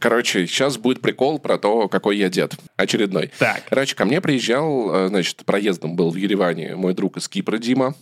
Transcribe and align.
Короче, 0.00 0.46
сейчас 0.46 0.76
будет 0.76 1.00
прикол 1.00 1.38
про 1.38 1.58
то, 1.58 1.88
какой 1.88 2.16
я 2.18 2.28
дед. 2.28 2.54
Очередной. 2.76 3.30
Так. 3.38 3.62
Короче, 3.68 3.94
ко 3.94 4.04
мне 4.04 4.20
приезжал, 4.20 4.94
э, 4.94 5.08
значит, 5.08 5.44
проездом 5.44 5.96
был 5.96 6.10
в 6.10 6.16
Ереване 6.16 6.76
мой 6.76 6.94
друг 6.94 7.16
из 7.16 7.28
Кипра 7.28 7.58
Дима. 7.58 7.94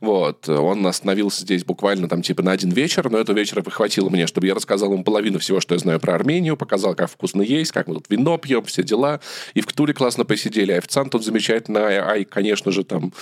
Вот. 0.00 0.48
Он 0.48 0.86
остановился 0.86 1.42
здесь 1.42 1.64
буквально 1.64 2.08
там 2.08 2.22
типа 2.22 2.42
на 2.42 2.52
один 2.52 2.70
вечер, 2.70 3.10
но 3.10 3.18
этого 3.18 3.36
вечера 3.36 3.62
хватило 3.62 4.08
мне, 4.08 4.26
чтобы 4.26 4.46
я 4.46 4.54
рассказал 4.54 4.92
ему 4.92 5.04
половину 5.04 5.38
всего, 5.38 5.60
что 5.60 5.74
я 5.74 5.78
знаю 5.78 6.00
про 6.00 6.14
Армению, 6.14 6.56
показал, 6.56 6.94
как 6.94 7.10
вкусно 7.10 7.42
есть, 7.42 7.72
как 7.72 7.86
мы 7.86 7.94
тут 7.94 8.06
вино 8.08 8.38
пьем, 8.38 8.64
все 8.64 8.82
дела. 8.82 9.20
И 9.54 9.60
в 9.60 9.66
Ктуле 9.66 9.94
классно 9.94 10.24
посидели. 10.24 10.72
Официант 10.72 11.12
тут 11.12 11.24
замечательный. 11.24 11.98
Ай, 11.98 12.24
конечно 12.24 12.70
же, 12.72 12.84
там, 12.84 13.12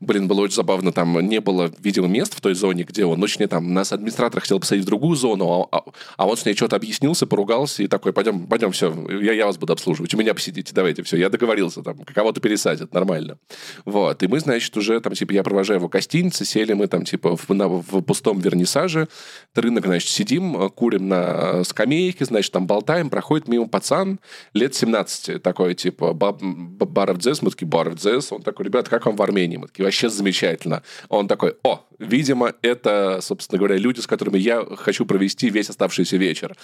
блин, 0.00 0.28
было 0.28 0.42
очень 0.42 0.54
забавно. 0.54 0.92
Там 0.92 1.18
не 1.20 1.40
было, 1.40 1.70
видимо, 1.80 2.06
мест 2.06 2.34
в 2.34 2.40
той 2.40 2.54
зоне, 2.54 2.84
где 2.84 3.04
он. 3.04 3.22
Очень 3.22 3.46
там 3.48 3.74
нас 3.74 3.92
администратор 3.92 4.40
хотел 4.40 4.60
посадить 4.60 4.84
в 4.84 4.86
другую 4.86 5.16
зону, 5.16 5.68
а, 5.70 5.78
а, 5.78 5.84
а 6.16 6.26
он 6.26 6.36
с 6.36 6.44
ней 6.44 6.54
что-то 6.54 6.76
объяснился, 6.76 7.26
поругался 7.26 7.82
и 7.82 7.86
такой, 7.86 8.12
пойдем, 8.12 8.46
пойдем, 8.46 8.72
все, 8.72 8.94
я, 9.20 9.32
я 9.32 9.46
вас 9.46 9.58
буду 9.58 9.72
обслуживать. 9.72 10.14
У 10.14 10.18
меня 10.18 10.34
посидите, 10.34 10.72
давайте, 10.74 11.02
все. 11.02 11.16
Я 11.16 11.28
договорился, 11.28 11.82
там, 11.82 11.98
кого-то 11.98 12.40
пересадят, 12.40 12.92
нормально. 12.92 13.38
Вот. 13.84 14.22
И 14.22 14.26
мы, 14.26 14.40
значит, 14.40 14.76
уже 14.76 15.00
там, 15.00 15.14
типа, 15.14 15.32
я 15.32 15.42
провожаю 15.42 15.78
его 15.78 15.85
гостинице, 15.88 16.44
сели 16.44 16.72
мы 16.72 16.86
там, 16.86 17.04
типа, 17.04 17.36
в, 17.36 17.48
на, 17.54 17.68
в 17.68 18.00
пустом 18.02 18.38
вернисаже, 18.38 19.08
рынок, 19.54 19.86
значит, 19.86 20.08
сидим, 20.08 20.56
э, 20.60 20.70
курим 20.70 21.08
на 21.08 21.64
скамейке, 21.64 22.24
значит, 22.24 22.52
там 22.52 22.66
болтаем, 22.66 23.10
проходит 23.10 23.48
мимо 23.48 23.68
пацан 23.68 24.20
лет 24.54 24.74
17, 24.74 25.42
такой, 25.42 25.74
типа, 25.74 26.12
Баров 26.12 27.18
Дзес, 27.18 27.42
мы 27.42 27.50
такие, 27.50 27.68
Баров 27.68 27.96
Дзес, 27.96 28.32
он 28.32 28.42
такой, 28.42 28.66
ребята, 28.66 28.90
как 28.90 29.06
вам 29.06 29.16
в 29.16 29.22
Армении? 29.22 29.56
Мы 29.56 29.68
такие, 29.68 29.84
вообще 29.84 30.08
замечательно. 30.08 30.82
Он 31.08 31.28
такой, 31.28 31.56
о, 31.62 31.84
видимо, 31.98 32.54
это, 32.62 33.20
собственно 33.22 33.58
говоря, 33.58 33.76
люди, 33.76 34.00
с 34.00 34.06
которыми 34.06 34.38
я 34.38 34.64
хочу 34.76 35.06
провести 35.06 35.50
весь 35.50 35.70
оставшийся 35.70 36.16
вечер. 36.16 36.56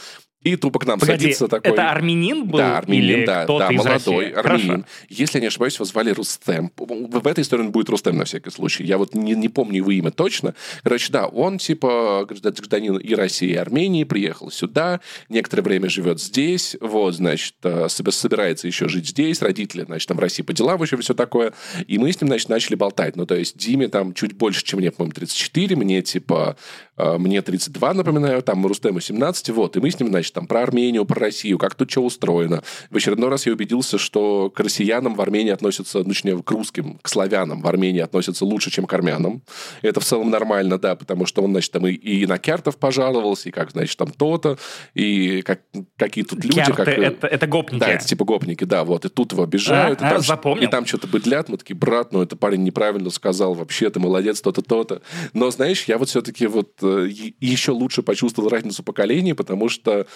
И 0.42 0.56
тупо 0.56 0.80
к 0.80 0.86
нам 0.86 0.98
Погоди, 0.98 1.20
садится 1.24 1.46
такой... 1.46 1.70
это 1.70 1.90
армянин 1.90 2.46
был? 2.46 2.58
Да, 2.58 2.78
армянин, 2.78 3.04
или 3.04 3.24
да, 3.24 3.46
да, 3.46 3.70
молодой 3.70 4.32
России? 4.32 4.32
армянин. 4.32 4.68
Хорошо. 4.68 4.86
Если 5.08 5.38
я 5.38 5.40
не 5.42 5.46
ошибаюсь, 5.46 5.74
его 5.74 5.84
звали 5.84 6.10
Рустем. 6.10 6.72
В 6.76 7.26
этой 7.28 7.42
истории 7.42 7.62
он 7.62 7.70
будет 7.70 7.88
Рустем 7.88 8.16
на 8.16 8.24
всякий 8.24 8.50
случай. 8.50 8.84
Я 8.84 8.98
вот 8.98 9.11
не, 9.14 9.34
не 9.34 9.48
помню 9.48 9.76
его 9.76 9.90
имя 9.90 10.10
точно. 10.10 10.54
Короче, 10.82 11.12
да, 11.12 11.26
он 11.26 11.58
типа 11.58 12.26
гражданин 12.28 12.96
и 12.96 13.14
России, 13.14 13.50
и 13.50 13.54
Армении, 13.54 14.04
приехал 14.04 14.50
сюда, 14.50 15.00
некоторое 15.28 15.62
время 15.62 15.88
живет 15.88 16.20
здесь, 16.20 16.76
вот, 16.80 17.14
значит, 17.14 17.54
э, 17.62 17.88
собирается 17.88 18.66
еще 18.66 18.88
жить 18.88 19.08
здесь, 19.08 19.42
родители, 19.42 19.84
значит, 19.84 20.08
там 20.08 20.16
в 20.16 20.20
России 20.20 20.42
по 20.42 20.52
делам 20.52 20.82
еще 20.82 20.96
все 20.96 21.14
такое. 21.14 21.52
И 21.86 21.98
мы 21.98 22.12
с 22.12 22.20
ним, 22.20 22.28
значит, 22.28 22.48
начали 22.48 22.74
болтать. 22.74 23.16
Ну, 23.16 23.26
то 23.26 23.34
есть 23.34 23.56
Диме 23.56 23.88
там 23.88 24.14
чуть 24.14 24.34
больше, 24.34 24.64
чем 24.64 24.80
мне, 24.80 24.90
по-моему, 24.90 25.12
34, 25.12 25.76
мне 25.76 26.02
типа, 26.02 26.56
мне 26.98 27.42
32, 27.42 27.94
напоминаю, 27.94 28.42
там 28.42 28.66
Рустему 28.66 29.00
17, 29.00 29.50
вот. 29.50 29.76
И 29.76 29.80
мы 29.80 29.90
с 29.90 29.98
ним, 29.98 30.10
значит, 30.10 30.32
там 30.32 30.46
про 30.46 30.62
Армению, 30.62 31.04
про 31.04 31.20
Россию, 31.20 31.58
как 31.58 31.74
тут 31.74 31.90
что 31.90 32.02
устроено. 32.04 32.62
В 32.90 32.96
очередной 32.96 33.30
раз 33.30 33.46
я 33.46 33.52
убедился, 33.52 33.98
что 33.98 34.50
к 34.50 34.60
россиянам 34.60 35.14
в 35.14 35.20
Армении 35.20 35.50
относятся, 35.52 35.98
ну, 35.98 36.04
точнее, 36.04 36.42
к 36.42 36.50
русским, 36.50 36.98
к 37.02 37.08
славянам 37.08 37.62
в 37.62 37.66
Армении 37.66 38.00
относятся 38.00 38.44
лучше, 38.44 38.70
чем 38.70 38.86
к 38.86 38.92
армянам. 38.92 39.42
Это 39.80 40.00
в 40.00 40.04
целом 40.04 40.30
нормально, 40.30 40.78
да, 40.78 40.94
потому 40.94 41.26
что 41.26 41.42
он, 41.42 41.52
значит, 41.52 41.72
там 41.72 41.86
и, 41.86 41.92
и 41.92 42.26
на 42.26 42.38
Кертов 42.38 42.76
пожаловался, 42.76 43.48
и 43.48 43.52
как, 43.52 43.70
значит, 43.72 43.96
там 43.96 44.10
то-то, 44.10 44.58
и 44.94 45.42
как, 45.42 45.62
какие 45.96 46.24
тут 46.24 46.44
люди, 46.44 46.56
Кярты 46.56 46.72
как... 46.72 46.88
э, 46.88 47.02
это, 47.02 47.26
это 47.26 47.46
гопники. 47.46 47.80
Да, 47.80 47.88
это 47.88 48.04
типа 48.04 48.24
гопники, 48.24 48.64
да, 48.64 48.84
вот. 48.84 49.04
И 49.04 49.08
тут 49.08 49.32
его 49.32 49.44
обижают, 49.44 50.00
А, 50.00 50.04
и, 50.04 50.06
а, 50.06 50.10
там, 50.10 50.22
запомнил. 50.22 50.68
и 50.68 50.70
там 50.70 50.86
что-то 50.86 51.06
быдлят. 51.06 51.48
Мы 51.48 51.56
такие, 51.56 51.76
брат, 51.76 52.12
ну 52.12 52.22
это 52.22 52.36
парень 52.36 52.62
неправильно 52.64 53.10
сказал, 53.10 53.54
вообще 53.54 53.90
ты 53.90 53.98
молодец, 54.00 54.40
то-то, 54.40 54.62
то-то. 54.62 55.02
Но, 55.32 55.50
знаешь, 55.50 55.84
я 55.84 55.98
вот 55.98 56.08
все-таки 56.08 56.46
вот 56.46 56.72
э, 56.82 56.91
еще 56.98 57.72
лучше 57.72 58.02
почувствовал 58.02 58.48
разницу 58.48 58.82
поколений, 58.82 59.34
потому 59.34 59.68
что 59.68 60.06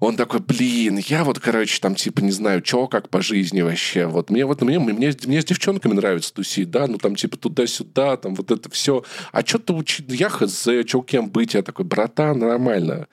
он 0.00 0.16
такой, 0.16 0.40
блин, 0.40 0.98
я 0.98 1.24
вот, 1.24 1.38
короче, 1.38 1.80
там, 1.80 1.94
типа, 1.94 2.20
не 2.20 2.32
знаю, 2.32 2.62
что, 2.64 2.88
как 2.88 3.08
по 3.08 3.22
жизни 3.22 3.62
вообще. 3.62 4.06
Вот 4.06 4.28
мне 4.30 4.44
вот, 4.44 4.60
мне, 4.62 4.78
мне, 4.78 5.14
мне 5.24 5.40
с 5.40 5.44
девчонками 5.44 5.94
нравится 5.94 6.34
тусить, 6.34 6.70
да, 6.70 6.86
ну, 6.86 6.98
там, 6.98 7.14
типа, 7.14 7.36
туда-сюда, 7.36 8.16
там, 8.16 8.34
вот 8.34 8.50
это 8.50 8.70
все. 8.70 9.04
А 9.32 9.44
что 9.44 9.58
ты 9.58 9.72
учить? 9.72 10.06
Я 10.08 10.28
хз, 10.28 10.68
что 10.86 11.02
кем 11.02 11.30
быть? 11.30 11.54
Я 11.54 11.62
такой, 11.62 11.84
братан, 11.84 12.38
нормально. 12.38 13.06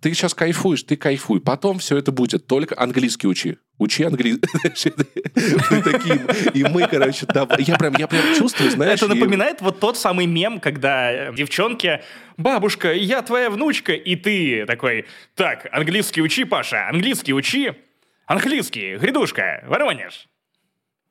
Ты 0.00 0.14
сейчас 0.14 0.34
кайфуешь, 0.34 0.82
ты 0.84 0.96
кайфуй. 0.96 1.40
Потом 1.40 1.78
все 1.78 1.96
это 1.96 2.12
будет. 2.12 2.46
Только 2.46 2.80
английский 2.80 3.26
учи. 3.26 3.56
Учи 3.78 4.04
английский. 4.04 4.92
И 6.54 6.64
мы, 6.64 6.86
короче. 6.86 7.26
Я 7.58 7.76
прям, 7.76 7.94
я 7.96 8.06
прям 8.06 8.34
чувствую, 8.36 8.70
знаешь... 8.70 9.02
Это 9.02 9.12
напоминает 9.12 9.60
вот 9.60 9.80
тот 9.80 9.98
самый 9.98 10.26
мем, 10.26 10.60
когда 10.60 11.10
э, 11.10 11.34
девчонки, 11.34 12.00
бабушка, 12.36 12.92
я 12.92 13.22
твоя 13.22 13.50
внучка, 13.50 13.92
и 13.92 14.14
ты 14.14 14.64
такой, 14.66 15.06
так, 15.34 15.66
английский 15.72 16.22
учи, 16.22 16.44
Паша, 16.44 16.88
английский 16.88 17.34
учи, 17.34 17.72
английский, 18.26 18.96
грядушка, 18.96 19.64
Воронеж, 19.66 20.28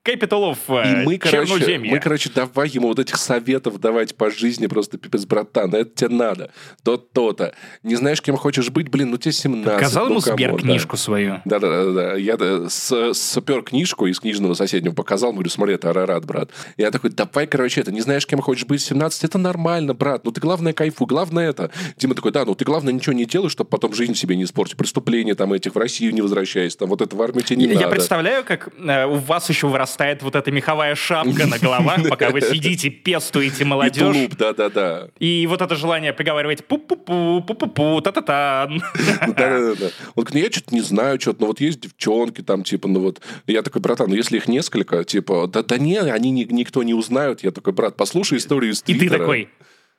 Capital 0.04 0.54
of 0.54 0.58
И 0.68 0.86
э, 0.86 1.04
мы, 1.04 1.16
короче, 1.16 1.46
Черноземья». 1.46 1.90
мы, 1.90 1.98
короче, 1.98 2.30
давай 2.34 2.68
ему 2.68 2.88
вот 2.88 2.98
этих 2.98 3.16
советов 3.16 3.80
давать 3.80 4.14
по 4.14 4.30
жизни 4.30 4.66
просто 4.66 4.98
пипец, 4.98 5.24
братан, 5.24 5.74
это 5.74 5.90
тебе 5.94 6.14
надо. 6.14 6.50
То-то-то. 6.82 7.54
Не 7.82 7.96
знаешь, 7.96 8.20
кем 8.20 8.36
хочешь 8.36 8.68
быть, 8.68 8.90
блин, 8.90 9.10
ну 9.10 9.16
тебе 9.16 9.32
17. 9.32 9.72
Показал 9.72 10.04
ну, 10.04 10.10
ему 10.10 10.20
Сбер 10.20 10.56
книжку 10.56 10.98
свою. 10.98 11.40
Да, 11.46 11.58
да, 11.58 11.84
да, 11.84 11.92
да. 11.92 12.14
Я 12.16 12.36
да, 12.36 12.68
с, 12.68 13.14
супер 13.14 13.62
книжку 13.62 14.06
из 14.06 14.20
книжного 14.20 14.52
соседнего 14.52 14.92
показал, 14.92 15.32
говорю, 15.32 15.48
смотри, 15.48 15.74
это 15.74 15.88
Арарат, 15.88 16.26
брат. 16.26 16.50
Я 16.76 16.90
такой, 16.90 17.08
давай, 17.08 17.46
короче, 17.46 17.80
это, 17.80 17.90
не 17.90 18.02
знаешь, 18.02 18.26
кем 18.26 18.42
хочешь 18.42 18.66
быть 18.66 18.82
в 18.82 18.84
17, 18.84 19.24
это 19.24 19.38
нормально, 19.38 19.94
брат. 19.94 20.24
Ну 20.24 20.32
ты 20.32 20.40
главное 20.40 20.74
кайфуй, 20.74 21.06
главное 21.06 21.48
это. 21.48 21.70
Дима 21.96 22.14
такой, 22.14 22.32
да, 22.32 22.44
ну 22.44 22.54
ты 22.54 22.66
главное 22.66 22.92
ничего 22.92 23.14
не 23.14 23.24
делай, 23.24 23.48
чтобы 23.48 23.70
потом 23.70 23.94
жизнь 23.94 24.14
себе 24.14 24.36
не 24.36 24.44
испортить. 24.44 24.76
Преступления 24.76 25.34
там 25.34 25.54
этих 25.54 25.74
в 25.74 25.78
Россию 25.78 26.12
не 26.12 26.20
возвращайся, 26.20 26.76
там 26.76 26.90
вот 26.90 27.00
это 27.00 27.16
в 27.16 27.22
армию 27.22 27.42
тебе 27.42 27.56
не 27.56 27.64
Я, 27.64 27.72
я 27.72 27.80
надо. 27.80 27.90
представляю, 27.92 28.44
как 28.44 28.68
э, 28.78 29.06
у 29.06 29.14
вас 29.14 29.48
еще 29.48 29.68
вырастает 29.94 30.22
вот 30.22 30.34
эта 30.34 30.50
меховая 30.50 30.94
шапка 30.94 31.46
на 31.46 31.58
головах, 31.58 32.00
пока 32.08 32.30
вы 32.30 32.40
сидите, 32.40 32.90
пестуете 32.90 33.62
И 33.62 33.66
молодежь. 33.66 34.02
тулуп, 34.02 34.36
да-да-да. 34.36 35.08
И 35.18 35.46
вот 35.46 35.62
это 35.62 35.74
желание 35.76 36.12
приговаривать 36.12 36.64
пу-пу-пу, 36.66 37.40
пу-пу-пу, 37.46 38.00
та-та-та. 38.02 38.68
Да-да-да. 39.26 39.88
Ну 40.16 40.24
я 40.32 40.50
что-то 40.50 40.74
не 40.74 40.80
знаю, 40.80 41.20
что-то, 41.20 41.42
ну 41.42 41.46
вот 41.48 41.60
есть 41.60 41.80
девчонки 41.80 42.42
там, 42.42 42.64
типа, 42.64 42.88
ну 42.88 43.00
вот. 43.00 43.20
Я 43.46 43.62
такой, 43.62 43.80
братан, 43.80 44.08
ну 44.10 44.16
если 44.16 44.36
их 44.36 44.48
несколько, 44.48 45.04
типа, 45.04 45.46
да, 45.46 45.62
да 45.62 45.78
не, 45.78 45.98
они 45.98 46.30
ни- 46.30 46.44
никто 46.52 46.82
не 46.82 46.94
узнают. 46.94 47.44
Я 47.44 47.50
такой, 47.50 47.72
брат, 47.72 47.96
послушай 47.96 48.38
историю 48.38 48.72
из 48.72 48.82
И 48.86 48.94
ты 48.94 49.08
такой, 49.08 49.48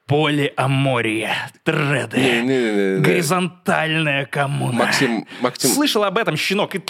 полиамория, 0.08 1.52
треды, 1.64 2.18
Не-не-не-не. 2.20 3.00
горизонтальная 3.02 4.26
коммуна. 4.26 4.74
Максим, 4.74 5.26
Максим, 5.42 5.70
Слышал 5.72 6.04
об 6.04 6.18
этом, 6.18 6.36
щенок, 6.38 6.76
и 6.76 6.82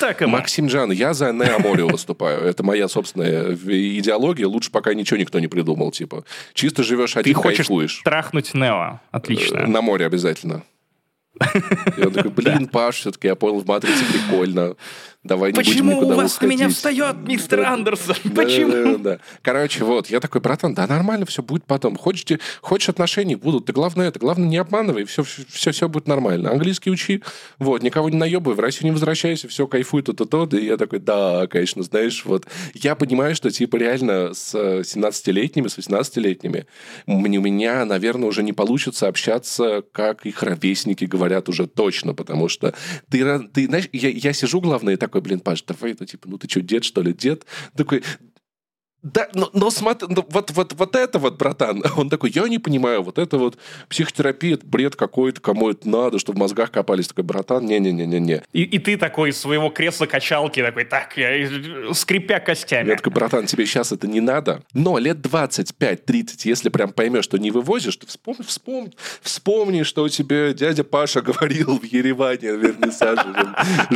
так 0.00 0.20
ему. 0.20 0.32
Максим 0.32 0.66
Джан, 0.66 0.90
я 0.92 1.14
за 1.14 1.32
Неоморию 1.32 1.88
выступаю. 1.88 2.42
Это 2.42 2.62
моя 2.62 2.88
собственная 2.88 3.54
идеология. 3.54 4.46
Лучше 4.46 4.70
пока 4.70 4.94
ничего 4.94 5.18
никто 5.18 5.38
не 5.40 5.48
придумал, 5.48 5.90
типа. 5.90 6.24
Чисто 6.54 6.82
живешь 6.82 7.12
Ты 7.14 7.20
один, 7.20 7.34
хочешь 7.34 7.66
кайфуешь. 7.66 8.02
трахнуть 8.04 8.54
Нео. 8.54 9.00
Отлично. 9.10 9.66
На 9.66 9.80
море 9.82 10.06
обязательно. 10.06 10.62
И 11.96 12.02
он 12.02 12.12
такой, 12.12 12.30
блин, 12.36 12.66
Паш, 12.66 12.96
все-таки 12.96 13.28
я 13.28 13.34
понял, 13.34 13.60
в 13.60 13.66
«Матрице» 13.66 14.04
прикольно. 14.10 14.74
Давай 15.26 15.50
не 15.50 15.54
будем 15.56 15.70
Почему 15.72 15.92
никуда 15.92 16.14
у 16.14 16.16
вас 16.18 16.40
на 16.40 16.46
меня 16.46 16.56
уходить». 16.66 16.76
встает 16.76 17.16
мистер 17.26 17.60
Да. 17.60 17.72
Андерсон? 17.72 18.16
Да, 18.24 18.42
Почему? 18.42 18.70
да, 18.72 18.96
да. 18.98 19.18
Короче, 19.42 19.84
вот, 19.84 20.08
я 20.10 20.20
такой, 20.20 20.40
братан, 20.40 20.74
да 20.74 20.86
нормально, 20.86 21.26
все 21.26 21.42
будет 21.42 21.64
потом. 21.64 21.96
Хочешь, 21.96 22.24
хочешь 22.60 22.88
отношений, 22.88 23.34
будут. 23.36 23.66
Ты 23.66 23.72
главное 23.72 24.08
это, 24.08 24.18
главное 24.18 24.48
не 24.48 24.56
обманывай, 24.56 25.04
все, 25.04 25.22
все, 25.24 25.72
все 25.72 25.88
будет 25.88 26.06
нормально. 26.08 26.50
Английский 26.50 26.90
учи, 26.90 27.22
вот, 27.58 27.82
никого 27.82 28.08
не 28.10 28.16
наебывай, 28.16 28.56
в 28.56 28.60
Россию 28.60 28.86
не 28.86 28.90
возвращайся, 28.92 29.48
все, 29.48 29.66
кайфуй, 29.66 30.02
то-то-то. 30.02 30.48
И 30.56 30.66
я 30.66 30.76
такой, 30.76 30.98
да, 31.00 31.46
конечно, 31.46 31.82
знаешь, 31.82 32.24
вот. 32.24 32.46
Я 32.74 32.94
понимаю, 32.94 33.34
что, 33.34 33.50
типа, 33.50 33.76
реально 33.76 34.34
с 34.34 34.54
э, 34.54 34.80
17-летними, 34.82 35.68
с 35.68 35.78
18-летними 35.78 36.66
мне- 37.06 37.38
у 37.38 37.42
меня, 37.42 37.84
наверное, 37.84 38.28
уже 38.28 38.42
не 38.42 38.52
получится 38.52 39.08
общаться, 39.08 39.82
как 39.92 40.26
их 40.26 40.42
ровесники 40.42 41.04
говорят 41.04 41.48
уже 41.48 41.66
точно, 41.66 42.14
потому 42.14 42.48
что 42.48 42.74
ты, 43.10 43.38
ты 43.52 43.66
знаешь, 43.66 43.88
я, 43.92 44.08
я 44.08 44.32
сижу, 44.32 44.60
главное, 44.60 44.94
и 44.94 44.96
такой, 44.96 45.15
блин, 45.20 45.40
Паш, 45.40 45.62
давай, 45.62 45.96
ну, 45.98 46.06
типа, 46.06 46.28
ну, 46.28 46.38
ты 46.38 46.48
что, 46.48 46.60
дед, 46.60 46.84
что 46.84 47.02
ли, 47.02 47.12
дед? 47.12 47.46
Такой, 47.76 48.02
да, 49.02 49.28
но, 49.34 49.50
но 49.52 49.70
смотри, 49.70 50.08
ну, 50.10 50.26
вот, 50.28 50.50
вот, 50.50 50.72
вот 50.72 50.96
это 50.96 51.18
вот, 51.18 51.36
братан, 51.36 51.84
он 51.96 52.10
такой, 52.10 52.30
я 52.34 52.48
не 52.48 52.58
понимаю, 52.58 53.02
вот 53.02 53.18
это 53.18 53.38
вот 53.38 53.56
психотерапия, 53.88 54.54
это 54.54 54.66
бред 54.66 54.96
какой-то, 54.96 55.40
кому 55.40 55.70
это 55.70 55.88
надо, 55.88 56.18
чтобы 56.18 56.38
в 56.38 56.40
мозгах 56.40 56.72
копались. 56.72 57.08
Такой, 57.08 57.22
братан, 57.22 57.64
не-не-не-не-не. 57.66 58.42
И, 58.52 58.62
и 58.62 58.78
ты 58.78 58.96
такой 58.96 59.30
из 59.30 59.38
своего 59.38 59.68
кресла-качалки 59.68 60.60
такой, 60.60 60.84
так, 60.84 61.16
я, 61.16 61.48
скрипя 61.94 62.40
костями. 62.40 62.88
Я 62.88 62.96
такой, 62.96 63.12
братан, 63.12 63.46
тебе 63.46 63.64
сейчас 63.66 63.92
это 63.92 64.08
не 64.08 64.20
надо. 64.20 64.62
Но 64.72 64.98
лет 64.98 65.18
25-30, 65.18 66.40
если 66.44 66.68
прям 66.68 66.90
поймешь, 66.90 67.24
что 67.24 67.38
не 67.38 67.50
вывозишь, 67.50 67.96
ты 67.96 68.06
вспомни, 68.06 68.42
вспомни, 68.42 68.92
вспомни, 69.20 69.82
что 69.84 70.02
у 70.02 70.08
тебя 70.08 70.52
дядя 70.52 70.82
Паша 70.82 71.20
говорил 71.22 71.78
в 71.78 71.84
Ереване 71.84 72.56
вернисаже 72.56 73.22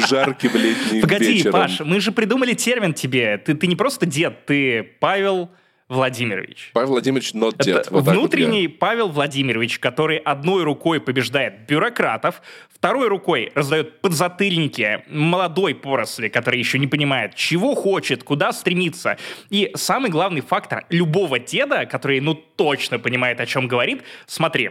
жарким 0.08 0.52
летним 0.54 1.02
Погоди, 1.02 1.32
вечером. 1.32 1.52
Паш, 1.52 1.80
мы 1.80 2.00
же 2.00 2.12
придумали 2.12 2.54
термин 2.54 2.94
тебе. 2.94 3.38
Ты, 3.38 3.54
ты 3.54 3.66
не 3.66 3.74
просто 3.74 4.06
дед, 4.06 4.46
ты 4.46 4.82
Павел 5.00 5.50
Владимирович. 5.88 6.70
Павел 6.72 6.90
Владимирович 6.90 7.32
not 7.32 7.56
dead. 7.56 7.80
Это 7.80 7.92
Вот 7.92 8.04
так 8.04 8.06
вот 8.06 8.14
внутренний 8.14 8.62
я. 8.62 8.68
Павел 8.68 9.08
Владимирович, 9.08 9.80
который 9.80 10.18
одной 10.18 10.62
рукой 10.62 11.00
побеждает 11.00 11.66
бюрократов, 11.66 12.42
второй 12.72 13.08
рукой 13.08 13.50
раздает 13.56 14.00
подзатыльники 14.00 15.02
молодой 15.08 15.74
поросли, 15.74 16.28
который 16.28 16.60
еще 16.60 16.78
не 16.78 16.86
понимает, 16.86 17.34
чего 17.34 17.74
хочет, 17.74 18.22
куда 18.22 18.52
стремится. 18.52 19.18
И 19.48 19.72
самый 19.74 20.12
главный 20.12 20.42
фактор 20.42 20.86
любого 20.90 21.40
деда, 21.40 21.86
который, 21.86 22.20
ну, 22.20 22.34
точно 22.34 23.00
понимает, 23.00 23.40
о 23.40 23.46
чем 23.46 23.66
говорит, 23.66 24.04
смотри, 24.26 24.70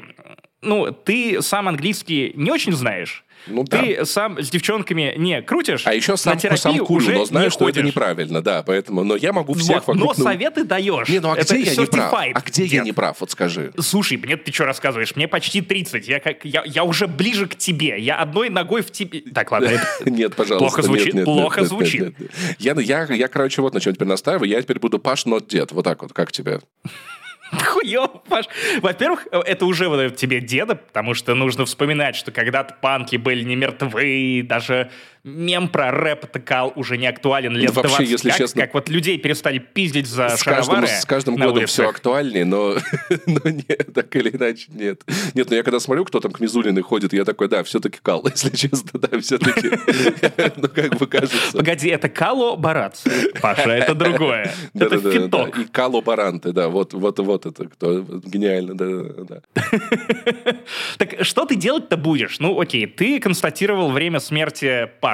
ну, 0.62 0.92
ты 0.94 1.42
сам 1.42 1.68
английский 1.68 2.32
не 2.36 2.50
очень 2.50 2.72
знаешь, 2.72 3.26
Ну 3.48 3.64
да. 3.64 3.82
ты 3.82 4.06
сам 4.06 4.42
с 4.42 4.50
девчонками 4.50 5.14
не 5.18 5.42
крутишь, 5.42 5.86
А 5.86 5.94
еще 5.94 6.14
на 6.14 6.18
сам, 6.18 6.38
терапию 6.38 6.58
сам 6.58 6.86
курю, 6.86 6.98
уже 6.98 7.14
но 7.14 7.26
знаю, 7.26 7.52
что 7.52 7.68
это 7.68 7.82
неправильно, 7.82 8.42
да, 8.42 8.64
поэтому, 8.64 9.04
но 9.04 9.16
я 9.16 9.34
могу 9.34 9.54
всех 9.54 9.88
Вот, 9.88 9.96
но 9.96 10.06
вокруг... 10.08 10.18
нау- 10.18 10.24
советы 10.24 10.64
даешь. 10.64 11.08
Не, 11.10 11.20
ну 11.20 11.32
а 11.32 11.38
Это 11.38 11.56
где 11.56 11.64
я 11.72 11.76
не 11.76 11.86
прав? 11.86 12.14
А 12.14 12.42
где 12.42 12.64
я 12.64 12.70
дед. 12.70 12.84
не 12.86 12.92
прав, 12.92 13.18
вот 13.20 13.32
скажи. 13.32 13.72
Слушай, 13.80 14.18
мне 14.18 14.38
ты 14.38 14.52
что 14.52 14.66
рассказываешь? 14.66 15.16
Мне 15.16 15.28
почти 15.28 15.62
30. 15.62 16.08
Я, 16.08 16.20
как, 16.20 16.46
я, 16.46 16.64
я 16.66 16.84
уже 16.84 17.08
ближе 17.08 17.48
к 17.48 17.56
тебе. 17.56 18.00
Я 18.00 18.18
одной 18.18 18.50
ногой 18.50 18.82
в 18.82 18.92
тебе. 18.92 19.22
Так, 19.34 19.52
ладно. 19.52 19.72
Нет, 20.06 20.36
пожалуйста. 20.36 20.58
Плохо 20.66 20.82
нет, 20.82 20.86
звучит, 20.86 21.14
нет, 21.14 21.26
плохо 21.26 21.62
нет, 21.62 21.70
нет, 21.72 21.80
звучит. 21.80 22.02
нет, 22.02 22.20
нет. 22.20 22.32
Я, 22.60 22.74
я, 22.80 23.14
я, 23.14 23.28
короче, 23.28 23.62
вот 23.62 23.74
на 23.74 23.80
чем 23.80 23.94
теперь 23.94 24.08
настаиваю. 24.08 24.50
Я 24.50 24.62
теперь 24.62 24.80
буду 24.80 25.00
Паш, 25.00 25.26
not 25.26 25.48
дед. 25.48 25.72
Вот 25.72 25.84
так 25.84 26.02
вот, 26.02 26.14
как 26.14 26.32
тебе? 26.32 26.60
Хуёво. 27.52 28.22
Во-первых, 28.82 29.28
это 29.32 29.66
уже 29.66 29.90
выдает 29.90 30.16
тебе 30.16 30.40
деда, 30.40 30.76
потому 30.76 31.14
что 31.14 31.36
нужно 31.36 31.66
вспоминать, 31.66 32.16
что 32.16 32.32
когда-то 32.32 32.76
панки 32.82 33.16
были 33.16 33.44
не 33.44 33.56
мертвы, 33.56 34.44
даже 34.48 34.92
мем 35.24 35.68
про 35.70 35.92
рэп 35.92 36.26
такал 36.32 36.74
уже 36.76 36.98
не 36.98 37.08
актуален 37.08 37.56
лет 37.56 37.70
Ну, 37.70 37.82
вообще, 37.82 37.98
20. 37.98 38.12
если 38.12 38.30
как, 38.30 38.38
честно, 38.38 38.62
как 38.62 38.74
вот 38.74 38.90
людей 38.90 39.18
перестали 39.18 39.60
пиздить 39.60 40.08
за 40.08 40.30
С 40.30 40.44
каждым, 40.44 40.66
шаровары 40.66 40.88
с 40.88 41.06
каждым 41.06 41.36
годом 41.36 41.66
все 41.68 41.84
улицах. 41.84 41.96
актуальнее, 41.96 42.46
но, 42.46 42.76
но 43.26 43.50
нет, 43.50 43.90
так 43.94 44.16
или 44.16 44.30
иначе 44.30 44.68
нет. 44.70 45.02
Нет, 45.34 45.50
но 45.50 45.56
я 45.56 45.64
когда 45.64 45.80
смотрю, 45.80 46.06
кто 46.06 46.20
там 46.20 46.32
к 46.32 46.40
Мизулиной 46.40 46.82
ходит, 46.82 47.14
я 47.14 47.26
такой, 47.26 47.48
да, 47.50 47.64
все-таки 47.64 48.00
кал, 48.02 48.26
если 48.30 48.56
честно, 48.56 49.00
да, 49.00 49.20
все-таки. 49.20 49.70
Ну, 50.56 50.68
как 50.68 50.98
бы 50.98 51.08
кажется. 51.08 51.58
Погоди, 51.58 51.90
это 51.90 52.10
Кало 52.10 52.56
Барац, 52.56 53.04
Паша, 53.42 53.72
это 53.72 53.94
другое. 53.94 54.52
Это 54.74 55.00
фиток. 55.00 55.58
И 55.58 55.66
Кало 55.66 56.02
Баранте, 56.02 56.52
да, 56.52 56.70
вот, 56.70 56.94
вот, 56.94 57.20
вот 57.20 57.46
это 57.46 57.66
кто, 57.68 58.02
гениально, 58.02 58.76
да, 58.78 58.86
да, 58.86 59.42
да. 59.54 60.54
Так 60.98 61.24
что 61.24 61.46
ты 61.46 61.56
делать-то 61.56 61.98
будешь? 61.98 62.40
Ну, 62.40 62.60
окей, 62.60 62.88
ты 62.88 63.20
констатировал 63.20 63.92
время 63.92 64.20
смерти 64.20 64.90
Паши, 65.02 65.09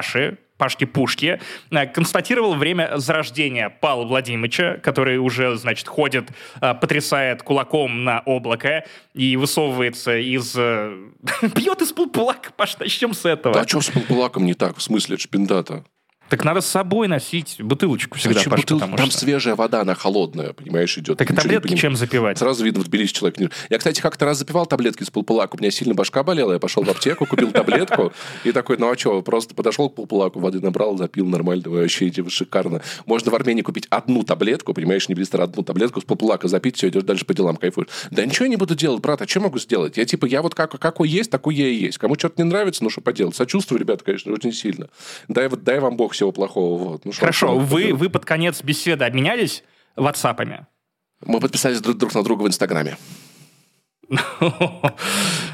Пашки-Пушки, 0.58 1.40
э, 1.72 1.86
констатировал 1.88 2.56
время 2.56 2.94
зарождения 2.96 3.70
Павла 3.70 4.06
Владимировича, 4.06 4.78
который 4.78 5.18
уже, 5.18 5.56
значит, 5.58 5.88
ходит, 5.88 6.30
э, 6.62 6.74
потрясает 6.74 7.44
кулаком 7.44 8.04
на 8.04 8.22
облако 8.22 8.86
и 9.14 9.36
высовывается 9.36 10.18
из... 10.18 10.56
э, 10.56 11.10
Пьет 11.56 11.82
из 11.82 11.92
полпулака, 11.92 12.52
Паш, 12.56 12.78
начнем 12.78 13.14
с 13.14 13.26
этого. 13.26 13.54
Да, 13.54 13.62
а 13.62 13.68
что 13.68 13.82
с 13.82 13.90
полпулаком 13.90 14.46
не 14.46 14.54
так, 14.54 14.78
в 14.78 14.82
смысле, 14.82 15.18
шпиндата? 15.18 15.84
Так 16.30 16.44
надо 16.44 16.62
с 16.62 16.66
собой 16.66 17.08
носить 17.08 17.58
бутылочку 17.60 18.18
всегда, 18.18 18.36
Зачем 18.40 18.52
Паш, 18.52 18.66
потому 18.66 18.98
Там 18.98 19.10
что... 19.12 19.20
свежая 19.20 19.56
вода, 19.56 19.82
она 19.82 19.94
холодная, 19.94 20.54
понимаешь, 20.54 20.98
идет. 20.98 21.18
Так 21.18 21.30
и 21.30 21.36
таблетки 21.36 21.76
чем 21.76 21.96
запивать? 21.96 22.38
Сразу 22.40 22.64
видно, 22.64 22.82
в 22.82 22.88
Тбилиси 22.88 23.14
человек. 23.14 23.52
Я, 23.70 23.78
кстати, 23.78 24.02
как-то 24.02 24.26
раз 24.26 24.40
запивал 24.40 24.66
таблетки 24.66 25.04
с 25.04 25.12
полпулака. 25.12 25.56
У 25.56 25.60
меня 25.60 25.70
сильно 25.70 25.94
башка 25.94 26.24
болела. 26.24 26.54
Я 26.54 26.60
пошел 26.60 26.84
в 26.84 26.90
аптеку, 26.90 27.26
купил 27.26 27.52
таблетку. 27.52 28.12
И 28.44 28.52
такой, 28.52 28.78
ну 28.78 28.90
а 28.90 28.98
что, 28.98 29.22
просто 29.22 29.54
подошел 29.54 29.90
к 29.90 29.96
полпулаку, 29.96 30.40
воды 30.40 30.60
набрал, 30.60 30.98
запил 30.98 31.28
нормально. 31.28 31.70
Вообще, 31.70 32.12
шикарно. 32.28 32.82
Можно 33.06 33.32
в 33.32 33.36
Армении 33.36 33.62
купить 33.62 33.86
одну 33.90 34.24
таблетку, 34.24 34.74
понимаешь, 34.74 35.08
не 35.10 35.16
быстро 35.16 35.44
одну 35.44 35.64
таблетку 35.64 36.02
с 36.02 36.04
полпулака 36.04 36.48
запить, 36.48 36.78
все, 36.78 36.90
идешь 36.90 37.04
дальше 37.04 37.26
по 37.26 37.34
делам, 37.34 37.56
кайфуешь. 37.56 37.88
Да 38.10 38.26
ничего 38.26 38.46
я 38.46 38.50
не 38.50 38.56
буду 38.56 38.76
делать, 38.76 39.02
брат, 39.02 39.22
а 39.22 39.28
что 39.28 39.42
могу 39.42 39.60
сделать? 39.60 39.98
Я 39.98 40.06
типа, 40.06 40.26
я 40.26 40.42
вот 40.42 40.56
как, 40.56 40.80
какой 40.80 41.08
есть, 41.08 41.30
такой 41.30 41.56
я 41.56 41.68
и 41.68 41.76
есть. 41.76 41.98
Кому 41.98 42.16
что-то 42.16 42.42
не 42.42 42.50
нравится, 42.50 42.84
ну 42.84 42.90
что 42.90 43.02
поделать. 43.02 43.36
Сочувствую, 43.36 43.80
ребята, 43.80 44.04
конечно, 44.04 44.34
очень 44.34 44.54
сильно. 44.54 44.90
Дай, 45.28 45.48
вот- 45.50 45.64
дай 45.64 45.80
вам 45.80 45.98
бог 45.98 46.15
всего 46.16 46.32
плохого. 46.32 46.78
Вот. 46.84 47.06
Ну, 47.06 47.12
Хорошо, 47.12 47.48
что 47.48 47.60
вы, 47.60 47.94
вы 47.94 48.10
под 48.10 48.26
конец 48.26 48.62
беседы 48.64 49.06
обменялись 49.06 49.64
ватсапами? 49.96 50.66
Мы 51.26 51.40
подписались 51.40 51.82
друг, 51.82 51.98
друг 51.98 52.14
на 52.14 52.24
друга 52.24 52.44
в 52.44 52.48
Инстаграме. 52.48 52.98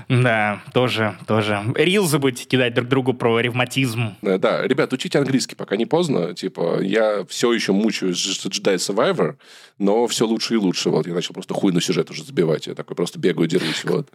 Да, 0.10 0.62
тоже, 0.74 1.18
тоже. 1.26 1.64
Рилзы 1.76 2.20
будете 2.20 2.44
кидать 2.46 2.74
друг 2.74 2.90
другу 2.90 3.14
про 3.14 3.40
ревматизм. 3.40 4.16
Э, 4.22 4.38
Да, 4.38 4.68
ребят, 4.68 4.92
учите 4.92 5.18
английский, 5.20 5.56
пока 5.56 5.78
не 5.78 5.86
поздно. 5.86 6.34
Типа, 6.34 6.82
я 6.82 7.24
все 7.30 7.54
еще 7.54 7.72
мучаюсь 7.72 8.22
с 8.22 8.46
Jedi 8.46 8.76
Survivor, 8.76 9.38
но 9.78 10.06
все 10.08 10.28
лучше 10.28 10.56
и 10.56 10.58
лучше. 10.58 10.90
Вот, 10.90 11.08
я 11.08 11.14
начал 11.14 11.34
просто 11.34 11.54
хуй 11.54 11.72
на 11.72 11.80
сюжет 11.80 12.10
уже 12.12 12.26
забивать. 12.26 12.68
Я 12.68 12.76
такой 12.76 12.98
просто 12.98 13.20
бегаю, 13.20 13.48
дерусь. 13.48 13.86
Вот. 13.86 14.10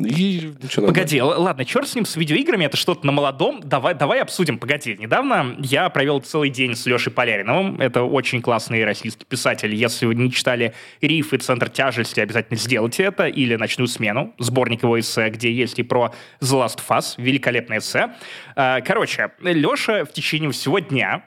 И 0.00 0.52
ничего 0.62 0.86
Погоди, 0.86 1.18
л- 1.18 1.42
ладно, 1.42 1.64
черт 1.64 1.88
с 1.88 1.94
ним, 1.94 2.04
с 2.06 2.16
видеоиграми, 2.16 2.64
это 2.64 2.76
что-то 2.76 3.06
на 3.06 3.12
молодом. 3.12 3.60
Давай, 3.62 3.94
давай 3.94 4.20
обсудим. 4.22 4.58
Погоди, 4.58 4.96
недавно 4.98 5.56
я 5.58 5.88
провел 5.90 6.20
целый 6.20 6.50
день 6.50 6.74
с 6.74 6.86
Лешей 6.86 7.12
Поляриновым. 7.12 7.80
Это 7.80 8.02
очень 8.02 8.40
классный 8.40 8.84
российский 8.84 9.24
писатель. 9.24 9.74
Если 9.74 10.06
вы 10.06 10.14
не 10.14 10.30
читали 10.32 10.74
«Риф» 11.00 11.32
и 11.32 11.38
«Центр 11.38 11.68
тяжести», 11.68 12.20
обязательно 12.20 12.58
сделайте 12.58 13.04
это. 13.04 13.26
Или 13.26 13.56
«Ночную 13.56 13.88
смену», 13.88 14.34
сборник 14.38 14.82
его 14.82 14.98
эссе, 14.98 15.28
где 15.30 15.52
есть 15.52 15.78
и 15.78 15.82
про 15.82 16.12
«The 16.40 16.64
Last 16.64 16.78
of 16.78 16.88
Us», 16.96 17.14
великолепное 17.18 17.78
эссе. 17.78 18.14
А, 18.56 18.80
Короче, 18.80 19.30
Леша 19.40 20.04
в 20.04 20.12
течение 20.12 20.50
всего 20.50 20.78
дня 20.78 21.24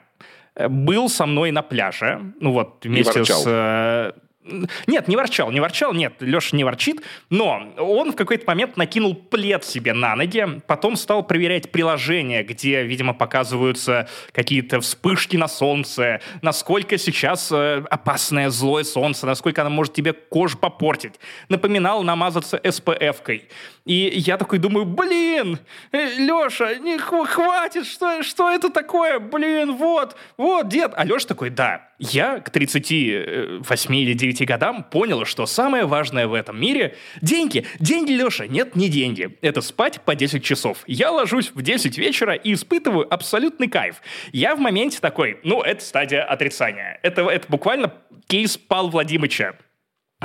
э, 0.56 0.68
был 0.68 1.08
со 1.08 1.26
мной 1.26 1.50
на 1.50 1.62
пляже, 1.62 2.32
ну 2.40 2.52
вот, 2.52 2.84
вместе 2.84 3.24
с... 3.24 4.14
э, 4.44 4.62
Нет, 4.86 5.08
не 5.08 5.16
ворчал, 5.16 5.50
не 5.50 5.60
ворчал, 5.60 5.92
нет, 5.92 6.14
Леша 6.20 6.56
не 6.56 6.64
ворчит, 6.64 7.02
но 7.30 7.74
он 7.78 8.12
в 8.12 8.16
какой-то 8.16 8.44
момент 8.46 8.76
накинул 8.76 9.14
плед 9.14 9.64
себе 9.64 9.92
на 9.92 10.14
ноги, 10.16 10.60
потом 10.66 10.96
стал 10.96 11.22
проверять 11.26 11.70
приложение, 11.72 12.42
где, 12.42 12.82
видимо, 12.82 13.14
показываются 13.14 14.08
какие-то 14.32 14.80
вспышки 14.80 15.36
на 15.36 15.48
солнце, 15.48 16.20
насколько 16.42 16.98
сейчас 16.98 17.50
э, 17.52 17.84
опасное 17.90 18.50
злое 18.50 18.84
солнце, 18.84 19.26
насколько 19.26 19.62
оно 19.62 19.70
может 19.70 19.94
тебе 19.94 20.12
кожу 20.12 20.58
попортить. 20.58 21.14
Напоминал 21.48 22.02
намазаться 22.02 22.56
SPF-кой. 22.56 23.48
И 23.84 24.12
я 24.16 24.38
такой 24.38 24.58
думаю, 24.58 24.86
блин, 24.86 25.58
Леша, 25.92 26.74
не 26.76 26.96
хв- 26.96 27.26
хватит, 27.26 27.86
что, 27.86 28.22
что 28.22 28.50
это 28.50 28.70
такое? 28.70 29.18
Блин, 29.18 29.76
вот, 29.76 30.16
вот, 30.38 30.68
дед. 30.68 30.92
А 30.96 31.04
Леша 31.04 31.26
такой, 31.26 31.50
да, 31.50 31.88
я 31.98 32.40
к 32.40 32.50
38 32.50 33.94
или 33.96 34.14
9 34.14 34.46
годам 34.46 34.84
понял, 34.84 35.24
что 35.24 35.46
самое 35.46 35.86
важное 35.86 36.26
в 36.26 36.34
этом 36.34 36.60
мире– 36.60 36.96
деньги. 37.22 37.66
Деньги, 37.78 38.12
Леша, 38.12 38.46
нет, 38.46 38.76
не 38.76 38.88
деньги. 38.88 39.38
Это 39.42 39.60
спать 39.60 40.00
по 40.00 40.14
10 40.14 40.42
часов. 40.44 40.84
Я 40.86 41.10
ложусь 41.10 41.52
в 41.54 41.62
10 41.62 41.96
вечера 41.98 42.34
и 42.34 42.54
испытываю 42.54 43.12
абсолютный 43.12 43.68
кайф. 43.68 44.02
Я 44.32 44.56
в 44.56 44.60
моменте 44.60 44.98
такой, 45.00 45.38
ну, 45.44 45.62
это 45.62 45.84
стадия 45.84 46.24
отрицания. 46.24 46.98
Это, 47.02 47.22
это 47.22 47.46
буквально 47.48 47.92
кейс 48.26 48.56
Павла 48.56 48.90
Владимировича. 48.90 49.54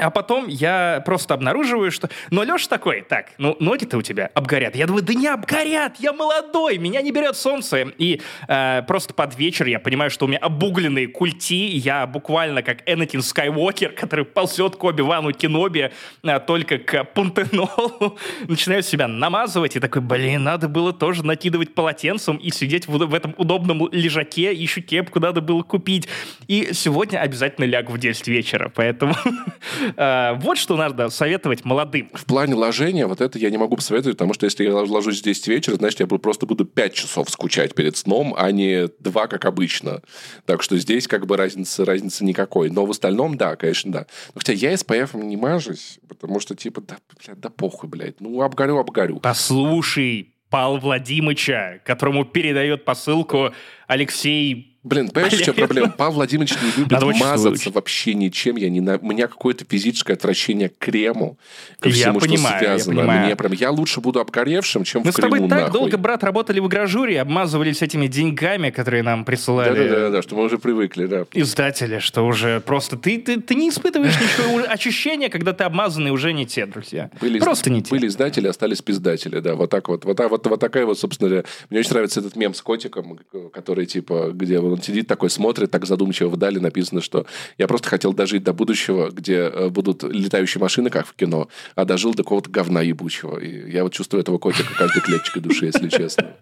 А 0.02 0.10
потом 0.10 0.48
я 0.48 1.02
просто 1.06 1.34
обнаруживаю, 1.34 1.92
что... 1.92 2.10
Но 2.32 2.44
Леша 2.44 2.68
такой, 2.68 3.02
так, 3.02 3.32
ну 3.38 3.56
ноги-то 3.60 3.98
у 3.98 4.02
тебя 4.02 4.30
обгорят. 4.34 4.76
Я 4.76 4.88
думаю, 4.88 5.04
да 5.04 5.14
не 5.14 5.28
обгорят, 5.28 5.98
я 6.00 6.14
молодой, 6.14 6.78
меня 6.78 7.02
не 7.02 7.12
берет 7.12 7.36
солнце. 7.36 7.88
И 7.98 8.22
э, 8.48 8.84
просто 8.88 9.14
под 9.14 9.38
вечер 9.38 9.68
я 9.68 9.80
понимаю, 9.80 10.12
что 10.12 10.26
у 10.26 10.28
меня 10.28 10.40
обугленные 10.40 11.08
культи. 11.08 11.68
Я 11.78 12.06
буквально 12.08 12.64
как 12.64 12.88
Энакин 12.88 13.22
Скайуокер, 13.22 13.92
который 13.92 14.26
ползет 14.26 14.76
к 14.76 14.84
Оби-Вану 14.84 15.32
Кеноби, 15.34 15.92
э, 16.24 16.40
только 16.40 16.78
к 16.78 17.04
Пантенолу. 17.06 18.18
Начинаю 18.48 18.84
себя 18.84 19.08
намазывать 19.08 19.76
и 19.76 19.80
такой, 19.80 20.02
блин, 20.02 20.44
надо 20.44 20.68
было 20.68 20.94
тоже 20.94 21.26
накидывать 21.26 21.74
полотенцем 21.74 22.38
и 22.38 22.52
сидеть 22.52 22.88
в, 22.88 22.98
в 22.98 23.14
этом 23.14 23.34
удобном 23.38 23.88
лежаке. 23.92 24.54
Еще 24.54 24.82
кепку 24.82 25.20
надо 25.20 25.42
было 25.42 25.64
купить. 25.64 26.08
И 26.48 26.70
сегодня 26.74 27.20
обязательно 27.20 27.66
лягу 27.66 27.94
в 27.94 27.98
10 27.98 28.28
вечера. 28.28 28.72
Поэтому 28.74 29.16
вот 29.96 30.58
что 30.58 30.78
надо 30.78 31.10
советовать 31.10 31.66
молодым. 31.66 32.10
В 32.14 32.26
плане 32.26 32.56
ложения, 32.56 33.08
вот 33.08 33.22
это 33.22 33.40
я 33.40 33.50
не 33.50 33.58
могу 33.58 33.76
посоветовать, 33.76 34.18
потому 34.18 34.34
что 34.34 34.46
если 34.46 34.64
я 34.66 34.76
ложусь 34.76 35.22
в 35.22 35.24
10 35.24 35.48
вечера, 35.48 35.76
значит, 35.76 36.00
я 36.00 36.08
просто 36.08 36.46
буду 36.46 36.66
5 36.66 36.94
часов 36.94 37.30
скучать 37.30 37.76
перед 37.76 37.98
сном, 37.98 38.34
а 38.38 38.52
не 38.52 38.88
2, 39.00 39.28
как 39.28 39.46
обычно. 39.46 40.02
Так 40.46 40.64
что 40.64 40.78
здесь 40.78 41.08
как 41.08 41.26
бы 41.26 41.38
разницы, 41.38 41.86
разницы 41.86 42.24
никакой. 42.24 42.70
Но 42.70 42.86
в 42.86 42.92
остальном, 42.92 43.38
да, 43.38 43.56
конечно, 43.56 43.92
да. 43.92 44.06
Но 44.34 44.40
хотя 44.40 44.54
я 44.54 44.74
SPF 44.74 45.22
не 45.24 45.38
мажусь, 45.38 46.00
потому 46.08 46.40
что, 46.40 46.56
типа, 46.56 46.82
да, 46.82 46.98
блядь, 47.24 47.40
да 47.40 47.50
похуй, 47.50 47.90
блядь. 47.90 48.20
Ну, 48.20 48.42
обгорю, 48.42 48.78
обгорю. 48.78 49.20
Послушай 49.20 50.34
Павла 50.50 50.80
Владимировича, 50.80 51.80
которому 51.86 52.26
передает 52.26 52.84
посылку 52.84 53.54
Алексей 53.88 54.69
Блин, 54.84 55.10
понимаешь, 55.10 55.34
в 55.34 55.44
чем 55.44 55.56
проблема? 55.56 55.90
Павел 55.98 56.14
Владимирович 56.14 56.54
не 56.62 56.82
любит 56.84 57.02
мазаться 57.20 57.70
вообще 57.72 58.14
ничем. 58.14 58.56
Я 58.56 58.70
не 58.70 58.80
на... 58.80 58.98
У 58.98 59.06
меня 59.06 59.28
какое-то 59.28 59.66
физическое 59.70 60.14
отвращение 60.14 60.70
к 60.70 60.78
крему, 60.78 61.38
ко 61.82 61.90
Я 61.90 61.96
всему, 61.96 62.20
понимаю, 62.20 62.56
что 62.56 62.66
я 62.66 62.72
связано. 62.76 62.96
понимаю. 63.02 63.26
Мне 63.26 63.36
прям... 63.36 63.52
Я 63.52 63.72
лучше 63.72 64.00
буду 64.00 64.22
обгоревшим, 64.22 64.86
чем 64.86 65.02
Мы 65.04 65.12
в 65.12 65.14
с 65.14 65.18
тобой 65.18 65.42
так 65.42 65.50
нахуй. 65.50 65.74
долго, 65.74 65.98
брат, 65.98 66.24
работали 66.24 66.60
в 66.62 66.68
гражуре, 66.70 67.20
обмазывались 67.20 67.82
этими 67.82 68.08
деньгами, 68.08 68.70
которые 68.70 69.04
нам 69.04 69.26
присылали 69.26 69.90
Да-да-да, 69.90 70.22
что 70.22 70.36
мы 70.38 70.44
уже 70.44 70.58
привыкли, 70.58 71.08
да. 71.08 71.26
издатели, 71.34 72.00
что 72.00 72.26
уже 72.26 72.62
просто 72.62 72.96
ты, 72.96 73.18
ты, 73.20 73.42
ты 73.42 73.56
не 73.56 73.70
испытываешь 73.70 74.16
ничего 74.22 74.60
ощущения, 74.72 75.28
когда 75.30 75.52
ты 75.52 75.66
обмазанный 75.66 76.12
уже 76.12 76.32
не 76.32 76.46
те, 76.46 76.66
друзья. 76.66 77.10
Были, 77.20 77.40
Просто 77.40 77.70
не 77.70 77.82
те. 77.84 77.90
были 77.92 78.08
издатели, 78.08 78.48
остались 78.48 78.82
пиздатели, 78.82 79.40
да, 79.42 79.56
вот 79.56 79.70
так 79.70 79.90
вот. 79.90 80.06
Вот, 80.06 80.16
так- 80.16 80.30
вот, 80.30 80.48
вот 80.48 80.60
такая 80.60 80.86
вот, 80.86 80.98
собственно, 80.98 81.30
говоря, 81.30 81.46
мне 81.70 81.80
очень 81.82 81.92
нравится 81.92 82.22
этот 82.22 82.38
мем 82.38 82.54
с 82.54 82.62
котиком, 82.62 83.20
который, 83.54 83.86
типа, 83.86 84.32
где 84.34 84.60
он 84.70 84.82
сидит 84.82 85.08
такой, 85.08 85.30
смотрит, 85.30 85.72
так 85.72 85.86
задумчиво 85.86 86.30
вдали, 86.30 86.60
написано, 86.60 87.02
что 87.02 87.26
я 87.58 87.68
просто 87.68 87.90
хотел 87.90 88.14
дожить 88.14 88.44
до 88.44 88.54
будущего, 88.54 89.10
где 89.10 89.36
э, 89.36 89.70
будут 89.70 90.04
летающие 90.04 90.62
машины, 90.62 90.90
как 90.90 91.08
в 91.08 91.14
кино, 91.14 91.48
а 91.76 91.86
дожил 91.86 92.14
до 92.14 92.24
какого-то 92.24 92.50
говна 92.50 92.82
ебучего. 92.82 93.38
И 93.40 93.72
я 93.72 93.84
вот 93.84 93.94
чувствую 93.94 94.22
этого 94.22 94.38
котика 94.38 94.74
каждой 94.74 95.02
клеточкой 95.02 95.42
души, 95.42 95.66
если 95.68 95.90
честно. 95.90 96.36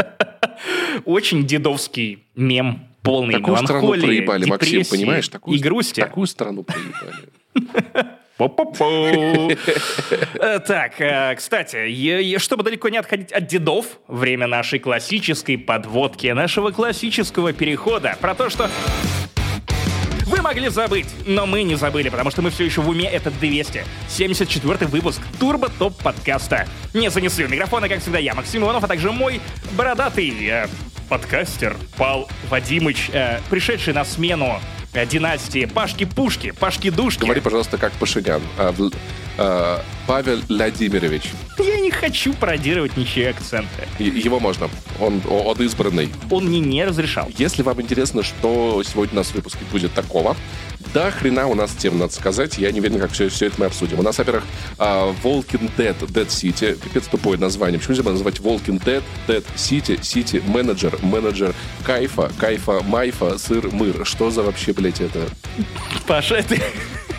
Очень 1.05 1.45
дедовский 1.45 2.23
мем, 2.35 2.87
полный 3.01 3.33
Такую 3.33 3.57
страну 3.57 3.89
проебали, 3.93 4.45
Максим, 4.45 4.83
понимаешь? 4.89 5.27
Такую, 5.29 5.57
и 5.57 5.61
грусти. 5.61 6.01
Такую 6.01 6.27
страну 6.27 6.63
проебали. 6.63 7.29
Э, 10.39 10.59
Так, 10.59 11.01
э, 11.01 11.35
кстати, 11.35 12.37
чтобы 12.37 12.63
далеко 12.63 12.89
не 12.89 12.97
отходить 12.97 13.31
от 13.31 13.47
дедов, 13.47 13.85
время 14.07 14.47
нашей 14.47 14.79
классической 14.79 15.57
подводки, 15.57 16.27
нашего 16.27 16.71
классического 16.71 17.53
перехода 17.53 18.15
про 18.21 18.35
то, 18.35 18.49
что 18.49 18.69
вы 20.27 20.41
могли 20.41 20.69
забыть, 20.69 21.07
но 21.25 21.45
мы 21.45 21.63
не 21.63 21.75
забыли, 21.75 22.09
потому 22.09 22.31
что 22.31 22.41
мы 22.41 22.49
все 22.49 22.65
еще 22.65 22.81
в 22.81 22.89
уме. 22.89 23.05
Это 23.05 23.31
274 23.31 24.85
выпуск 24.87 25.21
Турбо 25.39 25.69
Топ 25.69 25.95
подкаста. 26.03 26.67
Не 26.93 27.09
занесли 27.09 27.45
у 27.45 27.47
микрофона, 27.47 27.87
как 27.87 28.01
всегда, 28.01 28.19
я, 28.19 28.33
Максим 28.35 28.63
Иванов, 28.63 28.83
а 28.83 28.87
также 28.87 29.11
мой 29.11 29.39
бородатый 29.71 30.33
э, 30.47 30.67
подкастер 31.09 31.75
Пал 31.97 32.29
Вадимыч, 32.49 33.09
э, 33.13 33.39
пришедший 33.49 33.93
на 33.93 34.03
смену 34.03 34.59
династии 34.93 35.65
Пашки-Пушки, 35.65 36.51
Пашки-Душки. 36.51 37.21
Говори, 37.21 37.41
пожалуйста, 37.41 37.77
как 37.77 37.91
Пашинян. 37.93 38.41
А, 39.37 39.83
Павел 40.07 40.41
Владимирович. 40.47 41.31
Я 41.59 41.79
не 41.79 41.91
хочу 41.91 42.33
пародировать 42.33 42.97
ничьи 42.97 43.23
акценты. 43.23 43.87
Его 43.99 44.39
можно. 44.39 44.69
Он, 44.99 45.21
он 45.29 45.57
избранный. 45.61 46.09
Он 46.31 46.45
мне 46.45 46.59
не 46.59 46.85
разрешал. 46.85 47.29
Если 47.37 47.61
вам 47.61 47.81
интересно, 47.81 48.23
что 48.23 48.81
сегодня 48.83 49.13
у 49.13 49.17
нас 49.17 49.27
в 49.27 49.35
выпуске 49.35 49.59
будет 49.71 49.93
такого, 49.93 50.35
да 50.93 51.11
хрена 51.11 51.47
у 51.47 51.55
нас 51.55 51.71
тем, 51.71 51.97
надо 51.99 52.13
сказать. 52.13 52.57
Я 52.57 52.71
не 52.71 52.79
уверен, 52.79 52.99
как 52.99 53.11
все, 53.11 53.29
все 53.29 53.47
это 53.47 53.59
мы 53.59 53.65
обсудим. 53.67 53.99
У 53.99 54.01
нас, 54.03 54.17
во-первых, 54.17 54.43
а, 54.77 55.13
Walking 55.23 55.69
Dead, 55.77 55.97
Dead 55.99 56.27
City. 56.27 56.79
Пипец 56.81 57.05
тупое 57.07 57.37
название. 57.37 57.79
Почему 57.79 57.95
нельзя 57.95 58.09
назвать 58.09 58.37
Walking 58.39 58.83
Dead, 58.83 59.03
Dead 59.27 59.45
City, 59.55 59.99
City 59.99 60.43
Manager, 60.45 60.97
менеджер 61.05 61.53
Кайфа, 61.85 62.31
Кайфа, 62.39 62.81
Майфа, 62.83 63.37
Сыр, 63.37 63.69
Мыр. 63.71 64.05
Что 64.05 64.31
за 64.31 64.43
вообще, 64.43 64.73
блядь, 64.73 65.01
это? 65.01 65.27
Паша, 66.07 66.35
это... 66.35 66.55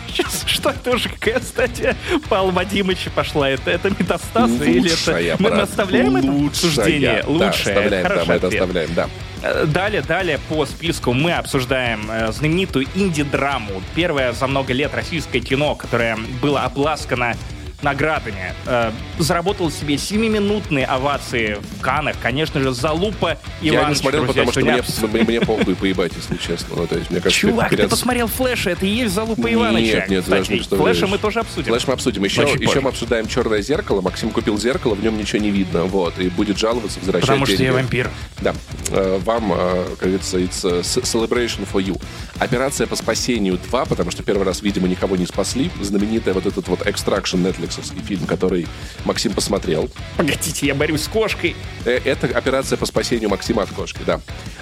Сейчас, 0.09 0.43
что 0.47 0.71
это 0.71 0.91
уже 0.91 1.09
какая 1.09 1.39
статья 1.41 1.95
Павла 2.29 2.51
Вадимовича 2.51 3.09
пошла? 3.11 3.49
Это, 3.49 3.71
это 3.71 3.89
метастазы 3.89 4.69
или 4.69 4.89
Лучшая, 4.89 5.33
это... 5.33 5.43
Мы, 5.43 5.49
брат, 5.49 5.63
оставляем 5.63 6.15
это 6.15 6.47
обсуждение? 6.47 7.23
Да, 7.23 7.29
Лучшее. 7.29 7.75
оставляем, 7.75 8.07
да, 8.07 8.25
мы 8.25 8.33
это 8.33 8.47
оставляем, 8.47 8.93
да. 8.93 9.09
Э, 9.43 9.65
Далее, 9.65 10.01
далее 10.01 10.39
по 10.49 10.65
списку 10.65 11.13
мы 11.13 11.33
обсуждаем 11.33 12.09
э, 12.09 12.31
знаменитую 12.31 12.87
инди-драму. 12.95 13.81
Первое 13.95 14.33
за 14.33 14.47
много 14.47 14.73
лет 14.73 14.93
российское 14.93 15.39
кино, 15.39 15.75
которое 15.75 16.17
было 16.41 16.63
обласкано 16.63 17.35
наградами. 17.81 18.53
Э, 18.65 18.91
заработал 19.17 19.71
себе 19.71 19.95
7-минутные 19.95 20.85
овации 20.85 21.57
в 21.77 21.81
Канах. 21.81 22.15
Конечно 22.21 22.59
же, 22.61 22.73
залупа 22.73 23.37
Я 23.61 23.75
Иванович. 23.75 23.89
не 23.89 23.95
смотрел, 24.01 24.23
друзья, 24.25 24.43
потому 24.45 24.51
что 24.51 24.61
сегодня 24.91 25.13
мне, 25.23 25.23
мне, 25.25 25.39
мне 25.39 25.41
похуй 25.45 25.75
поебать, 25.75 26.11
если 26.15 26.35
честно. 26.37 26.75
Ну, 26.77 26.87
то 26.87 26.97
есть, 26.97 27.09
мне 27.09 27.19
кажется, 27.21 27.39
Чувак, 27.39 27.69
ты 27.69 27.87
посмотрел 27.87 28.27
Флэша, 28.27 28.71
это 28.71 28.85
и 28.85 28.89
есть 28.89 29.13
залупа 29.13 29.41
Нет, 29.47 29.53
Ивановича. 29.53 30.05
нет, 30.07 30.07
даже 30.09 30.21
Кстати, 30.43 30.47
представляешь. 30.49 30.97
Флэша 30.97 31.07
мы 31.11 31.17
тоже 31.17 31.39
обсудим. 31.39 31.67
Флэш 31.69 31.87
мы 31.87 31.93
обсудим. 31.93 32.23
Еще, 32.23 32.41
еще 32.43 32.57
позже. 32.59 32.81
мы 32.81 32.89
обсуждаем 32.89 33.27
черное 33.27 33.61
зеркало. 33.61 34.01
Максим 34.01 34.29
купил 34.31 34.57
зеркало, 34.57 34.95
в 34.95 35.03
нем 35.03 35.17
ничего 35.17 35.41
не 35.41 35.49
видно. 35.51 35.83
Вот. 35.85 36.19
И 36.19 36.29
будет 36.29 36.57
жаловаться, 36.57 36.99
возвращать 36.99 37.21
Потому 37.27 37.45
что 37.45 37.55
деньги. 37.57 37.67
я 37.71 37.73
вампир. 37.73 38.09
Да. 38.41 38.53
Э, 38.91 39.19
Вам, 39.23 39.53
э, 39.53 39.85
как 39.99 40.07
говорится, 40.09 40.37
it's 40.39 40.65
s- 40.81 40.97
celebration 40.97 41.67
for 41.71 41.83
you. 41.83 41.99
Операция 42.39 42.87
по 42.87 42.95
спасению 42.95 43.57
2, 43.69 43.85
потому 43.85 44.11
что 44.11 44.23
первый 44.23 44.43
раз, 44.43 44.61
видимо, 44.61 44.87
никого 44.87 45.15
не 45.15 45.25
спасли. 45.25 45.69
Знаменитый 45.81 46.33
вот 46.33 46.45
этот 46.45 46.67
вот 46.67 46.81
Extraction 46.81 47.37
нетфликсовский 47.69 48.01
фильм, 48.01 48.25
который 48.25 48.67
Максим 49.05 49.33
посмотрел. 49.33 49.89
Погодите, 50.17 50.65
я 50.67 50.75
борюсь 50.75 51.03
с 51.03 51.07
кошкой. 51.07 51.55
Э, 51.85 51.99
Это 52.03 52.27
операция 52.37 52.77
по 52.77 52.85
спасению 52.85 53.29
Максима 53.29 53.63
от 53.63 53.69
кошки, 53.69 53.99
да. 54.05 54.19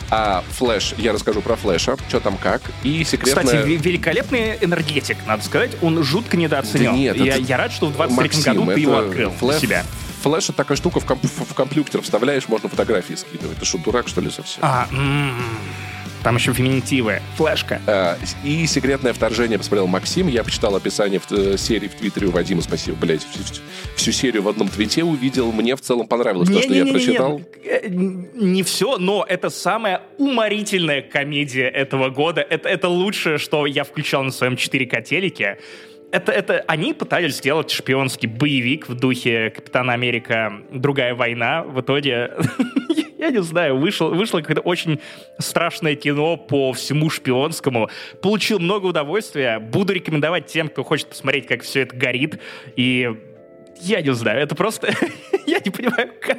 А 0.10 0.44
Флэш, 0.52 0.94
я 0.98 1.14
расскажу 1.14 1.42
про 1.42 1.56
Флэша, 1.56 1.98
что 2.10 2.20
там 2.20 2.38
как. 2.38 2.62
И 2.84 3.04
секретная... 3.04 3.44
Кстати, 3.46 3.68
ве- 3.68 3.78
великолепный 3.78 4.58
энергетик, 4.62 5.18
надо 5.26 5.44
сказать. 5.44 5.72
Он 5.82 6.02
жутко 6.04 6.38
недооценен. 6.38 6.86
Да 6.86 6.92
нет, 6.92 7.18
я, 7.18 7.34
это- 7.36 7.42
я 7.42 7.58
рад, 7.58 7.72
что 7.72 7.88
в 7.88 7.94
23 7.94 8.24
Максим, 8.24 8.44
году 8.66 8.74
ты 8.74 8.80
его 8.80 8.98
открыл 8.98 9.32
для 9.39 9.60
себя. 9.62 9.86
Флэш 10.24 10.46
это 10.46 10.54
такая 10.54 10.78
штука 10.78 11.00
в, 11.00 11.06
комп- 11.06 11.24
в 11.26 11.54
компьютер 11.54 12.02
вставляешь, 12.02 12.48
можно 12.48 12.70
фотографии 12.70 13.14
скидывать. 13.14 13.58
Ты 13.60 13.66
что, 13.66 13.78
дурак, 13.78 14.08
что 14.08 14.20
ли, 14.22 14.30
совсем? 14.30 14.60
А, 14.64 14.88
м, 14.92 15.34
там 16.27 16.36
еще 16.36 16.51
феминитивы. 16.51 17.22
Флешка. 17.38 17.79
А, 17.88 18.17
И 18.43 18.67
секретное 18.67 19.13
вторжение 19.13 19.57
посмотрел 19.57 19.88
Максим. 19.88 20.27
Я 20.27 20.43
почитал 20.43 20.75
описание 20.75 21.22
в 21.22 21.31
э, 21.31 21.55
серии 21.57 21.88
в 21.88 21.96
Твиттере 21.96 22.27
у 22.27 22.31
Вадима. 22.31 22.62
Спасибо, 22.62 22.98
блядь. 23.00 23.25
Всю, 23.25 23.43
всю- 23.46 23.62
всю 23.96 24.12
серию 24.12 24.43
в 24.43 24.50
одном 24.50 24.67
твите 24.67 25.05
увидел. 25.05 25.53
Мне 25.53 25.77
в 25.77 25.79
целом 25.79 26.05
понравилось 26.05 26.50
то, 26.50 26.62
что 26.62 26.74
я 26.74 26.84
Не-не-не-не-не. 26.84 26.91
прочитал. 27.05 27.41
Э, 27.63 27.88
Не 27.88 28.62
все, 28.63 28.98
но 28.98 29.25
это 29.25 29.50
самая 29.50 30.01
уморительная 30.17 31.01
комедия 31.01 31.69
этого 31.69 32.10
года. 32.10 32.41
Это, 32.41 32.67
это 32.67 32.89
лучшее, 32.89 33.38
что 33.38 33.65
я 33.65 33.86
включал 33.86 34.22
на 34.25 34.31
своем 34.31 34.55
4К 34.55 35.01
телеке. 35.03 35.60
Это, 36.12 36.34
это 36.34 36.63
они 36.67 36.93
пытались 36.93 37.36
сделать 37.38 37.72
шпионский 37.72 38.27
боевик 38.27 38.89
в 38.89 38.96
духе 38.96 39.50
Капитана 39.50 39.93
Америка 39.93 40.51
Другая 40.74 41.15
война. 41.15 41.63
В 41.63 41.79
итоге, 41.79 42.31
я 43.17 43.31
не 43.31 43.41
знаю, 43.41 43.77
вышло, 43.77 44.09
вышло 44.09 44.41
какое-то 44.41 44.62
очень 44.62 45.00
страшное 45.39 45.95
кино 45.95 46.38
по 46.38 46.74
всему 46.74 47.09
шпионскому. 47.09 47.89
Получил 48.21 48.59
много 48.59 48.86
удовольствия. 48.88 49.59
Буду 49.59 49.93
рекомендовать 49.93 50.45
тем, 50.47 50.69
кто 50.69 50.83
хочет 50.83 51.07
посмотреть, 51.09 51.47
как 51.47 51.63
все 51.63 51.81
это 51.81 51.95
горит. 51.95 52.39
И 52.75 53.09
я 53.81 54.01
не 54.01 54.13
знаю, 54.13 54.39
это 54.41 54.55
просто... 54.55 54.93
я 55.47 55.59
не 55.59 55.71
понимаю, 55.71 56.12
как, 56.21 56.38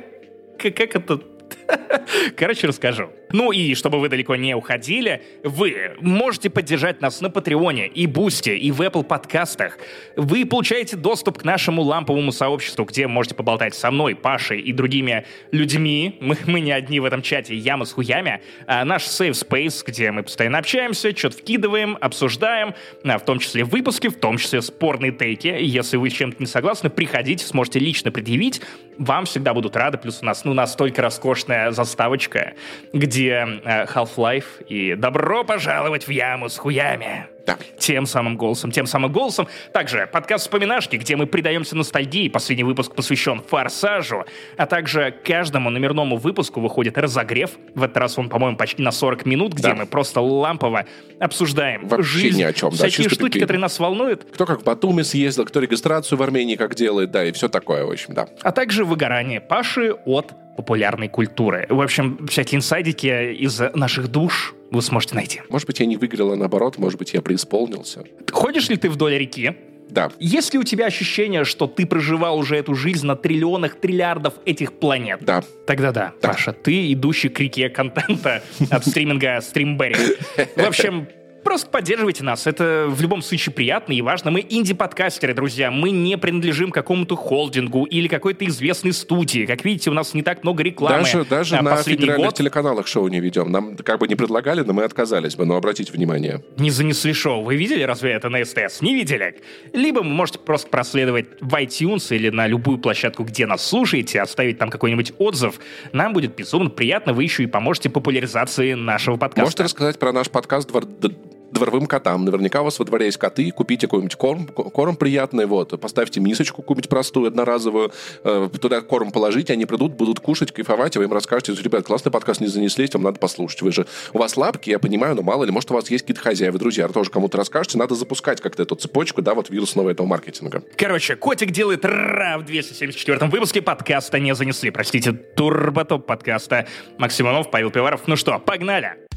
как, 0.59 0.75
как 0.75 0.97
это... 0.97 1.21
Короче, 2.37 2.67
расскажу. 2.67 3.11
Ну 3.33 3.53
и 3.53 3.75
чтобы 3.75 4.01
вы 4.01 4.09
далеко 4.09 4.37
не 4.37 4.55
уходили, 4.55 5.23
вы 5.43 5.93
можете 6.01 6.49
поддержать 6.49 7.01
нас 7.01 7.21
на 7.21 7.31
Патреоне 7.31 7.87
и 7.87 8.07
Бусте, 8.07 8.57
и 8.57 8.71
в 8.71 8.81
Apple 8.81 9.05
подкастах. 9.05 9.79
Вы 10.17 10.47
получаете 10.47 10.97
доступ 10.97 11.39
к 11.39 11.45
нашему 11.45 11.83
ламповому 11.83 12.33
сообществу, 12.33 12.85
где 12.85 13.07
можете 13.07 13.35
поболтать 13.35 13.75
со 13.75 13.91
мной, 13.91 14.15
Пашей 14.15 14.61
и 14.61 14.73
другими 14.73 15.27
людьми. 15.53 16.17
Мы, 16.21 16.37
мы 16.47 16.61
не 16.61 16.73
одни 16.73 17.01
в 17.01 17.05
этом 17.05 17.21
чате, 17.21 17.55
яма 17.55 17.85
с 17.85 17.93
хуями. 17.93 18.41
А 18.67 18.85
наш 18.85 19.05
Safe 19.05 19.31
Space, 19.31 19.83
где 19.87 20.11
мы 20.11 20.23
постоянно 20.23 20.59
общаемся, 20.59 21.15
что-то 21.15 21.37
вкидываем, 21.37 21.99
обсуждаем, 22.01 22.75
а, 23.05 23.19
в 23.19 23.25
том 23.25 23.39
числе 23.41 23.65
выпуски, 23.65 24.09
в 24.09 24.17
том 24.17 24.39
числе 24.39 24.63
спорные 24.63 25.13
тейки. 25.13 25.49
Если 25.61 25.97
вы 25.97 26.09
с 26.09 26.15
чем-то 26.15 26.37
не 26.41 26.47
согласны, 26.47 26.89
приходите, 26.89 27.45
сможете 27.45 27.79
лично 27.79 28.11
предъявить. 28.11 28.63
Вам 28.97 29.27
всегда 29.27 29.55
будут 29.55 29.77
рады. 29.77 29.99
Плюс 29.99 30.21
у 30.23 30.25
нас 30.25 30.45
ну, 30.45 30.55
настолько 30.55 31.03
роскошная 31.03 31.71
заставочка, 31.71 32.55
где 32.93 33.18
э, 33.27 33.87
Half-Life 33.87 34.65
и 34.69 34.95
«Добро 34.95 35.45
пожаловать 35.45 36.07
в 36.07 36.11
яму 36.11 36.49
с 36.49 36.59
хуями». 36.59 37.27
Да. 37.49 37.57
Тем 37.79 38.05
самым 38.05 38.37
голосом, 38.37 38.71
тем 38.71 38.85
самым 38.87 39.11
голосом. 39.11 39.49
Также 39.73 40.07
подкаст 40.13 40.45
«Вспоминашки», 40.45 40.97
где 40.97 41.17
мы 41.17 41.27
предаемся 41.27 41.77
ностальгии. 41.77 42.29
Последний 42.29 42.65
выпуск 42.65 42.95
посвящен 42.95 43.41
«Форсажу». 43.41 44.25
А 44.59 44.67
также 44.67 45.15
каждому 45.25 45.71
номерному 45.71 46.19
выпуску 46.19 46.61
выходит 46.61 46.99
разогрев. 46.99 47.53
В 47.75 47.83
этот 47.85 47.97
раз 47.97 48.19
он, 48.19 48.29
по-моему, 48.29 48.59
почти 48.59 48.83
на 48.83 48.91
40 48.93 49.25
минут, 49.25 49.55
где 49.55 49.69
Да. 49.69 49.75
мы 49.75 49.87
просто 49.87 50.21
лампово 50.21 50.85
обсуждаем 51.21 51.89
Вообще 51.89 52.03
жизнь, 52.19 52.39
ни 52.39 52.43
о 52.43 52.53
чем, 52.53 52.71
да, 52.71 52.77
всякие 52.77 52.91
чисто 53.05 53.11
штуки, 53.15 53.29
такие. 53.31 53.41
которые 53.41 53.61
нас 53.63 53.79
волнуют. 53.79 54.27
Кто 54.35 54.45
как 54.45 54.61
в 54.61 54.65
Батуми 54.65 55.01
съездил, 55.03 55.47
кто 55.47 55.61
регистрацию 55.61 56.19
в 56.19 56.23
Армении 56.23 56.57
как 56.57 56.75
делает, 56.75 57.11
да, 57.11 57.25
и 57.25 57.33
все 57.33 57.49
такое, 57.49 57.85
в 57.87 57.91
общем, 57.91 58.13
да. 58.13 58.29
а 58.43 58.53
также 58.53 58.85
выгорание 58.85 59.41
Паши 59.41 59.93
от 60.05 60.33
популярной 60.57 61.09
культуры. 61.09 61.67
В 61.69 61.81
общем, 61.81 62.27
всякие 62.27 62.59
инсайдики 62.59 63.33
из 63.33 63.61
наших 63.75 64.09
душ 64.09 64.55
вы 64.71 64.83
сможете 64.83 65.15
найти. 65.15 65.43
Может 65.49 65.67
быть, 65.67 65.81
я 65.81 65.87
не 65.87 65.97
выиграл, 65.97 66.33
а 66.33 66.37
наоборот, 66.37 66.79
может 66.79 66.99
быть, 66.99 67.15
я 67.15 67.23
преисполнился. 67.23 68.05
Ходишь 68.31 68.69
ли 68.69 68.77
ты 68.77 68.91
вдоль 68.91 69.17
реки? 69.17 69.57
Да. 69.91 70.13
Есть 70.19 70.53
ли 70.53 70.61
у 70.61 70.65
тебя 70.65 70.87
ощущение, 70.87 71.45
что 71.45 71.67
ты 71.67 71.87
проживал 71.87 72.39
уже 72.39 72.57
эту 72.57 72.75
жизнь 72.75 73.07
на 73.07 73.17
триллионах, 73.17 73.81
триллиардов 73.81 74.35
этих 74.45 74.75
планет? 74.75 75.21
Да. 75.23 75.43
Тогда 75.67 75.93
да, 75.93 76.13
Да. 76.21 76.29
Паша, 76.29 76.53
ты 76.53 76.93
идущий 76.93 77.31
к 77.31 77.41
реке 77.41 77.71
контента 77.71 78.43
от 78.71 78.87
стриминга 78.87 79.41
Стримберри. 79.41 79.97
В 80.57 80.67
общем, 80.67 81.09
Просто 81.49 81.71
поддерживайте 81.71 82.25
нас, 82.25 82.47
это 82.47 82.85
в 82.91 83.01
любом 83.01 83.23
случае 83.23 83.55
приятно 83.55 83.95
и 83.95 84.03
важно. 84.03 84.31
Мы 84.31 84.45
инди-подкастеры, 84.47 85.33
друзья, 85.33 85.71
мы 85.71 85.89
не 85.89 86.19
принадлежим 86.19 86.71
какому-то 86.71 87.17
холдингу 87.17 87.85
или 87.85 88.07
какой-то 88.07 88.45
известной 88.45 88.93
студии. 88.93 89.47
Как 89.47 89.65
видите, 89.65 89.89
у 89.89 89.95
нас 89.95 90.13
не 90.13 90.23
так 90.23 90.43
много 90.43 90.63
рекламы. 90.63 90.99
Даже, 90.99 91.25
даже 91.25 91.57
А 91.57 91.63
на 91.63 91.77
федеральных 91.77 92.27
год 92.27 92.35
телеканалах 92.35 92.87
шоу 92.87 93.09
не 93.09 93.21
ведем. 93.21 93.51
Нам 93.51 93.79
как 93.79 93.99
бы 93.99 94.07
не 94.07 94.15
предлагали, 94.15 94.61
но 94.61 94.75
мы 94.75 94.85
отказались 94.85 95.37
бы. 95.37 95.47
Но 95.47 95.57
обратите 95.57 95.91
внимание. 95.91 96.45
не 96.59 96.71
занесли 96.71 97.15
шоу. 97.15 97.43
Вы 97.43 97.57
видели 97.57 97.83
разве 97.83 98.11
это 98.11 98.29
на 98.29 98.45
СТС? 98.45 98.83
Не 98.83 98.95
видели? 98.95 99.41
Либо 99.73 100.01
вы 100.01 100.05
можете 100.05 100.41
просто 100.41 100.69
проследовать 100.69 101.29
в 101.41 101.55
iTunes 101.55 102.15
или 102.15 102.29
на 102.29 102.47
любую 102.47 102.77
площадку, 102.77 103.25
где 103.25 103.47
нас 103.47 103.67
слушаете, 103.67 104.21
оставить 104.21 104.59
там 104.59 104.69
какой-нибудь 104.69 105.15
отзыв. 105.17 105.61
Нам 105.95 106.13
будет 106.13 106.37
безумно 106.37 106.69
приятно. 106.69 107.15
Вы 107.15 107.23
еще 107.23 107.45
и 107.45 107.47
поможете 107.47 107.89
популяризации 107.89 108.75
нашего 108.75 109.17
подкаста. 109.17 109.47
Можете 109.47 109.63
рассказать 109.63 109.99
про 109.99 110.13
наш 110.13 110.29
подкаст 110.29 110.69
«Двор- 110.69 110.85
д- 110.85 111.38
дворовым 111.53 111.87
котам. 111.87 112.25
Наверняка 112.25 112.61
у 112.61 112.65
вас 112.65 112.79
во 112.79 112.85
дворе 112.85 113.07
есть 113.07 113.19
коты, 113.19 113.51
купите 113.51 113.87
какой-нибудь 113.87 114.17
корм, 114.17 114.47
корм 114.47 114.97
приятный, 114.97 115.47
вот, 115.47 115.79
поставьте 115.81 116.21
мисочку 116.21 116.63
какую-нибудь 116.63 116.89
простую, 116.89 117.29
одноразовую, 117.29 117.93
э, 118.25 118.49
туда 118.61 118.81
корм 118.81 119.11
положите, 119.11 119.53
они 119.53 119.67
придут, 119.67 119.93
будут 119.95 120.21
кушать, 120.21 120.53
кайфовать, 120.53 120.97
и 120.97 120.99
вы 120.99 121.07
им 121.07 121.13
расскажете, 121.13 121.55
ребят, 121.63 121.85
классный 121.85 122.13
подкаст, 122.13 122.41
не 122.41 122.47
занеслись, 122.47 122.93
вам 122.95 123.03
надо 123.03 123.19
послушать. 123.19 123.63
Вы 123.63 123.73
же, 123.73 123.87
у 124.13 124.19
вас 124.19 124.37
лапки, 124.37 124.71
я 124.71 124.79
понимаю, 124.79 125.15
но 125.15 125.23
мало 125.23 125.45
ли, 125.45 125.51
может, 125.51 125.71
у 125.71 125.75
вас 125.75 125.91
есть 125.91 126.05
какие-то 126.05 126.23
хозяева, 126.23 126.59
друзья, 126.59 126.89
тоже 126.89 127.11
кому-то 127.11 127.39
расскажете, 127.39 127.79
надо 127.79 127.95
запускать 127.95 128.41
как-то 128.41 128.63
эту 128.63 128.75
цепочку, 128.75 129.23
да, 129.23 129.35
вот 129.35 129.51
вирусного 129.51 129.91
этого 129.91 130.07
маркетинга. 130.07 130.63
Короче, 130.77 131.17
котик 131.17 131.51
делает 131.51 131.85
ра 131.85 132.39
в 132.39 132.45
274 132.45 133.27
выпуске 133.29 133.63
подкаста 133.63 134.19
не 134.19 134.35
занесли. 134.35 134.71
Простите, 134.71 135.13
турботоп 135.13 136.07
подкаста. 136.07 136.67
Максим 136.99 137.27
Иванов, 137.27 137.51
Павел 137.51 137.71
Пиваров. 137.71 138.03
Ну 138.07 138.17
что, 138.17 138.39
погнали! 138.39 139.09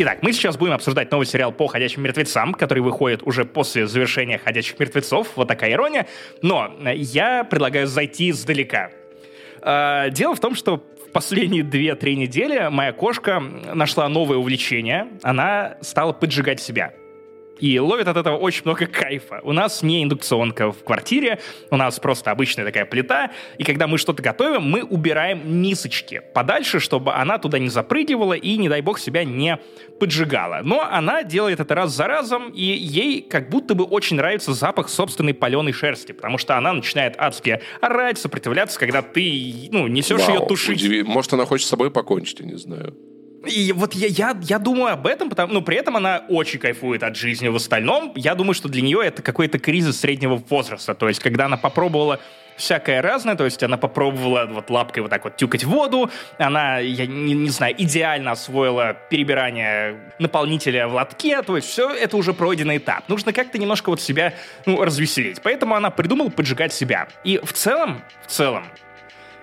Итак, 0.00 0.22
мы 0.22 0.32
сейчас 0.32 0.56
будем 0.56 0.74
обсуждать 0.74 1.10
новый 1.10 1.26
сериал 1.26 1.50
по 1.50 1.66
«Ходячим 1.66 2.02
мертвецам», 2.02 2.54
который 2.54 2.84
выходит 2.84 3.24
уже 3.24 3.44
после 3.44 3.88
завершения 3.88 4.38
«Ходячих 4.38 4.78
мертвецов». 4.78 5.26
Вот 5.34 5.48
такая 5.48 5.72
ирония. 5.72 6.06
Но 6.40 6.72
э, 6.84 6.94
я 6.94 7.42
предлагаю 7.42 7.88
зайти 7.88 8.30
издалека. 8.30 8.92
Э, 9.60 10.08
Дело 10.12 10.36
в 10.36 10.40
том, 10.40 10.54
что 10.54 10.76
в 10.76 11.10
последние 11.10 11.64
2-3 11.64 12.14
недели 12.14 12.68
моя 12.70 12.92
кошка 12.92 13.40
нашла 13.40 14.08
новое 14.08 14.36
увлечение. 14.36 15.08
Она 15.24 15.78
стала 15.80 16.12
поджигать 16.12 16.60
себя. 16.60 16.92
И 17.60 17.78
ловит 17.78 18.08
от 18.08 18.16
этого 18.16 18.36
очень 18.36 18.62
много 18.64 18.86
кайфа. 18.86 19.40
У 19.42 19.52
нас 19.52 19.82
не 19.82 20.02
индукционка 20.02 20.72
в 20.72 20.84
квартире, 20.84 21.40
у 21.70 21.76
нас 21.76 21.98
просто 21.98 22.30
обычная 22.30 22.64
такая 22.64 22.84
плита. 22.86 23.30
И 23.58 23.64
когда 23.64 23.86
мы 23.86 23.98
что-то 23.98 24.22
готовим, 24.22 24.62
мы 24.62 24.82
убираем 24.82 25.40
мисочки 25.60 26.22
подальше, 26.34 26.80
чтобы 26.80 27.12
она 27.14 27.38
туда 27.38 27.58
не 27.58 27.68
запрыгивала 27.68 28.34
и, 28.34 28.56
не 28.56 28.68
дай 28.68 28.80
бог, 28.80 28.98
себя 28.98 29.24
не 29.24 29.58
поджигала. 29.98 30.60
Но 30.62 30.82
она 30.82 31.22
делает 31.24 31.60
это 31.60 31.74
раз 31.74 31.92
за 31.94 32.06
разом, 32.06 32.50
и 32.50 32.62
ей 32.62 33.22
как 33.22 33.50
будто 33.50 33.74
бы 33.74 33.84
очень 33.84 34.16
нравится 34.16 34.52
запах 34.54 34.88
собственной 34.88 35.34
паленой 35.34 35.72
шерсти, 35.72 36.12
потому 36.12 36.38
что 36.38 36.56
она 36.56 36.72
начинает 36.72 37.14
адски 37.18 37.60
орать, 37.80 38.18
сопротивляться, 38.18 38.78
когда 38.78 39.02
ты, 39.02 39.68
ну, 39.72 39.86
несешь 39.88 40.20
ее 40.28 40.38
Вау, 40.38 40.46
тушить. 40.46 40.80
удиви- 40.82 41.02
Может, 41.04 41.32
она 41.32 41.44
хочет 41.46 41.66
с 41.66 41.70
собой 41.70 41.90
покончить, 41.90 42.40
я 42.40 42.46
не 42.46 42.56
знаю. 42.56 42.94
И 43.46 43.72
вот 43.72 43.94
я, 43.94 44.08
я, 44.08 44.36
я 44.42 44.58
думаю 44.58 44.94
об 44.94 45.06
этом, 45.06 45.30
потому, 45.30 45.52
ну, 45.52 45.62
при 45.62 45.76
этом 45.76 45.96
она 45.96 46.24
очень 46.28 46.58
кайфует 46.58 47.02
от 47.02 47.16
жизни 47.16 47.48
в 47.48 47.56
остальном. 47.56 48.12
Я 48.16 48.34
думаю, 48.34 48.54
что 48.54 48.68
для 48.68 48.82
нее 48.82 49.00
это 49.04 49.22
какой-то 49.22 49.58
кризис 49.58 50.00
среднего 50.00 50.36
возраста. 50.36 50.94
То 50.94 51.08
есть, 51.08 51.20
когда 51.20 51.46
она 51.46 51.56
попробовала 51.56 52.20
всякое 52.56 53.00
разное, 53.00 53.36
то 53.36 53.44
есть 53.44 53.62
она 53.62 53.76
попробовала 53.76 54.46
вот 54.50 54.68
лапкой 54.68 55.00
вот 55.02 55.10
так 55.10 55.24
вот 55.24 55.36
тюкать 55.36 55.64
воду, 55.64 56.10
она, 56.38 56.78
я 56.78 57.06
не, 57.06 57.34
не 57.34 57.50
знаю, 57.50 57.74
идеально 57.78 58.32
освоила 58.32 58.96
перебирание 59.08 60.12
наполнителя 60.18 60.88
в 60.88 60.94
лотке, 60.94 61.40
то 61.42 61.56
есть 61.56 61.68
все 61.68 61.90
это 61.90 62.16
уже 62.16 62.34
пройденный 62.34 62.78
этап. 62.78 63.08
Нужно 63.08 63.32
как-то 63.32 63.58
немножко 63.58 63.90
вот 63.90 64.00
себя, 64.00 64.34
ну, 64.66 64.82
развеселить. 64.82 65.40
Поэтому 65.42 65.76
она 65.76 65.90
придумала 65.90 66.28
поджигать 66.28 66.72
себя. 66.72 67.08
И 67.22 67.40
в 67.42 67.52
целом, 67.52 68.02
в 68.26 68.30
целом, 68.30 68.64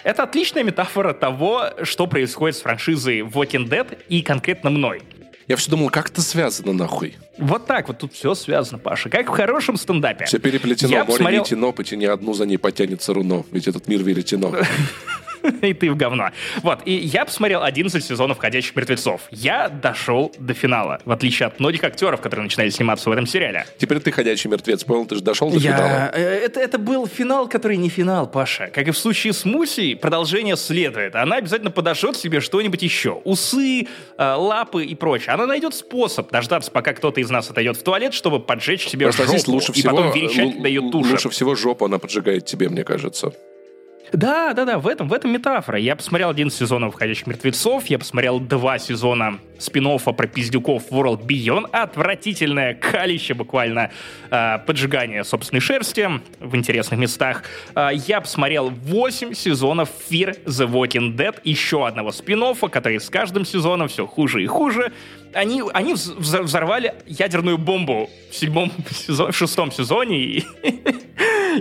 это 0.06 0.24
отличная 0.24 0.64
метафора 0.64 1.14
того, 1.14 1.72
что 1.84 2.08
происходит 2.08 2.56
с 2.56 2.62
франшизой 2.62 3.22
Walking 3.22 3.68
Dead 3.68 3.98
и 4.08 4.22
конкретно 4.22 4.70
мной. 4.70 5.02
Я 5.48 5.58
все 5.58 5.70
думал, 5.70 5.90
как 5.90 6.10
это 6.10 6.22
связано 6.22 6.74
нахуй? 6.74 7.16
Вот 7.38 7.68
так 7.68 7.88
вот 7.88 7.98
тут 8.00 8.14
все 8.14 8.34
связано, 8.34 8.80
Паша. 8.80 9.10
Как 9.10 9.28
в 9.28 9.32
хорошем 9.32 9.78
стендапе. 9.78 10.26
Все 10.26 10.40
переплетено, 10.40 10.92
Я 10.92 11.04
море 11.04 11.18
посмотрел- 11.18 11.44
веретено, 11.44 11.72
потяни 11.72 12.06
одну, 12.06 12.34
за 12.34 12.46
ней 12.46 12.58
потянется 12.58 13.14
руно. 13.14 13.44
Ведь 13.52 13.68
этот 13.68 13.88
мир 13.88 14.02
веретено. 14.02 14.56
и 15.62 15.74
ты 15.74 15.92
в 15.92 15.96
говно. 15.98 16.30
Вот, 16.64 16.80
и 16.86 16.92
я 16.94 17.26
посмотрел 17.26 17.64
11 17.64 18.04
сезонов 18.04 18.38
«Ходячих 18.40 18.76
мертвецов». 18.76 19.22
Я 19.32 19.70
дошел 19.70 20.34
до 20.40 20.54
финала, 20.54 21.00
в 21.06 21.12
отличие 21.12 21.48
от 21.48 21.60
многих 21.60 21.84
актеров, 21.84 22.22
которые 22.22 22.44
начинали 22.44 22.70
сниматься 22.70 23.10
в 23.10 23.14
этом 23.14 23.28
сериале. 23.28 23.66
Теперь 23.78 24.00
ты 24.00 24.12
ходячий 24.12 24.50
мертвец, 24.50 24.84
понял? 24.84 25.06
Ты 25.06 25.16
же 25.16 25.22
дошел 25.22 25.50
до 25.52 25.60
финала. 25.60 25.86
Я... 25.86 26.12
э, 26.14 26.46
Это, 26.46 26.60
это 26.60 26.78
был 26.78 27.08
финал, 27.08 27.48
который 27.48 27.78
не 27.78 27.90
финал, 27.90 28.30
Паша. 28.30 28.68
Как 28.74 28.88
и 28.88 28.92
в 28.92 28.98
случае 28.98 29.34
с 29.34 29.46
Мусей, 29.46 29.96
продолжение 29.96 30.56
следует. 30.58 31.16
Она 31.16 31.38
обязательно 31.38 31.72
подошьет 31.72 32.16
себе 32.16 32.40
что-нибудь 32.42 32.82
еще. 32.84 33.22
Усы, 33.24 33.88
э, 34.18 34.34
лапы 34.36 34.86
и 34.86 34.96
прочее. 34.96 35.34
Она 35.34 35.46
найдет 35.46 35.74
способ 35.76 36.32
дождаться, 36.32 36.72
пока 36.72 36.94
кто-то 36.94 37.22
из 37.22 37.30
нас 37.30 37.50
отойдет 37.50 37.78
в 37.78 37.84
туалет, 37.84 38.14
чтобы 38.14 38.40
поджечь 38.40 38.88
себе 38.88 39.06
Просто 39.06 39.24
жопу. 39.24 39.38
здесь 39.38 39.48
лучше 39.48 39.72
и 39.72 39.76
всего, 39.76 39.96
потом 39.96 40.12
верещать, 40.14 40.46
лу- 40.48 40.54
когда 40.54 40.68
ее 40.70 40.82
тушат. 40.92 41.12
лучше 41.12 41.30
всего 41.30 41.56
жопу 41.56 41.86
она 41.86 42.00
поджигает 42.00 42.46
тебе, 42.46 42.70
мне 42.70 42.84
кажется. 42.84 43.32
Да, 44.12 44.54
да, 44.54 44.66
да, 44.66 44.78
в 44.80 44.88
этом, 44.88 45.08
в 45.08 45.14
этом 45.14 45.32
метафора. 45.32 45.80
Я 45.80 45.96
посмотрел 45.96 46.30
один 46.30 46.50
сезон 46.50 46.90
«Входящих 46.92 47.28
мертвецов», 47.28 47.88
я 47.88 48.00
посмотрел 48.00 48.40
два 48.40 48.78
сезона 48.78 49.40
спин 49.58 49.86
про 50.00 50.28
пиздюков 50.28 50.92
World 50.92 51.26
Beyond. 51.26 51.70
Отвратительное 51.72 52.74
калище 52.76 53.34
буквально 53.34 53.92
э, 54.30 54.60
поджигание 54.66 55.24
собственной 55.24 55.60
шерсти 55.62 56.10
в 56.40 56.56
интересных 56.56 57.00
местах. 57.00 57.44
Э, 57.76 57.90
я 57.94 58.22
посмотрел 58.22 58.70
8 58.70 59.34
сезонов 59.34 59.90
Fear 60.10 60.46
the 60.46 60.70
Walking 60.70 61.16
Dead, 61.16 61.36
еще 61.44 61.88
одного 61.88 62.12
спин 62.12 62.44
который 62.70 63.00
с 63.00 63.10
каждым 63.10 63.46
сезоном 63.46 63.88
все 63.88 64.06
хуже 64.06 64.44
и 64.44 64.46
хуже. 64.46 64.92
Они, 65.34 65.64
они 65.74 65.94
вз- 65.94 66.18
взор- 66.18 66.44
взорвали 66.44 66.94
ядерную 67.06 67.58
бомбу 67.58 68.10
в 68.32 68.36
седьмом 68.36 68.72
сезоне, 68.92 69.32
в 69.32 69.36
шестом 69.36 69.72
сезоне, 69.72 70.20
и 70.20 70.44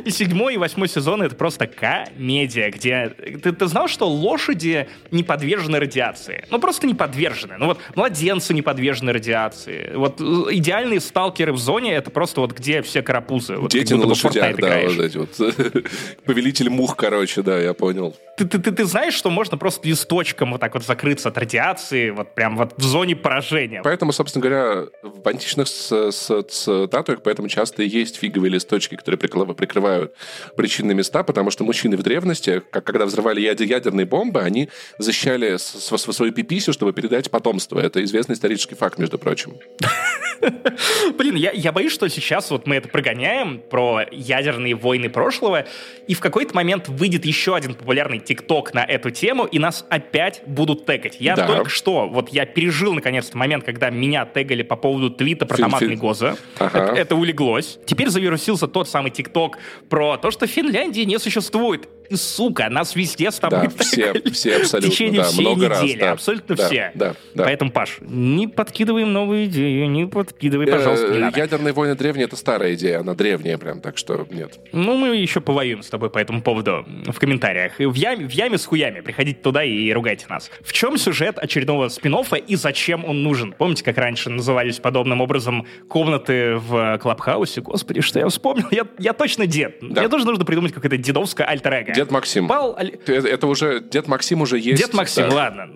и 0.04 0.10
седьмой 0.10 0.54
и 0.54 0.56
восьмой 0.56 0.88
сезон 0.88 1.22
это 1.22 1.34
просто 1.36 1.66
комедия, 1.66 2.70
где... 2.70 3.08
Ты, 3.42 3.52
ты 3.52 3.66
знал, 3.66 3.88
что 3.88 4.08
лошади 4.08 4.88
не 5.10 5.22
подвержены 5.22 5.78
радиации? 5.78 6.44
Ну, 6.50 6.58
просто 6.58 6.86
не 6.86 6.94
подвержены. 6.94 7.56
Ну, 7.58 7.66
вот 7.66 7.78
младенцы 7.94 8.54
не 8.54 8.62
подвержены 8.62 9.12
радиации. 9.12 9.92
Вот 9.94 10.20
э, 10.20 10.24
идеальные 10.52 11.00
сталкеры 11.00 11.52
в 11.52 11.58
зоне— 11.58 11.92
это 11.94 12.10
просто 12.10 12.40
вот 12.40 12.52
где 12.52 12.82
все 12.82 13.02
карапузы. 13.02 13.56
Вот 13.56 13.70
Дети 13.70 13.94
на 13.94 14.06
лошадях, 14.06 14.56
да, 14.56 14.84
играешь. 14.84 14.96
вот 14.96 15.04
эти 15.04 15.16
вот. 15.18 15.86
Повелитель 16.24 16.70
мух, 16.70 16.96
короче, 16.96 17.42
да, 17.42 17.58
я 17.58 17.74
понял. 17.74 18.14
Ты, 18.36 18.46
ты, 18.46 18.58
ты, 18.58 18.72
ты 18.72 18.84
знаешь, 18.84 19.14
что 19.14 19.30
можно 19.30 19.56
просто 19.56 19.86
листочком 19.88 20.52
вот 20.52 20.60
так 20.60 20.74
вот 20.74 20.84
закрыться 20.84 21.28
от 21.28 21.38
радиации, 21.38 22.10
вот 22.10 22.34
прям 22.34 22.56
вот 22.56 22.74
в 22.76 22.82
зоне 22.82 23.14
поражения. 23.14 23.80
Поэтому, 23.84 24.12
собственно 24.12 24.42
говоря, 24.42 24.86
в 25.02 25.28
античных 25.28 25.68
статуях 25.68 27.22
поэтому 27.22 27.48
часто 27.48 27.82
и 27.82 27.88
есть 27.88 28.16
фиговые 28.16 28.50
листочки, 28.50 28.96
которые 28.96 29.18
прикрыва- 29.18 29.54
прикрывают 29.84 30.14
причинные 30.56 30.94
места, 30.94 31.22
потому 31.22 31.50
что 31.50 31.64
мужчины 31.64 31.96
в 31.96 32.02
древности, 32.02 32.62
как 32.70 32.84
когда 32.84 33.04
взрывали 33.06 33.40
яд- 33.40 33.60
ядерные 33.60 34.06
бомбы, 34.06 34.40
они 34.40 34.68
защищали 34.98 35.56
свою 35.58 36.32
пиписю, 36.32 36.72
чтобы 36.72 36.92
передать 36.92 37.30
потомство. 37.30 37.80
Это 37.80 38.02
известный 38.04 38.34
исторический 38.34 38.74
факт, 38.74 38.98
между 38.98 39.18
прочим. 39.18 39.54
Блин, 41.16 41.36
я, 41.36 41.52
я 41.52 41.72
боюсь, 41.72 41.92
что 41.92 42.08
сейчас 42.08 42.50
вот 42.50 42.66
мы 42.66 42.76
это 42.76 42.88
прогоняем 42.88 43.60
про 43.70 44.02
ядерные 44.10 44.74
войны 44.74 45.08
прошлого, 45.08 45.64
и 46.06 46.14
в 46.14 46.20
какой-то 46.20 46.54
момент 46.54 46.88
выйдет 46.88 47.24
еще 47.24 47.54
один 47.56 47.74
популярный 47.74 48.18
ТикТок 48.18 48.74
на 48.74 48.84
эту 48.84 49.10
тему, 49.10 49.44
и 49.44 49.58
нас 49.58 49.86
опять 49.88 50.42
будут 50.46 50.84
тегать. 50.86 51.16
Я 51.20 51.36
Да. 51.36 51.46
только 51.46 51.70
что, 51.70 52.08
вот 52.08 52.28
я 52.30 52.44
пережил 52.46 52.92
наконец-то 52.94 53.36
момент, 53.38 53.64
когда 53.64 53.90
меня 53.90 54.26
тегали 54.26 54.62
по 54.62 54.76
поводу 54.76 55.10
твита 55.10 55.46
про 55.46 55.56
Фин- 55.56 55.64
томатный 55.64 55.96
гоза. 55.96 56.36
Ага. 56.58 56.78
Это, 56.78 56.92
это 57.00 57.16
улеглось. 57.16 57.78
Теперь 57.86 58.08
завирусился 58.08 58.68
тот 58.68 58.88
самый 58.88 59.10
ТикТок 59.10 59.58
про 59.88 60.16
то, 60.16 60.30
что 60.30 60.46
Финляндии 60.46 61.02
не 61.02 61.18
существует. 61.18 61.88
Ты, 62.08 62.16
сука, 62.16 62.68
нас 62.70 62.94
везде 62.96 63.30
с 63.30 63.38
тобой 63.38 63.68
Да, 63.68 63.70
все, 63.84 64.12
все 64.32 64.56
абсолютно, 64.56 64.90
в 64.90 64.92
течение 64.92 65.20
да, 65.20 65.28
всей 65.28 65.40
много 65.42 65.68
раз, 65.68 65.82
недели. 65.82 66.00
да. 66.00 66.12
абсолютно 66.12 66.56
Да, 66.56 66.66
все. 66.66 66.92
да, 66.94 67.14
да. 67.34 67.44
Поэтому, 67.44 67.70
Паш, 67.70 67.98
не 68.00 68.48
подкидываем 68.48 69.12
новую 69.12 69.44
идею, 69.46 69.90
не 69.90 70.06
подкидывай, 70.06 70.66
пожалуйста, 70.66 71.08
не 71.08 71.16
Э, 71.18 71.20
надо. 71.20 71.38
Ядерные 71.38 71.72
войны 71.72 71.94
древние— 71.94 72.24
это 72.26 72.36
старая 72.36 72.74
идея, 72.74 73.00
она 73.00 73.14
древняя 73.14 73.58
прям, 73.58 73.80
так 73.80 73.98
что 73.98 74.26
нет. 74.30 74.58
Ну, 74.72 74.96
мы 74.96 75.16
еще 75.16 75.40
повоюем 75.40 75.82
с 75.82 75.88
тобой 75.90 76.10
по 76.10 76.18
этому 76.18 76.42
поводу 76.42 76.86
в 77.06 77.18
комментариях. 77.18 77.80
И 77.80 77.86
в 77.86 77.94
яме, 77.94 78.26
в 78.26 78.32
яме 78.32 78.58
с 78.58 78.64
хуями. 78.66 79.00
Приходите 79.00 79.38
туда 79.40 79.62
и 79.64 79.92
ругайте 79.92 80.26
нас. 80.28 80.50
В 80.62 80.72
чем 80.72 80.96
сюжет 80.96 81.38
очередного 81.38 81.88
спин 81.88 82.14
и 82.46 82.56
зачем 82.56 83.04
он 83.04 83.22
нужен? 83.22 83.52
Помните, 83.52 83.84
как 83.84 83.98
раньше 83.98 84.30
назывались 84.30 84.78
подобным 84.78 85.20
образом 85.20 85.66
комнаты 85.88 86.54
в 86.56 86.98
Клабхаусе? 86.98 87.60
Господи, 87.60 88.00
что 88.00 88.18
я 88.20 88.28
вспомнил? 88.28 88.66
Я, 88.70 88.86
я 88.98 89.12
точно 89.12 89.46
дед. 89.46 89.78
Да. 89.80 90.02
Мне 90.02 90.08
тоже 90.08 90.24
нужно 90.24 90.44
придумать 90.44 90.72
какое-то 90.72 90.96
дедовское 90.96 91.46
альтер-эго. 91.46 91.92
Дед 91.92 92.03
Максим. 92.10 92.48
Пал 92.48 92.74
Это 92.74 93.12
это 93.12 93.46
уже... 93.46 93.80
Дед 93.80 94.08
Максим 94.08 94.42
уже 94.42 94.58
есть. 94.58 94.82
Дед 94.82 94.94
Максим, 94.94 95.28
да. 95.28 95.34
ладно. 95.34 95.70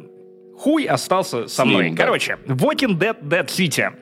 Хуй 0.56 0.84
остался 0.84 1.46
со 1.46 1.64
мной. 1.64 1.90
да. 1.90 1.96
Короче, 2.04 2.38
Walking 2.46 2.98
Dead 2.98 3.20
Dead 3.22 3.46
City. 3.46 3.92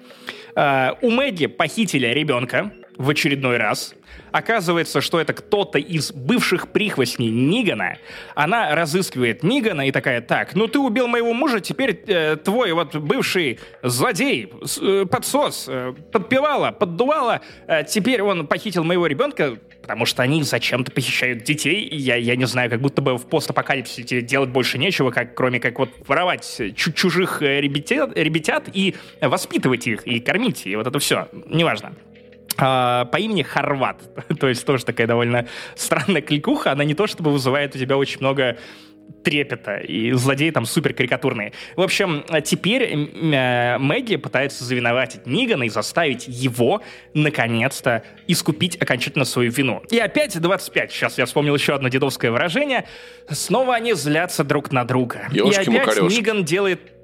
Э, 0.54 0.92
у 1.02 1.10
Мэгги 1.10 1.46
похитили 1.46 2.06
ребенка 2.06 2.72
в 2.96 3.10
очередной 3.10 3.58
раз. 3.58 3.94
Оказывается, 4.37 5.01
что 5.01 5.18
это 5.18 5.33
кто-то 5.33 5.79
из 5.79 6.12
бывших 6.12 6.68
прихвостней 6.68 7.31
Нигана. 7.31 7.96
Она 8.35 8.75
разыскивает 8.75 9.42
Нигана 9.42 9.88
и 9.88 9.92
такая, 9.92 10.20
так, 10.20 10.55
ну 10.55 10.68
ты 10.68 10.79
убил 10.79 11.07
моего 11.07 11.33
мужа, 11.33 11.61
теперь 11.61 12.03
э, 12.07 12.37
твой 12.37 12.72
вот 12.72 12.94
бывший 12.96 13.61
злодей, 13.83 14.53
э, 14.83 15.07
подсос, 15.11 15.64
э, 15.70 15.94
подпевала, 16.12 16.70
поддувала, 16.70 17.40
э, 17.66 17.85
теперь 17.85 18.20
он 18.20 18.46
похитил 18.46 18.85
моего 18.85 19.07
ребенка, 19.07 19.57
потому 19.81 20.05
что 20.05 20.22
они 20.22 20.42
зачем-то 20.42 20.92
похищают 20.92 21.42
детей. 21.44 21.88
Я, 21.90 22.16
я 22.16 22.37
не 22.37 22.44
знаю, 22.44 22.68
как 22.68 22.83
будто 22.83 23.01
бы 23.01 23.16
в 23.16 23.25
постапокалипсисе 23.25 24.20
делать 24.20 24.51
больше 24.51 24.77
нечего, 24.77 25.12
как, 25.12 25.35
кроме 25.35 25.61
как 25.61 25.79
вот 25.79 25.88
воровать 26.07 26.61
чу- 26.77 26.92
чужих 26.92 27.40
э, 27.40 27.62
ребятят, 27.62 28.14
ребятят 28.14 28.64
и 28.70 28.96
воспитывать 29.22 29.87
их, 29.87 30.07
и 30.07 30.20
кормить, 30.20 30.66
и 30.66 30.77
вот 30.77 30.87
это 30.87 30.99
все. 30.99 31.27
Неважно. 31.49 31.94
А, 32.58 33.04
по 33.06 33.16
имени 33.18 33.42
Хорват. 33.42 34.02
То 34.40 34.48
есть 34.48 34.64
тоже 34.64 34.84
такая 34.84 35.06
довольно 35.06 35.46
странная 35.74 36.22
кликуха. 36.22 36.72
Она 36.72 36.84
не 36.84 36.94
то 36.94 37.06
чтобы 37.06 37.32
вызывает 37.32 37.74
у 37.74 37.78
тебя 37.78 37.96
очень 37.96 38.20
много 38.20 38.56
трепета, 39.22 39.78
и 39.78 40.12
злодеи 40.12 40.50
там 40.50 40.66
супер 40.66 40.94
карикатурные. 40.94 41.52
В 41.74 41.82
общем, 41.82 42.24
теперь 42.44 42.84
э, 42.84 43.78
Мэгги 43.78 44.16
пытается 44.16 44.64
завиноватить 44.64 45.26
Нигана 45.26 45.64
и 45.64 45.68
заставить 45.68 46.26
его, 46.28 46.80
наконец-то, 47.12 48.04
искупить 48.28 48.76
окончательно 48.80 49.24
свою 49.24 49.50
вину. 49.50 49.82
И 49.90 49.98
опять 49.98 50.40
25. 50.40 50.92
Сейчас 50.92 51.18
я 51.18 51.26
вспомнил 51.26 51.56
еще 51.56 51.74
одно 51.74 51.88
дедовское 51.88 52.30
выражение. 52.30 52.86
Снова 53.28 53.74
они 53.74 53.94
злятся 53.94 54.44
друг 54.44 54.70
на 54.70 54.84
друга. 54.84 55.26
и 55.32 55.40
опять. 55.40 56.00
Ниган 56.02 56.44
делает 56.44 56.95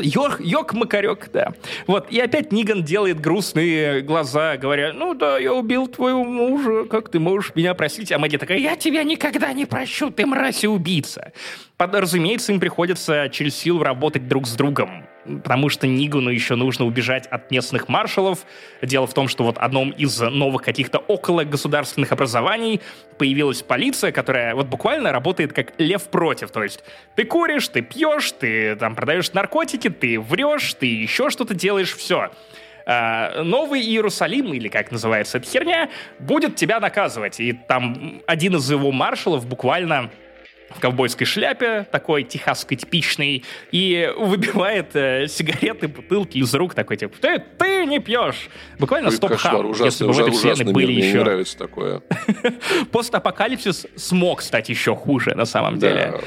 Йох, 0.00 0.40
йок 0.40 0.74
макарек, 0.74 1.30
да. 1.32 1.52
Вот, 1.86 2.10
и 2.10 2.18
опять 2.20 2.52
Ниган 2.52 2.82
делает 2.82 3.20
грустные 3.20 4.00
глаза, 4.02 4.56
говоря, 4.56 4.92
ну 4.92 5.14
да, 5.14 5.38
я 5.38 5.52
убил 5.54 5.86
твоего 5.88 6.24
мужа, 6.24 6.84
как 6.84 7.08
ты 7.10 7.18
можешь 7.18 7.52
меня 7.54 7.74
простить? 7.74 8.12
А 8.12 8.18
Мэдди 8.18 8.38
такая, 8.38 8.58
я 8.58 8.76
тебя 8.76 9.02
никогда 9.04 9.52
не 9.52 9.66
прощу, 9.66 10.10
ты 10.10 10.26
мразь 10.26 10.64
и 10.64 10.68
убийца. 10.68 11.32
Под- 11.76 11.94
Разумеется, 11.94 12.52
им 12.52 12.60
приходится 12.60 13.28
через 13.30 13.56
силу 13.56 13.82
работать 13.82 14.28
друг 14.28 14.46
с 14.46 14.54
другом, 14.54 15.04
потому 15.24 15.68
что 15.68 15.86
Нигану 15.86 16.30
еще 16.30 16.54
нужно 16.54 16.86
убежать 16.86 17.26
от 17.26 17.50
местных 17.50 17.88
маршалов. 17.88 18.40
Дело 18.82 19.06
в 19.06 19.14
том, 19.14 19.28
что 19.28 19.44
вот 19.44 19.58
одном 19.58 19.90
из 19.90 20.18
новых 20.20 20.62
каких-то 20.62 20.98
около 20.98 21.44
государственных 21.44 22.12
образований 22.12 22.80
появилась 23.18 23.62
полиция, 23.62 24.12
которая 24.12 24.54
вот 24.54 24.66
буквально 24.66 25.12
работает 25.12 25.52
как 25.52 25.72
лев 25.78 26.04
против. 26.04 26.50
То 26.50 26.62
есть 26.62 26.82
ты 27.16 27.24
куришь, 27.24 27.68
ты 27.68 27.82
пьешь, 27.82 28.32
ты 28.32 28.76
там 28.76 28.94
продаешь 28.94 29.32
наркотики, 29.32 29.90
ты 29.90 30.18
врешь, 30.18 30.74
ты 30.74 30.86
еще 30.86 31.30
что-то 31.30 31.54
делаешь, 31.54 31.94
все. 31.94 32.30
А, 32.86 33.42
Новый 33.42 33.82
Иерусалим, 33.82 34.52
или 34.52 34.68
как 34.68 34.90
называется 34.90 35.38
эта 35.38 35.48
херня, 35.48 35.90
будет 36.18 36.56
тебя 36.56 36.80
наказывать. 36.80 37.40
И 37.40 37.52
там 37.52 38.22
один 38.26 38.56
из 38.56 38.70
его 38.70 38.90
маршалов 38.90 39.46
буквально 39.46 40.10
в 40.70 40.80
ковбойской 40.80 41.26
шляпе, 41.26 41.86
такой 41.90 42.22
техасской 42.22 42.76
типичный, 42.76 43.44
и 43.72 44.10
выбивает 44.16 44.94
э, 44.94 45.26
сигареты, 45.28 45.88
бутылки 45.88 46.38
из 46.38 46.54
рук, 46.54 46.74
такой 46.74 46.96
типа, 46.96 47.14
ты, 47.20 47.42
ты 47.58 47.86
не 47.86 47.98
пьешь. 47.98 48.48
Буквально 48.78 49.08
Ой, 49.08 49.14
стоп 49.16 49.32
кошмар, 49.32 49.66
если 49.84 50.04
бы 50.06 50.12
в 50.12 50.20
этой 50.20 50.32
вселенной 50.32 50.72
были 50.72 50.86
мир, 50.86 50.94
мне 50.96 51.08
еще... 51.08 51.24
нравится 51.24 51.58
такое. 51.58 52.02
Постапокалипсис 52.92 53.86
смог 53.96 54.42
стать 54.42 54.68
еще 54.68 54.94
хуже, 54.94 55.34
на 55.34 55.44
самом 55.44 55.78
Да. 55.78 55.88
деле. 55.88 56.20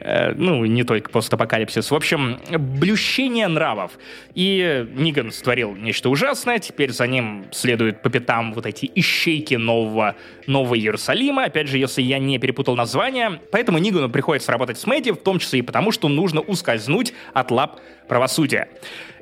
Э, 0.00 0.32
Ну, 0.34 0.64
не 0.64 0.84
только 0.84 1.10
постапокалипсис. 1.10 1.90
В 1.90 1.94
общем, 1.94 2.38
блющение 2.50 3.48
нравов. 3.48 3.92
И 4.34 4.86
Ниган 4.94 5.30
створил 5.30 5.74
нечто 5.74 6.08
ужасное. 6.08 6.58
Теперь 6.58 6.90
за 6.92 7.06
ним 7.06 7.46
следуют 7.52 8.02
по 8.02 8.10
пятам 8.10 8.52
вот 8.52 8.66
эти 8.66 8.90
ищейки 8.94 9.54
нового, 9.54 10.16
нового 10.46 10.78
Иерусалима. 10.78 11.44
Опять 11.44 11.68
же, 11.68 11.78
если 11.78 12.02
я 12.02 12.18
не 12.18 12.38
перепутал 12.38 12.76
название. 12.76 13.40
Поэтому 13.52 13.78
Нигану 13.78 14.08
приходится 14.08 14.52
работать 14.52 14.78
с 14.78 14.86
Мэдди, 14.86 15.12
в 15.12 15.16
том 15.16 15.38
числе 15.38 15.60
и 15.60 15.62
потому, 15.62 15.92
что 15.92 16.08
нужно 16.08 16.40
ускользнуть 16.40 17.12
от 17.34 17.50
лап 17.50 17.80
правосудия. 18.08 18.68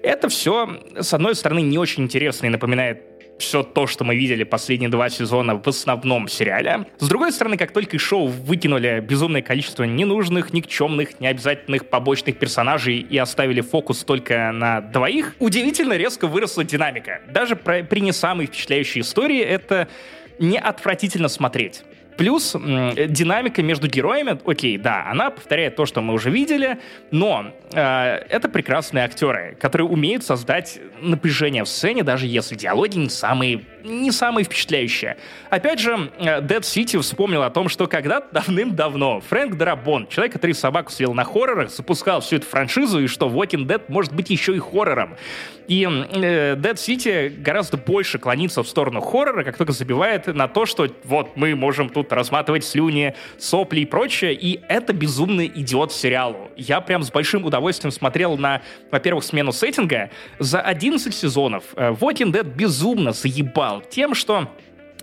Это 0.03 0.29
все, 0.29 0.81
с 0.99 1.13
одной 1.13 1.35
стороны, 1.35 1.61
не 1.61 1.77
очень 1.77 2.05
интересно 2.05 2.47
и 2.47 2.51
напоминает 2.51 3.08
все 3.39 3.63
то, 3.63 3.87
что 3.87 4.05
мы 4.05 4.17
видели 4.17 4.45
последние 4.45 4.91
два 4.91 5.09
сезона 5.09 5.61
в 5.61 5.67
основном 5.67 6.29
сериале. 6.29 6.87
С 6.99 7.09
другой 7.09 7.33
стороны, 7.33 7.57
как 7.57 7.73
только 7.73 7.99
шоу 7.99 8.27
выкинули 8.27 9.01
безумное 9.01 9.43
количество 9.43 9.85
ненужных, 9.85 10.53
никчемных, 10.53 11.21
необязательных 11.21 11.89
побочных 11.89 12.39
персонажей 12.39 12.99
и 12.99 13.17
оставили 13.19 13.61
фокус 13.61 14.05
только 14.05 14.53
на 14.53 14.81
двоих, 14.81 15.35
удивительно 15.39 15.95
резко 15.95 16.27
выросла 16.27 16.65
динамика. 16.65 17.21
Даже 17.31 17.57
при 17.57 18.01
не 18.01 18.13
самой 18.13 18.47
впечатляющей 18.47 19.01
истории 19.01 19.41
это 19.41 19.89
не 20.39 20.59
отвратительно 20.59 21.29
смотреть. 21.29 21.83
Плюс 22.19 22.57
м, 22.57 22.95
динамика 22.97 23.63
между 23.63 23.87
героями, 23.87 24.41
окей, 24.45 24.77
да, 24.77 25.07
она 25.09 25.31
повторяет 25.31 25.77
то, 25.77 25.87
что 25.87 26.01
мы 26.01 26.15
уже 26.15 26.31
видели, 26.31 26.79
но 27.13 27.53
э, 27.73 27.81
это 28.29 28.49
прекрасные 28.49 29.05
актеры, 29.05 29.57
которые 29.61 29.87
умеют 29.87 30.25
создать 30.25 30.81
напряжение 31.01 31.63
в 31.63 31.69
сцене, 31.69 32.03
даже 32.03 32.27
если 32.27 32.57
диалоги 32.57 32.99
не 32.99 33.09
самые, 33.09 33.63
не 33.89 34.13
самые 34.13 34.45
впечатляющие. 34.45 35.17
Опять 35.51 35.81
же, 35.81 36.11
э, 36.19 36.41
Dead 36.41 36.61
City 36.61 37.01
вспомнил 37.01 37.43
о 37.43 37.51
том, 37.51 37.69
что 37.69 37.87
когда-то 37.87 38.29
давным-давно 38.33 39.21
Фрэнк 39.21 39.57
Дарабон, 39.57 40.07
человек, 40.09 40.35
который 40.35 40.53
собаку 40.53 40.93
съел 40.93 41.15
на 41.15 41.25
хоррорах, 41.25 41.71
запускал 41.71 42.21
всю 42.21 42.37
эту 42.37 42.47
франшизу, 42.47 43.01
и 43.01 43.07
что 43.07 43.29
Walking 43.29 43.67
Dead 43.67 43.83
может 43.89 44.13
быть 44.15 44.31
еще 44.31 44.55
и 44.55 44.59
хоррором. 44.59 45.17
И 45.69 45.83
э, 45.85 46.55
Dead 46.57 46.75
City 46.75 47.29
гораздо 47.29 47.77
больше 47.77 48.19
клонится 48.19 48.63
в 48.63 48.69
сторону 48.69 49.01
хоррора, 49.01 49.45
как 49.45 49.57
только 49.57 49.73
забивает 49.73 50.27
на 50.27 50.49
то, 50.49 50.65
что 50.65 50.89
вот 51.05 51.37
мы 51.37 51.55
можем 51.55 51.91
тут 51.91 52.13
разматывать 52.13 52.65
слюни, 52.65 53.15
сопли 53.37 53.81
и 53.81 53.85
прочее, 53.85 54.35
и 54.35 54.61
это 54.69 54.93
безумно 54.93 55.47
идиот 55.47 55.93
сериалу. 55.93 56.51
Я 56.57 56.81
прям 56.81 57.03
с 57.03 57.11
большим 57.11 57.45
удовольствием 57.45 57.93
смотрел 57.93 58.39
на, 58.39 58.63
во-первых, 58.91 59.25
смену 59.25 59.53
сеттинга. 59.53 60.11
За 60.39 60.61
11 60.61 61.15
сезонов 61.15 61.65
э, 61.77 61.91
Walking 61.91 62.33
Dead 62.33 62.45
безумно 62.45 63.13
заебал 63.13 63.78
тем, 63.81 64.15
что 64.15 64.49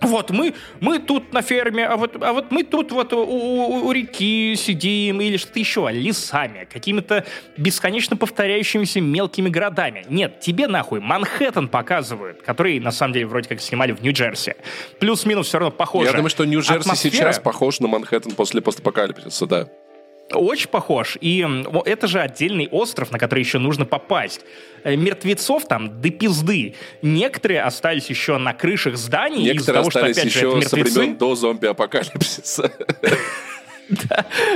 вот 0.02 0.30
мы, 0.30 0.54
мы 0.82 1.00
тут 1.00 1.32
на 1.32 1.42
ферме, 1.42 1.86
а 1.88 1.96
вот, 1.96 2.22
а 2.22 2.34
вот 2.34 2.52
мы 2.52 2.64
тут 2.64 2.92
вот 2.92 3.14
у, 3.14 3.18
у- 3.20 3.86
у 3.88 3.92
реки 3.94 4.54
сидим 4.58 5.22
или 5.22 5.38
что-то 5.38 5.58
еще, 5.60 5.88
лесами, 5.90 6.68
какими-то 6.72 7.26
бесконечно 7.56 8.18
повторяющимися 8.18 9.00
мелкими 9.00 9.48
городами. 9.50 10.06
Нет, 10.10 10.42
тебе 10.42 10.68
нахуй 10.68 11.00
Манхэттен 11.00 11.70
показывают, 11.70 12.42
который 12.42 12.80
на 12.82 12.92
самом 12.92 13.14
деле 13.14 13.26
вроде 13.26 13.48
как 13.48 13.62
снимали 13.62 13.94
в 13.94 14.02
Нью-Джерси. 14.04 14.56
Плюс-минус 15.00 15.48
все 15.48 15.60
равно 15.60 15.72
похоже. 15.72 16.08
Я 16.08 16.14
думаю, 16.14 16.30
что 16.30 16.44
Нью-Джерси 16.44 16.82
Атмосфера- 16.90 17.12
сейчас 17.12 17.40
похож 17.40 17.80
на 17.80 17.88
Манхэттен 17.88 18.34
после 18.34 18.62
постапокалипсиса, 18.62 19.46
да. 19.48 19.70
Очень 20.32 20.70
похож. 20.70 21.18
И 21.22 21.46
это 21.86 22.08
же 22.08 22.20
отдельный 22.20 22.68
остров, 22.72 23.12
на 23.12 23.20
который 23.20 23.40
еще 23.40 23.60
нужно 23.60 23.86
попасть. 23.86 24.42
Э, 24.84 24.96
Мертвецов 24.96 25.66
там 25.68 26.02
до 26.02 26.10
пизды. 26.10 26.74
Некоторые 27.02 27.62
остались 27.62 28.10
еще 28.10 28.38
на 28.38 28.54
крышах 28.54 28.98
зданий. 28.98 29.44
Некоторые 29.44 29.82
того, 29.82 29.92
что, 29.92 30.00
остались 30.00 30.18
опять 30.18 30.34
же, 30.34 30.40
это 30.40 30.48
еще 30.58 30.68
со 30.68 30.76
мертвецы. 30.78 31.00
времен 31.00 31.18
до 31.18 31.36
зомби-апокалипсиса. 31.36 32.72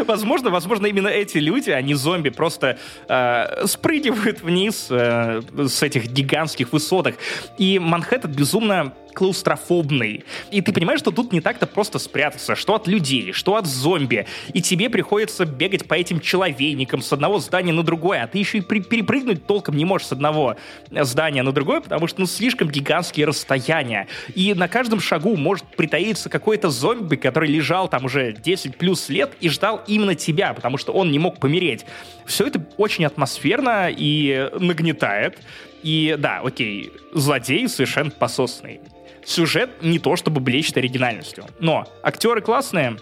Возможно, 0.07 0.49
возможно, 0.49 0.87
именно 0.87 1.07
эти 1.07 1.37
люди, 1.37 1.69
они 1.69 1.93
зомби, 1.93 2.29
просто 2.29 2.79
э, 3.07 3.65
спрыгивают 3.67 4.41
вниз 4.41 4.87
э, 4.89 5.41
с 5.67 5.83
этих 5.83 6.07
гигантских 6.07 6.73
высоток. 6.73 7.13
И 7.59 7.77
Манхэттен 7.77 8.31
безумно 8.31 8.93
клаустрофобный. 9.13 10.23
И 10.51 10.61
ты 10.61 10.71
понимаешь, 10.73 10.99
что 10.99 11.11
тут 11.11 11.31
не 11.31 11.41
так-то 11.41 11.67
просто 11.67 11.99
спрятаться, 11.99 12.55
что 12.55 12.75
от 12.75 12.87
людей, 12.87 13.31
что 13.33 13.55
от 13.55 13.65
зомби. 13.65 14.25
И 14.53 14.61
тебе 14.61 14.89
приходится 14.89 15.45
бегать 15.45 15.87
по 15.87 15.93
этим 15.93 16.19
человейникам 16.19 17.01
с 17.01 17.11
одного 17.11 17.39
здания 17.39 17.73
на 17.73 17.83
другое, 17.83 18.23
а 18.23 18.27
ты 18.27 18.37
еще 18.37 18.59
и 18.59 18.61
при- 18.61 18.81
перепрыгнуть 18.81 19.45
толком 19.45 19.75
не 19.75 19.85
можешь 19.85 20.07
с 20.07 20.11
одного 20.11 20.55
здания 20.91 21.43
на 21.43 21.51
другое, 21.51 21.81
потому 21.81 22.07
что 22.07 22.21
ну 22.21 22.27
слишком 22.27 22.69
гигантские 22.69 23.25
расстояния. 23.25 24.07
И 24.35 24.53
на 24.53 24.67
каждом 24.67 24.99
шагу 24.99 25.35
может 25.35 25.65
притаиться 25.65 26.29
какой-то 26.29 26.69
зомби, 26.69 27.15
который 27.15 27.49
лежал 27.49 27.87
там 27.87 28.05
уже 28.05 28.33
10 28.33 28.77
плюс 28.77 29.09
лет 29.09 29.31
и 29.39 29.49
ждал 29.49 29.81
именно 29.87 30.15
тебя, 30.15 30.53
потому 30.53 30.77
что 30.77 30.93
он 30.93 31.11
не 31.11 31.19
мог 31.19 31.39
помереть. 31.39 31.85
Все 32.25 32.47
это 32.47 32.63
очень 32.77 33.05
атмосферно 33.05 33.89
и 33.89 34.49
нагнетает. 34.59 35.37
И 35.83 36.15
да, 36.19 36.41
окей, 36.43 36.91
злодей 37.13 37.67
совершенно 37.67 38.11
пососный. 38.11 38.81
Сюжет 39.25 39.81
не 39.81 39.99
то 39.99 40.15
чтобы 40.15 40.41
блещет 40.41 40.77
оригинальностью, 40.77 41.45
но 41.59 41.87
актеры 42.03 42.41
классные, 42.41 42.97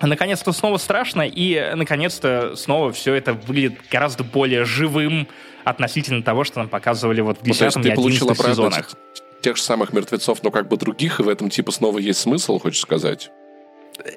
наконец-то 0.00 0.52
снова 0.52 0.76
страшно, 0.78 1.22
и 1.22 1.72
наконец-то 1.74 2.56
снова 2.56 2.92
все 2.92 3.14
это 3.14 3.34
выглядит 3.34 3.80
гораздо 3.90 4.24
более 4.24 4.64
живым 4.64 5.28
относительно 5.64 6.22
того, 6.22 6.44
что 6.44 6.58
нам 6.58 6.68
показывали 6.68 7.20
вот 7.20 7.38
в 7.38 7.42
10 7.42 7.76
ну, 7.76 7.80
и 7.80 7.84
ты 7.84 7.94
получил 7.94 8.26
11 8.30 8.30
обратно 8.30 8.54
сезонах. 8.54 8.90
тех 9.40 9.56
же 9.56 9.62
самых 9.62 9.92
мертвецов, 9.92 10.42
но 10.42 10.50
как 10.50 10.68
бы 10.68 10.76
других, 10.76 11.20
и 11.20 11.22
в 11.22 11.28
этом 11.28 11.50
типа 11.50 11.72
снова 11.72 11.98
есть 11.98 12.20
смысл, 12.20 12.58
хочешь 12.58 12.80
сказать? 12.80 13.30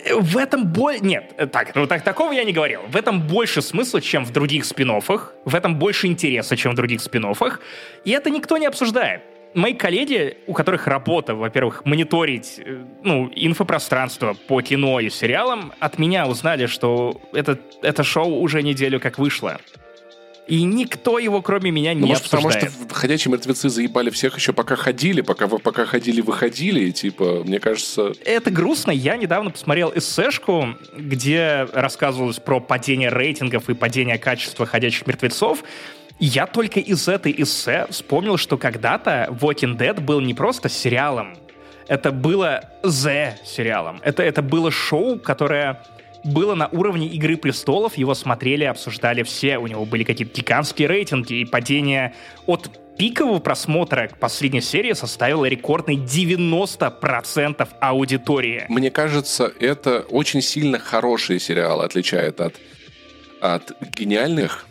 В 0.10 0.38
этом 0.38 0.66
боль... 0.66 1.00
Нет, 1.02 1.36
так, 1.52 1.76
ну 1.76 1.86
так, 1.86 2.02
такого 2.02 2.32
я 2.32 2.44
не 2.44 2.54
говорил. 2.54 2.82
В 2.88 2.96
этом 2.96 3.22
больше 3.28 3.62
смысла, 3.62 4.02
чем 4.02 4.26
в 4.26 4.32
других 4.32 4.66
спин 4.66 4.90
В 4.90 5.54
этом 5.54 5.78
больше 5.78 6.08
интереса, 6.08 6.56
чем 6.56 6.72
в 6.72 6.76
других 6.76 7.02
спин 7.02 7.26
И 8.06 8.12
это 8.12 8.30
никто 8.30 8.58
не 8.58 8.66
обсуждает. 8.66 9.22
Мои 9.56 9.74
коллеги, 9.74 10.38
у 10.48 10.54
которых 10.54 10.86
работа, 10.86 11.34
во-первых, 11.34 11.86
мониторить 11.86 12.60
э, 12.60 12.84
ну, 13.04 13.32
инфопространство 13.34 14.34
по 14.34 14.62
кино 14.62 15.00
и 15.00 15.10
сериалам, 15.10 15.72
от 15.80 15.98
меня 15.98 16.28
узнали, 16.28 16.66
что 16.66 17.22
это, 17.32 17.58
это 17.82 18.04
шоу 18.04 18.42
уже 18.42 18.62
неделю 18.62 19.00
как 19.00 19.18
вышло. 19.18 19.62
И 20.48 20.62
никто 20.64 21.20
его, 21.20 21.42
кроме 21.42 21.72
меня, 21.72 21.94
не 21.94 22.02
ну, 22.02 22.08
может, 22.08 22.26
обсуждает. 22.26 22.66
потому 22.66 22.90
что 22.90 22.94
ходячие 22.96 23.32
мертвецы 23.32 23.70
заебали 23.70 24.10
всех 24.10 24.36
еще 24.36 24.52
пока 24.52 24.76
ходили, 24.76 25.22
пока, 25.22 25.48
пока 25.48 25.86
ходили, 25.86 26.20
выходили, 26.20 26.82
и, 26.82 26.92
типа, 26.92 27.44
мне 27.46 27.60
кажется... 27.60 28.12
Это 28.26 28.52
грустно. 28.52 28.92
Я 28.92 29.16
недавно 29.16 29.52
посмотрел 29.52 29.92
эссешку, 29.96 30.76
где 30.96 31.66
рассказывалось 31.74 32.40
про 32.40 32.60
падение 32.60 33.10
рейтингов 33.10 33.70
и 33.70 33.74
падение 33.74 34.20
качества 34.20 34.66
«Ходячих 34.66 35.08
мертвецов». 35.08 35.64
Я 36.20 36.48
только 36.48 36.80
из 36.80 37.08
этой 37.08 37.34
эссе 37.38 37.88
вспомнил, 37.90 38.38
что 38.38 38.58
когда-то 38.58 39.28
Walking 39.42 39.78
Dead 39.78 40.00
был 40.00 40.22
не 40.22 40.34
просто 40.34 40.70
сериалом, 40.70 41.38
это 41.88 42.12
было 42.12 42.70
The 42.84 43.34
сериалом. 43.44 44.00
Это, 44.04 44.24
это 44.24 44.42
было 44.42 44.72
шоу, 44.72 45.20
которое 45.20 45.84
было 46.24 46.56
на 46.56 46.68
уровне 46.68 47.08
«Игры 47.08 47.38
престолов», 47.38 47.98
его 47.98 48.16
смотрели, 48.16 48.64
обсуждали 48.64 49.22
все, 49.24 49.60
у 49.60 49.68
него 49.68 49.86
были 49.86 50.04
какие-то 50.04 50.42
гигантские 50.42 50.88
рейтинги, 50.88 51.36
и 51.36 51.46
падение 51.46 52.16
от 52.48 52.70
пикового 52.98 53.40
просмотра 53.40 54.08
к 54.08 54.18
последней 54.18 54.62
серии 54.62 54.94
составило 54.94 55.46
рекордный 55.46 55.98
90% 55.98 57.68
аудитории. 57.80 58.66
Мне 58.70 58.90
кажется, 58.90 59.52
это 59.60 60.00
очень 60.10 60.42
сильно 60.42 60.80
хорошие 60.80 61.40
сериалы 61.40 61.84
отличает 61.84 62.42
от, 62.42 62.56
от 63.42 63.74
гениальных. 63.96 64.66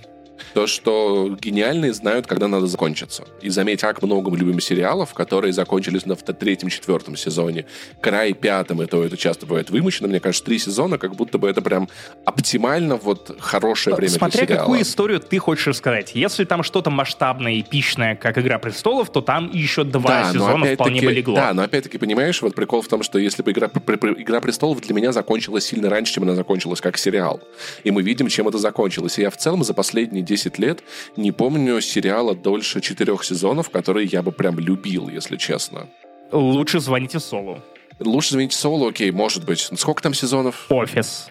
То, 0.53 0.66
что 0.66 1.37
гениальные 1.40 1.92
знают, 1.92 2.27
когда 2.27 2.49
надо 2.49 2.66
закончиться. 2.66 3.25
И 3.40 3.51
заметь, 3.51 3.81
как 3.81 4.03
много 4.03 4.31
мы 4.31 4.38
любим 4.38 4.61
сериалов, 4.61 5.14
которые 5.14 5.53
закончились 5.53 6.07
на 6.07 6.16
третьем, 6.16 6.68
четвертом 6.68 7.16
сезоне. 7.16 7.66
Край 8.01 8.33
пятом, 8.33 8.83
и 8.83 8.87
то 8.87 9.05
это 9.05 9.16
часто 9.16 9.47
бывает 9.47 9.70
вымучено. 9.70 10.09
Мне 10.09 10.20
кажется, 10.20 10.44
три 10.44 10.59
сезона, 10.59 10.99
как 10.99 11.14
будто 11.14 11.38
бы 11.38 11.49
это 11.49 11.62
прям 11.62 11.88
оптимально 12.25 12.97
вот 12.97 13.37
хорошее 13.38 13.97
время 13.97 14.12
Смотря 14.12 14.38
для 14.38 14.47
сериала. 14.47 14.61
какую 14.61 14.83
историю 14.83 15.20
ты 15.20 15.38
хочешь 15.38 15.66
рассказать. 15.66 16.12
Если 16.14 16.44
там 16.44 16.62
что-то 16.62 16.90
масштабное, 16.90 17.61
эпичное, 17.61 18.16
как 18.16 18.38
«Игра 18.38 18.59
престолов», 18.59 19.11
то 19.11 19.20
там 19.20 19.51
еще 19.53 19.85
два 19.85 20.25
но 20.27 20.33
сезона 20.33 20.66
вполне 20.75 21.01
бы 21.01 21.12
легло. 21.12 21.37
Да, 21.37 21.53
но 21.55 21.62
опять-таки, 21.62 21.99
понимаешь, 21.99 22.42
вот 22.42 22.55
прикол 22.55 22.83
в 22.83 22.88
том, 22.88 23.03
что 23.03 23.18
если 23.18 23.42
бы 23.42 23.53
игра, 23.53 23.68
«Игра 23.68 24.40
престолов» 24.40 24.81
для 24.81 24.94
меня 24.94 25.12
закончилась 25.12 25.66
сильно 25.66 25.88
раньше, 25.90 26.14
чем 26.14 26.25
она 26.25 26.35
закончилась 26.35 26.81
как 26.81 26.99
сериал. 26.99 27.40
И 27.85 27.90
мы 27.90 28.03
видим, 28.03 28.29
чем 28.29 28.49
это 28.49 28.59
закончилось. 28.59 29.18
И 29.18 29.23
я 29.23 29.31
в 29.31 29.37
целом 29.37 29.62
за 29.62 29.75
последние 29.75 30.23
10 30.24 30.58
лет 30.58 30.82
не 31.16 31.32
помню 31.32 31.80
сериала 31.80 32.34
дольше 32.34 32.80
четырех 32.80 33.24
сезонов, 33.24 33.70
которые 33.70 34.06
я 34.06 34.22
бы 34.22 34.32
прям 34.32 34.58
любил, 34.58 35.08
если 35.08 35.37
честно. 35.37 35.88
Лучше 36.32 36.80
звоните 36.80 37.20
Солу. 37.20 37.60
Лучше 38.00 38.32
заменить 38.32 38.52
соло, 38.52 38.88
окей, 38.88 39.10
может 39.12 39.44
быть. 39.44 39.68
Сколько 39.76 40.02
там 40.02 40.14
сезонов? 40.14 40.66
Офис. 40.68 41.28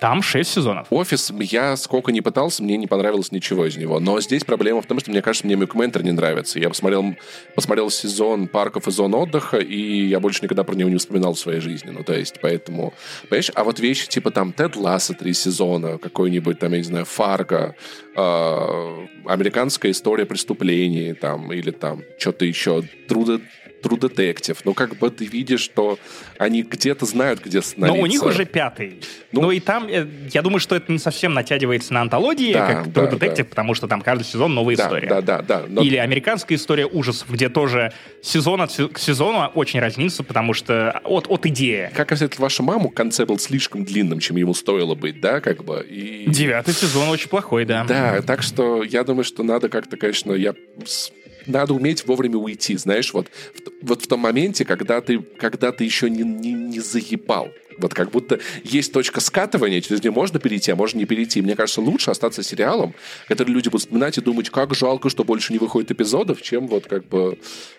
Там 0.00 0.22
6 0.22 0.50
сезонов. 0.50 0.86
Офис, 0.90 1.32
я 1.40 1.74
сколько 1.76 2.12
не 2.12 2.20
пытался, 2.20 2.62
мне 2.62 2.76
не 2.76 2.86
понравилось 2.86 3.32
ничего 3.32 3.66
из 3.66 3.76
него. 3.76 3.98
Но 3.98 4.20
здесь 4.20 4.44
проблема 4.44 4.82
в 4.82 4.86
том, 4.86 5.00
что 5.00 5.10
мне 5.10 5.22
кажется, 5.22 5.46
мне 5.46 5.56
Мюкментер 5.56 6.02
не 6.02 6.12
нравится. 6.12 6.58
Я 6.58 6.68
посмотрел, 6.68 7.16
посмотрел 7.54 7.88
сезон 7.88 8.46
парков 8.46 8.88
и 8.88 8.90
зон 8.90 9.14
отдыха, 9.14 9.56
и 9.56 10.06
я 10.06 10.20
больше 10.20 10.42
никогда 10.42 10.64
про 10.64 10.74
него 10.74 10.90
не 10.90 10.98
вспоминал 10.98 11.32
в 11.32 11.38
своей 11.38 11.60
жизни. 11.60 11.90
Ну, 11.90 12.04
то 12.04 12.12
есть, 12.12 12.40
поэтому... 12.42 12.92
Понимаешь, 13.30 13.50
а 13.54 13.64
вот 13.64 13.80
вещи 13.80 14.06
типа 14.06 14.30
там 14.30 14.52
Тед 14.52 14.76
Ласса 14.76 15.14
три 15.14 15.32
сезона, 15.32 15.96
какой-нибудь 15.96 16.58
там, 16.58 16.72
я 16.72 16.78
не 16.78 16.84
знаю, 16.84 17.06
Фарго, 17.06 17.74
э, 18.14 19.06
американская 19.24 19.92
история 19.92 20.26
преступлений, 20.26 21.14
там, 21.14 21.52
или 21.52 21.70
там 21.70 22.02
что-то 22.18 22.44
еще, 22.44 22.82
True, 23.08 23.40
True 23.82 23.98
Detective. 23.98 24.58
Ну, 24.64 24.74
как 24.74 24.98
бы 24.98 25.10
ты 25.10 25.26
видишь, 25.26 25.60
что 25.60 25.98
они 26.38 26.62
где-то 26.62 27.06
знают, 27.06 27.40
где 27.44 27.58
Но 27.58 27.62
становиться. 27.62 28.02
у 28.02 28.06
них 28.06 28.22
уже 28.22 28.44
пятый. 28.44 29.00
Ну- 29.32 29.42
Ну, 29.42 29.50
и 29.50 29.60
там, 29.60 29.86
э, 29.88 30.06
я 30.32 30.42
думаю, 30.42 30.60
что 30.60 30.74
это 30.74 30.90
не 30.90 30.98
совсем 30.98 31.34
натягивается 31.34 31.92
на 31.94 32.00
антологии, 32.00 32.52
Да, 32.52 32.66
как 32.66 32.92
да, 32.92 33.02
True 33.02 33.10
Detective, 33.18 33.36
да. 33.36 33.44
потому 33.44 33.74
что 33.74 33.86
там 33.88 34.00
каждый 34.02 34.24
сезон 34.24 34.54
новая 34.54 34.76
Да, 34.76 34.84
история. 34.84 35.08
да, 35.08 35.20
да, 35.20 35.42
да. 35.42 35.64
Но 35.68 35.82
Или 35.82 35.96
американская 35.96 36.56
история 36.58 36.86
ужасов, 36.86 37.30
где 37.30 37.48
тоже 37.48 37.92
сезон 38.22 38.60
от 38.62 38.72
к 38.92 38.98
сезону 38.98 39.46
очень 39.54 39.80
разнится, 39.80 40.24
потому 40.24 40.52
что 40.54 41.00
от, 41.04 41.26
от 41.28 41.46
идеи. 41.46 41.90
как 41.94 42.12
объяснить 42.12 42.38
вашу 42.38 42.62
маму, 42.62 42.90
конце 42.90 43.24
был 43.26 43.38
слишком 43.38 43.84
длинным, 43.84 44.18
чем 44.20 44.36
ему 44.36 44.54
стоило 44.54 44.94
быть, 44.94 45.20
да, 45.20 45.40
как 45.40 45.64
бы. 45.64 45.84
И... 45.88 46.24
Девятый 46.28 46.74
сезон 46.74 47.08
очень 47.08 47.28
плохой, 47.28 47.64
да. 47.64 47.84
Да, 47.84 48.22
так 48.22 48.42
что 48.42 48.82
я 48.82 49.04
думаю, 49.04 49.24
что 49.24 49.42
надо 49.42 49.68
как-то, 49.68 49.96
конечно, 49.96 50.32
я 50.32 50.54
надо 51.46 51.74
уметь 51.74 52.06
вовремя 52.06 52.36
уйти, 52.36 52.76
знаешь, 52.76 53.12
вот, 53.12 53.30
вот 53.82 54.02
в 54.02 54.06
том 54.06 54.20
моменте, 54.20 54.64
когда 54.64 55.00
ты, 55.00 55.18
когда 55.18 55.72
ты 55.72 55.84
еще 55.84 56.10
не, 56.10 56.22
не, 56.22 56.52
не 56.52 56.80
заебал. 56.80 57.50
Вот 57.78 57.92
как 57.92 58.10
будто 58.10 58.40
есть 58.64 58.92
точка 58.92 59.20
скатывания, 59.20 59.80
через 59.80 60.02
нее 60.02 60.10
можно 60.10 60.38
перейти, 60.38 60.70
а 60.70 60.76
можно 60.76 60.98
не 60.98 61.04
перейти. 61.04 61.42
Мне 61.42 61.54
кажется, 61.54 61.80
лучше 61.80 62.10
остаться 62.10 62.42
сериалом, 62.42 62.94
который 63.28 63.50
люди 63.50 63.68
будут 63.68 63.82
вспоминать 63.82 64.16
и 64.18 64.20
думать, 64.22 64.50
как 64.50 64.74
жалко, 64.74 65.10
что 65.10 65.24
больше 65.24 65.52
не 65.52 65.58
выходит 65.58 65.90
эпизодов, 65.90 66.40
чем 66.42 66.68
вот 66.68 66.86
как 66.86 67.06
бы 67.06 67.38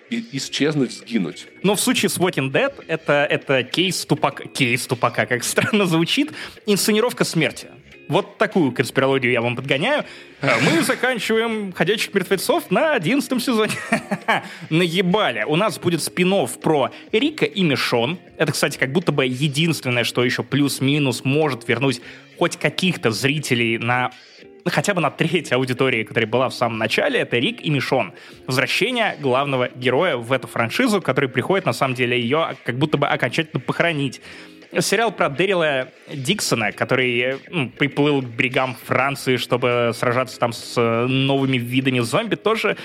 исчезнуть, 0.09 0.91
сгинуть. 0.91 1.47
Но 1.63 1.75
в 1.75 1.81
случае 1.81 2.09
с 2.09 2.17
Walking 2.17 2.51
Dead 2.51 2.73
это, 2.87 3.25
это 3.29 3.63
кейс 3.63 4.05
тупака, 4.05 4.47
кейс 4.47 4.85
тупака, 4.85 5.25
как 5.25 5.43
странно 5.43 5.85
звучит, 5.85 6.31
инсценировка 6.65 7.23
смерти. 7.23 7.67
Вот 8.07 8.37
такую 8.37 8.71
конспирологию 8.71 9.31
я 9.31 9.41
вам 9.41 9.55
подгоняю. 9.55 10.05
А 10.41 10.57
Мы 10.61 10.81
заканчиваем 10.81 11.73
«Ходячих 11.73 12.13
мертвецов» 12.13 12.71
на 12.71 12.93
одиннадцатом 12.93 13.39
сезоне. 13.39 13.73
Наебали. 14.69 15.43
У 15.43 15.55
нас 15.55 15.77
будет 15.79 16.03
спин 16.03 16.27
про 16.61 16.91
Рика 17.11 17.45
и 17.45 17.63
Мишон. 17.63 18.19
Это, 18.37 18.51
кстати, 18.51 18.77
как 18.77 18.91
будто 18.91 19.11
бы 19.11 19.25
единственное, 19.25 20.03
что 20.03 20.23
еще 20.23 20.43
плюс-минус 20.43 21.23
может 21.23 21.67
вернуть 21.67 22.01
хоть 22.37 22.57
каких-то 22.57 23.11
зрителей 23.11 23.77
на 23.77 24.11
ну, 24.67 24.71
хотя 24.71 24.93
бы 24.93 24.99
на 24.99 25.09
треть 25.09 25.53
аудитории, 25.53 26.03
которая 26.03 26.29
была 26.29 26.49
в 26.49 26.53
самом 26.53 26.77
начале, 26.77 27.21
это 27.21 27.37
Рик 27.37 27.61
и 27.61 27.69
Мишон. 27.69 28.11
Возвращение 28.47 29.15
главного 29.21 29.69
героя 29.73 30.17
в 30.17 30.33
эту 30.33 30.47
франшизу, 30.47 31.01
который 31.01 31.29
приходит, 31.29 31.65
на 31.65 31.71
самом 31.71 31.95
деле, 31.95 32.19
ее 32.19 32.57
как 32.65 32.77
будто 32.77 32.97
бы 32.97 33.07
окончательно 33.07 33.61
похоронить. 33.61 34.19
Сериал 34.79 35.11
про 35.11 35.29
Дэрила 35.29 35.87
Диксона, 36.13 36.71
который 36.71 37.19
э, 37.19 37.37
ну, 37.49 37.69
приплыл 37.69 38.21
к 38.21 38.25
берегам 38.25 38.75
Франции, 38.85 39.37
чтобы 39.37 39.91
сражаться 39.93 40.39
там 40.39 40.51
с 40.51 40.73
э, 40.77 41.05
новыми 41.07 41.57
видами 41.57 41.99
зомби, 41.99 42.35
тоже 42.35 42.75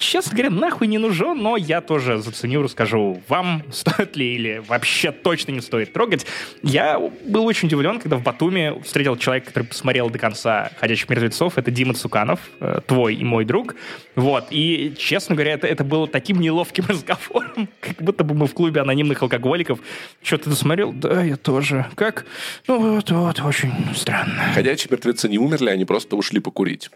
честно 0.00 0.32
говоря, 0.32 0.50
нахуй 0.50 0.86
не 0.86 0.98
нужен, 0.98 1.38
но 1.38 1.56
я 1.56 1.80
тоже 1.80 2.18
заценю, 2.18 2.62
расскажу 2.62 3.22
вам, 3.28 3.62
стоит 3.70 4.16
ли 4.16 4.34
или 4.34 4.62
вообще 4.66 5.12
точно 5.12 5.52
не 5.52 5.60
стоит 5.60 5.92
трогать. 5.92 6.26
Я 6.62 6.98
был 6.98 7.44
очень 7.44 7.68
удивлен, 7.68 8.00
когда 8.00 8.16
в 8.16 8.22
Батуми 8.22 8.82
встретил 8.82 9.16
человека, 9.16 9.48
который 9.48 9.64
посмотрел 9.64 10.10
до 10.10 10.18
конца 10.18 10.70
«Ходячих 10.80 11.08
мертвецов». 11.08 11.58
Это 11.58 11.70
Дима 11.70 11.94
Цуканов, 11.94 12.40
э, 12.60 12.80
твой 12.86 13.14
и 13.14 13.24
мой 13.24 13.44
друг. 13.44 13.76
Вот, 14.16 14.46
и, 14.50 14.94
честно 14.98 15.34
говоря, 15.34 15.52
это, 15.52 15.66
это 15.66 15.84
было 15.84 16.08
таким 16.08 16.40
неловким 16.40 16.86
разговором, 16.88 17.68
как 17.80 17.96
будто 18.02 18.24
бы 18.24 18.34
мы 18.34 18.46
в 18.46 18.54
клубе 18.54 18.80
анонимных 18.80 19.22
алкоголиков. 19.22 19.78
Что, 20.22 20.38
ты 20.38 20.50
досмотрел? 20.50 20.92
Да, 20.92 21.22
я 21.22 21.36
тоже. 21.36 21.86
Как? 21.94 22.24
Ну 22.66 22.94
вот, 22.94 23.10
вот, 23.10 23.40
очень 23.40 23.72
странно. 23.94 24.52
Ходячие 24.54 24.88
мертвецы 24.90 25.28
не 25.28 25.38
умерли, 25.38 25.68
они 25.68 25.84
просто 25.84 26.16
ушли 26.16 26.40
покурить. 26.40 26.90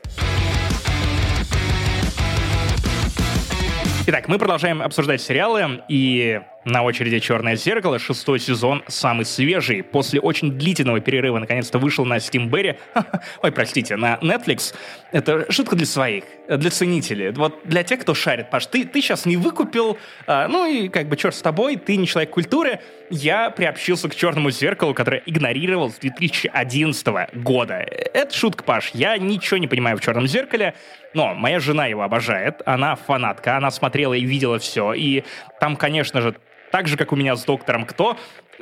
Итак, 4.06 4.28
мы 4.28 4.38
продолжаем 4.38 4.82
обсуждать 4.82 5.22
сериалы, 5.22 5.82
и 5.88 6.42
На 6.64 6.82
очереди 6.82 7.18
«Черное 7.18 7.56
зеркало», 7.56 7.98
шестой 7.98 8.38
сезон, 8.38 8.82
самый 8.86 9.26
свежий. 9.26 9.82
После 9.82 10.18
очень 10.18 10.52
длительного 10.52 11.00
перерыва 11.00 11.38
наконец-то 11.38 11.78
вышел 11.78 12.06
на 12.06 12.16
Steamberry. 12.16 12.78
Ой, 13.42 13.52
простите, 13.52 13.96
на 13.96 14.18
Netflix. 14.22 14.74
Это 15.12 15.50
шутка 15.52 15.76
для 15.76 15.84
своих, 15.84 16.24
для 16.48 16.70
ценителей. 16.70 17.32
Вот 17.32 17.60
для 17.64 17.82
тех, 17.82 18.00
кто 18.00 18.14
шарит. 18.14 18.48
Паш, 18.48 18.66
ты, 18.66 18.84
ты 18.84 19.02
сейчас 19.02 19.26
не 19.26 19.36
выкупил, 19.36 19.98
а, 20.26 20.48
ну 20.48 20.64
и 20.64 20.88
как 20.88 21.06
бы 21.08 21.18
черт 21.18 21.34
с 21.34 21.42
тобой, 21.42 21.76
ты 21.76 21.96
не 21.96 22.06
человек 22.06 22.30
культуры. 22.30 22.80
Я 23.10 23.50
приобщился 23.50 24.08
к 24.08 24.14
«Черному 24.14 24.50
зеркалу», 24.50 24.94
которое 24.94 25.22
игнорировал 25.26 25.90
с 25.90 25.96
2011 25.96 27.06
года. 27.34 27.74
Это 27.74 28.34
шутка, 28.34 28.64
Паш. 28.64 28.92
Я 28.94 29.18
ничего 29.18 29.58
не 29.58 29.68
понимаю 29.68 29.98
в 29.98 30.00
«Черном 30.00 30.26
зеркале». 30.26 30.74
Но 31.12 31.34
моя 31.34 31.60
жена 31.60 31.86
его 31.86 32.02
обожает, 32.02 32.62
она 32.66 32.96
фанатка, 32.96 33.56
она 33.56 33.70
смотрела 33.70 34.14
и 34.14 34.24
видела 34.24 34.58
все. 34.58 34.94
И 34.94 35.22
там, 35.60 35.76
конечно 35.76 36.20
же, 36.20 36.34
так 36.74 36.88
же, 36.88 36.96
как 36.96 37.12
у 37.12 37.16
меня 37.16 37.36
с 37.36 37.44
«Доктором 37.44 37.86
Кто», 37.86 38.16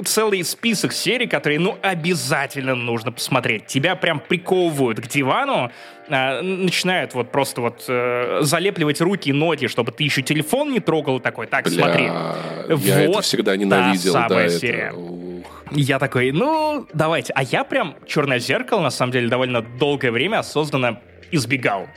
целый 0.05 0.45
список 0.45 0.93
серий, 0.93 1.27
которые, 1.27 1.59
ну, 1.59 1.79
обязательно 1.81 2.75
нужно 2.75 3.11
посмотреть. 3.11 3.65
Тебя 3.65 3.97
прям 3.97 4.21
приковывают 4.21 5.01
к 5.01 5.07
дивану, 5.07 5.71
э, 6.09 6.43
начинают 6.43 7.15
вот 7.15 7.33
просто 7.33 7.63
вот 7.63 7.87
э, 7.89 8.41
залепливать 8.43 9.01
руки 9.01 9.31
и 9.31 9.33
ноги, 9.33 9.67
чтобы 9.67 9.93
ты 9.93 10.05
еще 10.05 10.21
телефон 10.21 10.73
не 10.73 10.81
трогал 10.81 11.21
такой, 11.21 11.47
так, 11.47 11.65
Бля, 11.65 11.73
смотри. 11.73 12.05
Я 12.05 12.77
вот 12.77 12.85
это 12.85 13.21
всегда 13.23 13.57
ненавидел. 13.57 14.13
та 14.13 14.29
самая 14.29 14.51
да, 14.51 14.59
серия. 14.59 14.93
Это... 14.93 15.81
Я 15.81 15.99
такой, 15.99 16.33
ну, 16.33 16.87
давайте. 16.93 17.33
А 17.33 17.43
я 17.43 17.65
прям 17.65 17.95
«Черное 18.07 18.41
зеркало», 18.41 18.83
на 18.83 18.91
самом 18.91 19.13
деле, 19.13 19.29
довольно 19.29 19.63
долгое 19.63 20.11
время 20.11 20.41
осознанно 20.41 21.01
избегал. 21.31 21.89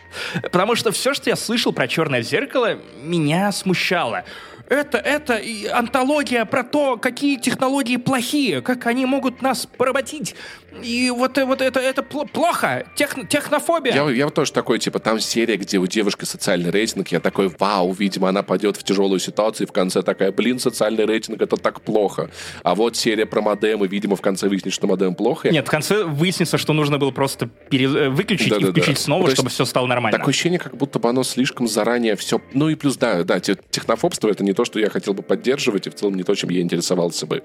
Потому 0.44 0.76
что 0.76 0.94
все, 0.94 1.14
что 1.14 1.30
я 1.30 1.36
слышал 1.36 1.74
про 1.74 1.90
«Черное 1.90 2.22
зеркало», 2.22 2.78
меня 3.04 3.52
смущало 3.52 4.24
это, 4.70 4.98
это 4.98 5.36
и 5.36 5.68
антология 5.68 6.46
про 6.46 6.64
то, 6.64 6.98
какие 6.98 7.38
технологии 7.38 7.98
плохие, 7.98 8.62
как 8.62 8.86
они 8.88 9.06
могут 9.06 9.42
нас 9.42 9.66
поработить. 9.66 10.36
И 10.84 11.10
вот, 11.10 11.38
вот 11.38 11.62
это, 11.62 11.80
это 11.80 12.04
плохо, 12.04 12.86
Тех, 12.96 13.16
технофобия. 13.30 13.94
Я, 13.94 14.10
я 14.10 14.30
тоже 14.30 14.52
такой, 14.52 14.80
типа, 14.80 15.00
там 15.00 15.20
серия, 15.20 15.58
где 15.58 15.78
у 15.78 15.88
девушки 15.88 16.26
социальный 16.26 16.72
рейтинг, 16.72 17.10
я 17.10 17.20
такой, 17.20 17.52
вау, 17.60 17.92
видимо, 17.94 18.30
она 18.30 18.44
пойдет 18.44 18.78
в 18.78 18.84
тяжелую 18.84 19.20
ситуацию, 19.20 19.68
и 19.68 19.70
в 19.70 19.74
конце 19.74 20.02
такая, 20.02 20.32
блин, 20.32 20.60
социальный 20.60 21.06
рейтинг, 21.06 21.42
это 21.42 21.58
так 21.58 21.82
плохо. 21.82 22.30
А 22.64 22.76
вот 22.76 22.96
серия 22.96 23.26
про 23.26 23.42
модем, 23.42 23.84
и, 23.84 23.88
видимо, 23.88 24.16
в 24.16 24.22
конце 24.22 24.48
выяснится, 24.48 24.76
что 24.76 24.88
модем 24.88 25.16
плохо. 25.16 25.50
Нет, 25.50 25.68
в 25.68 25.72
конце 25.72 26.04
выяснится, 26.04 26.58
что 26.58 26.74
нужно 26.74 26.98
было 26.98 27.12
просто 27.12 27.48
пере... 27.70 27.86
Э, 27.86 28.10
выключить 28.10 28.50
да, 28.50 28.58
и 28.58 28.64
да, 28.64 28.72
включить 28.72 28.96
да. 28.96 29.02
снова, 29.02 29.32
чтобы 29.32 29.50
все 29.50 29.66
стало 29.66 29.88
нормально. 29.88 30.18
Такое 30.18 30.32
ощущение, 30.32 30.60
как 30.60 30.76
будто 30.76 31.00
бы 31.00 31.10
оно 31.10 31.24
слишком 31.24 31.68
заранее 31.68 32.16
все... 32.16 32.42
Ну 32.54 32.70
и 32.70 32.76
плюс, 32.76 32.98
да, 32.98 33.24
да, 33.24 33.40
технофобство— 33.40 34.30
это 34.30 34.44
не 34.44 34.54
то, 34.54 34.66
что 34.66 34.80
я 34.80 34.90
хотел 34.90 35.14
бы 35.14 35.24
поддерживать, 35.24 35.88
и 35.88 35.90
в 35.90 35.96
целом 35.96 36.16
не 36.16 36.24
то, 36.24 36.36
чем 36.36 36.50
я 36.50 36.62
интересовался 36.62 37.26
бы. 37.26 37.44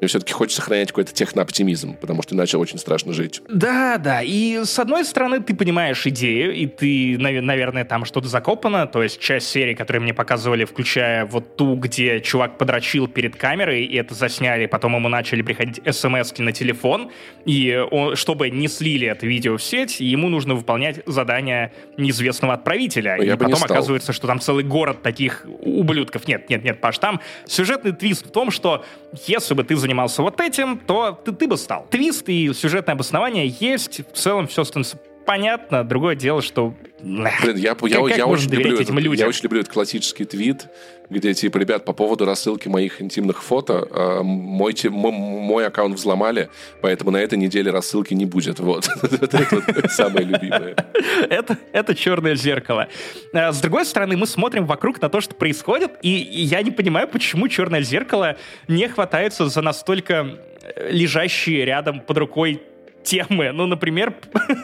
Мне 0.00 0.08
все-таки 0.08 0.32
хочется 0.32 0.60
сохранять 0.60 0.88
какой-то 0.88 1.12
технооптимизм, 1.12 1.96
потому 1.96 2.22
что 2.22 2.34
иначе 2.34 2.56
очень 2.56 2.69
страшно 2.78 3.12
жить. 3.12 3.42
Да, 3.48 3.98
да. 3.98 4.22
И 4.22 4.64
с 4.64 4.78
одной 4.78 5.04
стороны, 5.04 5.40
ты 5.40 5.54
понимаешь 5.54 6.06
идею, 6.06 6.54
и 6.54 6.66
ты, 6.66 7.16
наверное, 7.18 7.84
там 7.84 8.04
что-то 8.04 8.28
закопано. 8.28 8.86
То 8.86 9.02
есть 9.02 9.20
часть 9.20 9.48
серии, 9.48 9.74
которые 9.74 10.02
мне 10.02 10.14
показывали, 10.14 10.64
включая 10.64 11.26
вот 11.26 11.56
ту, 11.56 11.74
где 11.76 12.20
чувак 12.20 12.58
подрочил 12.58 13.08
перед 13.08 13.36
камерой, 13.36 13.84
и 13.84 13.96
это 13.96 14.14
засняли, 14.14 14.66
потом 14.66 14.96
ему 14.96 15.08
начали 15.08 15.42
приходить 15.42 15.80
смс 15.94 16.38
на 16.38 16.52
телефон, 16.52 17.10
и 17.44 17.82
он, 17.90 18.16
чтобы 18.16 18.50
не 18.50 18.68
слили 18.68 19.06
это 19.08 19.26
видео 19.26 19.56
в 19.56 19.62
сеть, 19.62 20.00
ему 20.00 20.28
нужно 20.28 20.54
выполнять 20.54 21.00
задание 21.06 21.72
неизвестного 21.96 22.54
отправителя. 22.54 23.16
Но 23.16 23.24
и 23.24 23.36
потом 23.36 23.62
оказывается, 23.62 24.12
что 24.12 24.26
там 24.26 24.40
целый 24.40 24.64
город 24.64 25.02
таких 25.02 25.46
ублюдков. 25.60 26.28
Нет, 26.28 26.48
нет, 26.50 26.64
нет, 26.64 26.80
Паш, 26.80 26.98
там 26.98 27.20
сюжетный 27.46 27.92
твист 27.92 28.26
в 28.26 28.30
том, 28.30 28.50
что 28.50 28.84
если 29.26 29.54
бы 29.54 29.64
ты 29.64 29.76
занимался 29.76 30.22
вот 30.22 30.40
этим, 30.40 30.78
то 30.78 31.12
ты, 31.24 31.32
ты 31.32 31.46
бы 31.46 31.56
стал. 31.56 31.86
Твист 31.90 32.28
и 32.28 32.52
сюжетное 32.60 32.94
обоснование 32.94 33.54
есть, 33.60 34.02
в 34.12 34.16
целом 34.16 34.46
все 34.46 34.64
становится 34.64 34.98
понятно. 35.30 35.84
Другое 35.84 36.16
дело, 36.16 36.42
что... 36.42 36.74
Блин, 37.00 37.56
я, 37.56 37.76
я, 37.82 37.98
я, 38.08 38.16
я, 38.16 38.26
очень 38.26 38.50
люблю 38.50 38.74
этим 38.74 38.94
этот, 38.94 39.04
людям? 39.04 39.20
я 39.20 39.28
очень 39.28 39.44
люблю 39.44 39.60
этот 39.60 39.72
классический 39.72 40.24
твит, 40.24 40.66
где, 41.08 41.32
типа, 41.34 41.58
ребят, 41.58 41.84
по 41.84 41.92
поводу 41.92 42.24
рассылки 42.24 42.66
моих 42.66 43.00
интимных 43.00 43.42
фото, 43.42 43.86
э, 43.90 44.22
мой, 44.22 44.74
мой, 44.90 45.12
мой 45.12 45.66
аккаунт 45.66 45.94
взломали, 45.94 46.50
поэтому 46.82 47.12
на 47.12 47.18
этой 47.18 47.38
неделе 47.38 47.70
рассылки 47.70 48.12
не 48.12 48.26
будет. 48.26 48.58
Вот. 48.58 48.88
Это 49.02 49.88
самое 49.88 50.26
любимое. 50.26 50.74
Это 51.72 51.94
черное 51.94 52.34
зеркало. 52.34 52.88
Э, 53.32 53.52
с 53.52 53.60
другой 53.60 53.86
стороны, 53.86 54.16
мы 54.16 54.26
смотрим 54.26 54.66
вокруг 54.66 55.00
на 55.00 55.08
то, 55.08 55.20
что 55.20 55.36
происходит, 55.36 55.92
и 56.02 56.10
я 56.10 56.60
не 56.62 56.72
понимаю, 56.72 57.06
почему 57.06 57.46
черное 57.46 57.82
зеркало 57.82 58.36
не 58.66 58.88
хватается 58.88 59.48
за 59.48 59.62
настолько 59.62 60.40
лежащие 60.76 61.64
рядом 61.64 62.00
под 62.00 62.18
рукой 62.18 62.62
темы. 63.02 63.52
Ну, 63.52 63.66
например, 63.66 64.14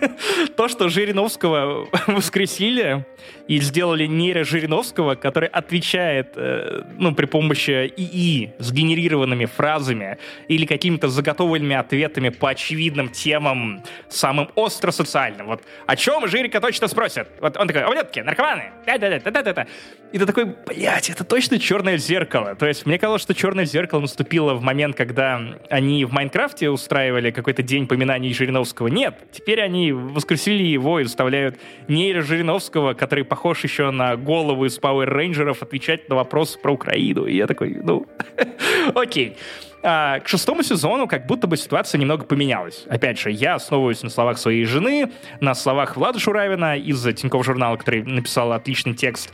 то, 0.56 0.68
что 0.68 0.88
Жириновского 0.88 1.88
воскресили 2.06 3.04
и 3.48 3.58
сделали 3.60 4.06
нейро 4.06 4.44
Жириновского, 4.44 5.14
который 5.14 5.48
отвечает, 5.48 6.32
э, 6.36 6.82
ну, 6.98 7.14
при 7.14 7.26
помощи 7.26 7.92
ИИ 7.96 8.52
с 8.58 8.72
генерированными 8.72 9.46
фразами 9.46 10.18
или 10.48 10.66
какими-то 10.66 11.08
заготовленными 11.08 11.76
ответами 11.76 12.28
по 12.30 12.50
очевидным 12.50 13.08
темам, 13.08 13.82
самым 14.08 14.50
остро 14.54 14.90
социальным. 14.90 15.46
Вот 15.46 15.62
о 15.86 15.96
чем 15.96 16.26
Жирика 16.28 16.60
точно 16.60 16.88
спросят? 16.88 17.28
Вот 17.40 17.56
он 17.56 17.68
такой, 17.68 17.84
ублюдки, 17.84 18.20
наркоманы, 18.20 18.72
да-да-да-да-да-да. 18.86 19.66
И 20.12 20.18
ты 20.18 20.26
такой, 20.26 20.44
блядь, 20.66 21.10
это 21.10 21.24
точно 21.24 21.58
черное 21.58 21.98
зеркало. 21.98 22.54
То 22.54 22.66
есть 22.66 22.86
мне 22.86 22.98
казалось, 22.98 23.22
что 23.22 23.34
черное 23.34 23.64
зеркало 23.64 24.00
наступило 24.00 24.54
в 24.54 24.62
момент, 24.62 24.96
когда 24.96 25.40
они 25.68 26.04
в 26.04 26.12
Майнкрафте 26.12 26.70
устраивали 26.70 27.30
какой-то 27.30 27.62
день 27.62 27.86
поминаний 28.26 28.34
Жириновского. 28.34 28.88
Нет, 28.88 29.14
теперь 29.32 29.60
они 29.60 29.92
воскресили 29.92 30.62
его 30.62 31.00
и 31.00 31.04
заставляют 31.04 31.58
нейро 31.88 32.22
Жириновского, 32.22 32.94
который 32.94 33.24
похож 33.24 33.64
еще 33.64 33.90
на 33.90 34.16
голову 34.16 34.64
из 34.64 34.78
Power 34.78 35.08
Rangers, 35.08 35.58
отвечать 35.60 36.08
на 36.08 36.16
вопросы 36.16 36.58
про 36.58 36.72
Украину. 36.72 37.26
И 37.26 37.36
я 37.36 37.46
такой, 37.46 37.76
ну, 37.82 38.06
окей. 38.94 39.36
А, 39.82 40.18
к 40.20 40.28
шестому 40.28 40.62
сезону 40.62 41.06
как 41.06 41.26
будто 41.26 41.46
бы 41.46 41.56
ситуация 41.56 41.98
немного 42.00 42.24
поменялась. 42.24 42.84
Опять 42.88 43.18
же, 43.18 43.30
я 43.30 43.54
основываюсь 43.54 44.02
на 44.02 44.10
словах 44.10 44.38
своей 44.38 44.64
жены, 44.64 45.12
на 45.40 45.54
словах 45.54 45.96
Влада 45.96 46.18
Шуравина 46.18 46.76
из 46.76 47.02
Тинькофф 47.02 47.44
журнала, 47.44 47.76
который 47.76 48.02
написал 48.02 48.52
отличный 48.52 48.94
текст 48.94 49.32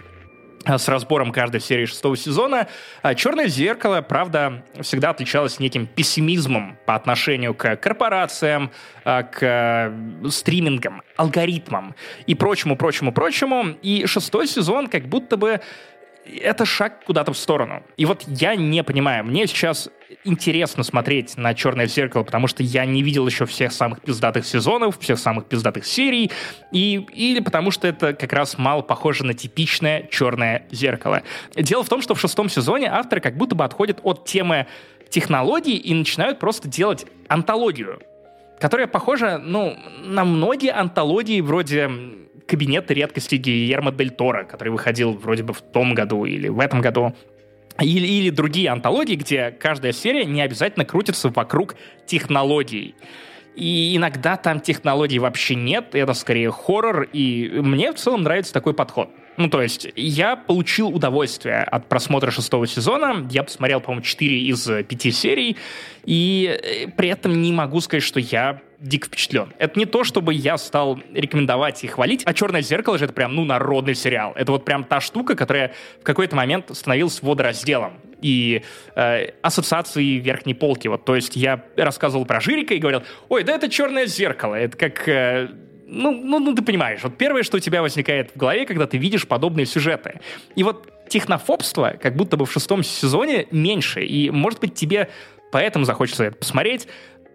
с 0.67 0.89
разбором 0.89 1.33
каждой 1.33 1.61
серии 1.61 1.87
шестого 1.87 2.17
сезона. 2.17 2.69
А, 3.03 3.15
«Черное 3.15 3.49
зеркало», 3.49 4.01
правда, 4.03 4.63
всегда 4.81 5.11
отличалось 5.11 5.59
неким 5.59 5.87
пессимизмом 5.87 6.79
по 6.87 6.95
отношению 6.95 7.55
к 7.55 7.77
корпорациям, 7.77 8.71
а, 9.05 9.23
к 9.23 9.43
э, 9.43 10.29
стримингам, 10.29 11.03
алгоритмам 11.17 11.95
и 12.27 12.35
прочему, 12.35 12.77
прочему, 12.77 13.13
прочему. 13.13 13.77
И 13.83 14.07
шестой 14.07 14.47
сезон 14.47 14.89
как 14.89 15.09
будто 15.09 15.37
бы 15.37 15.61
это 16.25 16.65
шаг 16.65 17.05
куда-то 17.05 17.33
в 17.33 17.39
сторону. 17.39 17.83
И 17.97 18.05
вот 18.05 18.25
я 18.27 18.55
не 18.55 18.83
понимаю, 18.85 19.25
мне 19.25 19.47
сейчас 19.47 19.91
интересно 20.25 20.83
смотреть 20.83 21.37
на 21.37 21.55
«Черное 21.55 21.87
зеркало», 21.87 22.23
потому 22.23 22.47
что 22.47 22.63
я 22.63 22.85
не 22.85 23.03
видел 23.03 23.27
еще 23.27 23.47
всех 23.47 23.73
самых 23.73 24.03
пиздатых 24.03 24.47
сезонов, 24.47 24.99
всех 24.99 25.19
самых 25.19 25.47
пиздатых 25.47 25.87
серий, 25.87 26.31
и, 26.71 27.07
или 27.13 27.41
потому 27.41 27.71
что 27.71 27.89
это 27.89 28.13
как 28.15 28.33
раз 28.33 28.59
мало 28.59 28.83
похоже 28.83 29.25
на 29.25 29.35
типичное 29.35 30.09
«Черное 30.11 30.67
зеркало». 30.71 31.23
Дело 31.57 31.83
в 31.83 31.89
том, 31.89 32.03
что 32.03 32.15
в 32.15 32.21
шестом 32.21 32.49
сезоне 32.49 32.89
авторы 32.89 33.21
как 33.21 33.37
будто 33.37 33.55
бы 33.55 33.65
отходят 33.65 34.01
от 34.03 34.25
темы 34.25 34.67
технологий 35.09 35.77
и 35.77 35.93
начинают 35.93 36.39
просто 36.39 36.69
делать 36.69 37.07
антологию, 37.29 38.01
которая 38.61 38.87
похожа, 38.87 39.39
ну, 39.39 39.77
на 40.05 40.25
многие 40.25 40.71
антологии 40.71 41.41
вроде 41.41 41.91
кабинет 42.53 42.91
редкости 42.91 43.37
Гильермо 43.37 43.93
Дель 43.93 44.11
Торо, 44.11 44.45
который 44.45 44.69
выходил 44.69 45.13
вроде 45.13 45.43
бы 45.43 45.55
в 45.55 45.63
том 45.63 45.95
году 45.95 46.27
или 46.27 46.49
в 46.49 46.61
этом 46.61 46.83
году. 46.83 47.17
Или, 47.81 48.07
или 48.07 48.29
другие 48.29 48.69
антологии, 48.69 49.15
где 49.15 49.51
каждая 49.51 49.93
серия 49.93 50.27
не 50.27 50.43
обязательно 50.43 50.85
крутится 50.85 51.31
вокруг 51.31 51.77
технологий. 52.05 52.95
И 53.57 53.97
иногда 53.97 54.37
там 54.37 54.61
технологий 54.61 55.19
вообще 55.19 55.55
нет, 55.55 55.95
это 55.95 56.13
скорее 56.13 56.51
хоррор, 56.51 57.09
и 57.11 57.49
мне 57.55 57.91
в 57.91 57.97
целом 57.97 58.23
нравится 58.23 58.53
такой 58.53 58.75
подход. 58.75 59.09
Ну, 59.39 59.49
то 59.49 59.63
есть, 59.63 59.89
я 59.97 60.37
получил 60.37 60.89
удовольствие 60.89 61.63
от 61.63 61.89
просмотра 61.89 62.31
шестого 62.31 62.67
сезона. 62.67 63.27
Я 63.31 63.45
посмотрел, 63.45 63.81
по-моему, 63.81 64.03
4 64.03 64.43
из 64.43 64.67
5 64.67 65.15
серий. 65.15 65.57
И 66.05 66.61
э, 66.63 66.89
при 66.89 67.09
этом 67.09 67.41
не 67.41 67.51
могу 67.51 67.81
сказать, 67.81 68.03
что 68.03 68.21
я 68.21 68.61
дико 68.83 69.07
впечатлен. 69.07 69.53
Это 69.59 69.79
не 69.79 69.87
то, 69.87 70.05
чтобы 70.05 70.35
я 70.35 70.59
стал 70.59 70.99
рекомендовать 71.15 71.83
и 71.85 71.87
хвалить, 71.87 72.23
а 72.27 72.35
«Черное 72.35 72.63
зеркало» 72.63 72.99
же 72.99 73.05
это 73.05 73.15
прям, 73.15 73.35
ну, 73.35 73.45
народный 73.45 73.95
сериал. 73.95 74.33
Это 74.35 74.53
вот 74.53 74.65
прям 74.65 74.85
та 74.85 75.01
штука, 75.01 75.37
которая 75.37 75.73
в 76.01 76.05
какой-то 76.05 76.37
момент 76.37 76.77
становилась 76.77 77.23
водоразделом 77.23 78.01
и 78.21 78.63
э, 78.95 79.31
ассоциации 79.41 80.19
верхней 80.19 80.55
полки. 80.55 80.89
Вот, 80.89 81.05
то 81.05 81.15
есть 81.15 81.37
я 81.37 81.65
рассказывал 81.77 82.25
про 82.25 82.41
Жирика 82.41 82.75
и 82.75 82.79
говорил, 82.79 83.03
ой, 83.29 83.45
да 83.45 83.55
это 83.55 83.69
«Черное 83.69 84.07
зеркало», 84.07 84.57
это 84.57 84.77
как... 84.77 85.09
Э, 85.09 85.49
ну, 85.87 86.11
ну, 86.11 86.39
ну, 86.39 86.55
ты 86.55 86.63
понимаешь, 86.63 87.01
вот 87.03 87.19
первое, 87.19 87.43
что 87.43 87.59
у 87.59 87.61
тебя 87.61 87.83
возникает 87.83 88.33
в 88.35 88.37
голове, 88.39 88.67
когда 88.67 88.87
ты 88.87 88.97
видишь 88.97 89.29
подобные 89.29 89.67
сюжеты. 89.67 90.21
И 90.57 90.63
вот 90.63 90.89
технофобства 91.09 91.95
как 92.01 92.17
будто 92.17 92.39
бы 92.39 92.47
в 92.47 92.53
шестом 92.53 92.83
сезоне 92.83 93.47
меньше. 93.51 94.03
И, 94.03 94.31
может 94.31 94.61
быть, 94.61 94.75
тебе 94.75 95.11
поэтому 95.51 95.85
захочется 95.85 96.25
это 96.25 96.39
посмотреть. 96.39 96.89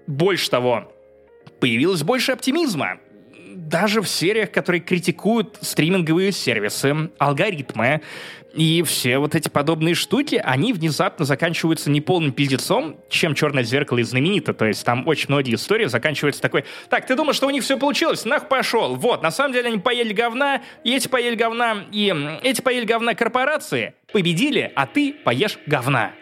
Больше 0.07 0.49
того, 0.49 0.91
появилось 1.59 2.03
больше 2.03 2.31
оптимизма 2.31 2.99
даже 3.55 4.01
в 4.01 4.07
сериях, 4.07 4.51
которые 4.51 4.81
критикуют 4.81 5.57
стриминговые 5.61 6.31
сервисы, 6.31 7.09
алгоритмы 7.17 8.01
и 8.57 8.81
все 8.83 9.19
вот 9.19 9.35
эти 9.35 9.49
подобные 9.49 9.93
штуки, 9.93 10.41
они 10.43 10.73
внезапно 10.73 11.25
заканчиваются 11.25 11.91
не 11.91 12.01
полным 12.01 12.31
пиздецом, 12.31 12.97
чем 13.07 13.35
«Черное 13.35 13.63
зеркало» 13.63 13.99
и 13.99 14.03
знаменито. 14.03 14.53
То 14.53 14.65
есть 14.65 14.83
там 14.83 15.07
очень 15.07 15.27
многие 15.29 15.55
истории 15.55 15.85
заканчиваются 15.85 16.41
такой, 16.41 16.65
так, 16.89 17.05
ты 17.05 17.15
думаешь, 17.15 17.35
что 17.35 17.45
у 17.45 17.51
них 17.51 17.63
все 17.63 17.77
получилось? 17.77 18.25
Нах 18.25 18.47
пошел. 18.47 18.95
Вот, 18.95 19.21
на 19.21 19.29
самом 19.29 19.53
деле 19.53 19.67
они 19.67 19.77
поели 19.77 20.11
говна, 20.11 20.63
и 20.83 20.95
эти 20.95 21.07
поели 21.07 21.35
говна, 21.35 21.85
и 21.91 22.11
эти 22.41 22.61
поели 22.61 22.85
говна 22.85 23.13
корпорации 23.13 23.93
победили, 24.11 24.71
а 24.75 24.87
ты 24.87 25.13
поешь 25.13 25.59
говна 25.67 26.13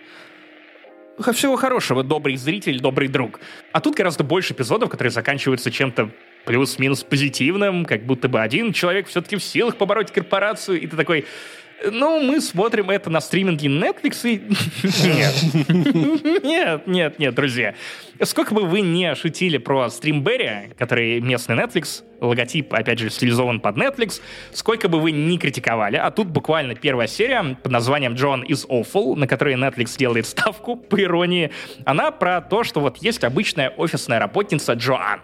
всего 1.34 1.56
хорошего, 1.56 2.04
добрый 2.04 2.36
зритель, 2.36 2.80
добрый 2.80 3.08
друг. 3.08 3.40
А 3.72 3.82
тут 3.82 3.96
гораздо 3.96 4.24
больше 4.24 4.54
эпизодов, 4.54 4.90
которые 4.90 5.12
заканчиваются 5.12 5.72
чем-то 5.72 6.10
плюс-минус 6.46 7.04
позитивным, 7.04 7.86
как 7.86 8.06
будто 8.06 8.30
бы 8.30 8.40
один 8.40 8.74
человек 8.74 9.08
все-таки 9.08 9.36
в 9.36 9.44
силах 9.44 9.78
побороть 9.78 10.12
корпорацию, 10.12 10.80
и 10.80 10.88
ты 10.88 10.96
такой, 10.96 11.26
ну, 11.84 12.22
мы 12.22 12.42
смотрим 12.42 12.90
это 12.90 13.10
на 13.10 13.22
стриминге 13.22 13.68
Netflix 13.68 14.28
и... 14.28 14.42
Нет. 15.08 16.44
Нет, 16.44 16.88
нет, 16.88 17.20
нет, 17.20 17.36
друзья. 17.36 17.76
Сколько 18.22 18.54
бы 18.54 18.62
вы 18.62 18.82
не 18.82 19.14
шутили 19.16 19.58
про 19.58 19.90
Стримберри, 19.90 20.74
который 20.78 21.20
местный 21.20 21.56
Netflix, 21.56 22.04
логотип, 22.22 22.74
опять 22.74 23.00
же, 23.00 23.10
стилизован 23.10 23.60
под 23.60 23.78
Netflix, 23.78 24.22
сколько 24.54 24.88
бы 24.88 25.00
вы 25.00 25.12
ни 25.12 25.38
критиковали, 25.38 25.98
а 25.98 26.12
тут 26.12 26.28
буквально 26.28 26.76
первая 26.76 27.08
серия 27.08 27.58
под 27.62 27.72
названием 27.72 28.14
John 28.14 28.46
is 28.48 28.68
Awful, 28.68 29.16
на 29.16 29.28
которой 29.28 29.56
Netflix 29.56 29.98
делает 29.98 30.26
ставку, 30.26 30.76
по 30.76 31.02
иронии, 31.02 31.52
она 31.86 32.12
про 32.12 32.42
то, 32.42 32.64
что 32.64 32.80
вот 32.80 32.98
есть 32.98 33.24
обычная 33.24 33.70
офисная 33.70 34.20
работница 34.20 34.74
Джоан. 34.74 35.20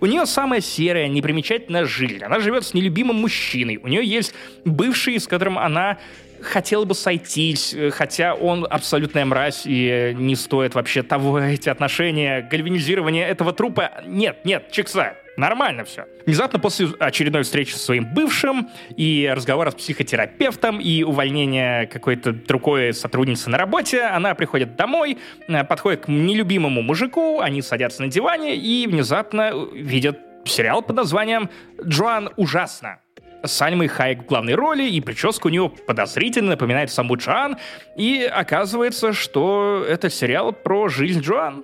У 0.00 0.06
нее 0.06 0.26
самая 0.26 0.60
серая, 0.60 1.08
непримечательная 1.08 1.84
жизнь. 1.84 2.22
Она 2.22 2.40
живет 2.40 2.64
с 2.64 2.74
нелюбимым 2.74 3.16
мужчиной. 3.16 3.78
У 3.82 3.88
нее 3.88 4.04
есть 4.04 4.34
бывший, 4.64 5.18
с 5.18 5.26
которым 5.26 5.58
она 5.58 5.98
хотела 6.40 6.84
бы 6.84 6.94
сойтись, 6.94 7.74
хотя 7.92 8.34
он 8.34 8.66
абсолютная 8.68 9.24
мразь 9.24 9.62
и 9.64 10.14
не 10.16 10.36
стоит 10.36 10.74
вообще 10.74 11.02
того, 11.02 11.38
эти 11.40 11.68
отношения, 11.68 12.46
гальванизирование 12.50 13.26
этого 13.26 13.52
трупа. 13.52 14.02
Нет, 14.06 14.44
нет, 14.44 14.70
чекса. 14.70 15.14
Нормально 15.36 15.84
все. 15.84 16.06
Внезапно 16.26 16.58
после 16.58 16.88
очередной 16.98 17.42
встречи 17.42 17.72
со 17.72 17.78
своим 17.78 18.04
бывшим 18.14 18.68
и 18.96 19.30
разговора 19.34 19.70
с 19.70 19.74
психотерапевтом 19.74 20.80
и 20.80 21.02
увольнения 21.02 21.86
какой-то 21.86 22.32
другой 22.32 22.92
сотрудницы 22.94 23.50
на 23.50 23.58
работе, 23.58 24.02
она 24.02 24.34
приходит 24.34 24.76
домой, 24.76 25.18
э, 25.48 25.64
подходит 25.64 26.02
к 26.02 26.08
нелюбимому 26.08 26.82
мужику, 26.82 27.40
они 27.40 27.62
садятся 27.62 28.02
на 28.02 28.08
диване 28.08 28.56
и 28.56 28.86
внезапно 28.86 29.52
видят 29.72 30.18
сериал 30.44 30.82
под 30.82 30.96
названием 30.96 31.50
«Джоан 31.82 32.30
ужасно». 32.36 33.00
С 33.42 33.60
Альмой 33.60 33.88
Хайек 33.88 34.22
в 34.22 34.26
главной 34.26 34.54
роли, 34.54 34.84
и 34.84 35.00
прическа 35.02 35.48
у 35.48 35.50
нее 35.50 35.70
подозрительно 35.86 36.50
напоминает 36.50 36.90
саму 36.90 37.16
Джоан, 37.16 37.58
и 37.94 38.22
оказывается, 38.22 39.12
что 39.12 39.84
это 39.86 40.08
сериал 40.08 40.52
про 40.52 40.88
жизнь 40.88 41.20
Джоан. 41.20 41.62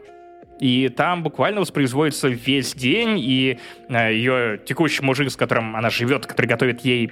И 0.60 0.88
там 0.88 1.22
буквально 1.22 1.60
воспроизводится 1.60 2.28
весь 2.28 2.74
день, 2.74 3.18
и 3.18 3.58
э, 3.88 4.14
ее 4.14 4.60
текущий 4.64 5.02
мужик, 5.02 5.30
с 5.30 5.36
которым 5.36 5.74
она 5.74 5.90
живет, 5.90 6.26
который 6.26 6.46
готовит 6.46 6.84
ей 6.84 7.10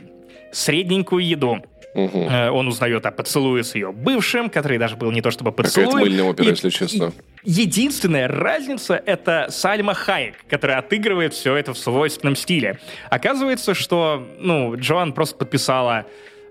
средненькую 0.52 1.26
еду, 1.26 1.62
Угу. 1.94 2.28
Он 2.28 2.68
узнает 2.68 3.06
о 3.06 3.10
поцелуе 3.10 3.64
с 3.64 3.74
ее 3.74 3.92
бывшим, 3.92 4.50
который 4.50 4.78
даже 4.78 4.96
был 4.96 5.10
не 5.10 5.22
то 5.22 5.30
чтобы 5.30 5.52
поцелуй. 5.52 5.86
Какая-то 5.86 6.10
мыльная 6.10 6.24
опера, 6.24 6.46
и, 6.46 6.50
если 6.50 6.70
честно. 6.70 7.12
Единственная 7.44 8.28
разница— 8.28 9.02
это 9.06 9.46
Сальма 9.50 9.94
Хайек, 9.94 10.34
которая 10.48 10.78
отыгрывает 10.78 11.32
все 11.32 11.56
это 11.56 11.72
в 11.72 11.78
свойственном 11.78 12.36
стиле. 12.36 12.78
Оказывается, 13.10 13.74
что 13.74 14.28
ну, 14.38 14.76
Джоан 14.76 15.12
просто 15.12 15.36
подписала 15.36 16.04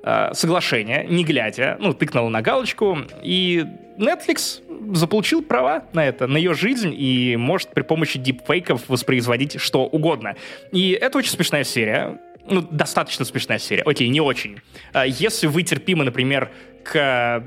э, 0.03 0.33
соглашение, 0.33 1.05
не 1.07 1.23
глядя, 1.23 1.77
ну, 1.79 1.93
тыкнула 1.93 2.29
на 2.29 2.41
галочку, 2.41 2.97
и 3.21 3.65
Netflix 3.97 4.61
заполучил 4.95 5.41
права 5.41 5.85
на 5.93 6.05
это, 6.05 6.27
на 6.27 6.37
ее 6.37 6.53
жизнь, 6.53 6.93
и 6.97 7.35
может 7.37 7.73
при 7.73 7.81
помощи 7.81 8.19
дипфейков 8.19 8.87
воспроизводить 8.87 9.59
что 9.59 9.85
угодно. 9.85 10.35
И 10.71 10.91
это 10.91 11.17
очень 11.17 11.31
смешная 11.31 11.63
серия. 11.63 12.19
Ну, 12.49 12.61
достаточно 12.61 13.25
смешная 13.25 13.59
серия. 13.59 13.83
Окей, 13.83 14.07
не 14.07 14.21
очень. 14.21 14.61
А 14.93 15.05
если 15.05 15.47
вы 15.47 15.63
терпимы, 15.63 16.05
например, 16.05 16.51
к 16.83 17.43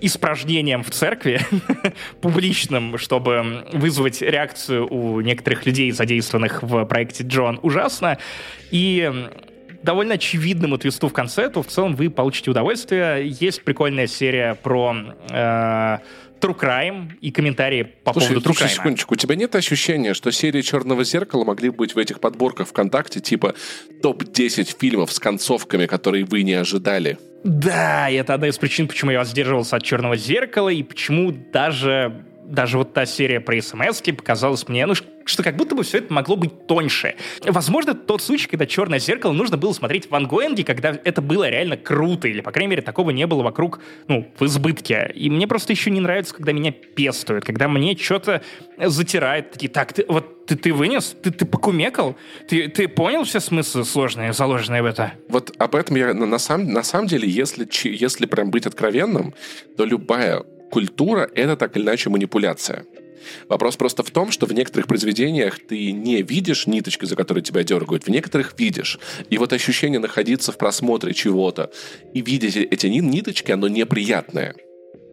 испражнениям 0.00 0.82
в 0.82 0.90
церкви 0.90 1.40
публичным, 2.20 2.98
чтобы 2.98 3.66
вызвать 3.72 4.20
реакцию 4.22 4.92
у 4.92 5.20
некоторых 5.20 5.64
людей, 5.66 5.90
задействованных 5.92 6.62
в 6.62 6.84
проекте 6.84 7.24
Джон, 7.24 7.58
ужасно. 7.62 8.18
И 8.70 9.10
довольно 9.86 10.14
очевидному 10.14 10.76
твисту 10.76 11.08
в 11.08 11.14
конце, 11.14 11.48
то 11.48 11.62
в 11.62 11.66
целом 11.66 11.96
вы 11.96 12.10
получите 12.10 12.50
удовольствие. 12.50 13.26
Есть 13.26 13.64
прикольная 13.64 14.06
серия 14.06 14.54
про 14.54 14.94
э, 15.30 15.98
True 16.40 16.58
Crime 16.58 17.12
и 17.22 17.30
комментарии 17.30 17.84
по 18.04 18.12
слушай, 18.12 18.28
поводу 18.28 18.40
True 18.40 18.44
слушай, 18.44 18.64
Crime. 18.64 18.74
секундочку, 18.74 19.14
у 19.14 19.16
тебя 19.16 19.36
нет 19.36 19.54
ощущения, 19.54 20.12
что 20.12 20.30
серии 20.30 20.60
«Черного 20.60 21.04
зеркала» 21.04 21.44
могли 21.44 21.70
быть 21.70 21.94
в 21.94 21.98
этих 21.98 22.20
подборках 22.20 22.68
ВКонтакте 22.68 23.20
типа 23.20 23.54
топ-10 24.02 24.76
фильмов 24.78 25.12
с 25.12 25.18
концовками, 25.18 25.86
которые 25.86 26.24
вы 26.24 26.42
не 26.42 26.54
ожидали? 26.54 27.18
Да, 27.44 28.10
это 28.10 28.34
одна 28.34 28.48
из 28.48 28.58
причин, 28.58 28.88
почему 28.88 29.12
я 29.12 29.20
воздерживался 29.20 29.76
от 29.76 29.82
«Черного 29.84 30.16
зеркала», 30.16 30.68
и 30.68 30.82
почему 30.82 31.32
даже 31.32 32.24
даже 32.46 32.78
вот 32.78 32.92
та 32.92 33.06
серия 33.06 33.40
про 33.40 33.60
смс 33.60 34.00
показалась 34.00 34.68
мне, 34.68 34.86
ну, 34.86 34.94
что 34.94 35.42
как 35.42 35.56
будто 35.56 35.74
бы 35.74 35.82
все 35.82 35.98
это 35.98 36.12
могло 36.12 36.36
быть 36.36 36.66
тоньше. 36.66 37.16
Возможно, 37.44 37.94
тот 37.94 38.22
случай, 38.22 38.48
когда 38.48 38.66
«Черное 38.66 38.98
зеркало» 38.98 39.32
нужно 39.32 39.56
было 39.56 39.72
смотреть 39.72 40.10
в 40.10 40.14
ангоинге, 40.14 40.64
когда 40.64 40.98
это 41.04 41.20
было 41.20 41.48
реально 41.48 41.76
круто, 41.76 42.28
или, 42.28 42.40
по 42.40 42.52
крайней 42.52 42.70
мере, 42.70 42.82
такого 42.82 43.10
не 43.10 43.26
было 43.26 43.42
вокруг, 43.42 43.80
ну, 44.08 44.30
в 44.38 44.44
избытке. 44.44 45.10
И 45.14 45.28
мне 45.28 45.46
просто 45.46 45.72
еще 45.72 45.90
не 45.90 46.00
нравится, 46.00 46.34
когда 46.34 46.52
меня 46.52 46.72
пестуют, 46.72 47.44
когда 47.44 47.68
мне 47.68 47.96
что-то 47.96 48.42
затирает. 48.78 49.50
Такие, 49.52 49.68
так, 49.68 49.92
ты, 49.92 50.04
вот 50.08 50.46
ты, 50.46 50.56
ты 50.56 50.72
вынес? 50.72 51.16
Ты, 51.22 51.30
ты 51.30 51.44
покумекал? 51.44 52.16
Ты, 52.48 52.68
ты 52.68 52.88
понял 52.88 53.24
все 53.24 53.40
смыслы 53.40 53.84
сложные, 53.84 54.32
заложенные 54.32 54.82
в 54.82 54.86
это? 54.86 55.12
Вот 55.28 55.52
об 55.58 55.74
этом 55.74 55.96
я 55.96 56.14
на, 56.14 56.26
на, 56.26 56.38
самом, 56.38 56.72
на 56.72 56.82
самом 56.82 57.08
деле, 57.08 57.28
если, 57.28 57.66
если 57.88 58.26
прям 58.26 58.50
быть 58.50 58.66
откровенным, 58.66 59.34
то 59.76 59.84
любая 59.84 60.44
культура— 60.70 61.30
это 61.34 61.56
так 61.56 61.76
или 61.76 61.84
иначе 61.84 62.10
манипуляция. 62.10 62.84
Вопрос 63.48 63.76
просто 63.76 64.02
в 64.02 64.10
том, 64.10 64.30
что 64.30 64.46
в 64.46 64.52
некоторых 64.52 64.86
произведениях 64.86 65.58
ты 65.58 65.92
не 65.92 66.22
видишь 66.22 66.66
ниточки, 66.66 67.04
за 67.06 67.16
которые 67.16 67.42
тебя 67.42 67.64
дергают, 67.64 68.04
в 68.04 68.08
некоторых 68.08 68.54
видишь. 68.58 68.98
И 69.30 69.38
вот 69.38 69.52
ощущение 69.52 69.98
находиться 69.98 70.52
в 70.52 70.58
просмотре 70.58 71.12
чего-то 71.12 71.70
и 72.14 72.20
видеть 72.20 72.56
эти 72.56 72.86
ниточки, 72.86 73.50
оно 73.50 73.68
неприятное 73.68 74.54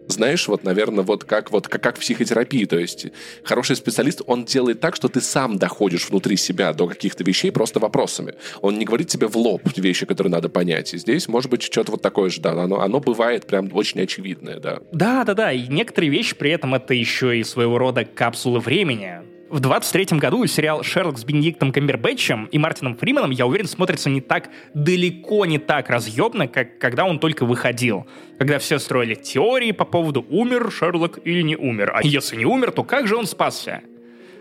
знаешь, 0.08 0.48
вот, 0.48 0.64
наверное, 0.64 1.04
вот 1.04 1.24
как, 1.24 1.52
вот 1.52 1.68
как, 1.68 1.82
как 1.82 1.98
в 1.98 2.00
психотерапии. 2.00 2.66
То 2.66 2.78
есть 2.78 3.08
хороший 3.44 3.76
специалист, 3.76 4.22
он 4.26 4.46
делает 4.46 4.80
так, 4.80 4.96
что 4.96 5.08
ты 5.08 5.22
сам 5.22 5.58
доходишь 5.58 6.10
внутри 6.10 6.38
себя 6.38 6.74
до 6.74 6.88
каких-то 6.88 7.24
вещей 7.24 7.52
просто 7.52 7.80
вопросами. 7.80 8.36
Он 8.62 8.78
не 8.78 8.86
говорит 8.86 9.08
тебе 9.08 9.28
в 9.28 9.36
лоб 9.38 9.62
вещи, 9.76 10.06
которые 10.06 10.32
надо 10.32 10.50
понять. 10.50 10.94
И 10.94 10.98
здесь, 10.98 11.28
может 11.28 11.50
быть, 11.50 11.64
что-то 11.64 11.92
вот 11.92 12.02
такое 12.02 12.30
же, 12.30 12.42
да. 12.42 12.52
Оно, 12.52 12.80
оно 12.80 13.00
бывает 13.00 13.48
прям 13.48 13.70
очень 13.74 14.02
очевидное, 14.02 14.60
да. 14.60 14.80
Да, 14.92 15.24
да, 15.24 15.34
да. 15.34 15.52
И 15.52 15.68
некоторые 15.68 16.10
вещи 16.10 16.36
при 16.36 16.52
этом 16.52 16.76
это 16.76 16.94
еще 16.94 17.38
и 17.38 17.44
своего 17.44 17.78
рода 17.78 18.06
капсулы 18.06 18.60
времени 18.60 19.33
в 19.54 19.60
23 19.60 20.18
году 20.18 20.48
сериал 20.48 20.82
«Шерлок» 20.82 21.20
с 21.20 21.24
Бенедиктом 21.24 21.72
Камбербэтчем 21.72 22.46
и 22.46 22.58
Мартином 22.58 22.98
Фрименом, 22.98 23.30
я 23.30 23.46
уверен, 23.46 23.68
смотрится 23.68 24.10
не 24.10 24.20
так, 24.20 24.50
далеко 24.74 25.46
не 25.46 25.60
так 25.60 25.92
разъемно, 25.92 26.48
как 26.48 26.80
когда 26.80 27.06
он 27.06 27.20
только 27.20 27.46
выходил. 27.46 28.08
Когда 28.40 28.58
все 28.58 28.80
строили 28.80 29.14
теории 29.14 29.72
по 29.72 29.86
поводу, 29.86 30.26
умер 30.28 30.72
Шерлок 30.72 31.20
или 31.24 31.44
не 31.44 31.56
умер. 31.56 31.92
А 31.94 32.02
если 32.04 32.36
не 32.36 32.46
умер, 32.46 32.72
то 32.72 32.84
как 32.84 33.08
же 33.08 33.16
он 33.16 33.28
спасся? 33.28 33.82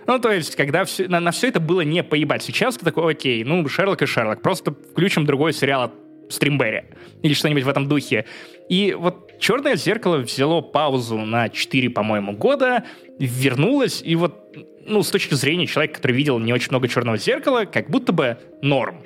Ну, 0.07 0.19
то 0.19 0.33
есть, 0.33 0.57
когда 0.57 0.87
все, 0.87 1.07
на, 1.07 1.21
на 1.21 1.31
все 1.31 1.49
это 1.49 1.61
было 1.61 1.83
не 1.83 2.03
поебать. 2.03 2.43
Сейчас 2.43 2.79
ты 2.79 2.85
такой, 2.87 3.13
окей, 3.13 3.45
ну, 3.45 3.69
Шерлок 3.69 4.01
и 4.01 4.07
Шерлок. 4.07 4.41
Просто 4.41 4.75
включим 4.93 5.27
другой 5.27 5.53
сериал 5.53 5.83
от 5.83 5.93
Стримберри. 6.31 6.85
Или 7.21 7.35
что-нибудь 7.35 7.65
в 7.65 7.69
этом 7.69 7.87
духе. 7.87 8.25
И 8.71 8.97
вот 8.99 9.39
«Черное 9.39 9.77
зеркало» 9.77 10.17
взяло 10.17 10.63
паузу 10.63 11.19
на 11.19 11.51
4, 11.51 11.91
по-моему, 11.91 12.33
года, 12.33 12.85
вернулось, 13.19 14.01
и 14.03 14.17
вот 14.17 14.39
ну, 14.87 15.03
с 15.03 15.11
точки 15.11 15.35
зрения 15.35 15.67
человека, 15.67 15.97
который 15.97 16.13
видел 16.13 16.39
не 16.39 16.53
очень 16.53 16.71
много 16.71 16.89
черного 16.89 17.17
зеркала, 17.17 17.65
как 17.65 17.91
будто 17.91 18.13
бы 18.13 18.39
норм. 18.63 19.03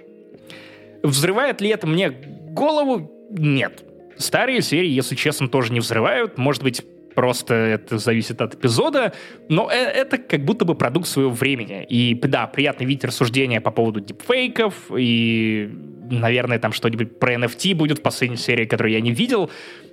Взрывает 1.03 1.61
ли 1.61 1.69
это 1.69 1.87
мне 1.87 2.11
голову? 2.11 3.29
Нет. 3.31 3.85
Старые 4.17 4.63
серии, 4.63 4.89
если 4.89 5.15
честно, 5.15 5.49
тоже 5.49 5.73
не 5.73 5.81
взрывают. 5.81 6.39
Может 6.39 6.63
быть, 6.63 6.83
просто 7.15 7.55
это 7.55 7.99
зависит 7.99 8.41
от 8.41 8.55
эпизода, 8.55 9.13
но 9.49 9.71
э, 9.71 9.75
это 9.75 10.19
как 10.19 10.45
будто 10.45 10.65
бы 10.65 10.75
продукт 10.75 11.09
своего 11.09 11.31
времени. 11.31 11.85
И 11.89 12.15
да, 12.15 12.47
приятно 12.47 12.85
видеть 12.85 13.05
рассуждения 13.05 13.61
по 13.61 13.71
поводу 13.71 14.01
дипфейков 14.01 14.75
и 14.97 15.71
наверное, 16.11 16.59
там 16.59 16.73
что-нибудь 16.73 17.19
про 17.19 17.35
NFT 17.35 17.75
будет 17.75 17.99
в 17.99 18.03
последней 18.03 18.37
серии, 18.37 18.65
которую 18.65 18.93
я 18.93 19.01
не 19.01 19.13
видел. 19.13 19.51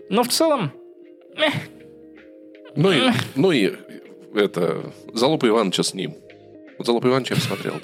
Но 0.09 0.23
в 0.23 0.29
целом... 0.29 0.71
Ну 2.75 2.91
и, 2.91 3.11
ну 3.35 3.51
и 3.51 3.71
это, 4.33 4.91
Залупа 5.13 5.47
Ивановича 5.47 5.83
с 5.83 5.93
ним. 5.93 6.15
Залупа 6.79 7.07
Ивановича 7.07 7.35
я 7.35 7.41
посмотрел. 7.41 7.75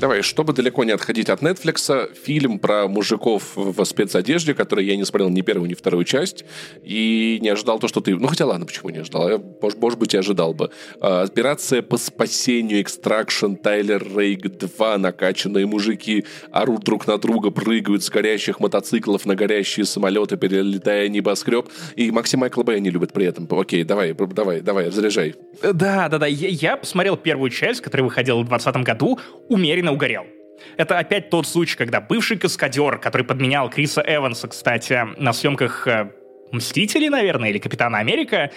Давай, 0.00 0.22
чтобы 0.22 0.52
далеко 0.52 0.84
не 0.84 0.92
отходить 0.92 1.28
от 1.28 1.42
Netflix, 1.42 2.14
фильм 2.14 2.60
про 2.60 2.86
мужиков 2.86 3.56
в 3.56 3.84
спецодежде, 3.84 4.54
который 4.54 4.84
я 4.84 4.96
не 4.96 5.04
смотрел 5.04 5.28
ни 5.28 5.40
первую, 5.40 5.68
ни 5.68 5.74
вторую 5.74 6.04
часть, 6.04 6.44
и 6.84 7.40
не 7.42 7.48
ожидал 7.48 7.80
то, 7.80 7.88
что 7.88 8.00
ты... 8.00 8.14
Ну, 8.14 8.28
хотя 8.28 8.46
ладно, 8.46 8.64
почему 8.64 8.90
не 8.90 8.98
ожидал? 8.98 9.28
Я, 9.28 9.42
может, 9.60 9.80
может 9.80 9.98
быть, 9.98 10.14
и 10.14 10.16
ожидал 10.16 10.54
бы. 10.54 10.70
А, 11.00 11.22
операция 11.22 11.82
по 11.82 11.96
спасению, 11.96 12.80
экстракшн, 12.80 13.54
Тайлер 13.54 14.06
Рейк 14.16 14.42
2, 14.42 14.98
накачанные 14.98 15.66
мужики 15.66 16.24
орут 16.52 16.84
друг 16.84 17.08
на 17.08 17.18
друга, 17.18 17.50
прыгают 17.50 18.04
с 18.04 18.08
горящих 18.08 18.60
мотоциклов 18.60 19.26
на 19.26 19.34
горящие 19.34 19.84
самолеты, 19.84 20.36
перелетая 20.36 21.08
небоскреб. 21.08 21.68
И 21.96 22.12
Максим 22.12 22.40
Майкл 22.40 22.62
Бэй 22.62 22.80
не 22.80 22.90
любит 22.90 23.12
при 23.12 23.26
этом. 23.26 23.48
Окей, 23.50 23.82
давай, 23.82 24.14
давай, 24.14 24.60
давай, 24.60 24.86
разряжай. 24.86 25.34
Да, 25.60 26.08
да, 26.08 26.18
да. 26.18 26.26
Я, 26.26 26.48
я 26.48 26.76
посмотрел 26.76 27.16
первую 27.16 27.50
часть, 27.50 27.80
которая 27.80 28.04
выходила 28.04 28.38
в 28.38 28.46
2020 28.46 28.84
году, 28.84 29.18
умеренно 29.48 29.87
сильно 29.88 29.92
угорел. 29.92 30.26
Это 30.76 30.98
опять 30.98 31.30
тот 31.30 31.46
случай, 31.46 31.76
когда 31.76 32.00
бывший 32.00 32.36
каскадер, 32.38 32.98
который 32.98 33.22
подменял 33.22 33.70
Криса 33.70 34.02
Эванса, 34.06 34.48
кстати, 34.48 35.06
на 35.16 35.32
съемках 35.32 35.86
э, 35.86 36.10
Мстители, 36.52 37.08
наверное, 37.08 37.50
или 37.50 37.58
Капитана 37.58 37.98
Америка. 37.98 38.50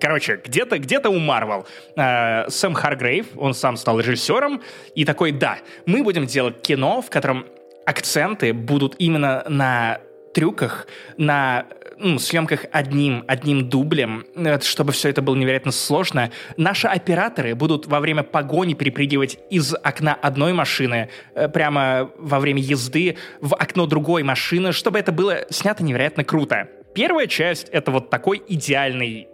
Короче, 0.00 0.40
где-то 0.44 0.78
где 0.78 0.98
у 0.98 1.18
Марвел. 1.18 1.66
Э, 1.96 2.48
Сэм 2.48 2.74
Харгрейв, 2.74 3.26
он 3.36 3.54
сам 3.54 3.76
стал 3.76 4.00
режиссером, 4.00 4.60
и 4.96 5.04
такой, 5.04 5.32
да, 5.32 5.58
мы 5.86 6.02
будем 6.02 6.26
делать 6.26 6.60
кино, 6.62 7.00
в 7.00 7.08
котором 7.10 7.46
акценты 7.86 8.52
будут 8.52 8.96
именно 8.98 9.44
на 9.48 10.00
трюках, 10.34 10.86
на 11.16 11.64
ну, 12.00 12.18
съемках 12.18 12.64
одним, 12.72 13.24
одним 13.26 13.68
дублем, 13.68 14.24
э, 14.34 14.58
чтобы 14.60 14.92
все 14.92 15.10
это 15.10 15.22
было 15.22 15.36
невероятно 15.36 15.72
сложно. 15.72 16.30
Наши 16.56 16.86
операторы 16.86 17.54
будут 17.54 17.86
во 17.86 18.00
время 18.00 18.22
погони 18.22 18.74
перепрыгивать 18.74 19.38
из 19.50 19.74
окна 19.74 20.14
одной 20.14 20.52
машины 20.52 21.10
э, 21.34 21.48
прямо 21.48 22.10
во 22.16 22.40
время 22.40 22.60
езды 22.60 23.16
в 23.40 23.54
окно 23.54 23.86
другой 23.86 24.22
машины, 24.22 24.72
чтобы 24.72 24.98
это 24.98 25.12
было 25.12 25.40
снято 25.50 25.84
невероятно 25.84 26.24
круто. 26.24 26.68
Первая 26.94 27.26
часть— 27.26 27.68
это 27.72 27.90
вот 27.90 28.10
такой 28.10 28.42
идеальный 28.48 29.28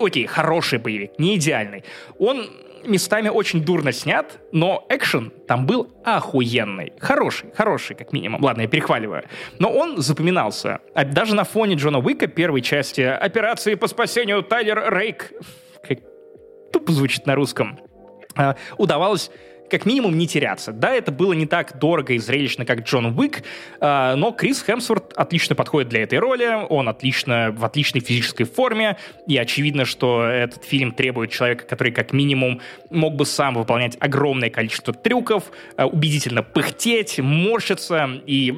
окей, 0.00 0.26
хороший 0.26 0.78
боевик, 0.78 1.18
не 1.18 1.36
идеальный. 1.36 1.84
Он 2.18 2.48
местами 2.86 3.28
очень 3.28 3.64
дурно 3.64 3.92
снят, 3.92 4.38
но 4.52 4.86
экшен 4.88 5.32
там 5.46 5.66
был 5.66 5.92
охуенный. 6.04 6.92
Хороший, 6.98 7.50
хороший, 7.54 7.96
как 7.96 8.12
минимум. 8.12 8.42
Ладно, 8.42 8.62
я 8.62 8.68
перехваливаю. 8.68 9.24
Но 9.58 9.70
он 9.70 9.98
запоминался. 9.98 10.80
А 10.94 11.04
даже 11.04 11.34
на 11.34 11.44
фоне 11.44 11.76
Джона 11.76 11.98
Уика 11.98 12.26
первой 12.26 12.60
части 12.60 13.00
операции 13.00 13.74
по 13.74 13.88
спасению 13.88 14.42
Тайлер 14.42 14.92
Рейк, 14.94 15.32
как 15.86 15.98
тупо 16.72 16.92
звучит 16.92 17.26
на 17.26 17.34
русском, 17.34 17.78
а, 18.36 18.56
удавалось 18.78 19.30
как 19.70 19.86
минимум 19.86 20.16
не 20.18 20.26
теряться. 20.26 20.72
Да, 20.72 20.92
это 20.92 21.10
было 21.12 21.32
не 21.32 21.46
так 21.46 21.78
дорого 21.78 22.12
и 22.12 22.18
зрелищно, 22.18 22.64
как 22.64 22.80
Джон 22.80 23.18
Уик, 23.18 23.42
э, 23.80 24.14
но 24.14 24.32
Крис 24.32 24.62
Хемсворт 24.62 25.12
отлично 25.14 25.54
подходит 25.54 25.88
для 25.88 26.02
этой 26.02 26.18
роли, 26.18 26.66
он 26.68 26.88
отлично, 26.88 27.54
в 27.56 27.64
отличной 27.64 28.00
физической 28.00 28.44
форме, 28.44 28.96
и 29.26 29.36
очевидно, 29.36 29.84
что 29.84 30.24
этот 30.24 30.64
фильм 30.64 30.92
требует 30.92 31.30
человека, 31.30 31.64
который 31.64 31.92
как 31.92 32.12
минимум 32.12 32.60
мог 32.90 33.14
бы 33.14 33.26
сам 33.26 33.54
выполнять 33.54 33.96
огромное 34.00 34.50
количество 34.50 34.92
трюков, 34.92 35.44
э, 35.76 35.84
убедительно 35.84 36.42
пыхтеть, 36.42 37.18
морщиться, 37.18 38.08
и 38.26 38.52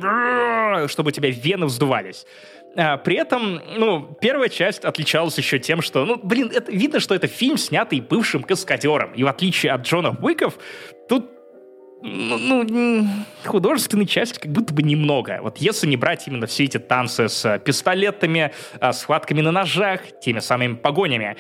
чтобы 0.89 1.09
у 1.09 1.13
тебя 1.13 1.31
вены 1.31 1.67
вздувались. 1.67 2.27
А, 2.77 2.99
при 2.99 3.17
этом, 3.17 3.61
ну, 3.77 4.17
первая 4.21 4.49
часть 4.49 4.85
отличалась 4.85 5.39
еще 5.39 5.59
тем, 5.59 5.81
что, 5.81 6.05
ну, 6.05 6.17
блин, 6.23 6.51
это, 6.55 6.71
видно, 6.71 7.01
что 7.01 7.15
это 7.15 7.27
фильм, 7.27 7.57
снятый 7.57 8.01
бывшим 8.01 8.43
каскадером. 8.43 9.13
И 9.15 9.25
в 9.25 9.29
отличие 9.29 9.73
от 9.73 9.87
Джона 9.87 10.17
Уиков, 10.21 10.59
тут 11.09 11.36
ну, 12.03 12.63
ну, 12.65 13.09
художественной 13.45 14.07
части 14.07 14.39
как 14.39 14.53
будто 14.53 14.75
бы 14.75 14.83
немного. 14.83 15.41
Вот 15.43 15.59
если 15.59 15.87
не 15.87 15.97
брать 15.97 16.29
именно 16.29 16.47
все 16.47 16.65
эти 16.65 16.79
танцы 16.79 17.29
с 17.29 17.59
пистолетами, 17.61 18.53
а, 18.81 18.93
схватками 18.93 19.41
на 19.41 19.51
ножах, 19.51 20.01
теми 20.21 20.41
самыми 20.41 20.75
погонями. 20.75 21.37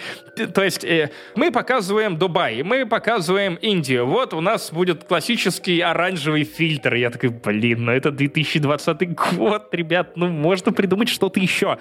То 0.54 0.64
есть 0.64 0.82
э, 0.82 1.10
мы 1.34 1.52
показываем 1.52 2.16
Дубай, 2.16 2.62
мы 2.62 2.86
показываем 2.86 3.56
Индию. 3.56 4.06
Вот 4.06 4.32
у 4.32 4.40
нас 4.40 4.72
будет 4.72 5.04
классический 5.04 5.80
оранжевый 5.80 6.44
фильтр. 6.44 6.94
Я 6.94 7.10
такой, 7.10 7.30
блин, 7.30 7.84
ну 7.84 7.92
это 7.92 8.10
2020 8.10 9.14
год, 9.14 9.68
ребят, 9.72 10.16
ну 10.16 10.28
можно 10.28 10.72
придумать 10.72 11.08
что-то 11.10 11.38
еще 11.38 11.78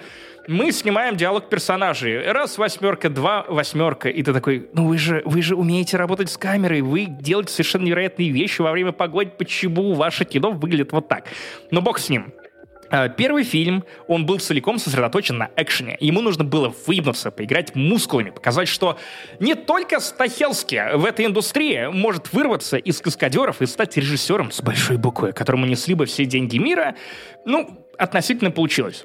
мы 0.48 0.72
снимаем 0.72 1.16
диалог 1.16 1.48
персонажей. 1.48 2.30
Раз 2.30 2.58
восьмерка, 2.58 3.08
два 3.08 3.44
восьмерка. 3.48 4.08
И 4.08 4.22
ты 4.22 4.32
такой, 4.32 4.68
ну 4.72 4.86
вы 4.86 4.98
же, 4.98 5.22
вы 5.24 5.42
же 5.42 5.54
умеете 5.56 5.96
работать 5.96 6.30
с 6.30 6.36
камерой, 6.36 6.82
вы 6.82 7.06
делаете 7.06 7.52
совершенно 7.52 7.84
невероятные 7.84 8.30
вещи 8.30 8.60
во 8.60 8.72
время 8.72 8.92
погоды. 8.92 9.30
Почему 9.36 9.94
ваше 9.94 10.24
кино 10.24 10.52
выглядит 10.52 10.92
вот 10.92 11.08
так? 11.08 11.24
Но 11.70 11.82
бог 11.82 11.98
с 11.98 12.08
ним. 12.08 12.32
А, 12.88 13.08
первый 13.08 13.42
фильм, 13.42 13.84
он 14.06 14.26
был 14.26 14.38
целиком 14.38 14.78
сосредоточен 14.78 15.38
на 15.38 15.50
экшене. 15.56 15.96
Ему 16.00 16.20
нужно 16.20 16.44
было 16.44 16.72
выебнуться, 16.86 17.30
поиграть 17.30 17.74
мускулами, 17.74 18.30
показать, 18.30 18.68
что 18.68 18.98
не 19.40 19.54
только 19.54 19.98
Стахелски 19.98 20.94
в 20.94 21.04
этой 21.04 21.26
индустрии 21.26 21.88
может 21.90 22.32
вырваться 22.32 22.76
из 22.76 23.00
каскадеров 23.00 23.62
и 23.62 23.66
стать 23.66 23.96
режиссером 23.96 24.52
с 24.52 24.62
большой 24.62 24.96
буквы, 24.98 25.32
которому 25.32 25.66
несли 25.66 25.94
бы 25.94 26.06
все 26.06 26.24
деньги 26.24 26.58
мира. 26.58 26.94
Ну, 27.44 27.86
относительно 27.98 28.50
получилось 28.50 29.04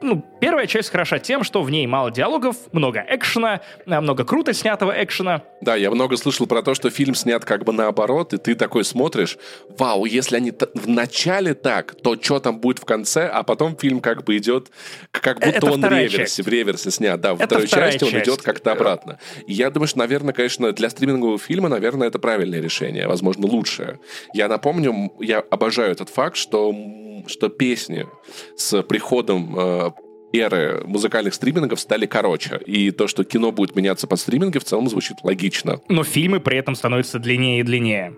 ну, 0.00 0.24
первая 0.40 0.66
часть 0.66 0.90
хороша 0.90 1.18
тем, 1.18 1.44
что 1.44 1.62
в 1.62 1.70
ней 1.70 1.86
мало 1.86 2.10
диалогов, 2.10 2.56
много 2.72 3.04
экшена, 3.08 3.60
э, 3.86 4.00
много 4.00 4.24
круто 4.24 4.52
снятого 4.52 4.92
экшена. 5.02 5.42
Да, 5.60 5.74
я 5.76 5.90
много 5.90 6.16
слышал 6.16 6.46
про 6.46 6.62
то, 6.62 6.74
что 6.74 6.90
фильм 6.90 7.14
снят 7.14 7.44
как 7.44 7.64
бы 7.64 7.72
наоборот, 7.72 8.32
и 8.34 8.38
ты 8.38 8.54
такой 8.54 8.84
смотришь, 8.84 9.38
вау, 9.78 10.04
если 10.04 10.36
они 10.36 10.52
в 10.74 10.88
начале 10.88 11.54
так, 11.54 11.94
то 12.02 12.16
что 12.20 12.40
там 12.40 12.60
будет 12.60 12.78
в 12.78 12.84
конце, 12.84 13.26
а 13.26 13.42
потом 13.42 13.76
фильм 13.76 14.00
как 14.00 14.24
бы 14.24 14.36
идет, 14.36 14.70
как 15.10 15.36
будто 15.36 15.48
Это 15.48 15.70
он 15.70 15.80
в 15.80 15.84
реверсе, 15.84 16.16
часть. 16.18 16.40
в 16.40 16.48
реверсе 16.48 16.90
снят. 16.90 17.20
Да, 17.20 17.34
во 17.34 17.44
это 17.44 17.46
второй 17.58 17.68
части 17.68 18.00
часть. 18.00 18.14
он 18.14 18.20
идет 18.20 18.42
как-то 18.42 18.72
обратно. 18.72 19.18
И 19.46 19.52
я 19.52 19.70
думаю, 19.70 19.88
что, 19.88 19.98
наверное, 19.98 20.34
конечно, 20.34 20.72
для 20.72 20.90
стримингового 20.90 21.38
фильма, 21.38 21.68
наверное, 21.68 22.08
это 22.08 22.18
правильное 22.18 22.60
решение, 22.60 23.08
возможно, 23.08 23.46
лучшее. 23.46 23.98
Я 24.34 24.48
напомню, 24.48 25.12
я 25.20 25.38
обожаю 25.38 25.92
этот 25.92 26.08
факт, 26.10 26.36
что 26.36 26.72
что 27.26 27.48
песни 27.48 28.06
с 28.56 28.82
приходом 28.82 29.58
э, 29.58 29.90
эры 30.32 30.82
музыкальных 30.84 31.34
стримингов 31.34 31.80
стали 31.80 32.06
короче. 32.06 32.60
И 32.66 32.90
то, 32.90 33.06
что 33.06 33.24
кино 33.24 33.52
будет 33.52 33.76
меняться 33.76 34.06
под 34.06 34.20
стриминги, 34.20 34.58
в 34.58 34.64
целом 34.64 34.88
звучит 34.88 35.18
логично. 35.22 35.80
Но 35.88 36.04
фильмы 36.04 36.40
при 36.40 36.58
этом 36.58 36.74
становятся 36.74 37.18
длиннее 37.18 37.60
и 37.60 37.62
длиннее. 37.62 38.14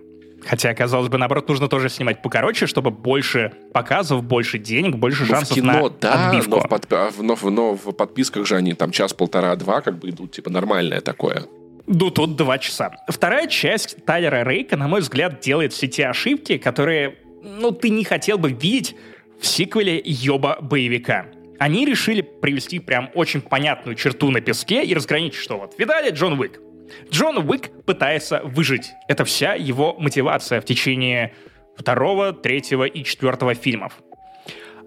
Хотя, 0.47 0.73
казалось 0.73 1.09
бы, 1.09 1.19
наоборот, 1.19 1.49
нужно 1.49 1.69
тоже 1.69 1.89
снимать 1.89 2.23
покороче, 2.23 2.67
чтобы 2.67 2.91
больше 2.91 3.53
показов, 3.73 4.23
больше 4.23 4.59
денег, 4.59 4.97
больше 4.97 5.23
ну, 5.23 5.29
шансов 5.29 5.51
в 5.51 5.55
кино, 5.55 5.73
на 5.73 5.91
да, 6.01 6.29
отбивку. 6.29 6.51
Но 6.51 6.61
в, 6.61 6.69
под, 6.69 7.19
но, 7.19 7.37
но 7.51 7.75
в 7.75 7.93
подписках 7.93 8.47
же 8.47 8.57
они 8.57 8.75
там 8.75 8.93
час-полтора-два 8.93 9.81
как 9.81 9.99
бы 9.99 10.11
идут, 10.11 10.33
типа 10.33 10.51
нормальное 10.51 11.01
такое. 11.01 11.45
Ну, 11.87 12.11
тут 12.11 12.37
два 12.37 12.59
часа. 12.59 12.93
Вторая 13.09 13.47
часть 13.47 14.05
Тайлера 14.05 14.45
Рейка, 14.49 14.77
на 14.77 14.89
мой 14.89 15.01
взгляд, 15.01 15.41
делает 15.41 15.73
все 15.73 15.89
те 15.89 16.07
ошибки, 16.07 16.59
которые 16.59 17.17
ну, 17.43 17.73
ты 17.73 17.91
не 17.91 18.05
хотел 18.05 18.39
бы 18.39 18.53
видеть 18.53 18.95
в 19.41 19.47
сиквеле 19.47 20.01
ёба-боевика. 20.05 21.27
Они 21.59 21.85
решили 21.85 22.23
привести 22.23 22.79
прям 22.79 23.11
очень 23.15 23.41
понятную 23.41 23.97
черту 23.97 24.31
на 24.31 24.41
песке 24.41 24.85
и 24.85 24.95
разграничить, 24.95 25.41
что 25.41 25.59
вот, 25.59 25.79
видали 25.79 26.11
Джон 26.11 26.39
Уик? 26.39 26.61
Джон 27.11 27.39
Уик 27.39 27.71
пытается 27.85 28.41
выжить. 28.45 28.93
Это 29.09 29.25
вся 29.25 29.55
его 29.55 29.95
мотивация 29.99 30.61
в 30.61 30.65
течение 30.65 31.35
второго, 31.77 32.33
третьего 32.33 32.85
и 32.85 33.05
четвертого 33.05 33.55
фильмов. 33.55 33.95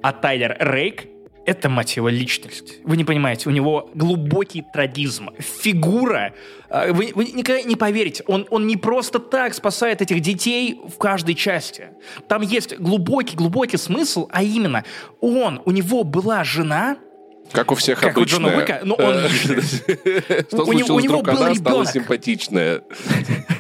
А 0.02 0.14
Тайлер 0.14 0.58
Рейк 0.60 1.06
это, 1.46 1.70
мать 1.70 1.96
его, 1.98 2.10
личность. 2.10 2.76
Вы 2.84 2.98
не 2.98 3.04
понимаете, 3.04 3.50
у 3.50 3.52
него 3.52 3.90
глубокий 3.94 4.64
трагизм, 4.74 5.30
фигура. 5.40 6.34
А, 6.70 6.92
вы, 6.94 7.12
вы 7.16 7.26
никогда 7.26 7.62
не 7.64 7.76
поверите, 7.76 8.24
он, 8.28 8.46
он 8.50 8.68
не 8.68 8.78
просто 8.78 9.20
так 9.20 9.54
спасает 9.54 10.02
этих 10.02 10.22
детей 10.22 10.80
в 10.88 10.98
каждой 10.98 11.36
части. 11.36 11.90
Там 12.28 12.42
есть 12.42 12.78
глубокий-глубокий 12.78 13.78
смысл, 13.78 14.28
а 14.32 14.44
именно, 14.44 14.84
он, 15.20 15.62
у 15.66 15.72
него 15.72 16.04
была 16.04 16.44
жена, 16.44 16.98
как 17.52 17.72
у 17.72 17.76
всех 17.76 18.00
как 18.00 18.16
обычно. 18.16 18.38
У 18.38 18.42
Джона 18.42 18.58
Уика, 18.58 18.82
но 18.84 18.96
он... 18.96 19.28
Что 19.28 20.66
случилось, 20.66 20.90
у 20.90 21.00
него 21.00 21.20
она 21.20 21.54
стала 21.56 21.86
симпатичная. 21.86 22.82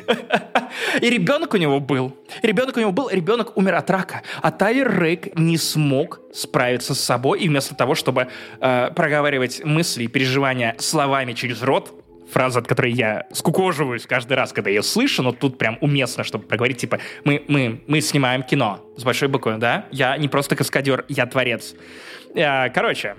И 1.01 1.09
ребенок 1.09 1.53
у 1.53 1.57
него 1.57 1.79
был. 1.79 2.15
Ребенок 2.41 2.77
у 2.77 2.79
него 2.79 2.91
был, 2.91 3.09
ребенок 3.09 3.57
умер 3.57 3.75
от 3.75 3.89
рака. 3.89 4.21
А 4.41 4.51
Тайлер 4.51 5.01
Рейк 5.01 5.37
не 5.37 5.57
смог 5.57 6.21
справиться 6.33 6.95
с 6.95 6.99
собой, 6.99 7.39
и 7.41 7.49
вместо 7.49 7.75
того, 7.75 7.95
чтобы 7.95 8.27
э, 8.59 8.91
проговаривать 8.95 9.63
мысли 9.63 10.03
и 10.03 10.07
переживания 10.07 10.75
словами 10.79 11.33
через 11.33 11.61
рот, 11.61 11.93
фраза, 12.31 12.59
от 12.59 12.67
которой 12.67 12.91
я 12.91 13.27
скукоживаюсь 13.33 14.05
каждый 14.05 14.33
раз, 14.33 14.53
когда 14.53 14.69
ее 14.69 14.83
слышу, 14.83 15.21
но 15.21 15.31
тут 15.31 15.57
прям 15.57 15.77
уместно, 15.81 16.23
чтобы 16.23 16.45
проговорить, 16.45 16.77
типа, 16.77 16.99
мы, 17.25 17.43
мы, 17.47 17.81
мы 17.87 18.01
снимаем 18.01 18.43
кино 18.43 18.79
с 18.97 19.03
большой 19.03 19.27
буквы, 19.27 19.57
да? 19.57 19.85
Я 19.91 20.17
не 20.17 20.27
просто 20.27 20.55
каскадер, 20.55 21.05
я 21.09 21.25
творец. 21.25 21.75
Э, 22.33 22.69
короче, 22.69 23.15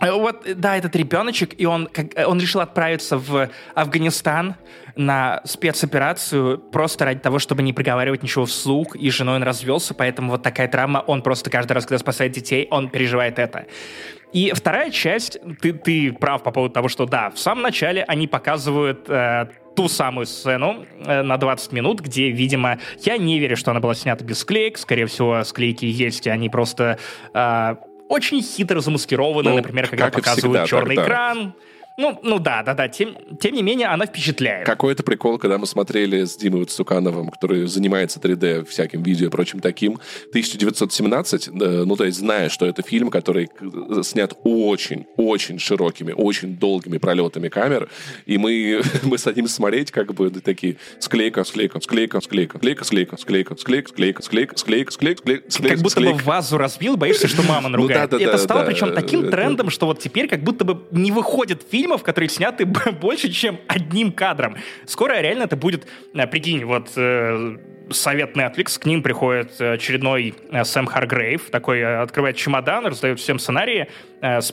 вот, 0.00 0.46
да, 0.56 0.76
этот 0.76 0.94
ребеночек, 0.94 1.54
и 1.58 1.66
он, 1.66 1.88
как, 1.88 2.06
он 2.26 2.38
решил 2.40 2.60
отправиться 2.60 3.18
в 3.18 3.48
Афганистан 3.74 4.54
на 4.94 5.40
спецоперацию 5.44 6.58
просто 6.58 7.04
ради 7.04 7.20
того, 7.20 7.38
чтобы 7.38 7.62
не 7.62 7.72
проговаривать 7.72 8.22
ничего 8.22 8.46
вслух, 8.46 8.94
и 8.96 9.10
с 9.10 9.14
женой 9.14 9.36
он 9.36 9.42
развелся, 9.42 9.94
поэтому 9.94 10.32
вот 10.32 10.42
такая 10.42 10.68
травма, 10.68 11.02
он 11.06 11.22
просто 11.22 11.50
каждый 11.50 11.72
раз, 11.72 11.84
когда 11.84 11.98
спасает 11.98 12.32
детей, 12.32 12.68
он 12.70 12.88
переживает 12.88 13.38
это. 13.38 13.66
И 14.32 14.52
вторая 14.54 14.90
часть, 14.90 15.38
ты, 15.60 15.72
ты 15.72 16.12
прав 16.12 16.42
по 16.42 16.50
поводу 16.50 16.74
того, 16.74 16.88
что 16.88 17.06
да, 17.06 17.30
в 17.30 17.38
самом 17.38 17.62
начале 17.62 18.04
они 18.04 18.26
показывают 18.26 19.08
э, 19.08 19.46
ту 19.74 19.88
самую 19.88 20.26
сцену 20.26 20.84
э, 21.04 21.22
на 21.22 21.38
20 21.38 21.72
минут, 21.72 22.00
где, 22.00 22.30
видимо, 22.30 22.78
я 23.04 23.16
не 23.16 23.38
верю, 23.38 23.56
что 23.56 23.70
она 23.70 23.80
была 23.80 23.94
снята 23.94 24.24
без 24.24 24.40
склеек, 24.40 24.76
скорее 24.76 25.06
всего, 25.06 25.42
склейки 25.44 25.86
есть, 25.86 26.26
и 26.26 26.30
они 26.30 26.50
просто 26.50 26.98
э, 27.32 27.76
очень 28.08 28.42
хитро 28.42 28.80
замаскированы, 28.80 29.50
ну, 29.50 29.56
например, 29.56 29.88
когда 29.88 30.10
показывают 30.10 30.66
всегда, 30.66 30.66
черный 30.66 30.96
так, 30.96 31.04
да. 31.04 31.10
экран, 31.10 31.54
ну, 31.98 32.18
ну 32.22 32.38
да, 32.38 32.62
да, 32.62 32.74
да. 32.74 32.88
Тем, 32.88 33.16
тем 33.40 33.54
не 33.54 33.62
менее, 33.62 33.88
она 33.88 34.06
впечатляет. 34.06 34.64
Какой-то 34.64 35.02
прикол, 35.02 35.38
когда 35.38 35.58
мы 35.58 35.66
смотрели 35.66 36.24
с 36.24 36.36
Димой 36.36 36.64
Цукановым, 36.64 37.28
который 37.30 37.66
занимается 37.66 38.20
3D 38.20 38.64
всяким 38.66 39.02
видео 39.02 39.26
и 39.26 39.30
прочим 39.30 39.60
таким, 39.60 39.98
1917, 40.28 41.48
ну, 41.52 41.96
то 41.96 42.04
есть 42.04 42.18
зная, 42.18 42.48
что 42.48 42.66
это 42.66 42.82
фильм, 42.82 43.10
который 43.10 43.50
снят 44.02 44.32
очень-очень 44.44 45.58
широкими, 45.58 46.12
очень 46.12 46.56
долгими 46.56 46.98
пролетами 46.98 47.48
камер, 47.48 47.88
и 48.26 48.38
мы, 48.38 48.80
мы 49.02 49.18
садимся 49.18 49.54
смотреть, 49.54 49.90
как 49.90 50.14
бы 50.14 50.30
такие 50.30 50.76
склейка, 51.00 51.42
склейка, 51.44 51.80
склейка, 51.80 52.20
склейка, 52.20 52.58
склейка, 52.60 52.84
склейка, 52.86 53.16
склейка, 53.16 53.52
склейка, 53.56 53.92
склейка, 53.92 54.22
склейка, 54.22 54.56
склейка, 54.56 54.92
склейка, 54.92 55.22
склейка, 55.50 55.68
Как 55.68 55.82
будто 55.82 56.00
бы 56.00 56.12
вазу 56.24 56.58
разбил, 56.58 56.96
боишься, 56.96 57.26
что 57.26 57.42
мама 57.42 57.68
наругает. 57.68 58.12
Это 58.12 58.38
стало 58.38 58.64
причем 58.64 58.94
таким 58.94 59.30
трендом, 59.30 59.70
что 59.70 59.86
вот 59.86 59.98
теперь 59.98 60.28
как 60.28 60.44
будто 60.44 60.64
бы 60.64 60.80
не 60.92 61.10
выходит 61.10 61.66
фильм, 61.68 61.87
фильмов, 61.88 62.02
которые 62.02 62.28
сняты 62.28 62.66
больше, 63.00 63.30
чем 63.30 63.58
одним 63.66 64.12
кадром. 64.12 64.56
Скоро 64.84 65.20
реально 65.20 65.44
это 65.44 65.56
будет, 65.56 65.86
э, 66.14 66.26
прикинь, 66.26 66.64
вот 66.64 66.90
э, 66.96 67.56
совет 67.90 68.36
Netflix, 68.36 68.78
к 68.78 68.84
ним 68.84 69.02
приходит 69.02 69.58
очередной 69.60 70.34
э, 70.50 70.64
Сэм 70.64 70.86
Харгрейв, 70.86 71.50
такой 71.50 72.02
открывает 72.02 72.36
чемодан, 72.36 72.86
раздает 72.86 73.18
всем 73.18 73.38
сценарии 73.38 73.88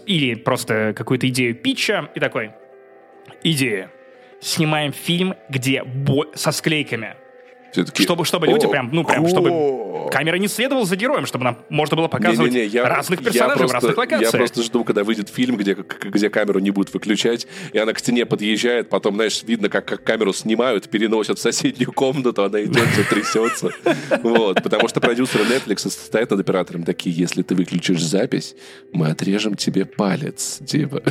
или 0.05 0.35
просто 0.35 0.93
какую-то 0.95 1.27
идею 1.27 1.55
питча 1.55 2.09
и 2.15 2.19
такой, 2.19 2.51
идея, 3.43 3.91
снимаем 4.39 4.93
фильм, 4.93 5.35
где 5.49 5.83
бо- 5.83 6.31
со 6.35 6.51
склейками, 6.51 7.15
все-таки... 7.75 8.03
Чтобы, 8.03 8.23
чтобы 8.23 8.47
люди 8.47 8.67
прям, 8.67 8.89
ну, 8.93 9.03
прям, 9.03 9.27
чтобы 9.27 10.09
камера 10.09 10.37
не 10.37 10.47
следовала 10.47 10.85
за 10.85 10.95
героем, 10.95 11.25
чтобы 11.25 11.43
нам 11.43 11.57
можно 11.69 11.97
было 11.97 12.07
показывать 12.07 12.51
не, 12.51 12.59
не, 12.59 12.65
не, 12.65 12.71
я, 12.71 12.87
разных 12.87 13.21
персонажей 13.21 13.57
просто, 13.57 13.67
в 13.67 13.73
разных 13.73 13.97
локациях. 13.97 14.33
Я 14.33 14.37
просто 14.37 14.63
жду, 14.63 14.83
когда 14.85 15.03
выйдет 15.03 15.29
фильм, 15.29 15.57
где, 15.57 15.75
где 15.75 16.29
камеру 16.29 16.59
не 16.59 16.71
будут 16.71 16.93
выключать, 16.93 17.47
и 17.73 17.77
она 17.77 17.91
к 17.91 17.99
стене 17.99 18.25
подъезжает, 18.25 18.89
потом, 18.89 19.15
знаешь, 19.15 19.43
видно, 19.43 19.67
как, 19.67 19.85
как 19.85 20.03
камеру 20.03 20.31
снимают, 20.31 20.89
переносят 20.89 21.37
в 21.37 21.41
соседнюю 21.41 21.91
комнату, 21.91 22.43
она 22.43 22.63
идет, 22.63 22.87
все 22.93 23.03
трясется. 23.03 23.71
Вот, 24.23 24.63
потому 24.63 24.87
что 24.87 25.01
продюсеры 25.01 25.43
Netflix 25.43 25.89
стоят 25.89 26.31
над 26.31 26.39
оператором 26.39 26.83
такие, 26.83 27.13
если 27.13 27.41
ты 27.41 27.55
выключишь 27.55 28.01
запись, 28.01 28.55
мы 28.93 29.09
отрежем 29.09 29.55
тебе 29.55 29.85
палец, 29.85 30.59
типа. 30.65 31.03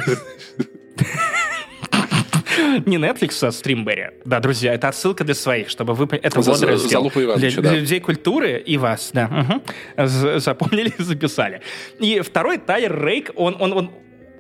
Не 2.87 2.97
Netflix, 2.97 3.43
а 3.43 3.49
Streamberry. 3.49 4.13
Да, 4.25 4.41
друзья, 4.41 4.75
это 4.75 4.89
отсылка 4.89 5.25
для 5.25 5.35
своих, 5.35 5.69
чтобы 5.69 5.95
вы... 5.95 6.09
Это 6.23 6.43
за, 6.43 6.53
водораздел 6.53 7.11
для, 7.11 7.37
для 7.37 7.63
да. 7.63 7.75
людей 7.75 8.01
культуры 8.01 8.59
и 8.59 8.77
вас, 8.77 9.11
да. 9.13 9.63
Угу. 9.97 10.09
Запомнили, 10.39 10.93
записали. 10.99 11.61
И 11.99 12.21
второй 12.21 12.59
Тайер 12.59 13.05
Рейк, 13.05 13.31
он, 13.37 13.57
он, 13.59 13.73
он 13.73 13.91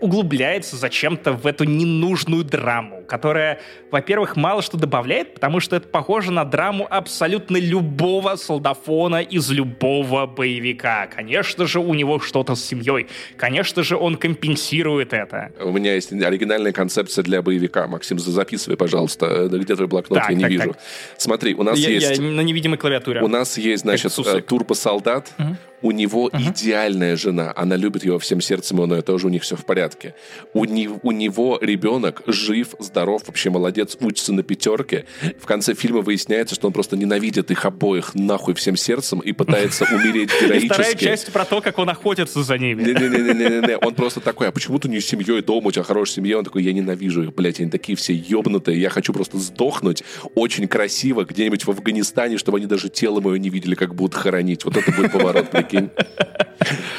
углубляется 0.00 0.76
зачем-то 0.76 1.32
в 1.32 1.46
эту 1.46 1.64
ненужную 1.64 2.44
драму, 2.44 3.03
которая, 3.06 3.60
во-первых, 3.90 4.36
мало 4.36 4.62
что 4.62 4.76
добавляет, 4.76 5.34
потому 5.34 5.60
что 5.60 5.76
это 5.76 5.88
похоже 5.88 6.32
на 6.32 6.44
драму 6.44 6.86
абсолютно 6.88 7.56
любого 7.56 8.36
солдафона 8.36 9.22
из 9.22 9.50
любого 9.50 10.26
боевика. 10.26 11.06
Конечно 11.06 11.66
же, 11.66 11.80
у 11.80 11.94
него 11.94 12.20
что-то 12.20 12.54
с 12.54 12.64
семьей. 12.64 13.06
Конечно 13.36 13.82
же, 13.82 13.96
он 13.96 14.16
компенсирует 14.16 15.12
это. 15.12 15.52
У 15.60 15.72
меня 15.72 15.94
есть 15.94 16.12
оригинальная 16.12 16.72
концепция 16.72 17.22
для 17.22 17.42
боевика. 17.42 17.86
Максим, 17.86 18.18
записывай, 18.18 18.76
пожалуйста. 18.76 19.48
Где 19.48 19.74
твой 19.74 19.88
блокнот? 19.88 20.18
Так, 20.18 20.30
я 20.30 20.36
не 20.36 20.42
так, 20.42 20.50
вижу. 20.50 20.72
Так. 20.72 20.78
Смотри, 21.16 21.54
у 21.54 21.62
нас 21.62 21.78
я, 21.78 21.90
есть... 21.90 22.18
Я 22.18 22.22
на 22.22 22.40
невидимой 22.40 22.78
клавиатуре. 22.78 23.22
У 23.22 23.28
нас 23.28 23.58
есть, 23.58 23.82
значит, 23.82 24.12
турбо-солдат. 24.46 25.32
Угу 25.38 25.56
у 25.84 25.90
него 25.90 26.28
uh-huh. 26.28 26.50
идеальная 26.50 27.14
жена. 27.14 27.52
Она 27.54 27.76
любит 27.76 28.04
его 28.04 28.18
всем 28.18 28.40
сердцем, 28.40 28.78
и 28.78 28.80
у 28.80 28.86
нее 28.86 29.02
тоже 29.02 29.26
у 29.26 29.30
них 29.30 29.42
все 29.42 29.54
в 29.54 29.66
порядке. 29.66 30.14
У, 30.54 30.64
не, 30.64 30.88
у 30.88 31.12
него 31.12 31.58
ребенок 31.60 32.22
жив, 32.26 32.74
здоров, 32.94 33.22
вообще 33.26 33.50
молодец, 33.50 33.96
учится 34.00 34.32
на 34.32 34.44
пятерке. 34.44 35.04
В 35.40 35.46
конце 35.46 35.74
фильма 35.74 36.00
выясняется, 36.00 36.54
что 36.54 36.68
он 36.68 36.72
просто 36.72 36.96
ненавидит 36.96 37.50
их 37.50 37.64
обоих 37.64 38.14
нахуй 38.14 38.54
всем 38.54 38.76
сердцем 38.76 39.18
и 39.18 39.32
пытается 39.32 39.84
умереть 39.92 40.30
героически. 40.40 40.66
И 40.66 40.68
вторая 40.68 40.94
часть 40.94 41.32
про 41.32 41.44
то, 41.44 41.60
как 41.60 41.76
он 41.80 41.90
охотится 41.90 42.44
за 42.44 42.56
ними. 42.56 42.84
Не-не-не, 42.84 43.78
он 43.78 43.94
просто 43.94 44.20
такой, 44.20 44.46
а 44.46 44.52
почему 44.52 44.78
ты 44.78 44.88
не 44.88 45.00
с 45.00 45.06
семьей 45.06 45.42
дома, 45.42 45.68
у 45.68 45.72
тебя 45.72 45.82
хорошая 45.82 46.16
семья? 46.16 46.38
Он 46.38 46.44
такой, 46.44 46.62
я 46.62 46.72
ненавижу 46.72 47.24
их, 47.24 47.34
блядь, 47.34 47.58
они 47.58 47.68
такие 47.68 47.96
все 47.96 48.14
ебнутые, 48.14 48.80
я 48.80 48.90
хочу 48.90 49.12
просто 49.12 49.38
сдохнуть 49.38 50.04
очень 50.36 50.68
красиво 50.68 51.24
где-нибудь 51.24 51.66
в 51.66 51.70
Афганистане, 51.70 52.38
чтобы 52.38 52.58
они 52.58 52.66
даже 52.66 52.88
тело 52.88 53.20
мое 53.20 53.40
не 53.40 53.50
видели, 53.50 53.74
как 53.74 53.96
будут 53.96 54.14
хоронить. 54.14 54.64
Вот 54.64 54.76
это 54.76 54.92
будет 54.92 55.10
поворот, 55.10 55.50
прикинь. 55.50 55.90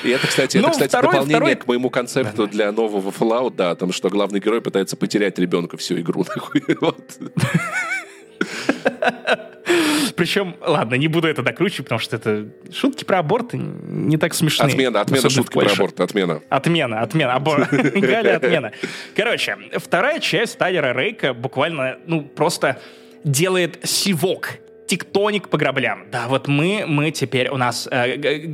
И 0.04 0.10
это, 0.10 0.28
кстати, 0.28 0.58
это, 0.58 0.68
ну, 0.68 0.72
кстати 0.72 0.92
дополнение 0.92 1.56
к 1.56 1.68
моему 1.68 1.90
концепту 1.90 2.48
для 2.48 2.72
нового 2.72 3.12
Fallout, 3.12 3.56
да, 3.56 3.76
там, 3.76 3.92
что 3.92 4.10
главный 4.10 4.40
герой 4.40 4.62
пытается 4.62 4.98
потерять 4.98 5.40
ребенка 5.40 5.78
всю 5.86 6.00
игру. 6.00 6.26
Причем, 10.16 10.56
ладно, 10.62 10.96
не 10.96 11.08
буду 11.08 11.28
это 11.28 11.44
докручивать, 11.44 11.86
потому 11.86 12.00
что 12.00 12.16
это 12.16 12.48
шутки 12.72 13.04
про 13.04 13.20
аборты 13.20 13.58
не 13.58 14.18
так 14.18 14.34
смешные. 14.34 14.70
Отмена, 14.70 15.02
отмена 15.02 15.30
шутки 15.30 15.54
про 15.54 15.72
аборт, 15.72 16.00
отмена. 16.00 16.42
Отмена, 16.50 17.02
отмена, 17.02 17.34
аборт. 17.34 17.70
Галя, 17.96 18.38
отмена. 18.38 18.72
Короче, 19.16 19.58
вторая 19.78 20.20
часть 20.20 20.58
Тайлера 20.58 20.94
Рейка 20.94 21.34
буквально, 21.34 21.98
ну, 22.08 22.22
просто 22.24 22.80
делает 23.24 23.80
сивок 23.84 24.60
тектоник 24.88 25.50
по 25.50 25.58
граблям. 25.58 26.06
Да, 26.12 26.28
вот 26.28 26.48
мы, 26.48 26.86
мы 26.88 27.12
теперь 27.12 27.50
у 27.50 27.58
нас 27.58 27.88
э, 27.92 28.52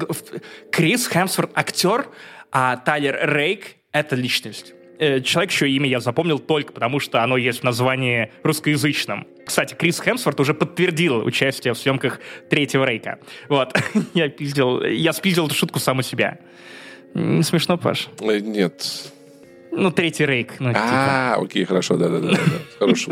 Крис 0.71 1.07
Хемсворт 1.07 1.51
актер, 1.53 2.07
а 2.51 2.77
Тайлер 2.77 3.19
Рейк— 3.35 3.75
это 3.91 4.15
личность. 4.15 4.73
Э, 5.01 5.19
человек, 5.19 5.51
еще 5.51 5.67
имя 5.67 5.89
я 5.89 5.99
запомнил 5.99 6.37
только 6.37 6.71
потому, 6.71 6.99
что 6.99 7.23
оно 7.23 7.35
есть 7.35 7.61
в 7.61 7.63
названии 7.63 8.31
русскоязычном. 8.43 9.25
Кстати, 9.47 9.73
Крис 9.73 9.99
Хемсворт 9.99 10.39
уже 10.39 10.53
подтвердил 10.53 11.25
участие 11.25 11.73
в 11.73 11.77
съемках 11.79 12.19
третьего 12.51 12.85
Рейка. 12.85 13.17
Вот. 13.49 13.75
я 14.13 14.29
пиздил, 14.29 14.83
я 14.83 15.11
спиздил 15.13 15.47
эту 15.47 15.55
шутку 15.55 15.79
сам 15.79 15.97
у 15.99 16.01
себя. 16.03 16.37
Не 17.15 17.41
смешно, 17.41 17.79
Паш? 17.79 18.09
Э, 18.19 18.39
нет. 18.39 19.11
Ну, 19.71 19.89
третий 19.89 20.25
рейк. 20.25 20.55
Ну, 20.59 20.71
а, 20.75 21.33
типа. 21.35 21.45
окей, 21.45 21.65
хорошо, 21.65 21.95
да-да-да. 21.95 22.37
Хорошо. 22.79 23.11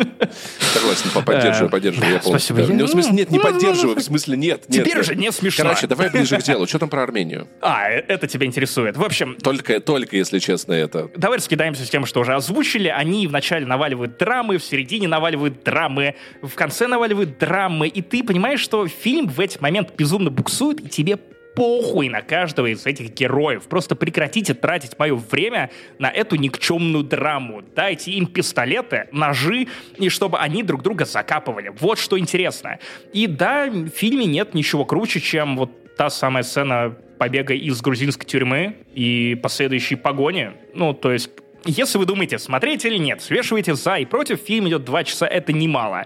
Согласен, 0.74 1.24
поддерживаю, 1.26 1.70
поддерживаю. 1.70 2.14
Я 2.14 2.22
Спасибо. 2.22 2.62
Ну, 2.68 2.86
в 2.86 2.90
смысле, 2.90 3.14
нет, 3.14 3.32
не 3.32 3.40
поддерживаю, 3.40 3.96
в 3.96 4.02
смысле, 4.02 4.38
нет. 4.38 4.64
Теперь 4.68 5.00
уже 5.00 5.16
не 5.16 5.32
смешно. 5.32 5.64
Короче, 5.64 5.88
давай 5.88 6.10
ближе 6.10 6.38
к 6.38 6.44
делу. 6.44 6.68
Что 6.68 6.80
там 6.80 6.90
про 6.90 7.04
Армению? 7.04 7.48
А, 7.62 7.90
э, 7.90 8.04
это 8.08 8.28
тебя 8.28 8.46
интересует. 8.46 8.98
В 8.98 9.04
общем... 9.04 9.38
Только, 9.42 9.80
только, 9.80 10.18
если 10.18 10.40
честно, 10.40 10.74
это... 10.74 11.10
Давай 11.16 11.38
раскидаемся 11.38 11.86
с 11.86 11.90
тем, 11.90 12.06
что 12.06 12.20
уже 12.20 12.34
озвучили. 12.34 12.90
Они 12.90 13.26
вначале 13.28 13.66
наваливают 13.66 14.18
драмы, 14.18 14.58
в 14.58 14.64
середине 14.64 15.08
наваливают 15.08 15.64
драмы, 15.64 16.16
в 16.42 16.54
конце 16.56 16.88
наваливают 16.88 17.38
драмы. 17.38 17.88
И 17.88 18.02
ты 18.02 18.24
понимаешь, 18.24 18.60
что 18.60 18.88
фильм 18.88 19.28
в 19.28 19.40
этот 19.40 19.62
момент 19.62 19.94
безумно 19.98 20.30
буксует, 20.30 20.82
и 20.82 20.90
тебе 20.90 21.20
похуй 21.60 22.08
на 22.08 22.22
каждого 22.22 22.68
из 22.68 22.86
этих 22.86 23.14
героев. 23.14 23.64
Просто 23.68 23.94
прекратите 23.94 24.54
тратить 24.54 24.98
мое 24.98 25.16
время 25.16 25.70
на 25.98 26.10
эту 26.10 26.38
никчемную 26.38 27.04
драму. 27.04 27.62
Дайте 27.76 28.12
им 28.12 28.28
пистолеты, 28.28 29.10
ножи, 29.12 29.68
и 29.98 30.08
чтобы 30.08 30.40
они 30.40 30.64
друг 30.64 30.84
друга 30.84 31.04
закапывали. 31.04 31.74
Вот 31.78 32.00
что 32.00 32.18
интересно. 32.18 32.80
И 33.12 33.28
да, 33.28 33.68
в 33.70 33.90
фильме 33.90 34.26
нет 34.26 34.54
ничего 34.54 34.86
круче, 34.86 35.20
чем 35.20 35.58
вот 35.58 35.98
та 35.98 36.10
самая 36.10 36.44
сцена 36.44 36.96
побега 37.18 37.54
из 37.54 37.82
грузинской 37.82 38.26
тюрьмы 38.26 38.78
и 38.94 39.38
последующей 39.44 39.96
погони. 39.96 40.52
Ну, 40.74 40.94
то 40.94 41.12
есть 41.12 41.30
если 41.66 41.98
вы 41.98 42.06
думаете, 42.06 42.40
смотреть 42.40 42.86
или 42.86 42.96
нет, 42.96 43.22
свешивайте 43.22 43.76
за 43.76 43.98
и 43.98 44.06
против, 44.06 44.40
фильм 44.40 44.70
идет 44.70 44.86
два 44.86 45.04
часа, 45.04 45.28
это 45.28 45.52
немало. 45.52 46.06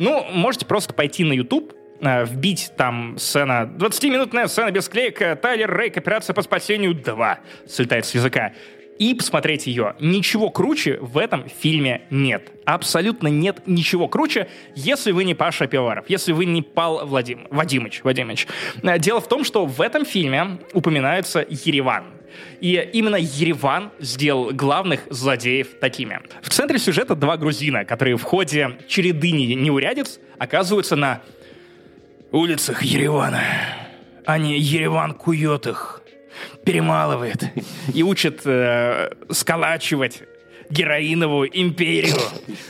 Ну, 0.00 0.24
можете 0.32 0.66
просто 0.66 0.92
пойти 0.92 1.22
на 1.22 1.34
YouTube, 1.34 1.72
вбить 2.00 2.72
там 2.76 3.18
сцена, 3.18 3.70
20-минутная 3.78 4.46
сцена 4.46 4.70
без 4.70 4.88
клейка, 4.88 5.36
Тайлер 5.36 5.76
Рейк, 5.76 5.96
операция 5.96 6.34
по 6.34 6.42
спасению 6.42 6.94
2, 6.94 7.38
слетает 7.66 8.06
с 8.06 8.14
языка. 8.14 8.52
и 8.98 9.14
посмотреть 9.14 9.68
ее. 9.68 9.94
Ничего 10.00 10.50
круче 10.50 10.98
в 11.00 11.18
этом 11.18 11.48
фильме 11.48 12.02
нет. 12.10 12.50
Абсолютно 12.64 13.28
нет 13.28 13.62
ничего 13.66 14.08
круче, 14.08 14.48
если 14.74 15.12
вы 15.12 15.22
не 15.22 15.34
Паша 15.34 15.68
Пивоваров, 15.68 16.06
если 16.08 16.32
вы 16.32 16.46
не 16.46 16.62
Пал 16.62 17.06
Владим... 17.06 17.46
Вадимыч, 17.50 18.02
Вадимыч. 18.02 18.48
Э, 18.82 18.98
дело 18.98 19.20
в 19.20 19.28
том, 19.28 19.44
что 19.44 19.66
в 19.66 19.80
этом 19.80 20.04
фильме 20.04 20.58
упоминается 20.72 21.46
Ереван. 21.48 22.06
И 22.60 22.90
именно 22.92 23.16
Ереван 23.16 23.90
сделал 24.00 24.50
главных 24.52 25.00
злодеев 25.10 25.78
такими. 25.80 26.20
В 26.42 26.50
центре 26.50 26.78
сюжета 26.78 27.14
два 27.14 27.36
грузина, 27.36 27.84
которые 27.84 28.16
в 28.16 28.22
ходе 28.22 28.78
череды 28.88 29.30
неурядиц 29.30 30.18
оказываются 30.38 30.96
на 30.96 31.22
улицах 32.32 32.82
Еревана. 32.82 33.42
А 34.24 34.38
не 34.38 34.58
Ереван 34.58 35.14
кует 35.14 35.66
их, 35.66 36.02
перемалывает 36.64 37.44
и 37.94 38.02
учит 38.02 38.42
э, 38.44 39.10
сколачивать 39.30 40.22
героиновую 40.70 41.48
империю. 41.52 42.18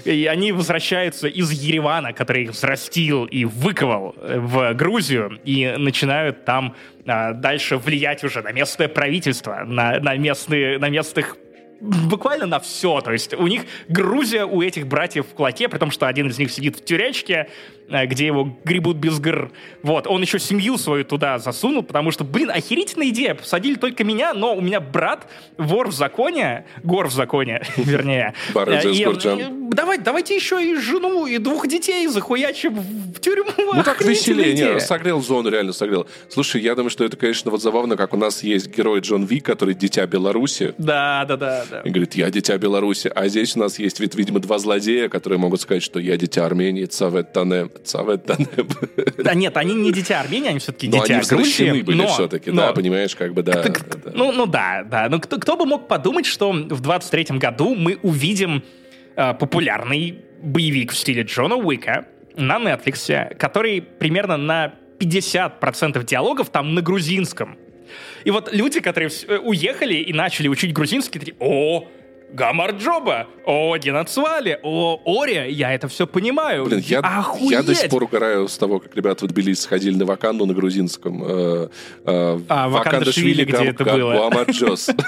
И 0.05 0.27
они 0.27 0.53
возвращаются 0.53 1.27
из 1.27 1.51
Еревана, 1.51 2.13
который 2.13 2.45
их 2.45 2.51
взрастил 2.51 3.25
и 3.25 3.45
выковал 3.45 4.15
э, 4.17 4.39
в 4.39 4.73
Грузию, 4.75 5.41
и 5.45 5.75
начинают 5.77 6.45
там 6.45 6.77
а, 7.07 7.33
дальше 7.33 7.77
влиять 7.77 8.23
уже 8.23 8.43
на 8.43 8.53
местное 8.53 8.89
правительство, 8.89 9.65
на, 9.65 9.99
на, 9.99 10.17
местные, 10.17 10.79
на 10.79 10.89
местных 10.89 11.37
буквально 11.81 12.47
на 12.47 12.61
все. 12.61 13.01
То 13.01 13.13
есть 13.13 13.35
у 13.35 13.47
них 13.47 13.63
Грузия 13.89 14.45
у 14.45 14.63
этих 14.63 14.87
братьев 14.87 15.27
в 15.27 15.35
кулаке, 15.35 15.69
при 15.69 15.79
том, 15.79 15.91
что 15.91 16.07
один 16.07 16.29
из 16.29 16.39
них 16.39 16.51
сидит 16.51 16.77
в 16.77 16.85
тюрячке, 16.85 17.49
где 17.89 18.27
его 18.27 18.57
гребут 18.65 18.97
без 18.97 19.19
гр. 19.19 19.51
Вот, 19.83 20.07
он 20.07 20.23
еще 20.23 20.39
семью 20.39 20.79
свою 20.79 21.05
туда 21.05 21.39
засунул, 21.39 21.83
потому 21.83 22.11
что, 22.11 22.25
блин, 22.25 22.51
охерительная 22.51 23.09
идея. 23.09 23.35
Посадили 23.35 23.77
только 23.77 24.05
меня, 24.05 24.35
но 24.35 24.55
у 24.55 24.61
меня 24.61 24.81
брат 24.81 25.29
вор 25.57 25.89
в 25.89 25.93
законе, 25.93 26.67
гор 26.83 27.09
в 27.09 27.13
законе, 27.13 27.63
вернее. 27.77 28.35
Э, 28.55 28.91
и, 28.91 29.05
э, 29.05 29.49
давай, 29.71 29.99
давайте 29.99 30.35
еще 30.35 30.63
и 30.63 30.75
жену, 30.77 31.27
и 31.27 31.39
двух 31.39 31.69
детей 31.69 32.07
захуячим 32.09 32.75
в 32.79 33.21
тюрьму. 33.21 33.53
Ну 33.75 33.83
так 33.83 34.01
веселее. 34.03 34.55
Не, 34.55 34.81
согрел 34.81 35.21
зону, 35.21 35.49
реально 35.51 35.73
согрел. 35.73 36.07
Слушай, 36.29 36.63
я 36.63 36.75
думаю, 36.75 36.91
что 36.91 37.05
это, 37.05 37.17
конечно, 37.17 37.51
вот 37.51 37.63
забавно, 37.63 37.97
как 37.97 38.15
у 38.15 38.17
нас 38.17 38.43
есть 38.43 38.75
герой 38.77 39.01
Джон 39.01 39.25
Ви, 39.25 39.41
который 39.41 39.75
дитя 39.75 40.07
Беларуси. 40.07 40.75
Да, 40.79 41.25
да, 41.27 41.37
да 41.37 41.65
да. 41.71 41.81
И 41.81 41.91
говорит, 41.91 42.15
я 42.15 42.31
дитя 42.31 42.59
Беларуси. 42.59 43.11
А 43.15 43.29
здесь 43.29 43.57
у 43.57 43.61
нас 43.61 43.79
есть, 43.79 44.01
видимо, 44.01 44.41
два 44.41 44.59
злодея, 44.59 45.09
которые 45.09 45.39
могут 45.39 45.61
сказать, 45.61 45.83
что 45.83 46.01
я 46.01 46.17
дитя 46.17 46.47
Армении, 46.47 46.85
Цавет 46.85 47.33
Танеб. 47.33 47.78
Цавет 47.85 48.25
Танеб. 48.25 48.73
Да 49.19 49.35
нет, 49.35 49.57
они 49.57 49.75
не 49.75 49.93
дитя 49.93 50.21
Армении, 50.21 50.51
они 50.51 50.59
все-таки 50.59 50.87
дитя 50.87 51.15
они 51.17 51.27
Грузии. 51.29 51.83
были 51.83 51.97
но, 51.97 52.07
все-таки, 52.09 52.51
но, 52.51 52.69
да, 52.69 52.73
понимаешь, 52.73 53.15
как 53.17 53.35
бы, 53.35 53.43
да. 53.43 53.63
Кто, 53.63 53.99
да. 53.99 54.11
Ну, 54.15 54.33
ну 54.33 54.47
да, 54.47 54.85
да. 54.85 55.09
Ну 55.09 55.21
кто, 55.21 55.39
кто 55.39 55.57
бы 55.57 55.67
мог 55.67 55.89
подумать, 55.89 56.27
что 56.27 56.53
в 56.53 56.83
23-м 56.83 57.39
году 57.39 57.75
мы 57.75 57.99
увидим 58.03 58.63
э, 59.17 59.35
популярный 59.35 60.19
боевик 60.43 60.93
в 60.93 60.97
стиле 60.97 61.23
Джона 61.23 61.57
Уика 61.57 62.07
на 62.37 62.59
Netflix, 62.59 63.35
который 63.37 63.83
примерно 63.83 64.37
на 64.37 64.75
50% 64.99 66.05
диалогов 66.05 66.51
там 66.51 66.75
на 66.75 66.83
грузинском. 66.83 67.57
И 68.25 68.31
вот 68.31 68.53
люди, 68.53 68.81
которые 68.81 69.11
э, 69.27 69.39
уехали 69.39 69.95
и 69.95 70.13
начали 70.13 70.49
учить 70.49 70.73
грузинский, 70.73 71.19
такие, 71.19 71.37
о, 71.39 71.89
Гамарджоба, 72.33 73.27
о, 73.47 73.77
Динацвали, 73.77 74.59
о, 74.63 75.01
Ория, 75.05 75.47
я 75.47 75.73
это 75.73 75.89
все 75.89 76.07
понимаю. 76.07 76.67
Блин, 76.67 76.81
я, 76.81 77.03
я 77.41 77.63
до 77.63 77.75
сих 77.75 77.91
пор 77.91 78.05
угораю 78.05 78.49
с 78.49 78.59
того, 78.59 78.81
как 78.81 78.95
ребята 78.95 79.25
в 79.25 79.29
Тбилиси 79.29 79.63
сходили 79.63 79.97
на 79.97 80.05
Ваканду 80.05 80.45
на 80.45 80.53
грузинском. 80.53 81.25
Э, 81.25 81.69
э, 82.05 82.41
а, 82.49 82.69
Ваканда 82.69 83.13
Швили, 83.13 83.45
где 83.45 83.65
это 83.65 83.85
было? 83.85 84.13
Гамарджос. 84.13 84.91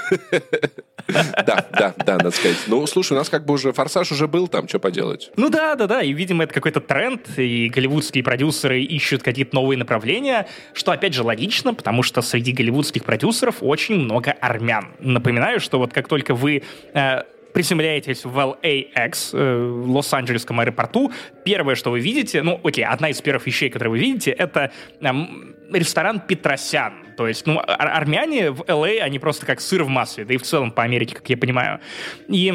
Да, 1.07 1.65
да, 1.71 1.93
да, 2.05 2.17
надо 2.17 2.31
сказать. 2.31 2.57
Ну, 2.67 2.85
слушай, 2.87 3.13
у 3.13 3.15
нас 3.15 3.27
как 3.27 3.45
бы 3.45 3.55
уже 3.55 3.73
форсаж 3.73 4.11
уже 4.11 4.27
был 4.27 4.47
там, 4.47 4.67
что 4.67 4.79
поделать. 4.79 5.31
Ну 5.35 5.49
да, 5.49 5.75
да, 5.75 5.87
да, 5.87 6.01
и, 6.01 6.13
видимо, 6.13 6.43
это 6.43 6.53
какой-то 6.53 6.79
тренд, 6.79 7.27
и 7.37 7.69
голливудские 7.69 8.23
продюсеры 8.23 8.81
ищут 8.81 9.23
какие-то 9.23 9.55
новые 9.55 9.77
направления, 9.77 10.47
что, 10.73 10.91
опять 10.91 11.13
же, 11.13 11.23
логично, 11.23 11.73
потому 11.73 12.03
что 12.03 12.21
среди 12.21 12.53
голливудских 12.53 13.03
продюсеров 13.03 13.57
очень 13.61 13.95
много 13.95 14.31
армян. 14.31 14.93
Напоминаю, 14.99 15.59
что 15.59 15.79
вот 15.79 15.91
как 15.91 16.07
только 16.07 16.33
вы 16.35 16.63
э, 16.93 17.10
приземляетесь 17.53 18.25
в 18.25 18.37
LAX, 18.37 19.29
э, 19.33 19.81
в 19.83 19.89
Лос-Анджелесском 19.91 20.59
аэропорту, 20.59 21.11
первое, 21.43 21.75
что 21.75 21.91
вы 21.91 21.99
видите, 21.99 22.41
ну, 22.41 22.59
окей, 22.63 22.85
одна 22.85 23.09
из 23.09 23.21
первых 23.21 23.45
вещей, 23.47 23.69
которые 23.69 23.91
вы 23.91 23.99
видите, 23.99 24.31
это 24.31 24.71
эм, 25.01 25.55
ресторан 25.71 26.19
Петросян. 26.19 26.93
То 27.17 27.27
есть, 27.27 27.45
ну, 27.45 27.59
ар- 27.59 27.91
армяне 27.93 28.51
в 28.51 28.61
LA, 28.61 28.99
они 28.99 29.19
просто 29.19 29.45
как 29.45 29.61
сыр 29.61 29.83
в 29.83 29.89
масле, 29.89 30.25
да 30.25 30.33
и 30.33 30.37
в 30.37 30.43
целом 30.43 30.71
по 30.71 30.83
Америке, 30.83 31.15
как 31.15 31.29
я 31.29 31.37
понимаю. 31.37 31.79
И 32.27 32.53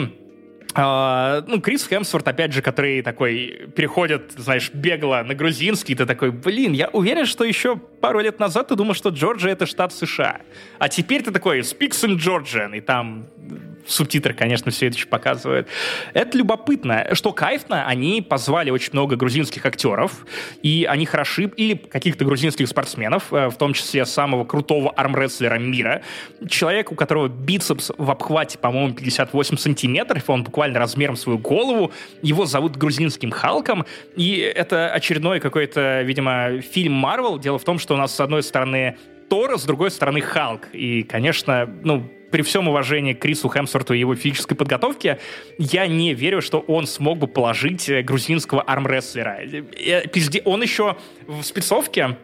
Uh, 0.76 1.42
ну, 1.47 1.59
Крис 1.59 1.86
Хемсворт, 1.88 2.28
опять 2.28 2.53
же, 2.53 2.61
который 2.61 3.01
такой 3.01 3.70
переходит, 3.74 4.32
знаешь, 4.36 4.70
бегло 4.74 5.22
на 5.26 5.34
грузинский, 5.34 5.94
ты 5.94 6.05
такой, 6.05 6.30
блин, 6.30 6.74
я 6.74 6.88
уверен, 6.88 7.24
что 7.24 7.44
еще 7.44 7.76
пару 7.76 8.20
лет 8.20 8.38
назад 8.38 8.68
ты 8.68 8.76
думал, 8.76 8.92
что 8.92 9.09
Джорджия— 9.09 9.53
это 9.55 9.64
штат 9.64 9.94
США. 9.94 10.42
А 10.78 10.90
теперь 10.90 11.22
ты 11.22 11.30
такой, 11.30 11.61
speaks 11.61 12.05
in 12.05 12.18
Georgian, 12.18 12.76
и 12.76 12.82
там 12.82 13.26
субтитры, 13.87 14.34
конечно, 14.34 14.70
все 14.70 14.87
это 14.87 14.97
еще 14.97 15.07
показывают. 15.07 15.68
Это 16.12 16.37
любопытно. 16.37 17.09
Что 17.12 17.32
кайфно, 17.32 17.87
они 17.87 18.22
позвали 18.22 18.70
очень 18.70 18.91
много 18.93 19.16
грузинских 19.16 19.64
актеров, 19.64 20.26
и 20.62 20.87
они 20.89 21.07
хороши, 21.07 21.45
или 21.57 21.74
каких-то 21.74 22.24
грузинских 22.24 22.68
спортсменов, 22.68 23.32
э, 23.32 23.49
в 23.49 23.57
том 23.57 23.72
числе 23.72 24.05
самого 24.07 24.45
крутого 24.45 24.91
армрестлера 24.91 25.59
мира. 25.59 26.03
Человек, 26.49 26.93
у 26.93 26.95
которого 26.95 27.28
бицепс 27.28 27.93
в 27.97 28.11
обхвате, 28.11 28.59
по-моему, 28.59 28.95
58 28.95 29.57
сантиметров, 29.57 30.28
он 30.28 30.45
буквально 30.45 30.78
размером 30.78 31.16
свою 31.16 31.39
голову. 31.39 31.93
Его 32.22 32.47
зовут 32.47 32.76
грузинским 32.76 33.30
Халком, 33.30 33.87
и 34.16 34.39
это 34.39 34.91
очередной 34.91 35.41
какой-то, 35.41 36.03
видимо, 36.03 36.61
фильм 36.61 36.93
Марвел. 36.93 37.39
Дело 37.39 37.59
в 37.59 37.64
том, 37.64 37.78
что 37.78 37.95
у 37.95 37.97
нас, 37.97 38.14
с 38.14 38.20
одной 38.20 38.43
стороны, 38.43 38.97
Тор, 39.28 39.59
с 39.59 39.64
другой 39.64 39.91
стороны 39.91 40.20
Халк. 40.20 40.68
И, 40.72 41.03
конечно, 41.03 41.68
ну, 41.82 42.09
при 42.31 42.43
всем 42.43 42.68
уважении 42.68 43.12
к 43.12 43.20
Крису 43.20 43.49
Хемсворту 43.49 43.95
и 43.95 43.99
его 43.99 44.14
физической 44.14 44.55
подготовке, 44.55 45.18
я 45.59 45.87
не 45.87 46.14
верю, 46.14 46.41
что 46.43 46.61
он 46.61 46.87
смог 46.87 47.18
бы 47.18 47.27
положить 47.27 47.89
э, 47.89 48.03
грузинского 48.03 48.62
армрестлера. 48.62 49.39
Э, 49.43 50.03
он 50.45 50.62
еще 50.62 50.97
в 51.27 51.43
спецовке 51.43 52.16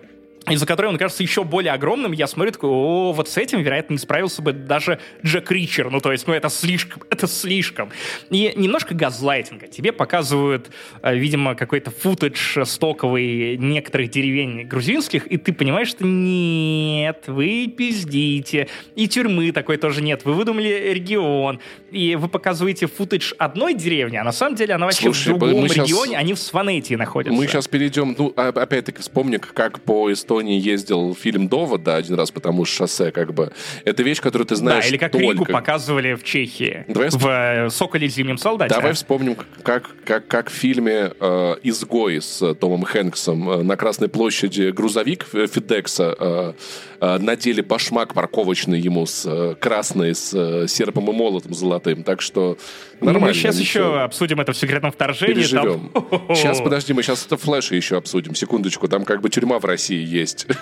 из-за 0.49 0.66
которой 0.66 0.86
он 0.86 0.99
кажется 0.99 1.22
еще 1.22 1.45
более 1.45 1.72
огромным, 1.72 2.12
я 2.12 2.26
смотрю, 2.26 2.53
такой, 2.53 2.70
о, 2.70 3.12
вот 3.12 3.28
с 3.28 3.36
этим, 3.36 3.61
вероятно, 3.61 3.95
не 3.95 3.99
справился 3.99 4.43
бы 4.43 4.53
даже 4.53 4.99
Джек 5.24 5.51
Ричер, 5.51 5.90
ну, 5.90 6.01
то 6.01 6.11
есть, 6.11 6.26
ну, 6.26 6.34
это 6.34 6.49
слишком, 6.49 7.03
это 7.11 7.28
слишком. 7.28 7.90
И 8.30 8.53
немножко 8.57 8.95
газлайтинга. 8.95 9.68
Тебе 9.68 9.93
показывают, 9.93 10.70
э, 11.03 11.14
видимо, 11.16 11.55
какой-то 11.55 11.90
футаж 11.90 12.59
стоковый 12.64 13.57
некоторых 13.57 14.11
деревень 14.11 14.66
грузинских, 14.66 15.26
и 15.28 15.36
ты 15.36 15.53
понимаешь, 15.53 15.88
что 15.88 16.05
нет, 16.05 17.24
вы 17.28 17.68
пиздите. 17.68 18.68
И 18.97 19.07
тюрьмы 19.07 19.53
такой 19.53 19.76
тоже 19.76 20.03
нет. 20.03 20.24
Вы 20.24 20.34
выдумали 20.34 20.93
регион, 20.93 21.61
и 21.90 22.16
вы 22.16 22.28
показываете 22.28 22.88
футаж 22.88 23.34
одной 23.38 23.74
деревни, 23.74 24.16
а 24.16 24.24
на 24.24 24.32
самом 24.32 24.57
деле 24.57 24.74
она 24.74 24.86
вообще 24.86 25.05
Слушай, 25.05 25.34
в 25.34 25.38
другом 25.38 25.66
регионе, 25.66 25.86
сейчас... 25.86 26.20
они 26.20 26.34
в 26.34 26.38
Сванетии 26.38 26.95
находятся. 26.95 27.38
Мы 27.38 27.47
сейчас 27.47 27.68
перейдем, 27.68 28.16
ну, 28.18 28.32
а, 28.36 28.49
опять-таки, 28.49 29.01
вспомни, 29.01 29.36
как 29.36 29.80
по 29.80 30.12
истории 30.12 30.31
Эстонии 30.32 30.58
ездил 30.58 31.14
фильм 31.14 31.46
«Довод», 31.46 31.82
да, 31.82 31.96
один 31.96 32.14
раз, 32.14 32.30
потому 32.30 32.64
что 32.64 32.86
шоссе, 32.86 33.10
как 33.10 33.34
бы. 33.34 33.52
Это 33.84 34.02
вещь, 34.02 34.20
которую 34.20 34.46
ты 34.46 34.56
знаешь 34.56 34.84
Да, 34.84 34.88
или 34.88 34.96
как 34.96 35.12
только. 35.12 35.26
Ригу 35.26 35.44
показывали 35.44 36.14
в 36.14 36.24
Чехии, 36.24 36.86
Давай 36.88 37.10
в 37.10 37.26
э, 37.26 37.68
«Соколе 37.70 38.08
зимнем 38.08 38.38
солдате». 38.38 38.74
Давай 38.74 38.94
вспомним, 38.94 39.36
как, 39.62 39.90
как, 40.06 40.26
как 40.26 40.48
в 40.50 40.54
фильме 40.54 41.12
э, 41.20 41.54
«Изгой» 41.64 42.22
с 42.22 42.54
Томом 42.54 42.84
Хэнксом 42.84 43.50
э, 43.50 43.62
на 43.62 43.76
Красной 43.76 44.08
площади 44.08 44.70
грузовик 44.70 45.26
Фидекса 45.30 46.16
э, 46.18 46.52
э, 47.00 47.18
надели 47.18 47.60
башмак 47.60 48.14
парковочный 48.14 48.80
ему 48.80 49.04
с 49.04 49.26
э, 49.26 49.54
красной, 49.60 50.14
с 50.14 50.32
э, 50.32 50.66
серпом 50.66 51.10
и 51.10 51.12
молотом 51.12 51.52
золотым. 51.52 52.04
Так 52.04 52.22
что 52.22 52.56
нормально. 53.00 53.28
Мы 53.28 53.34
сейчас 53.34 53.58
ничего. 53.58 53.84
еще 53.84 54.00
обсудим 54.00 54.40
это 54.40 54.52
в 54.52 54.56
секретном 54.56 54.92
вторжении. 54.92 55.34
Переживем. 55.34 55.90
Там... 56.10 56.34
Сейчас, 56.34 56.60
подожди, 56.60 56.92
мы 56.94 57.02
сейчас 57.02 57.26
это 57.26 57.36
флеши 57.36 57.76
еще 57.76 57.96
обсудим. 57.96 58.34
Секундочку, 58.34 58.88
там 58.88 59.04
как 59.04 59.20
бы 59.20 59.28
тюрьма 59.28 59.58
в 59.58 59.64
России 59.64 60.02
есть 60.02 60.21
есть. 60.22 60.46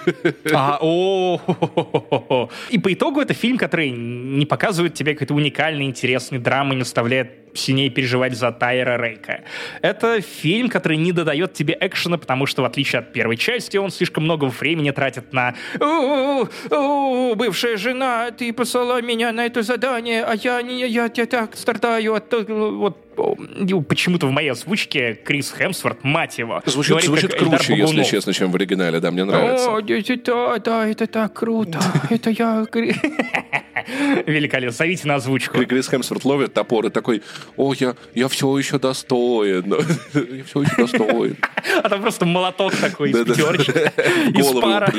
А, 0.52 0.78
о, 0.80 2.48
И 2.70 2.78
по 2.78 2.92
итогу 2.92 3.20
это 3.20 3.34
фильм, 3.34 3.56
который 3.56 3.90
не 3.90 4.46
показывает 4.46 4.94
тебе 4.94 5.12
какой-то 5.14 5.34
уникальный, 5.34 5.84
интересный 5.84 6.38
драмы, 6.38 6.74
не 6.74 6.82
оставляет 6.82 7.49
сильнее 7.54 7.90
переживать 7.90 8.34
за 8.36 8.52
Тайра 8.52 9.00
Рейка. 9.02 9.44
Это 9.82 10.20
фильм, 10.20 10.68
который 10.68 10.96
не 10.96 11.12
додает 11.12 11.52
тебе 11.52 11.76
экшена, 11.80 12.18
потому 12.18 12.46
что, 12.46 12.62
в 12.62 12.64
отличие 12.64 13.00
от 13.00 13.12
первой 13.12 13.36
части, 13.36 13.76
он 13.76 13.90
слишком 13.90 14.24
много 14.24 14.46
времени 14.46 14.90
тратит 14.90 15.32
на 15.32 15.54
«Бывшая 15.78 17.76
жена, 17.76 18.30
ты 18.30 18.52
послала 18.52 19.02
меня 19.02 19.32
на 19.32 19.46
это 19.46 19.62
задание, 19.62 20.24
а 20.24 20.34
я, 20.34 20.62
не, 20.62 20.86
я, 20.86 21.10
я 21.14 21.26
так 21.26 21.56
страдаю 21.56 22.14
от 22.14 22.30
вот 22.32 22.96
почему-то 23.88 24.26
в 24.26 24.30
моей 24.30 24.50
озвучке 24.50 25.14
Крис 25.14 25.52
Хемсворт, 25.56 26.04
мать 26.04 26.38
его. 26.38 26.62
Звучит, 26.64 26.90
говорит, 26.90 27.06
звучит 27.06 27.34
круче, 27.34 27.76
если 27.76 28.02
честно, 28.04 28.32
чем 28.32 28.50
в 28.50 28.56
оригинале, 28.56 29.00
да, 29.00 29.10
мне 29.10 29.24
нравится. 29.24 29.76
О, 29.76 29.80
да, 29.80 30.58
да, 30.58 30.86
это 30.86 31.06
так 31.06 31.34
круто. 31.34 31.80
Это 32.10 32.30
я... 32.30 32.66
Великолепно. 34.26 34.72
Зовите 34.72 35.06
на 35.08 35.16
озвучку. 35.16 35.56
Кри- 35.56 35.66
Крис 35.66 35.88
Хемсворт 35.88 36.24
ловит 36.24 36.54
топор 36.54 36.86
и 36.86 36.90
такой, 36.90 37.22
о, 37.56 37.72
я, 37.74 37.94
я 38.14 38.28
все 38.28 38.56
еще 38.58 38.78
достоин. 38.78 39.74
Я 40.14 40.44
все 40.44 40.62
еще 40.62 40.76
достоин. 40.76 41.36
А 41.82 41.88
там 41.88 42.00
просто 42.00 42.24
молоток 42.26 42.74
такой 42.76 43.10
из 43.10 43.16
В 43.16 43.30
из 44.38 44.60
пара. 44.60 44.90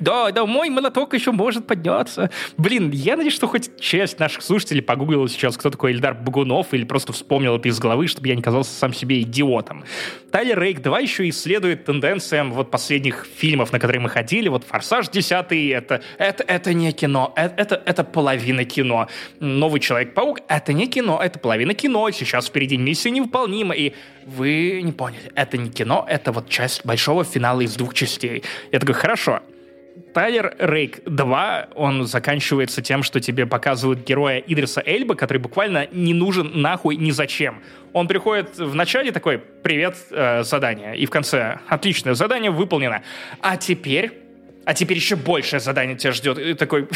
Да, 0.00 0.30
да, 0.32 0.46
мой 0.46 0.68
молоток 0.68 1.14
еще 1.14 1.30
может 1.32 1.66
подняться. 1.66 2.30
Блин, 2.56 2.90
я 2.90 3.16
надеюсь, 3.16 3.34
что 3.34 3.46
хоть 3.46 3.78
часть 3.80 4.18
наших 4.18 4.42
слушателей 4.42 4.82
погуглила 4.82 5.28
сейчас, 5.28 5.56
кто 5.56 5.70
такой 5.70 5.92
Эльдар 5.92 6.14
Багунов, 6.14 6.74
или 6.74 6.84
просто 6.84 7.12
вспомнил 7.12 7.56
это 7.56 7.68
из 7.68 7.78
головы, 7.78 8.08
чтобы 8.08 8.28
я 8.28 8.34
не 8.34 8.42
казался 8.42 8.72
сам 8.72 8.92
себе 8.92 9.20
идиотом. 9.22 9.84
Тайлер 10.32 10.60
Рейк 10.60 10.82
2 10.82 11.00
еще 11.00 11.28
исследует 11.28 11.84
тенденциям 11.84 12.52
вот 12.52 12.70
последних 12.70 13.26
фильмов, 13.36 13.72
на 13.72 13.78
которые 13.78 14.00
мы 14.00 14.08
ходили. 14.08 14.48
Вот 14.48 14.64
«Форсаж 14.64 15.06
10» 15.06 15.72
это, 15.72 16.02
это, 16.18 16.42
это 16.44 16.74
не 16.74 16.92
кино, 16.92 17.32
э- 17.36 17.47
это, 17.56 17.80
это 17.84 18.04
половина 18.04 18.64
кино. 18.64 19.08
«Новый 19.40 19.80
Человек-паук»— 19.80 20.40
это 20.48 20.72
не 20.72 20.86
кино, 20.88 21.20
это 21.22 21.38
половина 21.38 21.74
кино. 21.74 22.10
Сейчас 22.10 22.48
впереди 22.48 22.76
«Миссия 22.76 23.10
невыполнима». 23.10 23.74
И 23.74 23.94
вы 24.26 24.80
не 24.82 24.92
поняли, 24.92 25.30
это 25.34 25.56
не 25.56 25.70
кино, 25.70 26.06
это 26.08 26.32
вот 26.32 26.48
часть 26.48 26.84
большого 26.84 27.24
финала 27.24 27.60
из 27.60 27.76
двух 27.76 27.94
частей. 27.94 28.42
Я 28.72 28.78
такой, 28.78 28.94
хорошо, 28.94 29.40
Тайлер 30.14 30.54
Рейк 30.58 31.00
2, 31.04 31.68
он 31.74 32.06
заканчивается 32.06 32.82
тем, 32.82 33.02
что 33.02 33.20
тебе 33.20 33.46
показывают 33.46 34.06
героя 34.06 34.38
Идриса 34.38 34.82
Эльба, 34.84 35.14
который 35.14 35.38
буквально 35.38 35.86
не 35.92 36.14
нужен 36.14 36.60
нахуй 36.60 36.96
ни 36.96 37.10
зачем. 37.10 37.60
Он 37.92 38.08
приходит 38.08 38.58
в 38.58 38.74
начале 38.74 39.12
такой, 39.12 39.38
привет, 39.38 39.96
э, 40.10 40.42
задание, 40.42 40.96
и 40.96 41.06
в 41.06 41.10
конце, 41.10 41.58
отличное 41.68 42.14
задание 42.14 42.50
выполнено. 42.50 43.02
А 43.40 43.56
теперь, 43.56 44.27
а 44.68 44.74
теперь 44.74 44.98
еще 44.98 45.16
большее 45.16 45.60
задание 45.60 45.96
тебя 45.96 46.12
ждет. 46.12 46.38
И 46.38 46.52
такой, 46.52 46.88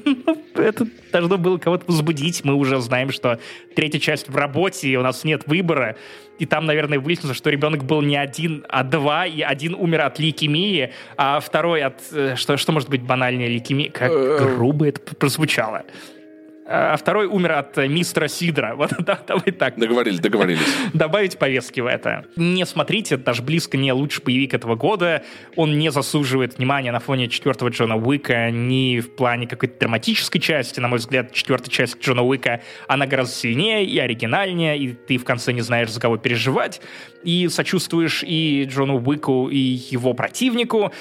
это 0.54 0.86
должно 1.12 1.36
было 1.36 1.58
кого-то 1.58 1.84
возбудить. 1.86 2.42
Мы 2.42 2.54
уже 2.54 2.80
знаем, 2.80 3.12
что 3.12 3.38
третья 3.76 3.98
часть 3.98 4.30
в 4.30 4.34
работе, 4.34 4.88
и 4.88 4.96
у 4.96 5.02
нас 5.02 5.24
нет 5.24 5.42
выбора. 5.46 5.96
И 6.38 6.46
там, 6.46 6.64
наверное, 6.64 6.98
выяснилось, 6.98 7.36
что 7.36 7.50
ребенок 7.50 7.84
был 7.84 8.00
не 8.00 8.16
один, 8.16 8.64
а 8.70 8.82
два, 8.82 9.26
и 9.26 9.42
один 9.42 9.74
умер 9.74 10.00
от 10.06 10.18
лейкемии, 10.18 10.94
а 11.18 11.40
второй 11.40 11.82
от... 11.82 12.00
э, 12.12 12.34
Что, 12.36 12.56
что 12.56 12.72
может 12.72 12.88
быть 12.88 13.02
банальнее 13.02 13.50
лейкемии? 13.50 13.88
Как 13.88 14.10
грубо 14.10 14.88
это 14.88 14.98
прозвучало. 15.14 15.84
А 16.70 16.98
второй 16.98 17.24
умер 17.24 17.52
от 17.52 17.78
э, 17.78 17.88
мистера 17.88 18.28
Сидра. 18.28 18.74
Вот 18.78 18.92
да, 18.98 19.18
давай 19.26 19.52
так 19.52 19.78
Договорились, 19.78 20.20
договорились. 20.20 20.60
добавить 20.92 21.38
повестки 21.38 21.80
в 21.80 21.86
это. 21.86 22.26
Не 22.36 22.66
смотрите, 22.66 23.14
это 23.14 23.24
даже 23.24 23.42
близко 23.42 23.78
не 23.78 23.90
лучший 23.92 24.22
боевик 24.22 24.52
этого 24.52 24.74
года. 24.74 25.24
Он 25.56 25.78
не 25.78 25.90
заслуживает 25.90 26.58
внимания 26.58 26.92
на 26.92 27.00
фоне 27.00 27.28
четвертого 27.28 27.70
Джона 27.70 27.96
Уика 27.96 28.50
ни 28.50 29.00
в 29.00 29.16
плане 29.16 29.46
какой-то 29.46 29.78
драматической 29.80 30.42
части. 30.42 30.78
На 30.78 30.88
мой 30.88 30.98
взгляд, 30.98 31.32
четвертая 31.32 31.70
часть 31.70 32.00
Джона 32.02 32.22
Уика, 32.22 32.60
она 32.86 33.06
гораздо 33.06 33.34
сильнее 33.34 33.86
и 33.86 33.98
оригинальнее, 33.98 34.78
и 34.78 34.92
ты 34.92 35.16
в 35.16 35.24
конце 35.24 35.54
не 35.54 35.62
знаешь, 35.62 35.88
за 35.88 36.00
кого 36.00 36.18
переживать, 36.18 36.82
и 37.24 37.48
сочувствуешь 37.48 38.22
и 38.22 38.64
Джону 38.68 39.02
Уику, 39.02 39.48
и 39.48 39.56
его 39.56 40.12
противнику. 40.12 40.92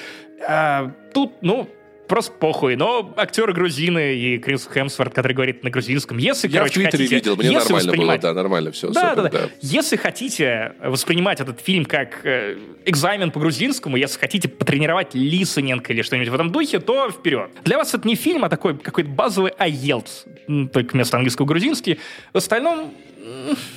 А, 0.48 0.92
тут, 1.14 1.34
ну, 1.42 1.68
Просто 2.08 2.32
похуй. 2.32 2.76
Но 2.76 3.14
актеры 3.18 3.54
грузины 3.54 4.16
и 4.16 4.38
Крис 4.38 4.68
Хемсворт, 4.72 5.14
который 5.14 5.34
говорит 5.34 5.64
на 5.64 5.70
грузинском, 5.70 6.18
если, 6.18 6.48
Я 6.48 6.52
в 6.52 6.58
короче, 6.60 6.74
Твиттере 6.76 6.92
хотите, 7.04 7.16
видел, 7.16 7.36
мне 7.36 7.46
если 7.48 7.56
нормально 7.58 7.74
было, 7.74 7.92
воспринимать 7.92 8.22
да, 8.22 8.34
нормально 8.34 8.72
все. 8.72 8.90
да, 8.92 9.10
супер, 9.10 9.24
да, 9.24 9.30
да. 9.30 9.50
Если 9.62 9.96
хотите 9.98 10.74
воспринимать 10.84 11.42
этот 11.42 11.60
фильм 11.60 11.86
как 11.86 12.26
э, 12.26 12.58
экзамен 12.86 13.32
по 13.32 13.40
грузинскому, 13.40 13.98
если 13.98 14.20
хотите 14.20 14.48
потренировать 14.48 15.14
лисенинг 15.14 15.90
или 15.90 16.02
что-нибудь 16.02 16.30
в 16.30 16.34
этом 16.34 16.52
духе, 16.52 16.80
то 16.80 17.10
вперед. 17.10 17.50
Для 17.66 17.78
вас 17.78 17.94
это 17.94 18.08
не 18.08 18.16
фильм, 18.16 18.46
а 18.46 18.50
такой 18.50 18.78
какой-то 18.78 19.10
базовый 19.10 19.52
IELTS, 19.60 20.28
м, 20.48 20.70
только 20.70 20.94
вместо 20.94 21.18
английского 21.18 21.46
грузинский. 21.46 22.00
В 22.34 22.38
остальном 22.38 22.94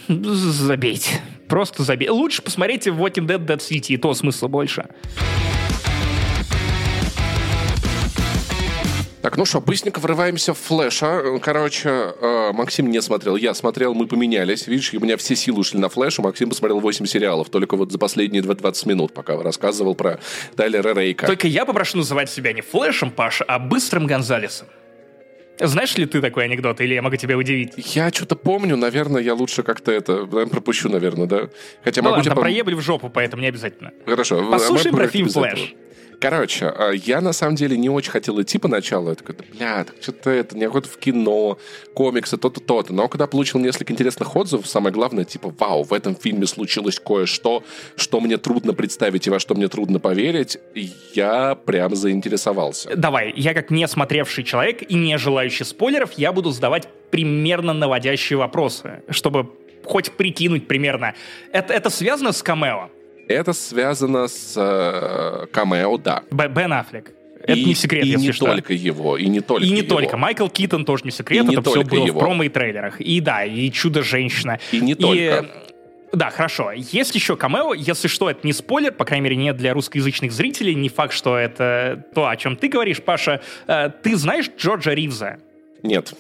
забейте. 0.09 1.21
Просто 1.49 1.83
забейте. 1.83 2.13
Лучше 2.13 2.43
посмотрите 2.43 2.91
Walking 2.91 3.27
Dead 3.27 3.45
Dead 3.45 3.59
City, 3.59 3.95
и 3.95 3.97
то 3.97 4.15
смысла 4.15 4.47
больше. 4.49 4.87
Так, 9.23 9.37
ну 9.37 9.45
что, 9.45 9.61
быстренько 9.61 9.99
врываемся 9.99 10.55
в 10.55 10.59
флеша. 10.59 11.39
Короче, 11.43 11.89
э, 11.91 12.53
Максим 12.55 12.91
не 12.91 13.03
смотрел, 13.03 13.37
я 13.37 13.53
смотрел, 13.53 13.93
мы 13.93 14.07
поменялись. 14.07 14.67
Видишь, 14.67 14.95
у 14.95 15.01
меня 15.01 15.19
все 15.19 15.37
силы 15.37 15.59
ушли 15.61 15.79
на 15.79 15.91
флеш, 15.91 16.19
Максим 16.21 16.49
посмотрел 16.49 16.81
8 16.81 17.05
сериалов, 17.05 17.51
только 17.51 17.77
вот 17.77 17.93
за 17.93 17.99
последние 17.99 18.43
20 18.43 18.87
минут, 18.87 19.13
пока 19.13 19.37
рассказывал 19.43 19.95
про 19.95 20.21
Тайлера 20.57 20.95
Рейка. 20.99 21.27
Только 21.27 21.49
я 21.49 21.67
попрошу 21.67 21.99
называть 21.99 22.31
себя 22.31 22.55
не 22.55 22.63
Флэшем, 22.63 23.11
Паша, 23.11 23.45
а 23.45 23.59
Быстрым 23.59 24.07
Гонзалесом. 24.07 24.69
Знаешь 25.59 25.95
ли 25.99 26.07
ты 26.07 26.23
такой 26.23 26.45
анекдот, 26.45 26.81
или 26.81 26.95
я 26.95 27.03
могу 27.03 27.17
тебя 27.17 27.37
удивить? 27.37 27.75
Я 27.95 28.09
что-то 28.11 28.35
помню, 28.37 28.79
наверное, 28.79 29.21
я 29.21 29.35
лучше 29.35 29.63
как-то 29.63 29.93
это 29.93 30.25
пропущу, 30.25 30.89
наверное, 30.89 31.27
да? 31.27 31.51
Хотя 31.85 32.01
Ну 32.01 32.09
могу 32.09 32.17
ладно, 32.21 32.31
пом- 32.33 32.41
проебли 32.41 32.73
в 32.75 32.81
жопу, 32.81 33.11
поэтому 33.11 33.43
не 33.43 33.49
обязательно. 33.49 33.91
Хорошо. 34.07 34.39
а 34.39 34.51
Послушаем 34.53 34.95
мы 34.95 35.03
про 35.03 35.09
фильм 35.09 35.29
«Флэш». 35.29 35.53
этого. 35.53 35.90
Короче, 36.21 36.67
а, 36.67 36.91
я 36.91 37.23
на 37.23 37.33
самом 37.33 37.57
деле 37.57 37.79
не 37.79 37.89
очень 37.89 38.11
хотел 38.11 38.41
идти 38.43 38.59
поначалу. 38.59 39.09
Я 39.09 39.15
такой, 39.15 39.35
бля, 39.35 39.85
так 39.85 39.97
что-то 40.03 40.29
это, 40.29 40.57
не 40.57 40.65
охота 40.65 40.87
в 40.89 40.99
кино, 40.99 41.59
комиксы, 41.95 42.37
то-то, 42.37 42.61
то-то. 42.61 42.93
Но 42.93 43.09
когда 43.09 43.27
получил 43.27 43.59
несколько 43.59 43.95
интересных 43.95 44.37
отзывов, 44.37 44.67
самое 44.67 44.93
главное, 44.93 45.25
типа, 45.25 45.53
вау, 45.59 45.83
в 45.83 45.95
этом 45.95 46.15
фильме 46.15 46.47
случилось 46.47 47.01
кое-что, 47.01 47.65
что 47.97 48.21
мне 48.21 48.37
трудно 48.37 48.75
представить 48.75 49.27
и 49.27 49.31
во 49.31 49.41
что 49.41 49.55
мне 49.55 49.69
трудно 49.69 49.99
поверить, 49.99 50.59
я 51.15 51.55
прям 51.55 51.97
заинтересовался. 51.97 52.95
Давай, 52.95 53.33
я 53.35 53.55
как 53.55 53.71
не 53.71 53.89
смотревший 53.89 54.45
человек 54.45 54.83
и 54.83 54.95
не 54.95 55.17
желающий 55.17 55.65
спойлеров, 55.65 56.13
я 56.19 56.33
буду 56.33 56.51
задавать 56.51 56.87
примерно 57.11 57.73
наводящие 57.73 58.39
вопросы, 58.39 59.03
чтобы 59.09 59.51
хоть 59.85 60.13
прикинуть 60.13 60.69
примерно. 60.69 61.15
Это, 61.53 61.73
это 61.73 61.89
связано 61.89 62.33
с 62.33 62.43
камео? 62.43 62.91
Это 63.31 63.53
связано 63.53 64.27
с 64.29 64.55
э, 64.57 65.47
камео, 65.53 65.99
да. 65.99 66.23
Б- 66.31 66.49
Бен 66.49 66.73
Аффлек. 66.73 67.13
Это 67.43 67.53
и, 67.59 67.65
не 67.65 67.75
секрет, 67.75 68.05
и 68.05 68.09
если 68.09 68.27
не 68.27 68.33
что. 68.33 68.47
только 68.47 68.75
его, 68.75 69.17
и 69.17 69.27
не 69.27 69.41
только 69.41 69.65
И 69.65 69.71
не 69.71 69.79
его. 69.81 69.89
только. 69.89 70.17
Майкл 70.17 70.49
Китон 70.49 70.85
тоже 70.85 71.05
не 71.05 71.11
секрет. 71.11 71.45
И 71.45 71.49
не 71.49 71.55
это 71.55 71.63
все 71.63 71.75
только 71.81 71.91
было 71.91 72.07
его. 72.07 72.19
в 72.21 72.23
промо 72.23 72.43
и 72.45 72.49
трейлерах. 72.49 73.01
И 73.01 73.21
да, 73.21 73.45
и 73.45 73.71
Чудо-женщина. 73.71 74.59
И 74.73 74.81
не 74.81 74.95
только. 74.95 75.17
э, 75.23 75.45
Да, 76.13 76.31
хорошо. 76.31 76.73
Есть 76.73 77.15
еще 77.15 77.37
камео. 77.37 77.73
Если 77.73 78.09
что, 78.09 78.29
это 78.29 78.41
не 78.47 78.53
спойлер, 78.53 78.93
по 78.93 79.05
крайней 79.05 79.25
мере, 79.25 79.37
не 79.37 79.53
для 79.55 79.73
русскоязычных 79.73 80.33
зрителей. 80.33 80.75
Не 80.75 80.89
факт, 80.91 81.13
что 81.15 81.37
это 81.39 82.05
то, 82.15 82.29
о 82.29 82.37
чем 82.37 82.57
ты 82.57 82.69
говоришь, 82.69 83.01
Паша. 83.01 83.41
Э, 83.67 83.91
Ты 84.03 84.17
знаешь 84.17 84.51
Джорджа 84.59 84.93
Ривза? 84.93 85.39
Нет. 85.83 86.13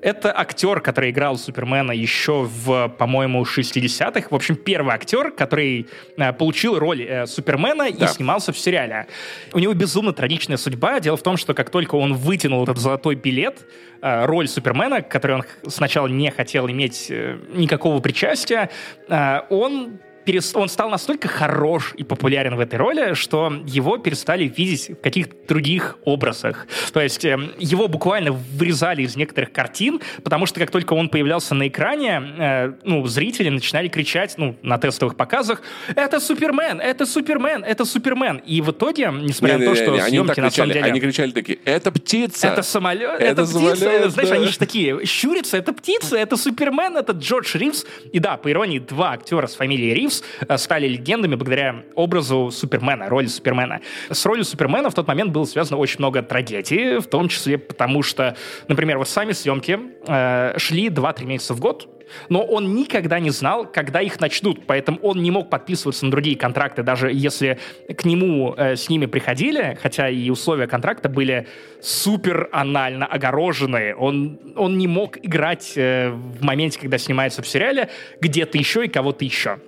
Это 0.00 0.32
актер, 0.36 0.80
который 0.80 1.10
играл 1.10 1.36
Супермена 1.36 1.90
еще 1.90 2.42
в, 2.44 2.88
по-моему, 2.88 3.42
60-х. 3.42 4.28
В 4.30 4.34
общем, 4.34 4.54
первый 4.54 4.94
актер, 4.94 5.32
который 5.32 5.88
э, 6.16 6.32
получил 6.32 6.78
роль 6.78 7.02
э, 7.02 7.26
Супермена 7.26 7.90
Да. 7.90 8.04
и 8.04 8.08
снимался 8.08 8.52
в 8.52 8.58
сериале. 8.58 9.08
У 9.52 9.58
него 9.58 9.74
безумно 9.74 10.12
трагичная 10.12 10.56
судьба. 10.56 11.00
Дело 11.00 11.16
в 11.16 11.22
том, 11.22 11.36
что 11.36 11.52
как 11.52 11.70
только 11.70 11.96
он 11.96 12.14
вытянул 12.14 12.62
этот 12.62 12.78
золотой 12.78 13.16
билет, 13.16 13.66
э, 14.00 14.24
роль 14.26 14.46
Супермена, 14.46 15.02
к 15.02 15.08
которой 15.08 15.38
он 15.38 15.44
сначала 15.66 16.06
не 16.06 16.30
хотел 16.30 16.68
иметь 16.70 17.08
э, 17.10 17.38
никакого 17.54 17.98
причастия, 18.00 18.70
э, 19.08 19.40
он 19.50 19.98
перес- 20.28 20.52
он 20.54 20.68
стал 20.68 20.90
настолько 20.90 21.28
хорош 21.28 21.94
и 21.96 22.04
популярен 22.04 22.56
в 22.56 22.60
этой 22.60 22.76
роли, 22.76 23.14
что 23.14 23.52
его 23.66 23.96
перестали 23.98 24.44
видеть 24.44 24.90
в 24.90 24.96
каких-то 24.96 25.34
других 25.48 25.98
образах. 26.04 26.66
То 26.92 27.00
есть 27.00 27.24
эм, 27.24 27.52
его 27.58 27.88
буквально 27.88 28.32
вырезали 28.32 29.02
из 29.02 29.16
некоторых 29.16 29.52
картин, 29.52 30.00
потому 30.22 30.46
что 30.46 30.60
как 30.60 30.70
только 30.70 30.92
он 30.92 31.08
появлялся 31.08 31.54
на 31.54 31.68
экране, 31.68 32.22
э, 32.38 32.72
ну, 32.84 33.06
зрители 33.06 33.48
начинали 33.48 33.88
кричать, 33.88 34.34
ну, 34.36 34.56
на 34.62 34.78
тестовых 34.78 35.16
показах, 35.16 35.62
это 35.96 36.20
Супермен, 36.20 36.80
это 36.80 37.06
Супермен, 37.06 37.64
это 37.64 37.84
Супермен. 37.84 38.42
И 38.46 38.60
в 38.60 38.70
итоге, 38.70 39.10
несмотря 39.12 39.58
на 39.58 39.64
то, 39.64 39.74
что 39.74 39.84
Не-не-не, 39.84 40.02
они 40.02 40.10
не 40.10 40.16
съемки 40.18 40.34
так 40.34 40.44
на 40.44 40.50
самом 40.50 40.68
кричали. 40.68 40.72
деле... 40.72 40.92
Они 40.92 41.00
кричали 41.00 41.30
такие, 41.30 41.58
это 41.64 41.90
птица! 41.92 42.48
Это 42.48 42.62
самолет, 42.62 43.20
Это 43.20 43.42
это, 43.42 43.44
птица, 43.44 43.76
самолет, 43.76 44.10
знаешь, 44.12 44.28
да. 44.28 44.34
они 44.34 44.46
же 44.46 44.58
такие, 44.58 45.06
щурятся, 45.06 45.56
это 45.56 45.72
птица, 45.72 46.16
это 46.16 46.36
Супермен, 46.36 46.96
это 46.96 47.12
Джордж 47.12 47.56
Ривз. 47.56 47.86
И 48.12 48.18
да, 48.18 48.36
по 48.36 48.50
иронии, 48.50 48.78
два 48.78 49.12
актера 49.12 49.46
с 49.46 49.54
фамилией 49.54 49.94
Ривз 49.94 50.17
э, 50.46 50.58
стали 50.58 50.88
легендами 50.88 51.34
благодаря 51.34 51.84
образу 51.94 52.50
Супермена, 52.50 53.08
роли 53.08 53.26
Супермена. 53.26 53.80
С 54.10 54.24
ролью 54.26 54.44
Супермена 54.44 54.90
в 54.90 54.94
тот 54.94 55.06
момент 55.08 55.32
было 55.32 55.44
связано 55.44 55.78
очень 55.78 55.98
много 55.98 56.22
трагедий, 56.22 56.98
в 56.98 57.06
том 57.06 57.28
числе 57.28 57.58
потому 57.58 58.02
что, 58.02 58.36
например, 58.68 58.98
вот 58.98 59.08
сами 59.08 59.32
съемки 59.32 59.78
э, 60.06 60.54
шли 60.58 60.88
2-3 60.88 61.24
месяца 61.24 61.54
в 61.54 61.60
год, 61.60 61.88
но 62.28 62.42
он 62.42 62.74
никогда 62.74 63.18
не 63.20 63.30
знал, 63.30 63.66
когда 63.70 64.00
их 64.00 64.20
начнут, 64.20 64.66
поэтому 64.66 64.98
он 65.02 65.22
не 65.22 65.30
мог 65.30 65.50
подписываться 65.50 66.04
на 66.04 66.10
другие 66.10 66.36
контракты, 66.36 66.82
даже 66.82 67.10
если 67.12 67.58
к 67.96 68.04
нему 68.04 68.54
э, 68.56 68.76
с 68.76 68.88
ними 68.88 69.06
приходили, 69.06 69.78
хотя 69.80 70.08
и 70.08 70.30
условия 70.30 70.66
контракта 70.66 71.08
были 71.08 71.46
супер 71.80 72.48
анально 72.52 73.06
огороженные. 73.06 73.94
Он, 73.94 74.38
он 74.56 74.78
не 74.78 74.86
мог 74.86 75.18
играть 75.22 75.72
э, 75.76 76.10
в 76.10 76.42
моменте, 76.42 76.78
когда 76.80 76.98
снимается 76.98 77.42
в 77.42 77.48
сериале, 77.48 77.88
где-то 78.20 78.58
еще 78.58 78.84
и 78.84 78.88
кого-то 78.88 79.24
еще. 79.24 79.58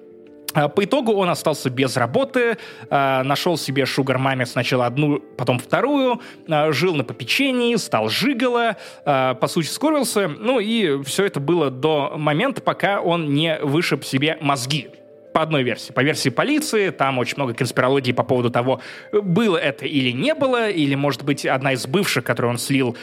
А, 0.55 0.69
По 0.69 0.85
итогу 0.85 1.13
он 1.13 1.29
остался 1.31 1.71
без 1.71 1.97
работы, 1.97 2.59
а, 2.89 3.23
нашел 3.23 3.57
себе 3.57 3.87
шугар-маме 3.87 4.47
сначала 4.47 4.87
одну, 4.87 5.21
потом 5.37 5.59
вторую, 5.59 6.21
а, 6.49 6.73
жил 6.73 6.95
на 6.95 7.05
попечении, 7.05 7.77
стал 7.77 8.09
жиголо, 8.09 8.77
по 9.05 9.47
сути 9.47 9.67
скорился, 9.67 10.29
ну 10.29 10.61
и 10.61 11.03
все 11.05 11.25
это 11.25 11.41
было 11.41 11.71
до 11.71 12.15
момента, 12.17 12.61
пока 12.61 13.01
он 13.01 13.33
не 13.33 13.59
вышиб 13.59 14.05
себе 14.05 14.39
мозги. 14.41 14.89
По 15.33 15.43
одной 15.43 15.63
версии. 15.63 15.93
По 15.93 16.03
версии 16.03 16.29
полиции, 16.29 16.91
там 16.91 17.19
очень 17.19 17.37
много 17.37 17.55
конспирологии 17.55 18.11
по 18.11 18.25
поводу 18.25 18.51
того, 18.51 18.81
было 19.13 19.57
это 19.57 19.87
или 19.87 20.11
не 20.11 20.35
было, 20.35 20.69
или, 20.69 20.97
может 20.97 21.23
быть, 21.23 21.47
одна 21.47 21.73
из 21.73 21.87
бывших, 21.87 22.25
которую 22.25 22.53
он 22.53 22.59
слил, 22.59 22.97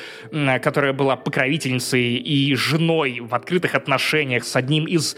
которая 0.62 0.92
была 0.92 1.16
покровительницей 1.16 2.18
и 2.18 2.54
женой 2.56 3.22
в 3.22 3.34
открытых 3.34 3.76
отношениях 3.76 4.44
с 4.44 4.58
одним 4.58 4.86
из 4.86 5.16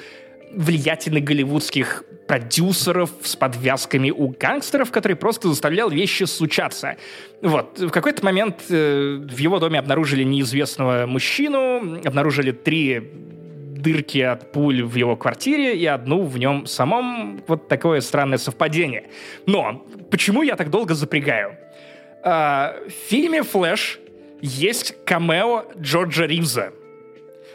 влиятельных 0.52 1.24
голливудских 1.24 2.04
продюсеров 2.28 3.10
с 3.24 3.36
подвязками 3.36 4.12
у 4.12 4.28
гангстеров, 4.28 4.92
который 4.92 5.16
просто 5.16 5.50
заставлял 5.50 5.90
вещи 5.90 6.26
случаться. 6.26 6.96
Вот. 7.42 7.80
В 7.80 7.90
какой-то 7.90 8.24
момент 8.24 8.66
э, 8.70 9.16
в 9.16 9.38
его 9.38 9.60
доме 9.60 9.80
обнаружили 9.80 10.24
неизвестного 10.24 11.06
мужчину, 11.08 12.00
обнаружили 12.06 12.52
три 12.52 13.02
дырки 13.80 14.20
от 14.20 14.52
пуль 14.52 14.84
в 14.84 14.96
его 14.96 15.16
квартире 15.16 15.76
и 15.76 15.86
одну 15.86 16.24
в 16.24 16.38
нем 16.38 16.66
самом. 16.66 17.42
Вот 17.48 17.68
такое 17.68 18.02
странное 18.02 18.38
совпадение. 18.38 19.10
Но 19.46 19.86
почему 20.12 20.44
я 20.44 20.56
так 20.56 20.70
долго 20.70 20.94
запрягаю? 20.94 21.58
А, 22.24 22.76
в 22.88 23.10
фильме 23.10 23.44
«Флэш» 23.44 24.00
есть 24.42 24.96
камео 25.06 25.66
Джорджа 25.80 26.26
Ривза. 26.26 26.74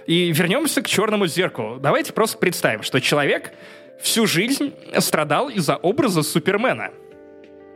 И 0.07 0.33
вернемся 0.33 0.83
к 0.83 0.87
черному 0.89 1.27
зеркалу. 1.27 1.79
Давайте 1.79 2.13
просто 2.13 2.39
представим, 2.39 2.83
что 2.83 3.01
человек 3.01 3.53
всю 4.01 4.27
жизнь 4.27 4.75
страдал 4.99 5.49
из-за 5.49 5.77
образа 5.77 6.23
Супермена. 6.23 6.91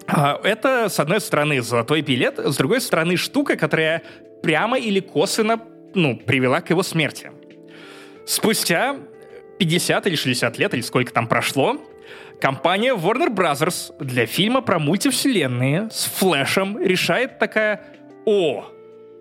А, 0.06 0.40
Это, 0.42 0.88
с 0.88 0.98
одной 1.00 1.20
стороны, 1.20 1.60
золотой 1.60 2.02
билет, 2.02 2.38
с 2.38 2.56
другой 2.56 2.80
стороны, 2.80 3.16
штука, 3.16 3.56
которая 3.56 4.02
прямо 4.42 4.78
или 4.78 5.00
косвенно 5.00 5.60
ну, 5.94 6.16
привела 6.16 6.60
к 6.60 6.70
его 6.70 6.82
смерти. 6.82 7.30
Спустя 8.26 8.96
50 9.58 10.06
или 10.06 10.14
60 10.14 10.58
лет, 10.58 10.74
или 10.74 10.80
сколько 10.80 11.12
там 11.12 11.26
прошло, 11.26 11.80
компания 12.40 12.94
Warner 12.94 13.34
Bros. 13.34 13.92
для 14.02 14.26
фильма 14.26 14.60
про 14.60 14.78
мультивселенные 14.78 15.88
с 15.90 16.04
Флэшем 16.18 16.78
решает 16.78 17.38
такая 17.38 17.82
«О, 18.24 18.66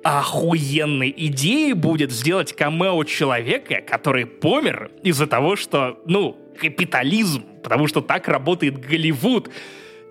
охуенной 0.08 1.14
идеей 1.16 1.74
будет 1.74 2.12
сделать 2.12 2.54
камео 2.54 3.04
человека, 3.04 3.82
который 3.82 4.26
помер 4.26 4.90
из-за 5.04 5.28
того, 5.28 5.56
что, 5.56 6.00
ну, 6.06 6.38
капитализм, 6.58 7.44
потому 7.62 7.88
что 7.88 8.02
так 8.02 8.28
работает 8.28 8.80
Голливуд. 8.80 9.50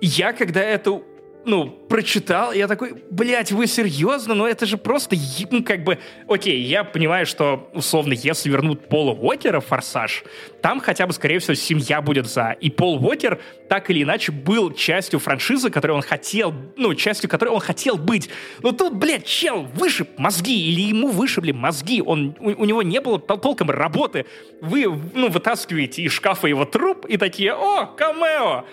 Я, 0.00 0.32
когда 0.32 0.60
это 0.62 1.02
ну, 1.46 1.68
прочитал, 1.68 2.52
я 2.52 2.66
такой, 2.66 2.94
блядь, 3.10 3.52
вы 3.52 3.68
серьезно? 3.68 4.34
Ну, 4.34 4.46
это 4.46 4.66
же 4.66 4.76
просто, 4.76 5.16
ну, 5.50 5.62
как 5.62 5.84
бы, 5.84 5.98
окей, 6.28 6.60
я 6.62 6.82
понимаю, 6.82 7.24
что, 7.24 7.70
условно, 7.72 8.12
если 8.12 8.50
вернут 8.50 8.88
Пола 8.88 9.12
Уокера 9.12 9.60
в 9.60 9.66
«Форсаж», 9.66 10.24
там 10.60 10.80
хотя 10.80 11.06
бы, 11.06 11.12
скорее 11.12 11.38
всего, 11.38 11.54
семья 11.54 12.02
будет 12.02 12.26
за. 12.26 12.56
И 12.60 12.70
Пол 12.70 12.96
Уокер 12.96 13.40
так 13.68 13.88
или 13.90 14.02
иначе 14.02 14.32
был 14.32 14.72
частью 14.72 15.20
франшизы, 15.20 15.70
которой 15.70 15.92
он 15.92 16.02
хотел, 16.02 16.52
ну, 16.76 16.92
частью 16.94 17.30
которой 17.30 17.50
он 17.50 17.60
хотел 17.60 17.96
быть. 17.96 18.28
Но 18.62 18.72
тут, 18.72 18.94
блядь, 18.94 19.24
чел 19.24 19.62
вышиб 19.74 20.18
мозги, 20.18 20.68
или 20.68 20.80
ему 20.80 21.08
вышибли 21.08 21.52
мозги, 21.52 22.02
он, 22.02 22.36
у, 22.40 22.62
у 22.62 22.64
него 22.64 22.82
не 22.82 23.00
было 23.00 23.18
тол- 23.18 23.40
толком 23.40 23.70
работы. 23.70 24.26
Вы, 24.60 24.86
ну, 25.14 25.28
вытаскиваете 25.28 26.02
из 26.02 26.12
шкафа 26.12 26.48
его 26.48 26.64
труп 26.64 27.06
и 27.06 27.16
такие, 27.16 27.54
о, 27.54 27.86
камео! 27.86 28.64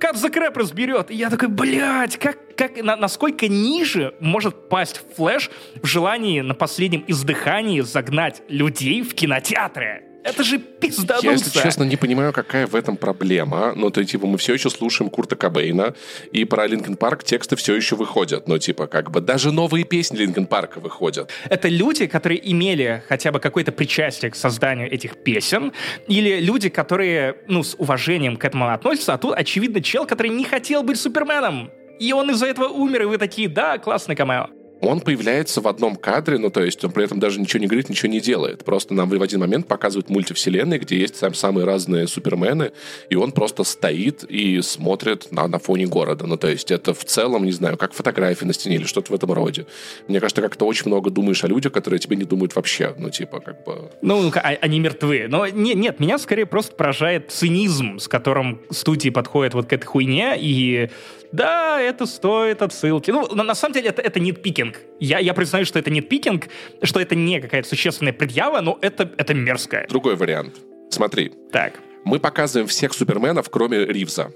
Кат 0.00 0.16
за 0.16 0.30
Крэп 0.30 0.56
разберет. 0.56 1.10
И 1.10 1.14
я 1.14 1.28
такой, 1.30 1.48
блядь, 1.48 2.16
как, 2.16 2.56
как, 2.56 2.82
на- 2.82 2.96
насколько 2.96 3.46
ниже 3.48 4.14
может 4.18 4.68
пасть 4.68 5.02
Флэш 5.16 5.50
в 5.82 5.86
желании 5.86 6.40
на 6.40 6.54
последнем 6.54 7.04
издыхании 7.06 7.80
загнать 7.82 8.42
людей 8.48 9.02
в 9.02 9.14
кинотеатры? 9.14 10.04
Это 10.22 10.44
же 10.44 10.58
пиздануться. 10.58 11.26
Я, 11.26 11.32
если 11.32 11.58
честно, 11.58 11.84
не 11.84 11.96
понимаю, 11.96 12.32
какая 12.32 12.66
в 12.66 12.74
этом 12.74 12.96
проблема. 12.96 13.72
Ну, 13.74 13.90
то, 13.90 14.04
типа, 14.04 14.26
мы 14.26 14.36
все 14.38 14.54
еще 14.54 14.68
слушаем 14.68 15.10
Курта 15.10 15.36
Кобейна, 15.36 15.94
и 16.32 16.44
про 16.44 16.66
Linkin 16.66 16.96
Park 16.96 17.24
тексты 17.24 17.56
все 17.56 17.74
еще 17.74 17.96
выходят. 17.96 18.46
Ну, 18.46 18.58
типа, 18.58 18.86
как 18.86 19.10
бы, 19.10 19.20
даже 19.20 19.50
новые 19.50 19.84
песни 19.84 20.18
Linkin 20.18 20.46
Park'а 20.46 20.78
выходят. 20.80 21.30
Это 21.48 21.68
люди, 21.68 22.06
которые 22.06 22.50
имели 22.50 23.02
хотя 23.08 23.32
бы 23.32 23.40
какое-то 23.40 23.72
причастие 23.72 24.30
к 24.30 24.36
созданию 24.36 24.92
этих 24.92 25.22
песен, 25.22 25.72
или 26.06 26.40
люди, 26.40 26.68
которые, 26.68 27.36
ну, 27.48 27.62
с 27.62 27.74
уважением 27.78 28.36
к 28.36 28.44
этому 28.44 28.72
относятся, 28.72 29.14
а 29.14 29.18
тут, 29.18 29.34
очевидно, 29.34 29.82
чел, 29.82 30.06
который 30.06 30.30
не 30.30 30.44
хотел 30.44 30.82
быть 30.82 31.00
Суперменом. 31.00 31.70
И 31.98 32.12
он 32.12 32.30
из-за 32.30 32.46
этого 32.46 32.68
умер, 32.68 33.02
и 33.02 33.04
вы 33.06 33.18
такие, 33.18 33.48
да, 33.48 33.78
классный 33.78 34.16
камео. 34.16 34.48
Он 34.80 35.00
появляется 35.00 35.60
в 35.60 35.68
одном 35.68 35.96
кадре, 35.96 36.38
ну, 36.38 36.50
то 36.50 36.62
есть 36.62 36.82
он 36.84 36.92
при 36.92 37.04
этом 37.04 37.20
даже 37.20 37.40
ничего 37.40 37.60
не 37.60 37.66
говорит, 37.66 37.88
ничего 37.90 38.10
не 38.10 38.20
делает. 38.20 38.64
Просто 38.64 38.94
нам 38.94 39.08
в 39.10 39.22
один 39.22 39.40
момент 39.40 39.66
показывают 39.66 40.08
мультивселенные, 40.08 40.78
где 40.78 40.98
есть 40.98 41.20
там 41.20 41.34
самые 41.34 41.66
разные 41.66 42.06
супермены, 42.06 42.72
и 43.10 43.16
он 43.16 43.32
просто 43.32 43.64
стоит 43.64 44.24
и 44.24 44.62
смотрит 44.62 45.30
на, 45.32 45.46
на 45.48 45.58
фоне 45.58 45.86
города. 45.86 46.26
Ну, 46.26 46.36
то 46.36 46.48
есть 46.48 46.70
это 46.70 46.94
в 46.94 47.04
целом, 47.04 47.44
не 47.44 47.52
знаю, 47.52 47.76
как 47.76 47.92
фотографии 47.92 48.44
на 48.44 48.52
стене 48.54 48.76
или 48.76 48.84
что-то 48.84 49.12
в 49.12 49.14
этом 49.14 49.32
роде. 49.32 49.66
Мне 50.08 50.20
кажется, 50.20 50.42
как-то 50.42 50.66
очень 50.66 50.86
много 50.86 51.10
думаешь 51.10 51.44
о 51.44 51.48
людях, 51.48 51.72
которые 51.72 52.00
тебе 52.00 52.16
не 52.16 52.24
думают 52.24 52.56
вообще. 52.56 52.94
Ну, 52.96 53.10
типа, 53.10 53.40
как 53.40 53.64
бы... 53.64 53.90
Ну, 54.02 54.22
ну-ка, 54.22 54.40
а- 54.40 54.58
они 54.60 54.80
мертвы. 54.80 55.26
Но 55.28 55.46
не- 55.46 55.74
нет, 55.74 56.00
меня 56.00 56.18
скорее 56.18 56.46
просто 56.46 56.74
поражает 56.74 57.30
цинизм, 57.30 57.98
с 57.98 58.08
которым 58.08 58.62
студии 58.70 59.10
подходят 59.10 59.54
вот 59.54 59.66
к 59.66 59.72
этой 59.72 59.86
хуйне, 59.86 60.36
и 60.38 60.88
да, 61.32 61.80
это 61.80 62.06
стоит 62.06 62.62
отсылки. 62.62 63.10
Ну, 63.10 63.26
на, 63.34 63.42
на 63.42 63.54
самом 63.54 63.74
деле, 63.74 63.88
это, 63.88 64.02
это 64.02 64.20
нитпикинг. 64.20 64.78
Я, 64.98 65.18
я 65.18 65.32
признаю, 65.34 65.64
что 65.64 65.78
это 65.78 65.90
нитпикинг, 65.90 66.48
что 66.82 67.00
это 67.00 67.14
не 67.14 67.40
какая-то 67.40 67.68
существенная 67.68 68.12
предъява, 68.12 68.60
но 68.60 68.78
это, 68.80 69.10
это 69.16 69.34
мерзко. 69.34 69.86
Другой 69.88 70.16
вариант. 70.16 70.56
Смотри, 70.90 71.32
Так. 71.52 71.74
мы 72.04 72.18
показываем 72.18 72.66
всех 72.66 72.92
суперменов, 72.92 73.48
кроме 73.48 73.84
Ривза. 73.84 74.32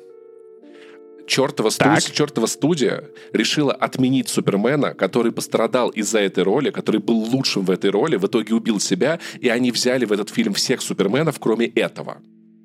Чертова, 1.26 1.70
студия, 1.70 2.00
чертова 2.00 2.46
студия 2.46 3.04
решила 3.32 3.72
отменить 3.72 4.28
Супермена, 4.28 4.92
который 4.94 5.32
пострадал 5.32 5.88
из-за 5.88 6.20
этой 6.20 6.44
роли, 6.44 6.70
который 6.70 7.00
был 7.00 7.16
лучшим 7.16 7.64
в 7.64 7.70
этой 7.70 7.90
роли, 7.90 8.16
в 8.16 8.26
итоге 8.26 8.54
убил 8.54 8.78
себя, 8.78 9.18
и 9.40 9.48
они 9.48 9.72
взяли 9.72 10.04
в 10.04 10.12
этот 10.12 10.28
фильм 10.28 10.52
всех 10.52 10.82
Суперменов, 10.82 11.40
кроме 11.40 11.66
этого. 11.66 12.18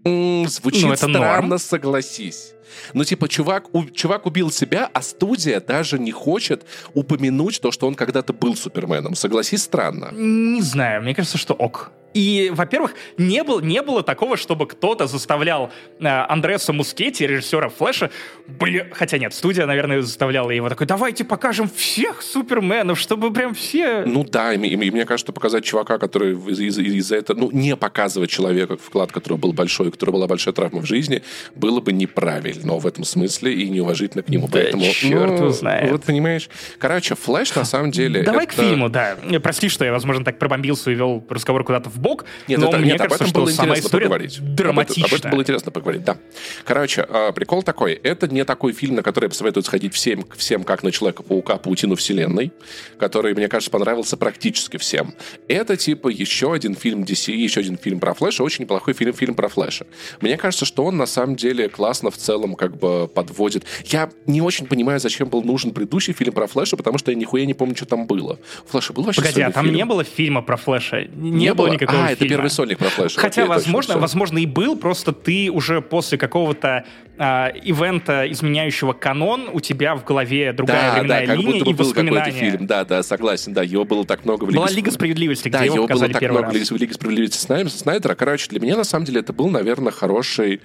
Звучит 0.04 0.84
Ну, 0.84 0.94
это 0.94 0.98
странно, 1.08 1.42
норм. 1.48 1.60
согласись. 1.60 2.54
Ну, 2.94 3.04
типа, 3.04 3.28
чувак, 3.28 3.76
у- 3.76 3.86
чувак 3.90 4.26
убил 4.26 4.52
себя, 4.52 4.90
а 4.94 5.02
студия 5.02 5.60
даже 5.60 6.00
не 6.00 6.12
хочет 6.12 6.66
упомянуть 6.94 7.60
то, 7.62 7.72
что 7.72 7.88
он 7.88 7.96
когда-то 7.96 8.32
был 8.34 8.56
Суперменом. 8.56 9.16
Согласись, 9.16 9.64
странно. 9.64 10.12
Не 10.14 10.62
знаю, 10.62 11.02
мне 11.02 11.14
кажется, 11.16 11.38
что 11.38 11.54
ок. 11.54 11.92
И, 12.14 12.52
во-первых, 12.54 12.96
не, 13.18 13.44
был, 13.44 13.60
не 13.62 13.82
было 13.82 14.02
такого, 14.02 14.36
чтобы 14.36 14.66
кто-то 14.68 15.06
заставлял 15.08 15.72
э, 16.00 16.08
Андреса 16.08 16.74
Мускетти, 16.74 17.28
режиссера 17.28 17.70
Флэша, 17.70 18.10
бля, 18.48 18.88
хотя 18.92 19.18
нет, 19.20 19.34
студия, 19.34 19.66
наверное, 19.68 20.02
заставляла 20.02 20.50
его 20.50 20.70
такой, 20.70 20.88
давайте 20.88 21.24
покажем 21.24 21.70
всех 21.70 22.24
суперменов, 22.24 22.98
чтобы 23.00 23.32
прям 23.32 23.54
все... 23.54 24.04
Ну 24.06 24.24
да, 24.24 24.54
и, 24.54 24.58
и- 24.60 24.74
и 24.74 24.92
мне 24.92 25.06
кажется, 25.06 25.32
показать 25.34 25.64
чувака, 25.66 26.00
который 26.00 26.34
из- 26.34 26.60
из- 26.60 26.78
из-за 26.80 27.18
этого, 27.18 27.38
ну, 27.38 27.52
не 27.52 27.76
показывать 27.76 28.32
человека, 28.32 28.78
вклад 28.78 29.12
которого 29.12 29.38
был 29.38 29.54
большой, 29.54 29.90
у 29.90 29.92
которого 29.92 30.16
была 30.16 30.28
большая 30.28 30.54
травма 30.56 30.82
в 30.82 30.86
жизни, 30.86 31.22
было 31.54 31.80
бы 31.80 31.92
неправильно 31.94 32.74
в 32.76 32.88
этом 32.88 33.04
смысле 33.04 33.54
и 33.54 33.70
неуважительно 33.70 34.24
к 34.24 34.30
нему. 34.30 34.48
Да 34.48 34.54
Поэтому, 34.54 34.84
черт 34.84 35.40
ну, 35.40 35.50
знает. 35.50 35.92
Вот 35.92 36.04
понимаешь. 36.06 36.50
Короче, 36.80 37.14
Флэш 37.14 37.54
на 37.56 37.66
самом 37.66 37.92
деле... 37.92 38.24
Давай 38.24 38.46
это- 38.46 38.54
к 38.54 38.56
фильму, 38.56 38.90
да. 38.90 39.16
Прости, 39.44 39.70
что 39.70 39.86
я, 39.86 39.92
возможно, 39.92 40.26
так 40.26 40.40
пробомбился 40.40 40.90
и 40.90 40.96
вел 40.96 41.24
разговор 41.30 41.64
куда-то 41.64 41.90
в 41.90 41.99
бок, 42.00 42.26
Нет, 42.48 42.60
но 42.60 42.70
это, 42.70 42.78
мне 42.78 42.94
нет, 42.94 43.02
об 43.02 43.10
кажется, 43.10 43.24
этом 43.26 43.28
что 43.28 43.40
было 43.42 43.52
интересно 43.52 43.90
поговорить. 43.90 44.38
Об 44.38 44.44
этом- 44.44 44.56
драматична. 44.56 45.06
Об 45.06 45.14
этом 45.14 45.32
было 45.32 45.42
интересно 45.42 45.72
поговорить, 45.72 46.04
да. 46.04 46.18
Короче, 46.66 47.06
а, 47.08 47.32
прикол 47.32 47.64
такой. 47.64 47.94
Это 47.94 48.28
не 48.28 48.44
такой 48.46 48.74
фильм, 48.74 48.96
на 48.96 49.04
который 49.04 49.26
я 49.26 49.30
посоветую 49.30 49.64
сходить 49.64 49.94
всем, 49.94 50.26
всем 50.36 50.64
как 50.64 50.84
на 50.84 50.92
Человека-паука, 50.92 51.58
Паутину 51.58 51.96
Вселенной, 51.96 52.52
который, 52.98 53.34
мне 53.34 53.48
кажется, 53.48 53.72
понравился 53.72 54.18
практически 54.18 54.78
всем. 54.78 55.14
Это, 55.48 55.78
типа, 55.78 56.10
еще 56.10 56.54
один 56.54 56.76
фильм 56.76 57.04
DC, 57.04 57.32
еще 57.34 57.60
один 57.62 57.78
фильм 57.78 58.00
про 58.00 58.14
Флэша, 58.14 58.44
очень 58.44 58.64
неплохой 58.64 58.94
фильм, 58.94 59.14
фильм 59.14 59.36
про 59.36 59.48
Флэша. 59.50 59.86
Мне 60.22 60.38
кажется, 60.38 60.66
что 60.66 60.86
он, 60.86 60.98
на 60.98 61.06
самом 61.06 61.36
деле, 61.36 61.70
классно 61.70 62.12
в 62.12 62.18
целом 62.18 62.56
как 62.56 62.78
бы 62.78 63.08
подводит. 63.08 63.66
Я 63.86 64.10
не 64.26 64.42
очень 64.42 64.66
понимаю, 64.68 65.00
зачем 65.00 65.28
был 65.30 65.44
нужен 65.44 65.72
предыдущий 65.72 66.14
фильм 66.14 66.34
про 66.34 66.48
Флэша, 66.48 66.78
потому 66.78 66.98
что 66.98 67.12
я 67.12 67.18
нихуя 67.18 67.46
не 67.46 67.54
помню, 67.54 67.76
что 67.76 67.86
там 67.86 68.08
было. 68.08 68.40
У 68.66 68.70
Флэша 68.72 68.94
был 68.94 69.04
вообще 69.04 69.22
Погоди, 69.22 69.42
а 69.42 69.52
там 69.52 69.66
фильм? 69.66 69.76
не 69.76 69.86
было 69.86 70.04
фильма 70.04 70.42
про 70.42 70.58
Флэша? 70.58 71.06
Не, 71.16 71.32
не 71.32 71.54
было 71.54 71.68
никакого 71.68 71.89
А, 71.98 72.08
это 72.12 72.16
фильма. 72.18 72.30
первый 72.30 72.50
сольник 72.50 72.78
про 72.78 72.90
Флэша. 72.90 73.20
Хотя, 73.20 73.44
Окей, 73.44 73.54
точно, 73.54 73.56
возможно, 73.56 73.94
всё. 73.94 74.00
возможно, 74.00 74.38
и 74.40 74.46
был, 74.46 74.78
просто 74.78 75.12
ты 75.14 75.50
уже 75.52 75.82
после 75.82 76.18
какого-то 76.18 76.86
а, 77.18 77.48
ивента, 77.50 78.30
изменяющего 78.32 78.94
канон, 78.94 79.50
у 79.52 79.60
тебя 79.60 79.96
в 79.96 80.06
голове 80.06 80.54
другая 80.54 80.82
Да, 80.82 80.88
да, 80.88 80.94
временная 81.00 81.26
как 81.28 81.38
линия 81.38 81.52
будто 81.52 81.66
бы 81.66 81.72
и 81.72 81.74
был 81.74 81.94
какой-то 81.94 82.32
фильм. 82.32 82.66
Да, 82.68 82.86
да, 82.86 83.04
согласен, 83.04 83.54
да, 83.54 83.62
его 83.64 83.84
было 83.84 84.06
так 84.06 84.24
много 84.26 84.46
в 84.46 84.52
Была 84.54 84.68
Лиге 84.68 84.78
Лига 84.78 84.92
Справедливости, 84.92 85.50
где 85.50 85.58
Да, 85.58 85.64
его 85.66 85.76
его 85.76 85.88
было 85.88 86.08
так 86.08 86.22
много 86.22 86.44
раз. 86.54 86.70
в 86.72 86.76
Лиге, 86.78 86.94
справедливости 86.94 87.38
Снай- 87.38 87.70
Снайдера. 87.70 88.16
Короче, 88.16 88.48
для 88.50 88.60
меня, 88.62 88.78
на 88.78 88.84
самом 88.86 89.06
деле, 89.06 89.20
это 89.20 89.34
был, 89.34 89.50
наверное, 89.50 89.92
хороший 89.92 90.62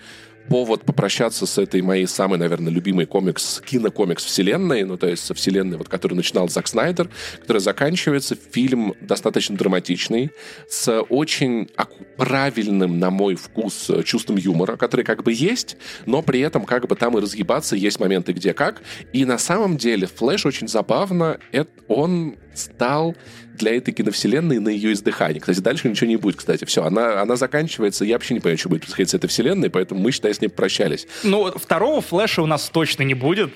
повод 0.49 0.83
попрощаться 0.85 1.47
с 1.47 1.59
этой 1.59 1.83
моей 1.83 2.07
самой, 2.07 2.39
наверное, 2.39 2.73
любимой 2.73 3.07
комикс, 3.07 3.61
кинокомикс 3.65 4.25
вселенной, 4.25 4.85
ну, 4.85 4.97
то 4.97 5.09
есть 5.09 5.25
со 5.25 5.35
вселенной, 5.35 5.79
вот, 5.79 5.89
которую 5.89 6.17
начинал 6.17 6.49
Зак 6.49 6.67
Снайдер, 6.69 7.09
которая 7.41 7.61
заканчивается. 7.61 8.37
Фильм 8.53 8.95
достаточно 9.01 9.57
драматичный, 9.57 10.31
с 10.69 11.03
очень 11.09 11.69
правильным, 12.17 12.99
на 12.99 13.11
мой 13.11 13.35
вкус, 13.35 13.91
чувством 14.05 14.37
юмора, 14.37 14.77
который 14.77 15.05
как 15.05 15.23
бы 15.23 15.33
есть, 15.33 15.77
но 16.07 16.23
при 16.23 16.41
этом 16.41 16.65
как 16.65 16.87
бы 16.87 16.95
там 16.97 17.17
и 17.19 17.21
разъебаться 17.21 17.77
есть 17.77 18.01
моменты 18.01 18.33
где 18.33 18.53
как. 18.53 18.83
И 19.13 19.25
на 19.25 19.39
самом 19.39 19.77
деле 19.77 20.07
Флэш 20.07 20.47
очень 20.47 20.69
забавно, 20.69 21.39
это 21.53 21.71
он 21.89 22.37
стал 22.55 23.15
для 23.57 23.77
этой 23.77 23.93
киновселенной 23.93 24.59
на 24.59 24.69
ее 24.69 24.93
издыхании. 24.93 25.39
Кстати, 25.39 25.61
дальше 25.61 25.89
ничего 25.89 26.09
не 26.09 26.17
будет, 26.17 26.37
кстати. 26.37 26.65
Все, 26.65 26.85
она, 26.85 27.21
она 27.21 27.37
заканчивается. 27.37 28.05
Я 28.05 28.15
вообще 28.15 28.35
не 28.35 28.41
понимаю, 28.41 28.59
что 28.59 28.69
будет 28.69 28.83
происходить 28.83 29.11
с 29.11 29.15
этой 29.15 29.29
вселенной, 29.29 29.71
поэтому 29.71 30.01
мы, 30.01 30.11
считай, 30.11 30.35
с 30.35 30.41
ней 30.41 30.49
прощались. 30.49 31.07
Ну, 31.23 31.53
второго 31.57 32.01
флеша 32.01 32.43
у 32.43 32.47
нас 32.47 32.69
точно 32.69 33.03
не 33.03 33.15
будет, 33.15 33.53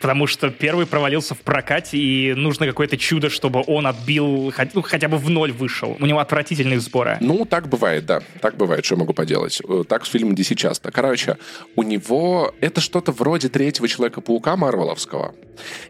потому 0.00 0.26
что 0.26 0.50
первый 0.50 0.86
провалился 0.86 1.34
в 1.34 1.40
прокате, 1.40 1.98
и 1.98 2.34
нужно 2.34 2.66
какое-то 2.66 2.96
чудо, 2.96 3.30
чтобы 3.30 3.62
он 3.66 3.86
отбил, 3.86 4.52
ну, 4.74 4.82
хотя 4.82 5.08
бы 5.08 5.18
в 5.18 5.30
ноль 5.30 5.52
вышел. 5.52 5.96
У 6.00 6.06
него 6.06 6.18
отвратительные 6.18 6.80
сборы. 6.80 7.18
Ну, 7.20 7.44
так 7.44 7.68
бывает, 7.68 8.06
да. 8.06 8.20
Так 8.40 8.56
бывает, 8.56 8.84
что 8.84 8.94
я 8.94 9.00
могу 9.00 9.12
поделать. 9.12 9.60
Э, 9.68 9.84
так 9.88 10.06
с 10.06 10.10
фильмом 10.10 10.34
DC 10.34 10.54
часто. 10.54 10.90
Короче, 10.90 11.36
у 11.74 11.82
него 11.82 12.54
это 12.60 12.80
что-то 12.80 13.12
вроде 13.12 13.48
третьего 13.48 13.88
Человека-паука 13.88 14.56
Марвеловского. 14.56 15.34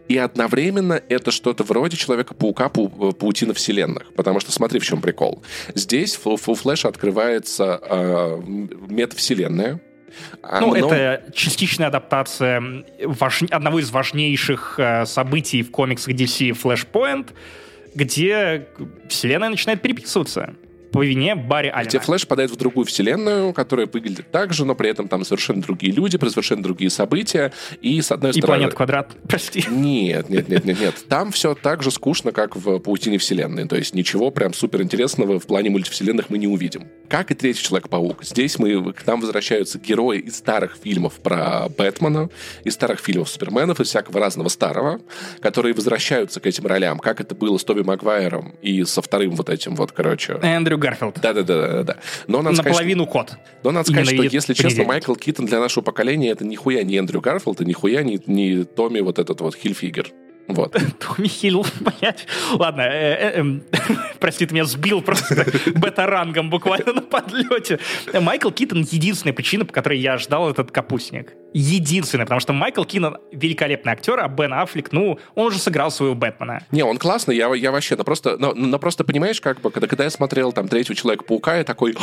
И 0.08 0.16
одновременно 0.16 1.00
это 1.08 1.30
что-то 1.30 1.64
вроде 1.64 1.96
Человека-паука 1.96 2.68
пау- 2.68 3.12
Паутина 3.12 3.54
вселенных. 3.54 4.12
Потому 4.14 4.40
что 4.40 4.52
смотри, 4.52 4.78
в 4.80 4.84
чем 4.84 5.00
прикол. 5.00 5.42
Здесь 5.74 6.18
у 6.24 6.36
Флэша 6.36 6.88
открывается 6.88 7.80
э, 7.82 8.42
метавселенная, 8.88 9.80
ну, 10.42 10.74
Оно... 10.74 10.76
это 10.76 11.32
частичная 11.32 11.88
адаптация 11.88 12.84
важ... 13.04 13.42
одного 13.50 13.80
из 13.80 13.90
важнейших 13.90 14.74
э, 14.78 15.06
событий 15.06 15.62
в 15.62 15.70
комиксах 15.70 16.14
DC 16.14 16.50
Flashpoint, 16.50 17.30
где 17.94 18.66
вселенная 19.08 19.50
начинает 19.50 19.82
переписываться 19.82 20.54
по 20.92 21.04
вине 21.04 21.34
Барри 21.34 21.68
Аллена. 21.68 21.88
Где 21.88 21.98
Флэш 21.98 22.22
попадает 22.22 22.50
в 22.50 22.56
другую 22.56 22.84
вселенную, 22.84 23.52
которая 23.52 23.86
выглядит 23.86 24.30
так 24.30 24.52
же, 24.52 24.64
но 24.64 24.74
при 24.74 24.90
этом 24.90 25.08
там 25.08 25.24
совершенно 25.24 25.62
другие 25.62 25.92
люди, 25.92 26.18
совершенно 26.28 26.62
другие 26.62 26.90
события. 26.90 27.52
И 27.80 28.00
с 28.00 28.10
одной 28.12 28.30
и 28.30 28.34
стороны... 28.34 28.56
И 28.56 28.60
планет 28.60 28.74
Квадрат, 28.74 29.16
прости. 29.28 29.64
Нет, 29.68 30.28
нет, 30.28 30.48
нет, 30.48 30.64
нет, 30.64 30.80
нет. 30.80 31.04
Там 31.08 31.32
все 31.32 31.54
так 31.54 31.82
же 31.82 31.90
скучно, 31.90 32.32
как 32.32 32.56
в 32.56 32.78
Паутине 32.78 33.18
вселенной. 33.18 33.66
То 33.66 33.76
есть 33.76 33.94
ничего 33.94 34.30
прям 34.30 34.52
супер 34.54 34.82
интересного 34.82 35.38
в 35.38 35.46
плане 35.46 35.70
мультивселенных 35.70 36.30
мы 36.30 36.38
не 36.38 36.46
увидим. 36.46 36.88
Как 37.08 37.30
и 37.30 37.34
Третий 37.34 37.62
Человек-паук. 37.62 38.24
Здесь 38.24 38.58
мы, 38.58 38.92
к 38.92 39.06
нам 39.06 39.20
возвращаются 39.20 39.78
герои 39.78 40.18
из 40.18 40.36
старых 40.36 40.76
фильмов 40.82 41.14
про 41.20 41.68
Бэтмена, 41.68 42.30
из 42.64 42.74
старых 42.74 43.00
фильмов 43.00 43.28
Суперменов, 43.28 43.80
из 43.80 43.88
всякого 43.88 44.20
разного 44.20 44.48
старого, 44.48 45.00
которые 45.40 45.74
возвращаются 45.74 46.40
к 46.40 46.46
этим 46.46 46.66
ролям, 46.66 46.98
как 46.98 47.20
это 47.20 47.34
было 47.34 47.58
с 47.58 47.64
Тоби 47.64 47.82
Магуайром 47.82 48.54
и 48.62 48.84
со 48.84 49.02
вторым 49.02 49.32
вот 49.36 49.48
этим 49.48 49.74
вот, 49.76 49.92
короче... 49.92 50.38
Эндрю 50.42 50.75
Гарфилд. 50.76 51.20
Да-да-да. 51.20 51.82
да. 51.82 51.96
Но 52.26 52.42
надо 52.42 52.58
Наполовину 52.58 53.04
сказать, 53.04 53.28
кот. 53.28 53.38
Но 53.64 53.70
надо 53.70 53.90
сказать, 53.90 54.08
что, 54.08 54.22
если 54.22 54.54
честно, 54.54 54.84
Майкл 54.84 55.14
Китон 55.14 55.46
для 55.46 55.60
нашего 55.60 55.82
поколения 55.84 56.30
это 56.30 56.44
нихуя 56.44 56.82
не 56.82 56.96
Эндрю 56.96 57.20
Гарфилд, 57.20 57.60
и 57.60 57.64
нихуя 57.64 58.02
не, 58.02 58.20
не 58.26 58.64
Томми 58.64 59.00
вот 59.00 59.18
этот 59.18 59.40
вот 59.40 59.54
Хильфигер. 59.54 60.12
Вот. 60.48 60.72
Томми 60.98 61.28
Хилл, 61.28 61.66
блядь. 61.80 62.26
Ладно, 62.52 62.82
э, 62.82 63.40
э, 63.40 63.42
э, 63.72 63.78
прости, 64.20 64.46
ты 64.46 64.54
меня 64.54 64.64
сбил 64.64 65.02
просто 65.02 65.46
бэтарангом 65.74 66.50
буквально 66.50 66.92
на 66.92 67.02
подлете. 67.02 67.78
Майкл 68.12 68.50
Китон 68.50 68.82
единственная 68.82 69.32
причина, 69.32 69.64
по 69.64 69.72
которой 69.72 69.98
я 69.98 70.18
ждал 70.18 70.50
этот 70.50 70.70
капустник. 70.70 71.32
Единственная, 71.58 72.26
потому 72.26 72.40
что 72.40 72.52
Майкл 72.52 72.84
Китон 72.84 73.16
великолепный 73.32 73.94
актер, 73.94 74.20
а 74.20 74.28
Бен 74.28 74.52
Аффлек, 74.52 74.92
ну, 74.92 75.18
он 75.34 75.46
уже 75.46 75.58
сыграл 75.58 75.90
своего 75.90 76.14
Бэтмена. 76.14 76.60
Не, 76.70 76.82
он 76.82 76.98
классный, 76.98 77.34
я, 77.34 77.48
я 77.54 77.72
вообще, 77.72 77.96
но 77.96 78.04
просто, 78.04 78.36
но, 78.36 78.52
но 78.52 78.78
просто 78.78 79.04
понимаешь, 79.04 79.40
как 79.40 79.62
бы, 79.62 79.70
когда, 79.70 79.88
когда 79.88 80.04
я 80.04 80.10
смотрел 80.10 80.52
там 80.52 80.68
третьего 80.68 80.94
Человека-паука, 80.94 81.56
я 81.56 81.64
такой, 81.64 81.96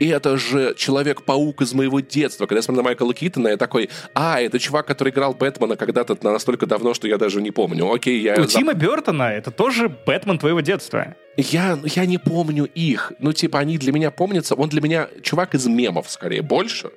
это 0.00 0.38
же 0.38 0.74
Человек-паук 0.78 1.60
из 1.60 1.74
моего 1.74 2.00
детства. 2.00 2.46
Когда 2.46 2.60
я 2.60 2.62
смотрел 2.62 2.84
на 2.84 2.88
Майкла 2.88 3.12
Китона, 3.12 3.48
я 3.48 3.58
такой, 3.58 3.90
а, 4.14 4.40
это 4.40 4.58
чувак, 4.58 4.86
который 4.86 5.10
играл 5.12 5.34
Бэтмена 5.34 5.76
когда-то 5.76 6.16
настолько 6.22 6.64
давно, 6.64 6.94
что 6.94 7.06
я 7.06 7.18
даже 7.18 7.42
не 7.42 7.50
помню. 7.50 7.92
Окей, 7.92 8.18
я... 8.22 8.36
У 8.36 8.44
за... 8.44 8.48
Тима 8.48 8.72
Бертона 8.72 9.24
это 9.24 9.50
тоже 9.50 9.90
Бэтмен 10.06 10.38
твоего 10.38 10.60
детства. 10.60 11.14
Я, 11.36 11.78
я 11.84 12.06
не 12.06 12.16
помню 12.16 12.64
их. 12.64 13.12
Ну, 13.18 13.34
типа, 13.34 13.58
они 13.58 13.76
для 13.76 13.92
меня 13.92 14.10
помнятся. 14.10 14.54
Он 14.54 14.70
для 14.70 14.80
меня 14.80 15.08
чувак 15.22 15.54
из 15.54 15.66
мемов, 15.66 16.08
скорее, 16.08 16.40
больше 16.40 16.90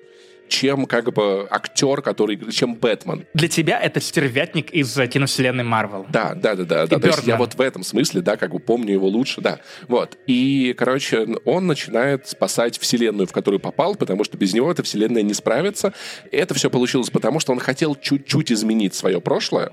чем 0.50 0.86
как 0.86 1.14
бы 1.14 1.48
актер, 1.50 2.02
который, 2.02 2.52
чем 2.52 2.76
Бэтмен. 2.76 3.26
Для 3.34 3.48
тебя 3.48 3.80
это 3.80 4.02
стервятник 4.02 4.72
из 4.72 4.98
э, 4.98 5.08
киновселенной 5.08 5.64
Марвел. 5.64 6.06
Да, 6.10 6.34
да, 6.36 6.56
да, 6.56 6.64
да. 6.64 6.88
да. 6.88 7.00
То 7.00 7.08
есть 7.08 7.26
я 7.26 7.38
вот 7.38 7.56
в 7.56 7.62
этом 7.62 7.84
смысле, 7.84 8.22
да, 8.22 8.36
как 8.36 8.52
бы 8.52 8.60
помню 8.60 8.94
его 8.94 9.08
лучше, 9.08 9.42
да. 9.42 9.60
Вот. 9.88 10.18
И, 10.28 10.74
короче, 10.78 11.28
он 11.46 11.68
начинает 11.68 12.28
спасать 12.28 12.78
вселенную, 12.78 13.28
в 13.28 13.32
которую 13.32 13.60
попал, 13.60 13.96
потому 13.96 14.24
что 14.24 14.38
без 14.38 14.54
него 14.54 14.72
эта 14.72 14.84
вселенная 14.84 15.22
не 15.22 15.34
справится. 15.34 15.94
И 16.32 16.38
это 16.38 16.54
все 16.54 16.70
получилось 16.70 17.10
потому, 17.10 17.40
что 17.40 17.52
он 17.52 17.60
хотел 17.60 17.96
чуть-чуть 17.96 18.52
изменить 18.52 18.96
свое 18.96 19.22
прошлое, 19.22 19.72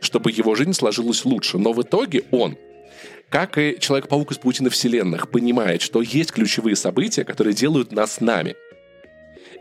чтобы 0.00 0.30
его 0.30 0.54
жизнь 0.54 0.72
сложилась 0.72 1.24
лучше. 1.24 1.58
Но 1.58 1.72
в 1.72 1.82
итоге 1.82 2.24
он 2.30 2.56
как 3.30 3.58
и 3.58 3.76
Человек-паук 3.80 4.30
из 4.30 4.38
Паутины 4.38 4.70
Вселенных, 4.70 5.28
понимает, 5.28 5.82
что 5.82 6.02
есть 6.02 6.30
ключевые 6.30 6.76
события, 6.76 7.24
которые 7.24 7.52
делают 7.52 7.90
нас 7.90 8.20
нами. 8.20 8.54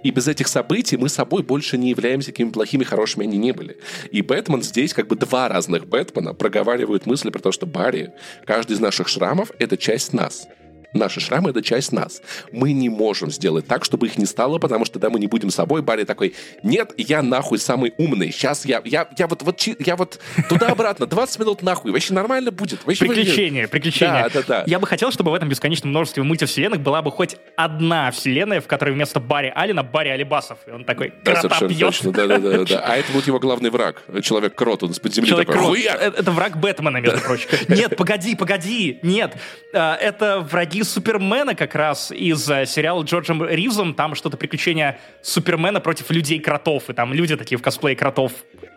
И 0.03 0.11
без 0.11 0.27
этих 0.27 0.47
событий 0.47 0.97
мы 0.97 1.09
собой 1.09 1.43
больше 1.43 1.77
не 1.77 1.89
являемся 1.89 2.31
какими 2.31 2.49
плохими, 2.49 2.83
хорошими 2.83 3.25
они 3.25 3.37
не 3.37 3.51
были. 3.51 3.77
И 4.11 4.21
Бэтмен 4.21 4.61
здесь, 4.61 4.93
как 4.93 5.07
бы 5.07 5.15
два 5.15 5.47
разных 5.47 5.87
Бэтмена, 5.87 6.33
проговаривают 6.33 7.05
мысли 7.05 7.29
про 7.29 7.39
то, 7.39 7.51
что 7.51 7.65
Барри, 7.65 8.11
каждый 8.45 8.73
из 8.73 8.79
наших 8.79 9.07
шрамов— 9.07 9.51
это 9.59 9.77
часть 9.77 10.13
нас. 10.13 10.47
Наши 10.93 11.19
шрамы— 11.19 11.49
это 11.51 11.61
часть 11.61 11.91
нас. 11.91 12.21
Мы 12.51 12.73
не 12.73 12.89
можем 12.89 13.31
сделать 13.31 13.67
так, 13.67 13.83
чтобы 13.83 14.07
их 14.07 14.17
не 14.17 14.25
стало, 14.25 14.59
потому 14.59 14.85
что 14.85 14.93
тогда 14.93 15.09
мы 15.09 15.19
не 15.19 15.27
будем 15.27 15.49
собой. 15.49 15.81
Барри 15.81 16.03
такой, 16.03 16.35
нет, 16.61 16.93
я 16.97 17.21
нахуй 17.21 17.57
самый 17.57 17.93
умный. 17.97 18.31
Сейчас 18.31 18.65
я, 18.65 18.81
я, 18.85 19.07
я 19.17 19.27
вот, 19.27 19.41
вот, 19.41 19.61
я 19.79 19.95
вот 19.95 20.19
туда-обратно, 20.49 21.07
20 21.07 21.39
минут 21.39 21.63
нахуй. 21.63 21.91
Вообще 21.91 22.13
нормально 22.13 22.51
будет. 22.51 22.85
Вообще 22.85 23.05
приключения, 23.05 23.67
приключения. 23.67 24.29
Да, 24.33 24.41
да, 24.41 24.43
да. 24.47 24.63
Я 24.67 24.79
бы 24.79 24.85
хотел, 24.85 25.11
чтобы 25.11 25.31
в 25.31 25.33
этом 25.33 25.49
бесконечном 25.49 25.89
множестве 25.89 26.23
мультивселенных 26.23 26.81
была 26.81 27.01
бы 27.01 27.11
хоть 27.11 27.37
одна 27.55 28.11
вселенная, 28.11 28.61
в 28.61 28.67
которой 28.67 28.93
вместо 28.93 29.19
Барри 29.19 29.51
Алина 29.55 29.83
Барри 29.83 30.09
Алибасов. 30.09 30.59
И 30.67 30.71
он 30.71 30.85
такой, 30.85 31.13
да, 31.23 31.35
совершенно 31.37 31.69
пьет. 31.69 31.79
точно. 31.79 32.11
Да, 32.11 32.27
да, 32.27 32.37
да, 32.37 32.65
да. 32.65 32.79
А 32.85 32.97
это 32.97 33.11
будет 33.11 33.27
его 33.27 33.39
главный 33.39 33.71
враг. 33.71 34.03
Человек-крот, 34.21 34.83
он 34.83 34.91
из-под 34.91 35.13
земли 35.13 35.29
Человек 35.29 35.47
такой, 35.51 35.81
это, 35.81 36.19
это 36.19 36.31
враг 36.31 36.57
Бэтмена, 36.57 36.97
между 36.97 37.19
прочим. 37.19 37.49
Нет, 37.67 37.95
погоди, 37.95 38.35
погоди, 38.35 38.99
нет. 39.01 39.35
А, 39.73 39.95
это 39.95 40.39
враги 40.39 40.82
Супермена 40.83 41.55
как 41.55 41.75
раз 41.75 42.11
из 42.11 42.49
э, 42.49 42.65
сериала 42.65 43.03
Джорджем 43.03 43.43
Ривзом. 43.45 43.93
Там 43.93 44.15
что-то 44.15 44.37
приключения 44.37 44.99
Супермена 45.21 45.79
против 45.79 46.09
людей-кротов. 46.11 46.89
И 46.89 46.93
там 46.93 47.13
люди 47.13 47.35
такие 47.35 47.57
в 47.57 47.61
косплее 47.61 47.95
кротов. 47.95 48.31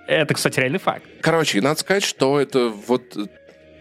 Это, 0.07 0.35
кстати, 0.35 0.61
реальный 0.61 0.79
факт. 0.79 1.05
Короче, 1.21 1.61
надо 1.61 1.81
сказать, 1.81 2.05
что 2.05 2.41
это 2.41 2.69
вот 2.69 3.17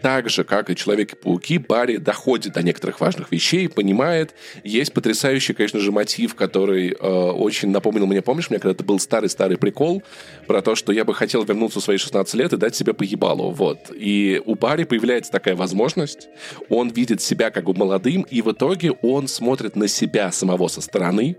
так 0.06 0.30
же, 0.30 0.44
как 0.44 0.70
и 0.70 0.76
Человеки-пауки, 0.76 1.58
Барри 1.58 1.96
доходит 1.96 2.52
до 2.52 2.62
некоторых 2.62 3.00
важных 3.00 3.32
вещей, 3.32 3.68
понимает. 3.68 4.36
Есть 4.62 4.92
потрясающий, 4.92 5.52
конечно 5.52 5.80
же, 5.80 5.90
мотив, 5.90 6.36
который 6.36 6.92
э, 6.92 6.94
очень 6.94 7.70
напомнил 7.70 8.06
мне, 8.06 8.22
помнишь, 8.22 8.48
мне 8.48 8.60
когда-то 8.60 8.84
был 8.84 9.00
старый-старый 9.00 9.58
прикол 9.58 10.04
про 10.46 10.62
то, 10.62 10.76
что 10.76 10.92
я 10.92 11.04
бы 11.04 11.12
хотел 11.12 11.42
вернуться 11.42 11.80
в 11.80 11.82
свои 11.82 11.96
16 11.96 12.34
лет 12.34 12.52
и 12.52 12.56
дать 12.56 12.76
себе 12.76 12.94
поебалу, 12.94 13.50
вот. 13.50 13.90
И 13.92 14.40
у 14.46 14.54
Барри 14.54 14.84
появляется 14.84 15.32
такая 15.32 15.56
возможность, 15.56 16.28
он 16.68 16.90
видит 16.90 17.20
себя 17.20 17.50
как 17.50 17.64
бы 17.64 17.74
молодым, 17.74 18.22
и 18.30 18.42
в 18.42 18.52
итоге 18.52 18.92
он 19.02 19.26
смотрит 19.26 19.74
на 19.74 19.88
себя 19.88 20.30
самого 20.30 20.68
со 20.68 20.82
стороны, 20.82 21.36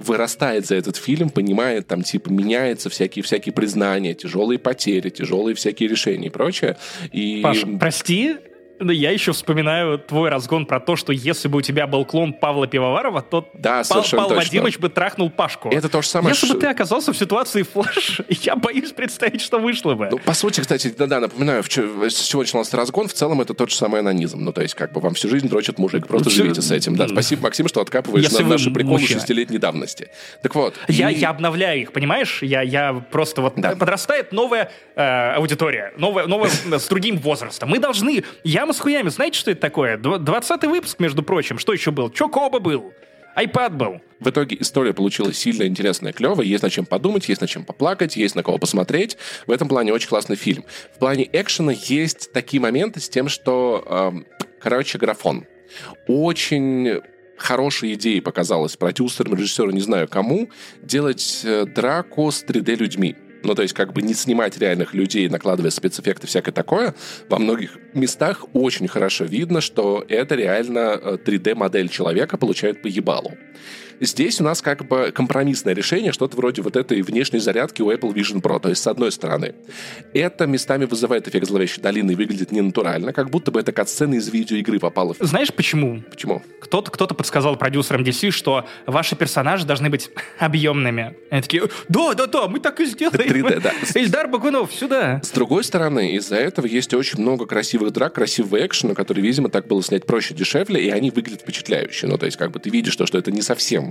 вырастает 0.00 0.66
за 0.66 0.74
этот 0.74 0.96
фильм, 0.96 1.30
понимает, 1.30 1.86
там, 1.86 2.02
типа, 2.02 2.30
меняется 2.30 2.90
всякие-всякие 2.90 3.52
признания, 3.52 4.14
тяжелые 4.14 4.58
потери, 4.58 5.08
тяжелые 5.10 5.54
всякие 5.54 5.88
решения 5.88 6.26
и 6.26 6.30
прочее. 6.30 6.76
И... 7.12 7.42
Паш, 7.42 7.64
прости, 7.78 8.07
да 8.08 8.38
я 8.80 9.10
еще 9.10 9.32
вспоминаю 9.32 9.98
твой 9.98 10.28
разгон 10.28 10.66
про 10.66 10.80
то, 10.80 10.96
что 10.96 11.12
если 11.12 11.48
бы 11.48 11.58
у 11.58 11.60
тебя 11.62 11.86
был 11.86 12.04
клон 12.04 12.32
Павла 12.32 12.66
Пивоварова, 12.66 13.22
то 13.22 13.48
да, 13.54 13.82
Павел 13.88 14.34
Вадимович 14.34 14.78
бы 14.78 14.88
трахнул 14.88 15.30
Пашку. 15.30 15.68
Это 15.70 15.88
то 15.88 16.02
же 16.02 16.08
самое. 16.08 16.34
Если 16.34 16.46
ш... 16.46 16.54
бы 16.54 16.60
ты 16.60 16.66
оказался 16.66 17.12
в 17.12 17.16
ситуации 17.16 17.62
флэш, 17.62 18.20
я 18.28 18.56
боюсь 18.56 18.92
представить, 18.92 19.40
что 19.40 19.58
вышло 19.58 19.94
бы. 19.94 20.08
Ну, 20.10 20.18
по 20.18 20.34
сути, 20.34 20.60
кстати, 20.60 20.94
да-да, 20.96 21.20
напоминаю, 21.20 21.62
с 21.62 21.68
чего 21.68 22.42
начинался 22.42 22.76
разгон, 22.76 23.08
в 23.08 23.12
целом 23.12 23.40
это 23.40 23.54
тот 23.54 23.70
же 23.70 23.76
самый 23.76 24.00
онанизм. 24.00 24.40
Ну, 24.40 24.52
то 24.52 24.62
есть, 24.62 24.74
как 24.74 24.92
бы 24.92 25.00
вам 25.00 25.14
всю 25.14 25.28
жизнь 25.28 25.48
дрочит 25.48 25.78
мужик, 25.78 26.06
просто 26.06 26.30
ну, 26.30 26.34
живите 26.34 26.62
с 26.62 26.70
этим. 26.70 26.96
Да, 26.96 27.08
спасибо, 27.08 27.42
Максим, 27.42 27.68
что 27.68 27.80
откапываешь 27.80 28.24
если 28.24 28.42
на 28.42 28.50
наши 28.50 28.70
приколы 28.70 29.00
шестилетней 29.00 29.58
давности. 29.58 30.08
Так 30.42 30.54
вот. 30.54 30.74
Я, 30.88 31.10
и... 31.10 31.16
я 31.16 31.30
обновляю 31.30 31.80
их, 31.80 31.92
понимаешь? 31.92 32.42
Я, 32.42 32.62
я 32.62 32.94
просто 33.10 33.42
вот... 33.42 33.54
Да. 33.56 33.74
Подрастает 33.74 34.32
новая 34.32 34.70
э, 34.94 35.32
аудитория, 35.34 35.92
новая, 35.96 36.26
новая 36.26 36.50
с 36.50 36.88
другим 36.88 37.18
возрастом. 37.18 37.70
Мы 37.70 37.78
должны... 37.78 38.24
Я 38.44 38.66
с 38.72 38.80
хуями, 38.80 39.08
знаете, 39.08 39.38
что 39.38 39.50
это 39.50 39.60
такое? 39.60 39.96
Двадцатый 39.96 40.68
выпуск, 40.68 40.98
между 40.98 41.22
прочим. 41.22 41.58
Что 41.58 41.72
еще 41.72 41.90
был? 41.90 42.10
Чокоба 42.10 42.58
был. 42.58 42.92
iPad 43.36 43.70
был. 43.70 44.00
В 44.20 44.30
итоге 44.30 44.56
история 44.60 44.92
получилась 44.92 45.38
сильно 45.38 45.64
интересная, 45.64 46.12
клевая. 46.12 46.46
Есть 46.46 46.62
над 46.62 46.72
чем 46.72 46.86
подумать, 46.86 47.28
есть 47.28 47.40
над 47.40 47.50
чем 47.50 47.64
поплакать, 47.64 48.16
есть 48.16 48.34
на 48.34 48.42
кого 48.42 48.58
посмотреть. 48.58 49.16
В 49.46 49.52
этом 49.52 49.68
плане 49.68 49.92
очень 49.92 50.08
классный 50.08 50.36
фильм. 50.36 50.64
В 50.94 50.98
плане 50.98 51.28
экшена 51.32 51.72
есть 51.72 52.32
такие 52.32 52.60
моменты 52.60 53.00
с 53.00 53.08
тем, 53.08 53.28
что, 53.28 53.84
эм, 53.86 54.26
короче, 54.60 54.98
графон. 54.98 55.46
Очень 56.06 57.00
хорошей 57.36 57.94
идеей 57.94 58.20
показалось 58.20 58.76
продюсерам, 58.76 59.34
режиссеру, 59.34 59.70
не 59.70 59.80
знаю 59.80 60.08
кому, 60.08 60.50
делать 60.82 61.42
э, 61.44 61.64
драку 61.64 62.30
с 62.30 62.44
3D-людьми. 62.44 63.16
Ну, 63.42 63.54
то 63.54 63.62
есть, 63.62 63.74
как 63.74 63.92
бы 63.92 64.02
не 64.02 64.14
снимать 64.14 64.58
реальных 64.58 64.94
людей, 64.94 65.28
накладывая 65.28 65.70
спецэффекты, 65.70 66.26
всякое 66.26 66.52
такое. 66.52 66.94
Во 67.28 67.38
многих 67.38 67.78
местах 67.94 68.44
очень 68.52 68.88
хорошо 68.88 69.24
видно, 69.24 69.60
что 69.60 70.04
это 70.08 70.34
реально 70.34 70.98
3D-модель 71.24 71.86
э, 71.86 71.88
человека 71.88 72.36
получает 72.36 72.82
по 72.82 72.86
ебалу. 72.86 73.32
Здесь 74.00 74.40
у 74.40 74.44
нас 74.44 74.62
как 74.62 74.86
бы 74.86 75.12
компромиссное 75.12 75.74
решение, 75.74 76.12
что-то 76.12 76.36
вроде 76.36 76.62
вот 76.62 76.76
этой 76.76 77.02
внешней 77.02 77.40
зарядки 77.40 77.82
у 77.82 77.90
Apple 77.90 78.12
Vision 78.14 78.40
Pro. 78.40 78.60
То 78.60 78.68
есть, 78.68 78.82
с 78.82 78.86
одной 78.86 79.10
стороны, 79.10 79.54
это 80.14 80.46
местами 80.46 80.84
вызывает 80.84 81.26
эффект 81.26 81.46
зловещей 81.46 81.82
долины 81.82 82.12
и 82.12 82.14
выглядит 82.14 82.52
ненатурально, 82.52 83.12
как 83.12 83.30
будто 83.30 83.50
бы 83.50 83.60
это 83.60 83.72
катсцена 83.72 84.14
из 84.14 84.28
видеоигры 84.28 84.78
попала. 84.78 85.14
Знаешь 85.18 85.52
почему? 85.52 86.02
Почему? 86.10 86.42
Кто-то 86.60 86.90
кто 86.90 87.06
подсказал 87.08 87.56
продюсерам 87.56 88.02
DC, 88.02 88.30
что 88.30 88.66
ваши 88.86 89.16
персонажи 89.16 89.66
должны 89.66 89.90
быть 89.90 90.10
объемными. 90.38 91.16
Они 91.30 91.42
такие, 91.42 91.64
да, 91.88 92.14
да, 92.14 92.26
да, 92.26 92.48
мы 92.48 92.60
так 92.60 92.78
и 92.80 92.86
сделаем. 92.86 93.18
3D, 93.18 93.60
да. 93.60 93.72
Ильдар 94.00 94.28
Багунов, 94.28 94.72
сюда. 94.72 95.20
С 95.22 95.30
другой 95.30 95.64
стороны, 95.64 96.12
из-за 96.12 96.36
этого 96.36 96.66
есть 96.66 96.94
очень 96.94 97.20
много 97.20 97.46
красивых 97.46 97.92
драк, 97.92 98.14
красивого 98.14 98.64
экшена, 98.64 98.94
который, 98.94 99.20
видимо, 99.20 99.48
так 99.48 99.66
было 99.66 99.82
снять 99.82 100.06
проще, 100.06 100.34
дешевле, 100.34 100.84
и 100.84 100.90
они 100.90 101.10
выглядят 101.10 101.40
впечатляюще. 101.40 102.06
Ну, 102.06 102.18
то 102.18 102.26
есть, 102.26 102.36
как 102.36 102.52
бы 102.52 102.60
ты 102.60 102.70
видишь, 102.70 102.92
что, 102.92 103.06
что 103.06 103.18
это 103.18 103.32
не 103.32 103.42
совсем 103.42 103.87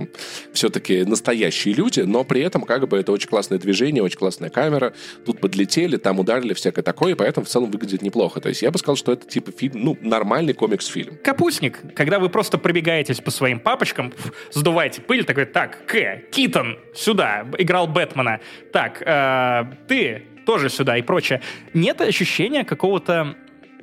все-таки 0.52 1.04
настоящие 1.04 1.74
люди, 1.74 2.00
но 2.00 2.24
при 2.24 2.40
этом 2.42 2.62
как 2.62 2.86
бы 2.88 2.98
это 2.98 3.12
очень 3.12 3.28
классное 3.28 3.58
движение, 3.58 4.02
очень 4.02 4.18
классная 4.18 4.50
камера. 4.50 4.92
Тут 5.24 5.40
подлетели, 5.40 5.96
там 5.96 6.20
ударили, 6.20 6.54
всякое 6.54 6.82
такое, 6.82 7.12
и 7.12 7.14
поэтому 7.14 7.46
в 7.46 7.48
целом 7.48 7.70
выглядит 7.70 8.02
неплохо. 8.02 8.40
То 8.40 8.48
есть 8.48 8.62
я 8.62 8.70
бы 8.70 8.78
сказал, 8.78 8.96
что 8.96 9.12
это 9.12 9.26
типа 9.26 9.52
фильм, 9.52 9.72
ну, 9.82 9.98
нормальный 10.00 10.52
комикс-фильм. 10.52 11.18
Капустник, 11.22 11.94
когда 11.94 12.18
вы 12.18 12.28
просто 12.28 12.58
пробегаетесь 12.58 13.20
по 13.20 13.30
своим 13.30 13.60
папочкам, 13.60 14.12
сдуваете 14.52 15.00
пыль, 15.00 15.24
такой, 15.24 15.46
так, 15.46 15.86
К, 15.86 16.22
Китон, 16.30 16.78
сюда, 16.94 17.46
играл 17.58 17.86
Бэтмена. 17.86 18.40
Так, 18.72 19.02
э, 19.04 19.64
ты 19.88 20.22
тоже 20.46 20.70
сюда 20.70 20.96
и 20.96 21.02
прочее. 21.02 21.42
Нет 21.74 22.00
ощущения 22.00 22.64
какого-то 22.64 23.36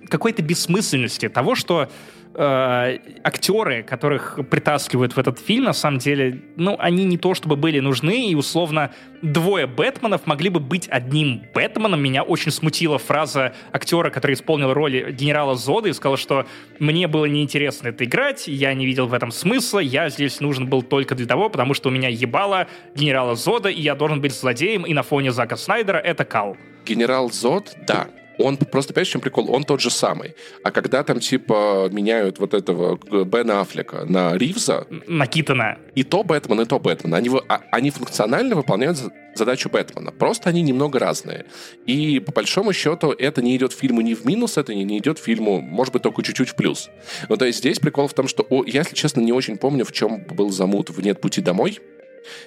какой-то 0.10 0.42
бессмысленности 0.42 1.30
того, 1.30 1.56
что 1.56 1.90
э, 2.36 3.00
актеры, 3.24 3.84
которых 3.84 4.40
притаскивают 4.50 5.16
в 5.16 5.20
этот 5.20 5.40
фильм, 5.40 5.66
на 5.66 5.74
самом 5.74 6.00
деле, 6.00 6.42
ну, 6.56 6.76
они 6.80 7.06
не 7.06 7.18
то 7.18 7.34
чтобы 7.34 7.56
были 7.56 7.80
нужны, 7.80 8.30
и 8.30 8.36
условно 8.36 8.92
двое 9.22 9.68
Бэтменов 9.68 10.28
могли 10.28 10.50
бы 10.50 10.60
быть 10.60 10.88
одним 10.90 11.44
Бэтменом. 11.54 12.02
Меня 12.02 12.24
очень 12.24 12.52
смутила 12.52 12.98
фраза 12.98 13.54
актера, 13.72 14.10
который 14.10 14.34
исполнил 14.34 14.74
роль 14.74 15.12
генерала 15.12 15.56
Зода 15.56 15.90
и 15.90 15.94
сказал, 15.94 16.18
что 16.18 16.46
мне 16.80 17.08
было 17.08 17.26
неинтересно 17.26 17.90
это 17.90 18.04
играть, 18.06 18.48
я 18.48 18.74
не 18.74 18.86
видел 18.86 19.08
в 19.08 19.14
этом 19.14 19.32
смысла, 19.32 19.80
я 19.80 20.10
здесь 20.10 20.40
нужен 20.40 20.68
был 20.68 20.82
только 20.82 21.16
для 21.16 21.26
того, 21.26 21.50
потому 21.50 21.74
что 21.74 21.90
у 21.90 21.92
меня 21.92 22.10
ебало 22.10 22.68
генерала 22.96 23.36
Зода, 23.36 23.70
и 23.70 23.82
я 23.82 23.96
должен 23.96 24.22
быть 24.22 24.34
злодеем, 24.34 24.84
и 24.84 24.94
на 24.94 25.04
фоне 25.04 25.32
Зака 25.32 25.56
Снайдера 25.56 25.98
это 25.98 26.26
кал. 26.26 26.58
Генерал 26.86 27.32
Зод, 27.32 27.76
да, 27.88 28.08
он 28.38 28.58
просто, 28.58 28.94
понимаешь, 28.94 29.10
чем 29.10 29.22
прикол? 29.22 29.54
Он 29.54 29.64
тот 29.64 29.82
же 29.82 29.90
самый. 29.90 30.36
А 30.64 30.72
когда 30.72 31.04
там, 31.04 31.20
типа, 31.20 31.90
меняют 31.92 32.40
вот 32.40 32.54
этого 32.54 32.98
Бена 33.26 33.62
Аффлека 33.62 34.06
на 34.06 34.38
Ривза... 34.38 34.88
На 35.08 35.28
Китона. 35.28 35.78
И 35.96 36.04
то 36.04 36.24
Бэтмен, 36.24 36.62
и 36.62 36.66
то 36.66 36.80
Бэтмен. 36.80 37.14
Они, 37.14 37.30
а, 37.48 37.62
они 37.72 37.92
функционально 37.92 38.56
выполняют 38.56 39.00
задачу 39.36 39.70
Бэтмена. 39.70 40.12
Просто 40.12 40.50
они 40.50 40.62
немного 40.62 41.00
разные. 41.00 41.46
И, 41.86 42.20
по 42.20 42.32
большому 42.32 42.74
счету, 42.74 43.12
это 43.12 43.42
не 43.42 43.56
идет 43.56 43.74
фильму 43.74 44.02
ни 44.02 44.14
в 44.14 44.26
минус, 44.26 44.58
это 44.58 44.74
не 44.74 44.98
идет 44.98 45.20
фильму, 45.20 45.62
может 45.62 45.94
быть, 45.94 46.02
только 46.02 46.24
чуть-чуть 46.24 46.50
в 46.50 46.56
плюс. 46.56 46.90
Ну, 47.30 47.38
то 47.38 47.46
есть 47.46 47.60
здесь 47.60 47.80
прикол 47.80 48.08
в 48.08 48.14
том, 48.14 48.28
что, 48.28 48.46
о, 48.50 48.64
я, 48.66 48.80
если 48.80 48.96
честно, 48.96 49.22
не 49.22 49.34
очень 49.34 49.58
помню, 49.58 49.86
в 49.86 49.92
чем 49.92 50.24
был 50.24 50.50
замут 50.50 50.90
в 50.90 51.02
«Нет 51.02 51.22
пути 51.22 51.42
домой», 51.42 51.80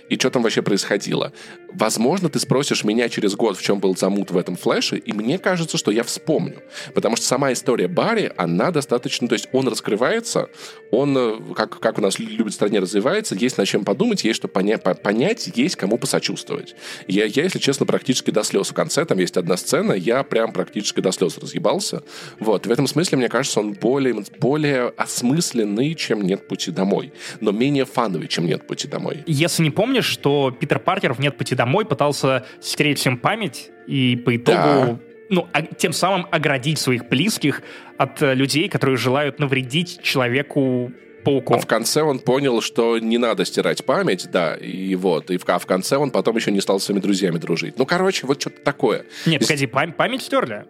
и 0.08 0.16
что 0.16 0.30
там 0.30 0.42
вообще 0.42 0.62
происходило. 0.62 1.32
Возможно, 1.72 2.28
ты 2.28 2.38
спросишь 2.38 2.84
меня 2.84 3.08
через 3.08 3.34
год, 3.34 3.56
в 3.56 3.62
чем 3.62 3.78
был 3.78 3.96
замут 3.96 4.30
в 4.30 4.36
этом 4.36 4.56
флеше, 4.56 4.96
и 4.96 5.12
мне 5.12 5.38
кажется, 5.38 5.76
что 5.76 5.90
я 5.90 6.02
вспомню. 6.02 6.62
Потому 6.94 7.16
что 7.16 7.26
сама 7.26 7.52
история 7.52 7.88
Барри, 7.88 8.32
она 8.36 8.70
достаточно... 8.70 9.28
То 9.28 9.34
есть 9.34 9.48
он 9.52 9.68
раскрывается, 9.68 10.48
он, 10.90 11.16
э, 11.16 11.54
как, 11.54 11.78
как 11.78 11.98
у 11.98 12.00
нас 12.00 12.18
любит 12.18 12.52
в 12.52 12.54
стране, 12.54 12.80
развивается, 12.80 13.34
есть 13.34 13.58
над 13.58 13.66
чем 13.66 13.84
подумать, 13.84 14.24
есть 14.24 14.36
что 14.36 14.48
поня- 14.48 14.78
понять, 14.78 15.50
есть 15.54 15.76
кому 15.76 15.98
посочувствовать. 15.98 16.74
Я, 17.06 17.24
я, 17.24 17.44
если 17.44 17.58
честно, 17.58 17.86
практически 17.86 18.30
до 18.30 18.42
слез 18.42 18.70
в 18.70 18.74
конце, 18.74 19.04
там 19.04 19.18
есть 19.18 19.36
одна 19.36 19.56
сцена, 19.56 19.92
я 19.92 20.22
прям 20.22 20.52
практически 20.52 21.00
до 21.00 21.12
слез 21.12 21.38
разъебался. 21.38 22.02
Вот. 22.40 22.66
В 22.66 22.70
этом 22.70 22.86
смысле, 22.86 23.18
мне 23.18 23.28
кажется, 23.28 23.60
он 23.60 23.72
более, 23.72 24.24
более 24.38 24.92
осмысленный, 24.96 25.94
чем 25.94 26.22
«Нет 26.22 26.48
пути 26.48 26.70
домой», 26.70 27.12
но 27.40 27.52
менее 27.52 27.84
фановый, 27.84 28.28
чем 28.28 28.46
«Нет 28.46 28.66
пути 28.66 28.88
домой». 28.88 29.22
Если 29.26 29.62
не 29.62 29.67
помнишь, 29.70 30.06
что 30.06 30.50
Питер 30.50 30.78
Паркер 30.78 31.14
в 31.14 31.18
«Нет 31.18 31.36
пути 31.36 31.54
домой» 31.54 31.84
пытался 31.84 32.44
стереть 32.60 32.98
всем 32.98 33.16
память, 33.16 33.70
и 33.86 34.16
по 34.16 34.36
итогу 34.36 34.58
да. 34.58 34.98
ну, 35.30 35.48
а, 35.52 35.62
тем 35.62 35.92
самым 35.92 36.26
оградить 36.30 36.78
своих 36.78 37.08
близких 37.08 37.62
от 37.96 38.22
э, 38.22 38.34
людей, 38.34 38.68
которые 38.68 38.96
желают 38.96 39.38
навредить 39.38 40.00
человеку 40.02 40.92
пауку. 41.24 41.54
А 41.54 41.58
в 41.58 41.66
конце 41.66 42.02
он 42.02 42.18
понял, 42.18 42.60
что 42.60 42.98
не 42.98 43.18
надо 43.18 43.44
стирать 43.44 43.84
память, 43.84 44.28
да, 44.30 44.54
и 44.54 44.94
вот. 44.94 45.30
И 45.30 45.38
в, 45.38 45.48
а 45.48 45.58
в 45.58 45.66
конце 45.66 45.96
он 45.96 46.10
потом 46.10 46.36
еще 46.36 46.50
не 46.50 46.60
стал 46.60 46.80
с 46.80 46.84
своими 46.84 47.00
друзьями 47.00 47.38
дружить. 47.38 47.78
Ну, 47.78 47.86
короче, 47.86 48.26
вот 48.26 48.40
что-то 48.40 48.60
такое. 48.62 49.04
Нет, 49.26 49.42
погоди, 49.42 49.66
пам- 49.66 49.92
память 49.92 50.22
стерли? 50.22 50.64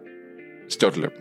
Стерли. 0.67 1.11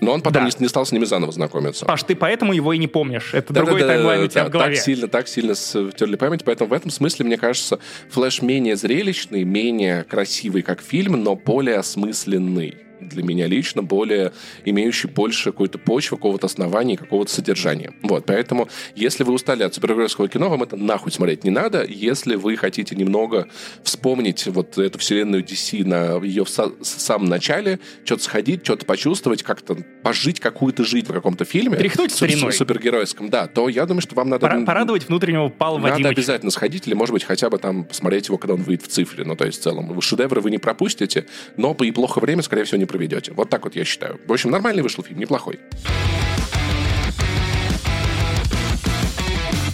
Но 0.00 0.12
он 0.12 0.22
потом 0.22 0.44
да. 0.44 0.48
не, 0.48 0.62
не 0.62 0.68
стал 0.68 0.86
с 0.86 0.92
ними 0.92 1.04
заново 1.04 1.32
знакомиться. 1.32 1.84
Паш, 1.84 2.02
ты 2.04 2.14
поэтому 2.14 2.52
его 2.52 2.72
и 2.72 2.78
не 2.78 2.86
помнишь. 2.86 3.34
Это 3.34 3.52
да, 3.52 3.62
другой 3.62 3.80
да, 3.80 3.88
таймлайн 3.88 4.20
да, 4.20 4.24
у 4.26 4.28
тебя 4.28 4.42
да, 4.42 4.48
в 4.48 4.52
голове. 4.52 4.74
Так 4.76 4.84
сильно, 4.84 5.08
так 5.08 5.28
сильно 5.28 5.54
стерли 5.54 6.16
память. 6.16 6.44
Поэтому 6.44 6.70
в 6.70 6.72
этом 6.72 6.90
смысле, 6.90 7.26
мне 7.26 7.36
кажется, 7.36 7.78
Флэш 8.10 8.42
менее 8.42 8.76
зрелищный, 8.76 9.44
менее 9.44 10.04
красивый 10.04 10.62
как 10.62 10.80
фильм, 10.80 11.22
но 11.22 11.34
более 11.34 11.76
осмысленный 11.76 12.87
для 13.00 13.22
меня 13.22 13.46
лично 13.46 13.82
более 13.82 14.32
имеющий 14.64 15.08
больше 15.08 15.50
какой-то 15.50 15.78
почвы, 15.78 16.16
какого-то 16.16 16.46
основания, 16.46 16.96
какого-то 16.96 17.32
содержания. 17.32 17.92
Вот, 18.02 18.26
поэтому, 18.26 18.68
если 18.94 19.24
вы 19.24 19.32
устали 19.32 19.62
от 19.62 19.74
супергеройского 19.74 20.28
кино, 20.28 20.48
вам 20.48 20.62
это 20.62 20.76
нахуй 20.76 21.12
смотреть 21.12 21.44
не 21.44 21.50
надо. 21.50 21.84
Если 21.84 22.36
вы 22.36 22.56
хотите 22.56 22.96
немного 22.96 23.48
вспомнить 23.82 24.46
вот 24.46 24.78
эту 24.78 24.98
вселенную 24.98 25.44
DC 25.44 25.84
на 25.84 26.24
ее 26.24 26.44
в 26.44 26.48
самом 26.48 27.28
начале, 27.28 27.78
что-то 28.04 28.24
сходить, 28.24 28.64
что-то 28.64 28.86
почувствовать, 28.86 29.42
как-то 29.42 29.76
пожить 30.02 30.40
какую-то 30.40 30.84
жизнь 30.84 31.06
в 31.06 31.12
каком-то 31.12 31.44
фильме. 31.44 31.76
Тряхнуть 31.76 32.12
стариной. 32.12 32.52
Супергеройском, 32.52 33.30
да, 33.30 33.46
то 33.46 33.68
я 33.68 33.86
думаю, 33.86 34.02
что 34.02 34.14
вам 34.14 34.28
надо... 34.28 34.46
Пора, 34.46 34.64
порадовать 34.64 35.08
внутреннего 35.08 35.48
Павла 35.48 35.78
Надо 35.78 35.92
Вадимовича. 35.92 36.18
обязательно 36.20 36.50
сходить, 36.50 36.86
или, 36.86 36.94
может 36.94 37.12
быть, 37.12 37.24
хотя 37.24 37.50
бы 37.50 37.58
там 37.58 37.84
посмотреть 37.84 38.28
его, 38.28 38.38
когда 38.38 38.54
он 38.54 38.62
выйдет 38.62 38.86
в 38.86 38.88
цифре. 38.88 39.24
Ну, 39.24 39.36
то 39.36 39.44
есть, 39.44 39.60
в 39.60 39.62
целом, 39.62 40.00
шедевры 40.00 40.40
вы 40.40 40.50
не 40.50 40.58
пропустите, 40.58 41.26
но 41.56 41.74
по 41.74 41.84
и 41.84 41.90
плохо 41.90 42.20
время, 42.20 42.42
скорее 42.42 42.64
всего, 42.64 42.78
не 42.78 42.86
проведете. 42.88 43.32
Вот 43.32 43.50
так 43.50 43.64
вот 43.64 43.76
я 43.76 43.84
считаю. 43.84 44.18
В 44.26 44.32
общем, 44.32 44.50
нормальный 44.50 44.82
вышел 44.82 45.04
фильм, 45.04 45.20
неплохой. 45.20 45.60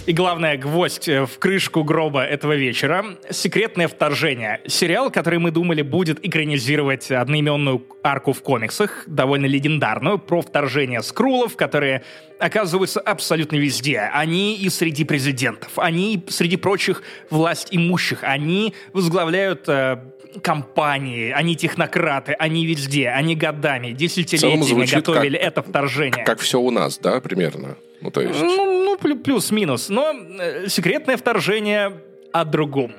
И 0.05 0.13
главное, 0.13 0.55
гвоздь 0.55 1.09
э, 1.09 1.25
в 1.25 1.39
крышку 1.39 1.83
гроба 1.83 2.23
этого 2.23 2.55
вечера— 2.55 3.03
«Секретное 3.31 3.87
вторжение». 3.87 4.61
Сериал, 4.67 5.09
который 5.09 5.39
мы 5.39 5.49
думали 5.49 5.81
будет 5.81 6.23
экранизировать 6.23 7.09
одноименную 7.09 7.83
арку 8.03 8.31
в 8.31 8.43
комиксах, 8.43 9.05
довольно 9.07 9.47
легендарную, 9.47 10.19
про 10.19 10.43
вторжение 10.43 11.01
скрулов, 11.01 11.55
которые 11.55 12.03
оказываются 12.37 12.99
абсолютно 12.99 13.55
везде. 13.55 14.11
Они 14.13 14.55
и 14.55 14.69
среди 14.69 15.05
президентов, 15.05 15.71
они 15.77 16.13
и 16.13 16.31
среди 16.31 16.57
прочих 16.57 17.01
власть 17.31 17.69
имущих, 17.71 18.19
они 18.21 18.75
возглавляют 18.93 19.67
э, 19.67 20.03
компании, 20.43 21.31
они 21.31 21.55
технократы, 21.55 22.33
они 22.33 22.67
везде, 22.67 23.09
они 23.09 23.35
годами, 23.35 23.91
десятилетиями 23.91 24.85
готовили 24.85 25.37
как, 25.37 25.47
это 25.47 25.63
вторжение. 25.63 26.23
Как 26.25 26.39
все 26.41 26.59
у 26.59 26.69
нас, 26.69 26.99
да, 26.99 27.19
примерно? 27.21 27.77
Ну, 28.01 28.11
то 28.11 28.21
есть... 28.21 28.39
Ну, 28.39 28.84
ну 29.03 29.15
плюс-минус. 29.15 29.89
Но 29.89 30.13
э, 30.13 30.67
секретное 30.67 31.17
вторжение 31.17 32.01
о 32.31 32.45
другом. 32.45 32.93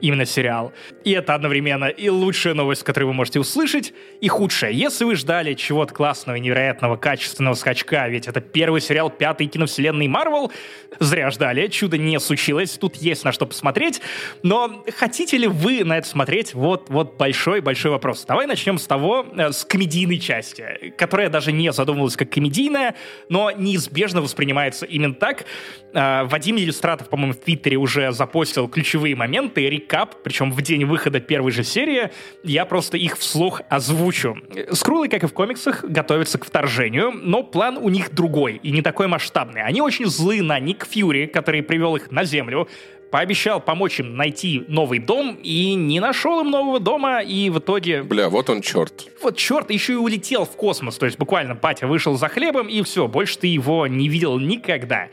Именно 0.00 0.24
сериал. 0.24 0.72
И 1.04 1.12
это 1.12 1.34
одновременно 1.34 1.86
и 1.86 2.08
лучшая 2.08 2.54
новость, 2.54 2.82
которую 2.82 3.08
вы 3.08 3.14
можете 3.14 3.40
услышать, 3.40 3.92
и 4.20 4.28
худшая. 4.28 4.70
Если 4.72 5.04
вы 5.04 5.16
ждали 5.16 5.54
чего-то 5.54 5.94
классного, 5.94 6.36
невероятного, 6.36 6.96
качественного 6.96 7.54
скачка, 7.54 8.08
ведь 8.08 8.28
это 8.28 8.40
первый 8.40 8.80
сериал 8.80 9.10
пятой 9.10 9.46
киновселенной 9.46 10.08
Марвел, 10.08 10.52
зря 11.00 11.30
ждали, 11.30 11.66
чудо 11.68 11.98
не 11.98 12.18
случилось, 12.20 12.78
тут 12.78 12.96
есть 12.96 13.24
на 13.24 13.32
что 13.32 13.46
посмотреть, 13.46 14.00
но 14.42 14.84
хотите 14.96 15.36
ли 15.36 15.46
вы 15.46 15.84
на 15.84 15.98
это 15.98 16.08
смотреть? 16.08 16.54
Вот, 16.54 16.88
вот 16.88 17.16
большой-большой 17.16 17.90
вопрос. 17.90 18.24
Давай 18.26 18.46
начнем 18.46 18.78
с 18.78 18.86
того, 18.86 19.26
э, 19.36 19.52
с 19.52 19.64
комедийной 19.64 20.18
части, 20.18 20.92
которая 20.96 21.28
даже 21.28 21.52
не 21.52 21.72
задумывалась 21.72 22.16
как 22.16 22.30
комедийная, 22.30 22.94
но 23.28 23.50
неизбежно 23.50 24.20
воспринимается 24.20 24.86
именно 24.86 25.14
так. 25.14 25.44
Э, 25.92 26.24
Вадим 26.24 26.56
Иллюстратов, 26.56 27.08
по-моему, 27.08 27.32
в 27.32 27.38
Твиттере 27.38 27.76
уже 27.76 28.12
запостил 28.12 28.68
ключевые 28.68 29.16
моменты, 29.16 29.68
рекап, 29.88 30.16
причем 30.22 30.52
в 30.52 30.60
день 30.60 30.84
выхода 30.84 31.18
первой 31.18 31.50
же 31.50 31.64
серии, 31.64 32.10
я 32.42 32.66
просто 32.66 32.98
их 32.98 33.16
вслух 33.16 33.62
озвучу. 33.70 34.36
Скрулы, 34.72 35.08
как 35.08 35.24
и 35.24 35.26
в 35.26 35.32
комиксах, 35.32 35.82
готовятся 35.82 36.38
к 36.38 36.44
вторжению, 36.44 37.12
но 37.12 37.42
план 37.42 37.78
у 37.78 37.88
них 37.88 38.14
другой 38.14 38.60
и 38.62 38.70
не 38.70 38.82
такой 38.82 39.06
масштабный. 39.06 39.62
Они 39.62 39.80
очень 39.80 40.06
злы 40.06 40.42
на 40.42 40.60
Ник 40.60 40.86
Фьюри, 40.86 41.26
который 41.26 41.62
привел 41.62 41.96
их 41.96 42.10
на 42.10 42.24
Землю, 42.24 42.68
пообещал 43.10 43.60
помочь 43.60 44.00
им 44.00 44.16
найти 44.16 44.64
новый 44.68 44.98
дом 44.98 45.38
и 45.42 45.74
не 45.74 46.00
нашел 46.00 46.40
им 46.40 46.50
нового 46.50 46.80
дома, 46.80 47.20
и 47.20 47.50
в 47.50 47.58
итоге... 47.58 48.02
Бля, 48.02 48.28
вот 48.28 48.50
он 48.50 48.60
черт. 48.60 49.08
Вот 49.22 49.36
черт, 49.36 49.70
еще 49.70 49.94
и 49.94 49.96
улетел 49.96 50.44
в 50.44 50.56
космос, 50.56 50.96
то 50.96 51.06
есть 51.06 51.18
буквально 51.18 51.54
батя 51.54 51.86
вышел 51.86 52.16
за 52.16 52.28
хлебом, 52.28 52.68
и 52.68 52.82
все, 52.82 53.08
больше 53.08 53.38
ты 53.38 53.46
его 53.46 53.86
не 53.86 54.08
видел 54.08 54.38
никогда. 54.38 55.08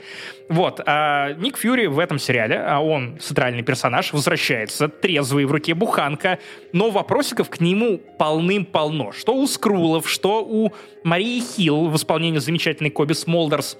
Вот, 0.47 0.79
а 0.85 1.33
Ник 1.33 1.57
Фьюри 1.57 1.87
в 1.87 1.97
этом 1.97 2.19
сериале, 2.19 2.59
а 2.59 2.79
он 2.79 3.17
центральный 3.19 3.63
персонаж, 3.63 4.13
возвращается, 4.13 4.87
трезвый, 4.87 5.45
в 5.45 5.51
руке 5.51 5.73
буханка, 5.73 6.39
но 6.71 6.91
вопросиков 6.91 7.49
к 7.49 7.59
нему 7.59 7.99
полным-полно. 8.19 9.11
Что 9.11 9.35
у 9.35 9.47
Скрулов, 9.47 10.07
что 10.07 10.43
у 10.43 10.71
Марии 11.03 11.39
Хилл 11.39 11.87
в 11.89 11.95
исполнении 11.95 12.39
замечательной 12.39 12.91
Коби 12.91 13.13
Смолдерс, 13.13 13.77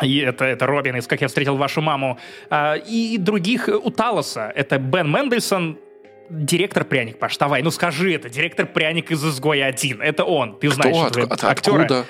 и 0.00 0.18
это, 0.18 0.44
это 0.44 0.66
Робин 0.66 0.96
из 0.96 1.06
«Как 1.06 1.20
я 1.20 1.28
встретил 1.28 1.56
вашу 1.56 1.82
маму», 1.82 2.18
а, 2.48 2.76
и 2.76 3.18
других 3.18 3.68
у 3.68 3.90
Талоса. 3.90 4.52
Это 4.54 4.78
Бен 4.78 5.10
Мендельсон, 5.10 5.78
директор 6.30 6.84
пряник, 6.84 7.18
Паш, 7.18 7.36
давай, 7.36 7.62
ну 7.62 7.70
скажи 7.70 8.14
это, 8.14 8.30
директор 8.30 8.66
пряник 8.66 9.10
из 9.10 9.24
«Изгоя 9.24 9.70
1», 9.70 10.02
это 10.02 10.24
он, 10.24 10.58
ты 10.58 10.70
знаешь 10.70 10.96
Кто? 10.96 11.20
этого 11.20 11.34
От- 11.34 11.44
актера. 11.44 11.82
Откуда? 11.82 12.06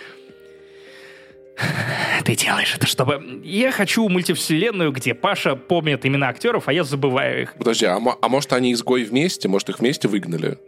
Ты 2.24 2.36
делаешь 2.36 2.74
это, 2.74 2.86
чтобы... 2.86 3.40
Я 3.44 3.72
хочу 3.72 4.08
мультивселенную, 4.08 4.92
где 4.92 5.14
Паша 5.14 5.56
помнит 5.56 6.06
имена 6.06 6.28
актеров, 6.28 6.68
а 6.68 6.72
я 6.72 6.84
забываю 6.84 7.42
их. 7.42 7.54
Подожди, 7.54 7.84
а, 7.86 7.98
а 7.98 8.28
может 8.28 8.52
они 8.52 8.72
изгой 8.72 9.04
вместе? 9.04 9.48
Может 9.48 9.68
их 9.68 9.80
вместе 9.80 10.08
выгнали? 10.08 10.58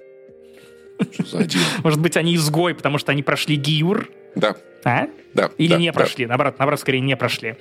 Что 1.13 1.25
за 1.25 1.39
один? 1.39 1.61
Может 1.83 2.01
быть, 2.01 2.17
они 2.17 2.35
изгой, 2.35 2.75
потому 2.75 2.99
что 2.99 3.13
они 3.13 3.23
прошли 3.23 3.57
Гиюр? 3.57 4.11
Да, 4.35 4.57
А? 4.85 5.07
да. 5.33 5.51
Или 5.59 5.71
да, 5.73 5.79
не 5.79 5.87
да. 5.89 5.93
прошли, 5.95 6.27
наоборот, 6.27 6.57
наоборот, 6.59 6.79
скорее 6.81 7.01
не 7.01 7.17
прошли. 7.17 7.57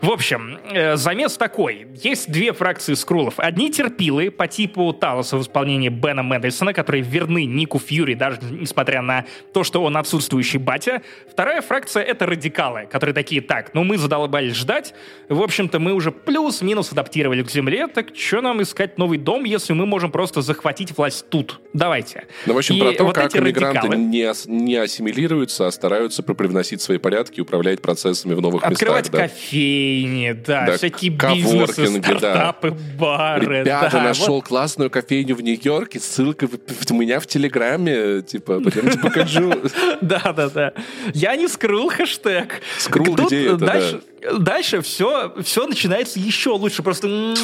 В 0.00 0.10
общем, 0.10 0.58
э, 0.72 0.96
замес 0.96 1.36
такой. 1.36 1.86
Есть 2.02 2.30
две 2.32 2.52
фракции 2.54 2.94
скрулов. 2.94 3.34
Одни 3.38 3.70
терпилы 3.70 4.30
по 4.30 4.46
типу 4.46 4.92
Талоса 4.94 5.36
в 5.36 5.42
исполнении 5.42 5.90
Бена 5.90 6.20
Мендельсона, 6.22 6.72
которые 6.72 7.02
верны 7.02 7.44
Нику 7.44 7.78
Фьюри, 7.78 8.14
даже 8.14 8.38
несмотря 8.50 9.02
на 9.02 9.26
то, 9.52 9.62
что 9.62 9.82
он 9.84 9.96
отсутствующий 9.98 10.58
батя. 10.58 11.02
Вторая 11.30 11.60
фракция— 11.60 12.02
это 12.04 12.24
радикалы, 12.24 12.86
которые 12.90 13.12
такие, 13.14 13.42
так, 13.42 13.74
ну 13.74 13.84
мы 13.84 13.98
задолбались 13.98 14.54
ждать, 14.54 14.94
в 15.28 15.42
общем-то 15.42 15.78
мы 15.80 15.92
уже 15.92 16.10
плюс-минус 16.12 16.92
адаптировали 16.92 17.42
к 17.42 17.50
земле, 17.50 17.88
так 17.88 18.16
что 18.16 18.40
нам 18.40 18.62
искать 18.62 18.96
новый 18.96 19.18
дом, 19.18 19.44
если 19.44 19.74
мы 19.74 19.84
можем 19.84 20.10
просто 20.12 20.40
захватить 20.40 20.96
власть 20.96 21.28
тут? 21.28 21.60
Давайте. 21.74 22.24
Ну, 22.46 22.54
в 22.54 22.56
общем, 22.58 22.76
И 22.76 22.80
про 22.80 22.92
то, 22.92 23.04
вот 23.04 23.14
как 23.14 23.26
эти 23.26 23.36
радикалы- 23.36 23.96
не, 23.96 24.22
ас- 24.22 24.46
не 24.46 24.76
ассимилируются, 24.76 25.66
а 25.66 25.70
стараются 25.70 26.17
привносить 26.22 26.80
свои 26.82 26.98
порядки 26.98 27.38
и 27.38 27.40
управлять 27.40 27.80
процессами 27.82 28.34
в 28.34 28.40
новых 28.40 28.64
Открывать 28.64 29.04
местах. 29.06 29.20
да. 29.20 29.28
кофейни, 29.28 30.32
да, 30.32 30.66
Да, 30.66 30.76
всякие 30.76 31.10
бизнесы, 31.10 32.00
да. 32.00 32.18
стартапы, 32.18 32.76
бары. 32.98 33.60
Ребята, 33.60 33.90
да, 33.92 34.02
нашел 34.02 34.36
вот. 34.36 34.44
классную 34.46 34.90
кофейню 34.90 35.34
в 35.34 35.42
Нью-Йорке, 35.42 36.00
ссылка 36.00 36.48
у 36.90 36.94
меня 36.94 37.20
в 37.20 37.26
Телеграме, 37.26 38.22
типа, 38.22 38.60
пойдемте 38.60 38.98
покажу. 38.98 39.54
Да, 40.00 40.32
да, 40.32 40.48
да. 40.48 40.72
Я 41.12 41.36
не 41.36 41.48
скрыл 41.48 41.88
хэштег. 41.88 42.60
Скрул, 42.78 43.16
Тут 43.16 43.26
где 43.28 43.46
это, 43.48 44.00
дальше, 44.38 44.80
все, 44.82 45.34
все 45.42 45.66
начинается 45.66 46.18
еще 46.18 46.50
лучше. 46.50 46.82
Просто 46.82 47.34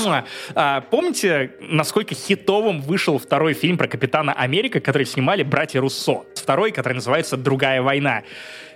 а, 0.55 0.81
помните, 0.83 1.53
насколько 1.61 2.15
хитовым 2.15 2.81
вышел 2.81 3.19
второй 3.19 3.55
фильм 3.55 3.79
про 3.79 3.89
Капитана 3.89 4.33
Америка, 4.33 4.81
который 4.81 5.07
снимали 5.07 5.43
братья 5.43 5.81
Руссо? 5.81 6.25
Второй, 6.35 6.73
который 6.73 6.95
называется 6.95 7.37
«Другая 7.37 7.83
война». 7.83 8.23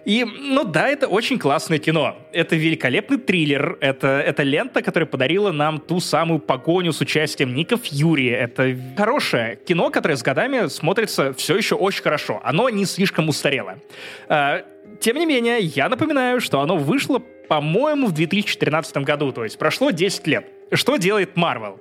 И, 0.05 0.25
ну 0.25 0.65
да, 0.65 0.89
это 0.89 1.07
очень 1.07 1.39
классное 1.39 1.79
кино. 1.79 2.17
Это 2.33 2.57
великолепный 2.57 3.19
триллер. 3.19 3.77
Это, 3.83 4.23
это 4.25 4.43
лента, 4.43 4.81
которая 4.81 5.07
подарила 5.07 5.53
нам 5.53 5.79
ту 5.79 6.01
самую 6.01 6.39
погоню 6.39 6.93
с 6.95 7.01
участием 7.03 7.55
Ника 7.55 7.77
Фьюри. 7.77 8.29
Это 8.29 8.75
хорошее 8.97 9.59
кино, 9.67 9.91
которое 9.91 10.17
с 10.17 10.23
годами 10.23 10.69
смотрится 10.69 11.35
все 11.35 11.57
еще 11.57 11.75
очень 11.75 12.03
хорошо. 12.03 12.41
Оно 12.43 12.71
не 12.71 12.87
слишком 12.87 13.29
устарело. 13.29 13.79
Тем 15.01 15.17
не 15.17 15.27
менее, 15.27 15.61
я 15.61 15.89
напоминаю, 15.89 16.41
что 16.41 16.61
оно 16.61 16.77
вышло, 16.77 17.21
по-моему, 17.49 18.09
в 18.09 18.13
2013 18.13 18.99
году. 18.99 19.33
То 19.33 19.45
есть 19.45 19.59
прошло 19.59 19.91
10 19.91 20.27
лет. 20.27 20.47
Что 20.73 20.97
делает 20.97 21.37
Марвел? 21.37 21.81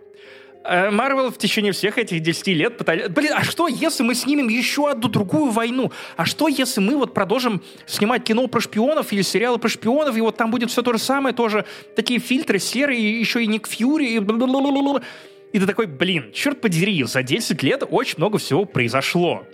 Марвел 0.64 1.32
в 1.32 1.38
течение 1.38 1.72
всех 1.72 1.98
этих 1.98 2.20
10 2.20 2.48
лет 2.48 2.78
пытались... 2.78 3.08
Блин, 3.08 3.32
а 3.36 3.44
что, 3.44 3.68
если 3.68 4.04
мы 4.04 4.16
снимем 4.16 4.50
еще 4.50 4.90
одну 4.90 5.08
другую 5.08 5.52
войну? 5.52 5.92
А 6.18 6.26
что, 6.26 6.48
если 6.50 6.82
мы 6.82 6.98
вот 6.98 7.14
продолжим 7.14 7.62
снимать 7.86 8.24
кино 8.24 8.48
про 8.48 8.60
шпионов 8.60 9.14
или 9.14 9.22
сериалы 9.22 9.60
про 9.60 9.70
шпионов, 9.70 10.18
и 10.18 10.22
вот 10.22 10.36
там 10.36 10.52
будет 10.52 10.70
все 10.70 10.82
то 10.82 10.92
же 10.92 11.00
самое, 11.00 11.34
тоже 11.34 11.66
такие 11.96 12.20
фильтры 12.20 12.60
серые, 12.60 13.20
еще 13.20 13.44
и 13.44 13.48
Ник 13.48 13.68
Фьюри, 13.68 14.18
и. 14.18 14.22
И 15.54 15.60
ты 15.60 15.66
такой, 15.66 15.86
блин, 15.86 16.32
черт 16.34 16.60
подери, 16.60 17.02
за 17.06 17.24
10 17.24 17.64
лет 17.64 17.84
очень 17.90 18.16
много 18.18 18.38
всего 18.38 18.66
произошло 18.66 19.46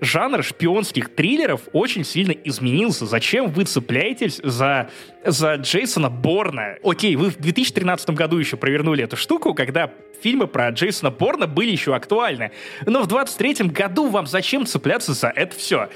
жанр 0.00 0.42
шпионских 0.42 1.14
триллеров 1.14 1.62
очень 1.72 2.04
сильно 2.04 2.32
изменился. 2.32 3.06
Зачем 3.06 3.50
вы 3.50 3.64
цепляетесь 3.64 4.40
за, 4.42 4.90
за 5.24 5.54
Джейсона 5.54 6.10
Борна? 6.10 6.76
Окей, 6.82 7.16
вы 7.16 7.30
в 7.30 7.36
2013 7.36 8.10
году 8.10 8.38
еще 8.38 8.56
провернули 8.56 9.04
эту 9.04 9.16
штуку, 9.16 9.54
когда 9.54 9.92
фильмы 10.22 10.46
про 10.46 10.70
Джейсона 10.70 11.10
Борна 11.10 11.46
были 11.46 11.70
еще 11.70 11.94
актуальны. 11.94 12.52
Но 12.86 13.02
в 13.02 13.06
23 13.06 13.68
году 13.68 14.08
вам 14.08 14.26
зачем 14.26 14.66
цепляться 14.66 15.12
за 15.12 15.28
это 15.28 15.56
все? 15.56 15.88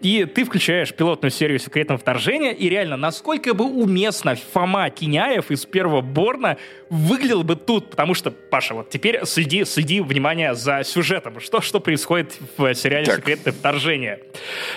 И 0.00 0.24
ты 0.24 0.44
включаешь 0.44 0.94
пилотную 0.94 1.30
серию 1.30 1.58
секретного 1.58 1.98
вторжения, 1.98 2.52
и 2.52 2.68
реально, 2.68 2.96
насколько 2.96 3.54
бы 3.54 3.64
уместно 3.64 4.36
Фома 4.52 4.88
Киняев 4.90 5.50
из 5.50 5.66
первого 5.66 6.00
Борна 6.00 6.56
выглядел 6.88 7.42
бы 7.42 7.56
тут, 7.56 7.90
потому 7.90 8.14
что, 8.14 8.30
Паша, 8.30 8.74
вот 8.74 8.90
теперь 8.90 9.24
следи, 9.24 9.64
следи, 9.64 10.00
внимание, 10.00 10.54
за 10.54 10.82
сюжетом. 10.84 11.40
Что, 11.40 11.60
что 11.60 11.80
происходит 11.80 12.36
в 12.56 12.74
сериале 12.74 13.06
Так. 13.06 13.16
«Секретное 13.16 13.52
вторжение»? 13.52 14.20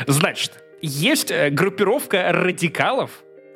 Значит, 0.08 0.54
есть 0.82 1.32
э, 1.32 1.50
группировка 1.50 2.32
радикалов, 2.32 3.12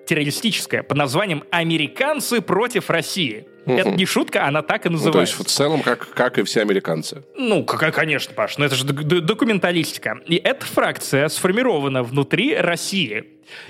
террористическая, 0.06 0.84
под 0.84 0.98
названием 0.98 1.44
«Американцы 1.50 2.42
против 2.42 2.90
России». 2.90 3.48
Это 3.66 3.92
не 3.92 4.06
шутка, 4.06 4.46
она 4.46 4.62
так 4.62 4.86
и 4.86 4.90
Ну, 4.90 4.98
то 4.98 5.06
называется. 5.06 5.36
есть 5.38 5.50
в 5.50 5.52
целом, 5.52 5.82
как, 5.82 6.10
как 6.10 6.38
и 6.38 6.44
все 6.44 6.62
американцы. 6.62 7.24
Ну, 7.38 7.64
конечно, 7.64 8.34
Паш, 8.34 8.58
но 8.58 8.66
это 8.66 8.76
же 8.76 8.86
документалистика. 8.86 10.20
И 10.26 10.36
эта 10.36 10.66
фракция 10.66 11.28
сформирована 11.30 12.04
внутри 12.04 12.56
России. 12.56 13.26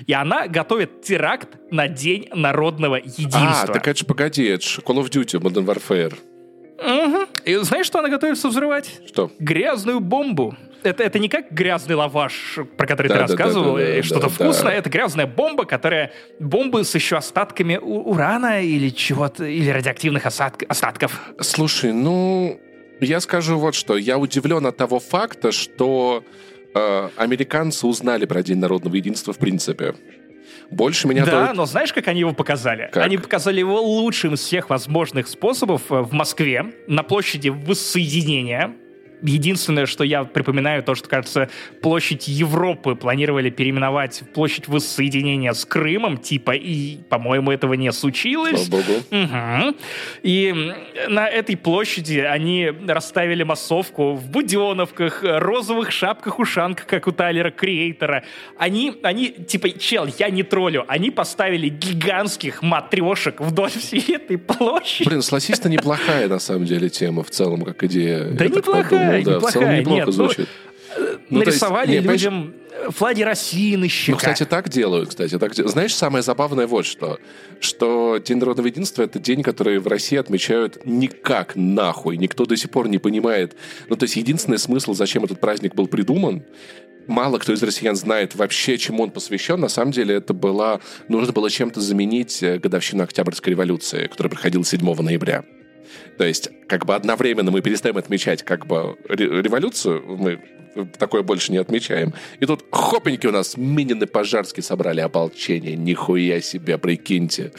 И 0.06 0.12
она 0.12 0.46
готовит 0.48 1.02
теракт 1.02 1.48
на 1.70 1.88
День 1.88 2.28
народного 2.32 2.96
единства. 2.96 3.62
А, 3.62 3.66
так 3.66 3.86
это 3.88 3.98
же, 3.98 4.04
погоди, 4.06 4.46
это 4.46 4.66
же 4.66 4.80
Call 4.80 5.02
of 5.02 5.10
Duty, 5.10 5.40
Modern 5.40 5.64
Warfare. 5.66 6.14
Мгм. 6.82 7.26
И 7.44 7.54
знаешь, 7.56 7.86
что 7.86 7.98
она 8.00 8.08
готовится 8.08 8.48
взрывать? 8.48 9.00
Что? 9.06 9.30
Грязную 9.38 10.00
бомбу. 10.00 10.54
Это, 10.88 11.02
это 11.02 11.18
не 11.18 11.28
как 11.28 11.50
грязный 11.50 11.94
лаваш, 11.96 12.58
про 12.76 12.86
который 12.86 13.08
ты 13.08 13.14
Да, 13.14 13.20
да, 13.20 13.26
да, 13.26 13.32
рассказывал, 13.32 13.76
да, 13.76 13.82
да, 13.84 13.96
и 13.98 14.02
что-то 14.02 14.22
да, 14.22 14.28
вкусное. 14.28 14.72
да. 14.72 14.78
Это 14.78 14.90
грязная 14.90 15.26
бомба, 15.26 15.64
которая... 15.64 16.12
Бомбы 16.38 16.84
с 16.84 16.94
еще 16.94 17.16
остатками 17.16 17.76
урана 17.76 18.62
или 18.62 18.90
чего-то, 18.90 19.44
или 19.44 19.68
радиоактивных 19.70 20.24
осадк- 20.26 20.64
остатков. 20.68 21.20
Слушай, 21.40 21.92
ну, 21.92 22.60
я 23.00 23.20
скажу 23.20 23.58
вот 23.58 23.74
что. 23.74 23.96
Я 23.96 24.18
удивлен 24.18 24.64
от 24.66 24.76
того 24.76 25.00
факта, 25.00 25.52
что 25.52 26.22
э, 26.74 27.08
американцы 27.16 27.86
узнали 27.86 28.24
про 28.26 28.42
День 28.42 28.58
народного 28.58 28.94
единства 28.96 29.32
в 29.32 29.38
принципе. 29.38 29.94
Больше 30.70 31.06
меня 31.08 31.24
Да, 31.24 31.30
только- 31.30 31.52
но 31.54 31.66
знаешь, 31.66 31.92
как 31.92 32.08
они 32.08 32.20
его 32.20 32.32
показали? 32.32 32.88
Как? 32.92 33.04
Они 33.04 33.18
показали 33.18 33.60
его 33.60 33.80
лучшим 33.80 34.34
из 34.34 34.40
всех 34.40 34.68
возможных 34.70 35.28
способов 35.28 35.82
э, 35.90 36.00
в 36.02 36.12
Москве, 36.12 36.64
на 36.86 37.02
площади 37.02 37.48
Воссоединения. 37.50 38.74
Единственное, 39.22 39.86
что 39.86 40.04
я 40.04 40.24
припоминаю, 40.24 40.82
то, 40.82 40.94
что, 40.94 41.08
кажется, 41.08 41.48
площадь 41.80 42.28
Европы 42.28 42.94
планировали 42.94 43.50
переименовать 43.50 44.22
в 44.22 44.26
площадь 44.26 44.68
воссоединения 44.68 45.52
с 45.52 45.64
Крымом, 45.64 46.18
типа, 46.18 46.52
и, 46.52 46.98
по-моему, 47.08 47.50
этого 47.50 47.74
не 47.74 47.90
случилось. 47.92 48.66
Слава 48.66 48.82
богу. 48.82 48.98
Угу. 49.10 49.76
И 50.22 50.72
на 51.08 51.28
этой 51.28 51.56
площади 51.56 52.18
они 52.18 52.70
расставили 52.86 53.42
массовку 53.42 54.14
в 54.14 54.28
буденовках, 54.28 55.20
розовых 55.22 55.90
шапках-ушанках, 55.90 56.86
как 56.86 57.06
у 57.06 57.12
Тайлера 57.12 57.50
Креатора. 57.50 58.24
Они, 58.58 58.94
они, 59.02 59.28
типа, 59.30 59.70
чел, 59.70 60.06
я 60.18 60.30
не 60.30 60.42
троллю, 60.42 60.84
они 60.88 61.10
поставили 61.10 61.68
гигантских 61.68 62.62
матрешек 62.62 63.40
вдоль 63.40 63.70
всей 63.70 64.14
этой 64.14 64.38
площади. 64.38 65.08
Блин, 65.08 65.22
сласиста 65.22 65.68
неплохая, 65.68 66.28
на 66.28 66.38
самом 66.38 66.66
деле, 66.66 66.88
тема 66.88 67.22
в 67.22 67.30
целом, 67.30 67.62
как 67.62 67.82
идея. 67.84 68.24
Да 68.30 68.44
Я 68.44 68.50
так 68.50 68.66
неплохая, 69.12 69.22
подумал, 69.22 69.24
да, 69.24 69.32
в 69.32 69.36
неплохая, 69.36 69.52
целом 69.52 69.78
неплохо 69.80 69.96
нет, 69.96 70.06
ну, 70.06 70.12
звучит. 70.12 70.48
Ну, 70.98 71.40
то 71.40 71.50
есть, 71.50 71.60
Нарисовали 71.60 71.90
не, 71.90 71.98
людям 72.00 72.54
флаги 72.90 73.22
России 73.22 73.76
на 73.76 73.88
щеках. 73.88 74.12
Ну, 74.12 74.16
кстати, 74.16 74.48
так 74.48 74.68
делают, 74.68 75.10
кстати. 75.10 75.38
Так 75.38 75.54
Знаешь, 75.54 75.94
самое 75.94 76.22
забавное 76.22 76.66
вот 76.66 76.86
что. 76.86 77.18
Что 77.60 78.18
День 78.18 78.38
народного 78.38 78.68
единства— 78.68 79.02
это 79.04 79.18
день, 79.18 79.42
который 79.42 79.78
в 79.78 79.86
России 79.86 80.16
отмечают 80.16 80.84
никак 80.84 81.56
нахуй. 81.56 82.16
Никто 82.16 82.44
до 82.46 82.56
сих 82.56 82.70
пор 82.70 82.88
не 82.88 82.98
понимает. 82.98 83.56
Ну, 83.88 83.96
то 83.96 84.04
есть 84.04 84.16
единственный 84.16 84.58
смысл, 84.58 84.94
зачем 84.94 85.24
этот 85.24 85.40
праздник 85.40 85.74
был 85.74 85.86
придуман, 85.86 86.44
мало 87.06 87.38
кто 87.38 87.52
из 87.52 87.62
россиян 87.62 87.96
знает 87.96 88.34
вообще, 88.34 88.78
чему 88.78 89.02
он 89.02 89.10
посвящен. 89.10 89.60
На 89.60 89.68
самом 89.68 89.92
деле 89.92 90.14
это 90.14 90.34
было... 90.34 90.80
Нужно 91.08 91.32
было 91.32 91.50
чем-то 91.50 91.80
заменить 91.80 92.42
э, 92.42 92.58
годовщину 92.58 93.04
Октябрьской 93.04 93.52
революции, 93.52 94.06
которая 94.06 94.30
проходила 94.30 94.64
7 94.64 95.02
ноября. 95.02 95.44
То 96.18 96.24
есть, 96.24 96.50
как 96.68 96.86
бы 96.86 96.94
одновременно 96.94 97.50
мы 97.50 97.60
перестаем 97.60 97.96
отмечать 97.96 98.42
как 98.42 98.66
бы 98.66 98.96
ре- 99.08 99.42
революцию, 99.42 100.02
мы 100.16 100.40
такое 100.98 101.22
больше 101.22 101.52
не 101.52 101.58
отмечаем. 101.58 102.12
И 102.40 102.46
тут 102.46 102.64
хопеньки 102.70 103.26
у 103.26 103.32
нас 103.32 103.56
Минин 103.56 104.02
и 104.02 104.06
Пожарский 104.06 104.62
собрали 104.62 105.00
ополчение. 105.00 105.76
Нихуя 105.76 106.40
себе, 106.40 106.78
прикиньте. 106.78 107.52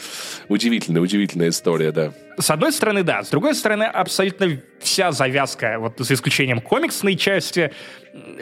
Удивительная, 0.48 1.02
удивительная 1.02 1.48
история, 1.48 1.92
да. 1.92 2.12
С 2.38 2.50
одной 2.50 2.72
стороны, 2.72 3.02
да. 3.02 3.22
С 3.24 3.30
другой 3.30 3.54
стороны, 3.54 3.84
абсолютно 3.84 4.60
вся 4.78 5.10
завязка, 5.10 5.78
вот 5.80 5.94
за 5.98 6.14
исключением 6.14 6.60
комиксной 6.60 7.16
части, 7.16 7.72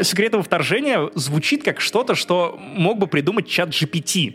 секретного 0.03 0.45
вторжения 0.45 1.11
звучит 1.15 1.65
как 1.65 1.81
что-то, 1.81 2.15
что 2.15 2.59
мог 2.61 2.99
бы 2.99 3.07
придумать 3.07 3.49
чат 3.49 3.71
GPT. 3.71 4.35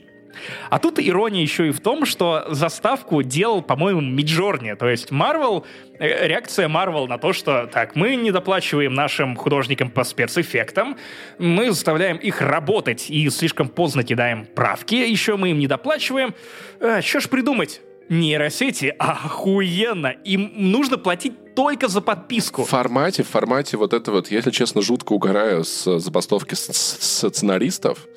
А 0.70 0.80
тут 0.80 1.00
ирония 1.00 1.42
еще 1.42 1.68
и 1.68 1.72
в 1.72 1.80
том, 1.80 2.06
что 2.06 2.46
заставку 2.50 3.24
делал, 3.24 3.62
по-моему, 3.62 4.02
Миджорни. 4.02 4.74
То 4.74 4.90
есть 4.90 5.12
Marvel, 5.12 5.66
э, 6.00 6.28
реакция 6.28 6.68
Marvel 6.68 7.08
на 7.08 7.18
то, 7.18 7.34
что 7.34 7.68
так, 7.68 7.96
мы 7.96 8.16
не 8.16 8.32
доплачиваем 8.32 8.94
нашим 8.94 9.36
художникам 9.36 9.90
по 9.90 10.04
спецэффектам, 10.04 10.98
мы 11.38 11.72
заставляем 11.72 12.18
их 12.18 12.42
работать 12.42 13.10
и 13.10 13.30
слишком 13.30 13.70
поздно 13.70 14.04
кидаем 14.04 14.46
правки, 14.46 14.96
еще 14.96 15.38
мы 15.38 15.52
им 15.52 15.60
не 15.60 15.68
доплачиваем. 15.68 16.34
Э, 16.80 17.02
что 17.02 17.20
ж 17.20 17.30
придумать? 17.30 17.82
Нейросети 18.10 18.94
охуенно. 18.98 20.08
Им 20.26 20.52
нужно 20.56 20.98
платить 20.98 21.34
только 21.56 21.88
за 21.88 22.02
подписку. 22.02 22.64
В 22.64 22.70
формате, 22.70 23.24
в 23.24 23.28
формате 23.28 23.78
вот 23.78 23.94
это 23.94 24.12
вот, 24.12 24.30
я, 24.30 24.38
если 24.38 24.52
честно, 24.52 24.82
жутко 24.82 25.14
угораю 25.14 25.64
с 25.64 26.00
забастовки 26.00 26.56
сценаристов, 26.56 28.08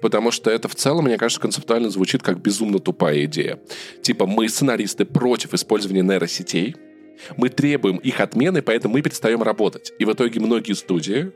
потому 0.00 0.30
что 0.30 0.50
это 0.50 0.68
в 0.68 0.74
целом, 0.74 1.04
мне 1.04 1.18
кажется, 1.18 1.40
концептуально 1.40 1.90
звучит 1.90 2.22
как 2.22 2.40
безумно 2.40 2.78
тупая 2.78 3.24
идея. 3.24 3.60
Типа, 4.02 4.26
мы, 4.26 4.48
сценаристы, 4.48 5.04
против 5.04 5.54
использования 5.54 6.02
нейросетей, 6.02 6.76
мы 7.36 7.48
требуем 7.48 7.96
их 7.98 8.20
отмены, 8.20 8.62
поэтому 8.62 8.94
мы 8.94 9.02
перестаем 9.02 9.42
работать. 9.42 9.92
И 9.98 10.04
в 10.04 10.12
итоге 10.12 10.40
многие 10.40 10.72
студии, 10.72 11.32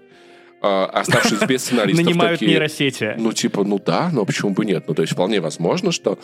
а, 0.62 0.86
оставшись 0.86 1.40
без 1.40 1.62
сценаристов, 1.64 2.06
Нанимают 2.06 2.40
такие, 2.40 2.52
нейросети. 2.52 3.14
Ну, 3.18 3.32
типа, 3.32 3.64
ну 3.64 3.78
да, 3.78 4.10
но 4.12 4.24
почему 4.24 4.52
бы 4.52 4.64
нет? 4.64 4.84
Ну, 4.88 4.94
то 4.94 5.02
есть, 5.02 5.12
вполне 5.12 5.40
возможно, 5.40 5.92
что 5.92 6.18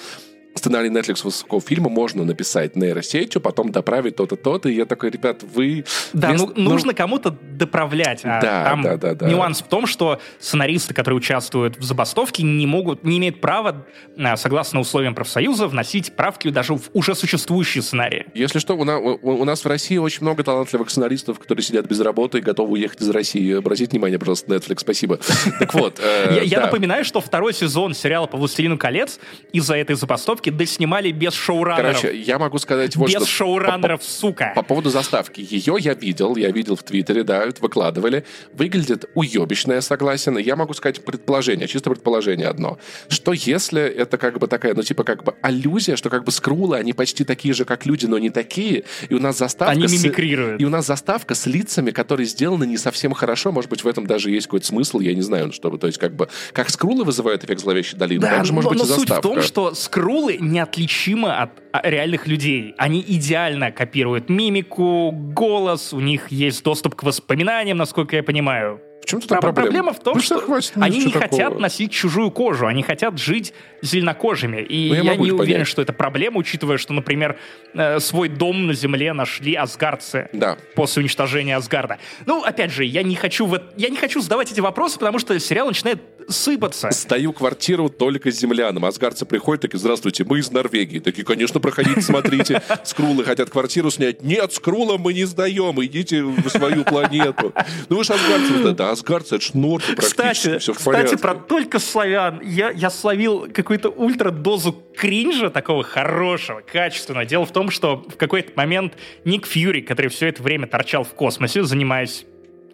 сценарий 0.55 0.89
Netflix 0.90 1.22
высокого 1.24 1.60
фильма 1.60 1.89
можно 1.89 2.24
написать 2.24 2.77
нейросетью, 2.77 3.40
потом 3.40 3.70
доправить 3.72 4.16
то-то, 4.16 4.36
то-то, 4.36 4.68
и 4.68 4.74
я 4.74 4.85
такой, 4.85 5.10
ребят, 5.10 5.43
вы... 5.55 5.85
Да, 6.12 6.28
вместо- 6.31 6.52
ну, 6.56 6.70
нужно 6.70 6.93
кому-то 6.94 7.31
доправлять. 7.31 8.20
А 8.24 8.40
Да, 8.40 8.64
там 8.64 8.82
да, 8.82 8.97
да, 8.97 9.14
да. 9.14 9.28
нюанс 9.28 9.60
в 9.62 9.68
том, 9.68 9.86
что 9.86 10.20
сценаристы, 10.39 10.93
которые 10.94 11.18
участвуют 11.18 11.78
в 11.78 11.82
забастовке, 11.85 12.43
не 12.43 12.66
могут, 12.66 13.05
не 13.05 13.18
имеют 13.18 13.40
права, 13.40 13.86
а, 14.18 14.36
согласно 14.36 14.81
условиям 14.81 15.14
профсоюза, 15.14 15.68
вносить 15.68 16.14
правки 16.16 16.48
даже 16.51 16.74
в 16.74 16.90
уже 16.93 17.14
существующие 17.14 17.82
сценарии. 17.82 18.27
Если 18.35 18.59
что, 18.59 18.74
у, 18.77 18.85
на- 18.85 18.98
у- 18.98 19.44
нас 19.44 19.64
в 19.64 19.68
России 19.68 19.97
очень 19.97 20.22
много 20.22 20.43
талантливых 20.44 20.90
сценаристов, 20.90 21.39
которые 21.39 21.62
сидят 21.64 21.86
без 21.86 22.01
работы 22.01 22.39
и 22.39 22.40
готовы 22.40 22.72
уехать 22.72 23.01
из 23.01 23.09
России. 23.10 23.56
Обратите 23.56 23.90
внимание, 23.93 24.18
пожалуйста, 24.18 24.52
Netflix, 24.55 24.81
спасибо. 24.81 25.18
Так 25.59 25.72
вот, 25.74 25.98
э, 26.02 26.40
Я, 26.44 26.60
напоминаю, 26.60 27.05
что 27.05 27.20
второй 27.20 27.55
сезон 27.55 27.94
сериала 27.94 28.27
по 28.27 28.36
«Властелину 28.36 28.77
колец» 28.78 29.18
из-за 29.52 29.77
этой 29.77 29.97
забастовки 29.97 30.49
доснимали 30.51 31.10
без 31.12 31.32
шоураннеров. 31.35 32.01
Короче, 32.01 32.20
я 32.20 32.39
могу 32.39 32.59
сказать 32.59 32.97
вот 32.97 33.06
без 33.09 33.16
что. 33.16 33.27
шоураннеров, 33.27 34.02
сука. 34.02 34.52
По 34.55 34.62
поводу 34.62 34.90
заставки. 34.90 35.47
Ее 35.48 35.77
я 35.78 35.94
видел, 35.94 36.36
я 36.36 36.51
видел 36.51 36.77
в 36.77 36.82
Твиттере, 36.82 37.22
да, 37.24 37.44
выкладывали. 37.60 38.24
Выглядит 38.52 39.05
уебищно, 39.14 39.74
я 39.74 39.81
согласен. 39.81 40.36
Я 40.39 40.56
могу 40.56 40.74
сказать 40.74 41.05
предположение, 41.05 41.68
чисто 41.68 41.90
предположение 41.90 42.48
одно. 42.48 42.78
Что 43.09 43.32
если 43.32 43.82
это 43.82 44.18
как 44.18 44.39
бы 44.39 44.47
такая, 44.47 44.74
ну 44.74 44.82
типа 44.82 45.05
как 45.05 45.24
бы 45.24 45.35
аллюзия, 45.43 45.97
что 45.97 46.10
как 46.10 46.24
бы 46.24 46.32
скрулы, 46.32 46.77
они 46.77 46.93
почти 46.93 47.24
такие 47.24 47.55
же, 47.55 47.64
как 47.64 47.86
люди, 47.86 48.06
но 48.06 48.18
не 48.18 48.31
такие, 48.31 48.85
и 49.09 49.14
у 49.14 49.20
нас 49.20 49.39
заставка... 49.39 49.72
Они 49.72 49.86
с- 49.89 49.93
мимикрируют. 50.02 50.60
И 50.60 50.64
у 50.64 50.68
нас 50.68 50.86
заставка 50.86 51.35
с 51.35 51.47
лицами, 51.47 51.90
которые 51.90 52.27
сделаны 52.27 52.64
не 52.66 52.77
совсем 52.77 53.12
хорошо. 53.12 53.52
Может 53.52 53.70
быть, 53.70 53.85
в 53.85 53.89
этом 53.89 54.06
даже 54.06 54.31
есть 54.31 54.47
какой-то 54.47 54.66
смысл, 54.66 55.01
я 55.01 55.14
не 55.14 55.22
знаю, 55.22 55.47
ну, 55.47 55.52
чтобы, 55.52 55.78
то 55.78 55.86
есть 55.86 55.98
как 55.98 56.14
бы, 56.14 56.28
как 56.52 56.70
скрулы 56.70 57.05
вызывают 57.05 57.44
эффект 57.44 57.60
зловещей 57.60 57.98
долины, 57.98 58.20
Да, 58.22 58.36
так 58.36 58.44
же 58.47 58.52
но, 58.52 58.56
может 58.56 58.70
быть 58.70 58.78
но 58.78 58.85
и 58.85 58.89
суть 58.89 59.09
заставка. 59.09 59.28
в 59.28 59.32
том, 59.35 59.43
что 59.43 59.74
скрулы 59.74 60.30
неотличимы 60.39 61.32
от 61.35 61.51
а, 61.73 61.89
реальных 61.89 62.27
людей. 62.27 62.74
Они 62.78 63.01
идеально 63.07 63.70
копируют 63.73 64.28
мимику, 64.28 65.11
голос, 65.12 65.93
у 65.93 66.01
них 66.01 66.31
есть 66.31 66.62
доступ 66.65 66.94
к 66.94 67.02
воспоминаниям, 67.02 67.77
насколько 67.78 68.16
я 68.16 68.23
понимаю. 68.23 68.81
В 69.02 69.07
чем 69.07 69.20
тут 69.20 69.31
Про- 69.31 69.40
проблема? 69.40 69.62
Проблема 69.66 69.93
в 69.94 70.01
том, 70.01 70.15
Да 70.15 70.20
что 70.20 70.39
хватит, 70.39 70.73
ну, 70.77 70.85
они 70.85 71.01
что 71.01 71.07
не 71.09 71.12
такого? 71.15 71.31
хотят 71.31 71.59
носить 71.59 71.90
чужую 71.90 72.31
кожу, 72.31 72.66
они 72.66 72.82
хотят 72.82 73.19
жить 73.19 73.55
зеленокожими. 73.82 74.61
И 74.61 74.89
Ну, 74.90 74.94
я 74.97 75.01
я, 75.12 75.16
не 75.16 75.28
их 75.28 75.35
уверен, 75.35 75.52
понять. 75.55 75.66
что 75.69 75.81
это 75.81 75.94
проблема, 75.94 76.36
учитывая, 76.39 76.77
что, 76.77 76.93
например, 76.93 77.39
э, 77.74 77.98
свой 77.98 78.28
дом 78.28 78.66
на 78.66 78.74
земле 78.74 79.15
нашли 79.15 79.55
асгардцы 79.55 80.28
Да. 80.35 80.59
после 80.77 81.01
уничтожения 81.01 81.57
Асгарда. 81.57 81.98
Ну, 82.27 82.44
опять 82.44 82.73
же, 82.73 82.85
я 82.85 83.02
не 83.02 83.15
хочу 83.16 83.47
в 83.47 83.61
я 83.77 83.89
не 83.89 83.97
хочу 83.97 84.20
задавать 84.20 84.52
эти 84.52 84.61
вопросы, 84.61 84.98
потому 84.98 85.19
что 85.19 85.39
сериал 85.40 85.66
начинает 85.69 85.98
сыпаться. 86.29 86.91
Сдаю 86.91 87.33
квартиру 87.33 87.89
только 87.89 88.31
землянам. 88.31 88.85
Асгардцы 88.85 89.27
приходят, 89.27 89.63
такие, 89.63 89.79
здравствуйте, 89.79 90.25
мы 90.25 90.39
из 90.39 90.51
Норвегии. 90.51 90.99
Такие, 90.99 91.25
конечно, 91.25 91.61
проходите, 91.61 92.01
смотрите. 92.03 92.63
Скрулы 92.85 93.25
хотят 93.25 93.51
квартиру 93.51 93.91
снять. 93.91 94.23
Нет, 94.23 94.53
скрулам 94.53 95.01
мы 95.01 95.13
не 95.13 95.25
сдаем, 95.25 95.83
идите 95.85 96.23
в 96.23 96.49
свою 96.49 96.85
планету. 96.85 97.53
Ну 97.89 97.97
вы 97.97 98.05
же 98.05 98.13
асгардцы. 98.15 98.63
Да, 98.65 98.73
Да, 98.73 98.91
асгардцы, 98.91 99.37
это 99.37 99.45
ж 99.45 99.55
норты 99.55 99.95
практически, 99.95 100.33
Кстати, 100.33 100.59
все 100.59 100.75
кстати, 100.75 101.17
про 101.17 101.35
только 101.35 101.79
славян. 101.79 102.41
Я, 102.43 102.71
я 102.71 102.91
словил 102.91 103.49
какую-то 103.53 103.89
ультра-дозу 103.91 104.73
кринжа 104.97 105.51
такого 105.51 105.83
хорошего, 105.83 106.61
качественного. 106.61 107.25
Дело 107.25 107.47
в 107.47 107.53
том, 107.53 107.71
что 107.71 108.05
в 108.09 108.17
какой-то 108.17 108.53
момент 108.57 108.95
Ник 109.25 109.47
Фьюри, 109.47 109.81
который 109.81 110.09
все 110.09 110.29
это 110.29 110.43
время 110.43 110.67
торчал 110.67 111.05
в 111.05 111.11
космосе, 111.15 111.63
занимаясь 111.65 112.25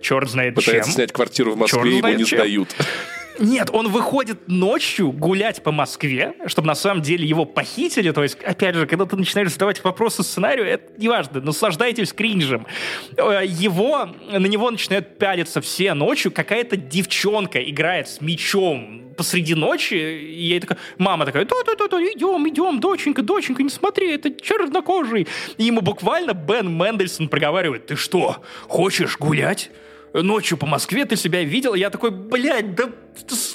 черт 0.00 0.30
знает 0.30 0.54
Пытается 0.54 0.90
чем. 0.90 0.94
снять 0.94 1.12
квартиру 1.12 1.52
в 1.52 1.56
Москве, 1.56 1.98
знает 2.00 2.18
не 2.18 2.24
чем. 2.24 2.38
сдают. 2.38 2.68
Нет, 3.38 3.70
он 3.72 3.88
выходит 3.88 4.48
ночью 4.48 5.12
гулять 5.12 5.62
по 5.62 5.72
Москве, 5.72 6.34
чтобы 6.46 6.68
на 6.68 6.74
самом 6.74 7.02
деле 7.02 7.26
его 7.26 7.44
похитили. 7.44 8.10
То 8.10 8.22
есть, 8.22 8.38
опять 8.42 8.74
же, 8.74 8.86
когда 8.86 9.04
ты 9.04 9.16
начинаешь 9.16 9.52
задавать 9.52 9.82
вопросы 9.84 10.22
сценарию, 10.22 10.66
это 10.66 10.92
неважно, 11.00 11.40
наслаждайтесь 11.40 12.12
кринжем. 12.12 12.66
Э, 13.16 13.42
Его, 13.44 14.08
на 14.30 14.46
него 14.46 14.70
начинают 14.70 15.18
пялиться 15.18 15.60
все 15.60 15.94
ночью. 15.94 16.32
Какая-то 16.32 16.76
девчонка 16.76 17.58
играет 17.62 18.08
с 18.08 18.20
мечом 18.20 19.02
посреди 19.16 19.54
ночи, 19.54 19.94
и 19.94 20.48
я 20.48 20.60
такая, 20.60 20.78
мама 20.98 21.24
такая, 21.24 21.46
да-да-да, 21.46 21.98
идем, 22.02 22.46
идем, 22.48 22.80
доченька, 22.80 23.22
доченька, 23.22 23.62
не 23.62 23.70
смотри, 23.70 24.12
это 24.12 24.30
чернокожий. 24.30 25.26
И 25.56 25.64
ему 25.64 25.80
буквально 25.80 26.34
Бен 26.34 26.70
Мендельсон 26.70 27.28
проговаривает, 27.28 27.86
ты 27.86 27.96
что, 27.96 28.42
хочешь 28.68 29.16
гулять? 29.18 29.70
ночью 30.12 30.56
по 30.56 30.66
Москве 30.66 31.04
ты 31.04 31.16
себя 31.16 31.42
видел? 31.42 31.74
Я 31.74 31.90
такой, 31.90 32.10
блядь, 32.10 32.74
да 32.74 32.90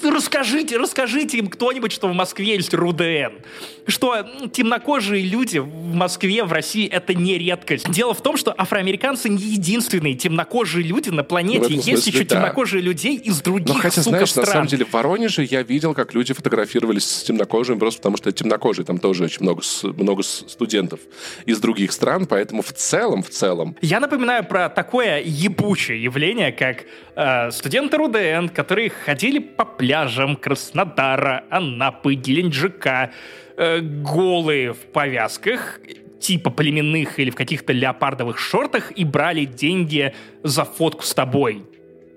расскажите, 0.04 0.78
расскажите 0.78 1.38
им 1.38 1.48
кто-нибудь, 1.48 1.92
что 1.92 2.08
в 2.08 2.14
Москве 2.14 2.56
есть 2.56 2.74
РУДН. 2.74 3.40
Что 3.88 4.26
темнокожие 4.52 5.24
люди 5.24 5.58
в 5.58 5.94
Москве, 5.94 6.44
в 6.44 6.52
России, 6.52 6.88
это 6.88 7.14
не 7.14 7.38
редкость. 7.38 7.90
Дело 7.90 8.14
в 8.14 8.22
том, 8.22 8.38
что 8.38 8.54
афроамериканцы 8.56 9.30
не 9.30 9.44
единственные 9.44 10.16
темнокожие 10.16 10.86
люди 10.86 11.10
на 11.10 11.24
планете. 11.24 11.74
Есть 11.74 11.86
смысле, 11.86 12.14
еще 12.14 12.24
да. 12.26 12.36
темнокожие 12.36 12.82
людей 12.82 13.16
из 13.18 13.42
других, 13.42 13.76
Но 13.76 13.82
хотя, 13.82 14.02
сука, 14.02 14.10
знаешь, 14.10 14.30
стран. 14.32 14.46
на 14.46 14.52
самом 14.52 14.68
деле, 14.68 14.86
в 14.86 14.94
Воронеже 14.94 15.44
я 15.44 15.64
видел, 15.64 15.94
как 15.94 16.14
люди 16.14 16.34
фотографировались 16.34 17.06
с 17.06 17.24
темнокожими, 17.24 17.78
просто 17.78 18.00
потому 18.00 18.18
что 18.18 18.32
темнокожие, 18.32 18.86
там 18.86 18.98
тоже 18.98 19.26
очень 19.26 19.44
много, 19.44 19.62
много 19.84 20.24
студентов 20.24 21.00
из 21.46 21.60
других 21.60 21.92
стран, 21.92 22.26
поэтому 22.26 22.62
в 22.62 22.74
целом, 22.74 23.24
в 23.24 23.30
целом... 23.30 23.76
Я 23.82 24.00
напоминаю 24.00 24.46
про 24.46 24.70
такое 24.70 25.22
ебучее 25.22 26.02
явление, 26.02 26.52
как 26.52 26.86
э, 27.16 27.52
студенты 27.52 27.98
РУДН, 27.98 28.48
которые 28.54 28.90
ходили 28.90 29.40
по 29.58 29.66
пляжам 29.66 30.36
Краснодара, 30.36 31.44
Анапы, 31.50 32.16
Геленджика, 32.16 33.12
э, 33.58 33.80
голые 33.80 34.74
в 34.74 34.80
повязках, 34.80 35.80
типа 36.20 36.52
племенных 36.52 37.20
или 37.20 37.30
в 37.30 37.36
каких-то 37.36 37.74
леопардовых 37.74 38.38
шортах 38.38 38.92
и 38.96 39.04
брали 39.06 39.46
деньги 39.46 40.14
за 40.44 40.66
фотку 40.66 41.04
с 41.04 41.14
тобой 41.14 41.64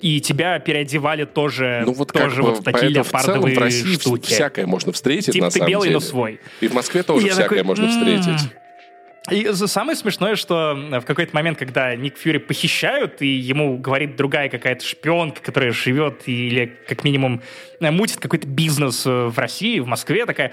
и 0.05 0.21
тебя 0.21 0.59
переодевали 0.59 1.25
тоже, 1.25 1.83
ну, 1.87 1.95
вот 1.95 2.13
тоже 2.13 2.43
бы, 2.43 2.51
вот 2.51 2.59
в 2.59 2.63
такие 2.63 2.91
леопардовые 2.91 3.41
в, 3.41 3.43
целом, 3.43 3.55
в 3.55 3.59
России 3.59 3.95
штуки. 3.95 4.27
всякое 4.27 4.67
можно 4.67 4.93
встретить, 4.93 5.33
типа 5.33 5.47
на 5.47 5.51
ты 5.51 5.61
самом 5.61 5.71
белый, 5.71 5.89
деле. 5.89 5.95
но 5.95 6.01
свой. 6.01 6.41
И 6.61 6.69
в 6.69 6.75
Москве 6.75 7.03
тоже 7.03 7.27
и 7.27 7.31
всякое 7.31 7.45
такой, 7.45 7.63
можно 7.63 7.89
встретить. 7.89 8.51
И 9.31 9.51
самое 9.53 9.97
смешное, 9.97 10.37
что 10.37 10.75
в 10.75 11.05
какой-то 11.07 11.35
момент, 11.35 11.59
когда 11.59 11.97
Ник 11.97 12.19
Фьюри 12.19 12.39
похищают, 12.39 13.23
и 13.23 13.27
ему 13.27 13.79
говорит 13.79 14.17
другая 14.17 14.51
какая-то 14.51 14.85
шпионка, 14.85 15.41
которая 15.41 15.73
живет 15.73 16.23
или 16.27 16.77
как 16.87 17.05
минимум 17.05 17.43
мутит 17.81 18.19
какой-то 18.19 18.47
бизнес 18.47 19.07
в 19.07 19.35
России, 19.37 19.79
в 19.79 19.87
Москве, 19.87 20.27
такая 20.27 20.53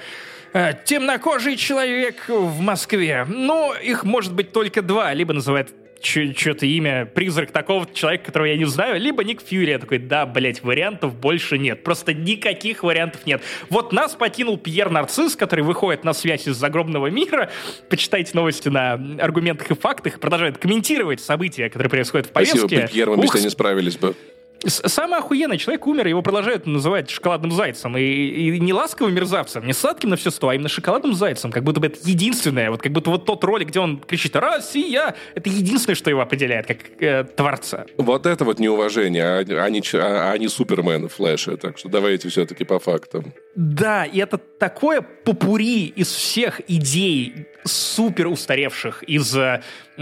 «Э, 0.54 0.74
темнокожий 0.86 1.56
человек 1.56 2.28
в 2.28 2.60
Москве. 2.60 3.26
Ну, 3.28 3.74
их 3.74 4.04
может 4.04 4.34
быть 4.34 4.52
только 4.52 4.82
два. 4.82 5.14
Либо 5.14 5.34
называют 5.34 5.74
что-то 6.02 6.66
имя, 6.66 7.06
призрак 7.06 7.52
такого 7.52 7.88
человека, 7.94 8.26
которого 8.26 8.48
я 8.48 8.58
не 8.58 8.66
знаю, 8.66 9.00
либо 9.00 9.24
Ник 9.24 9.42
Фьюри. 9.42 9.72
Я 9.72 9.80
такой, 9.80 10.00
да, 10.00 10.26
блять, 10.26 10.64
вариантов 10.64 11.16
больше 11.16 11.58
нет. 11.58 11.84
Просто 11.84 12.14
никаких 12.14 12.84
вариантов 12.84 13.26
нет. 13.26 13.42
Вот 13.70 13.94
нас 13.94 14.16
покинул 14.16 14.58
Пьер 14.58 14.90
Нарцисс, 14.90 15.36
который 15.36 15.64
выходит 15.64 16.04
на 16.04 16.14
связь 16.14 16.48
из 16.48 16.56
загробного 16.56 17.08
мира. 17.08 17.52
Почитайте 17.90 18.32
новости 18.34 18.70
на 18.70 18.94
аргументах 19.20 19.72
и 19.72 19.76
фактах. 19.76 20.20
Продолжает 20.20 20.58
комментировать 20.58 21.22
события, 21.22 21.70
которые 21.70 21.90
происходят 21.90 22.28
в 22.28 22.32
повестке. 22.32 22.60
Спасибо, 22.60 22.88
Пьер, 22.88 23.10
мы 23.12 23.24
без 23.24 23.32
тебя 23.32 23.42
не 23.42 23.50
справились 23.50 23.98
бы. 23.98 24.16
Самый 24.66 25.20
охуенный 25.20 25.58
человек 25.58 25.88
умер, 25.88 26.08
его 26.08 26.22
продолжают 26.22 26.68
называть 26.68 27.10
шоколадным 27.10 27.52
зайцем. 27.52 27.98
И, 27.98 28.02
и 28.02 28.60
не 28.60 28.74
ласковым 28.74 29.14
мерзавцем, 29.14 29.66
не 29.66 29.74
сладким 29.74 30.10
на 30.10 30.16
все 30.16 30.30
сто, 30.30 30.50
а 30.50 30.56
именно 30.56 30.70
шоколадным 30.70 31.14
зайцем. 31.14 31.52
Как 31.52 31.64
будто 31.64 31.80
бы 31.80 31.88
это 31.88 31.98
единственное. 32.04 32.70
Вот 32.70 32.82
как 32.82 32.92
будто 32.92 33.10
вот 33.10 33.26
тот 33.26 33.44
ролик, 33.44 33.70
где 33.70 33.80
он 33.80 34.00
кричит 34.00 34.36
«Россия!» 34.36 35.16
Это 35.36 35.50
единственное, 35.50 35.96
что 35.96 36.10
его 36.10 36.22
определяет 36.22 36.68
как 36.68 36.78
э, 37.00 37.24
творца. 37.24 37.86
Вот 37.98 38.26
это 38.26 38.46
вот 38.46 38.60
неуважение, 38.60 39.24
а, 39.24 39.64
а, 39.64 39.70
не, 39.70 39.82
а, 39.96 40.32
а 40.32 40.38
не 40.38 40.48
Супермен 40.48 41.10
Флэша. 41.10 41.58
Так 41.58 41.78
что 41.78 41.90
давайте 41.90 42.30
все-таки 42.30 42.64
по 42.64 42.80
фактам. 42.80 43.34
Да, 43.56 44.06
и 44.06 44.20
это 44.20 44.38
такое 44.38 45.02
попури 45.02 45.88
из 45.88 46.12
всех 46.12 46.62
идей 46.68 47.48
супер 47.64 48.28
устаревших 48.28 49.04
из 49.04 49.36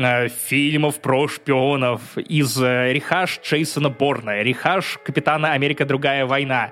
э, 0.06 0.30
фильмов 0.30 1.00
про 1.00 1.28
шпионов, 1.28 2.18
из 2.18 2.62
э, 2.62 2.94
рехаш 2.94 3.40
Джейсона 3.44 3.90
Борна, 3.90 4.42
рехаш 4.42 5.00
Капитана 5.04 5.54
Америка 5.54 5.86
Другая 5.86 6.26
война. 6.26 6.72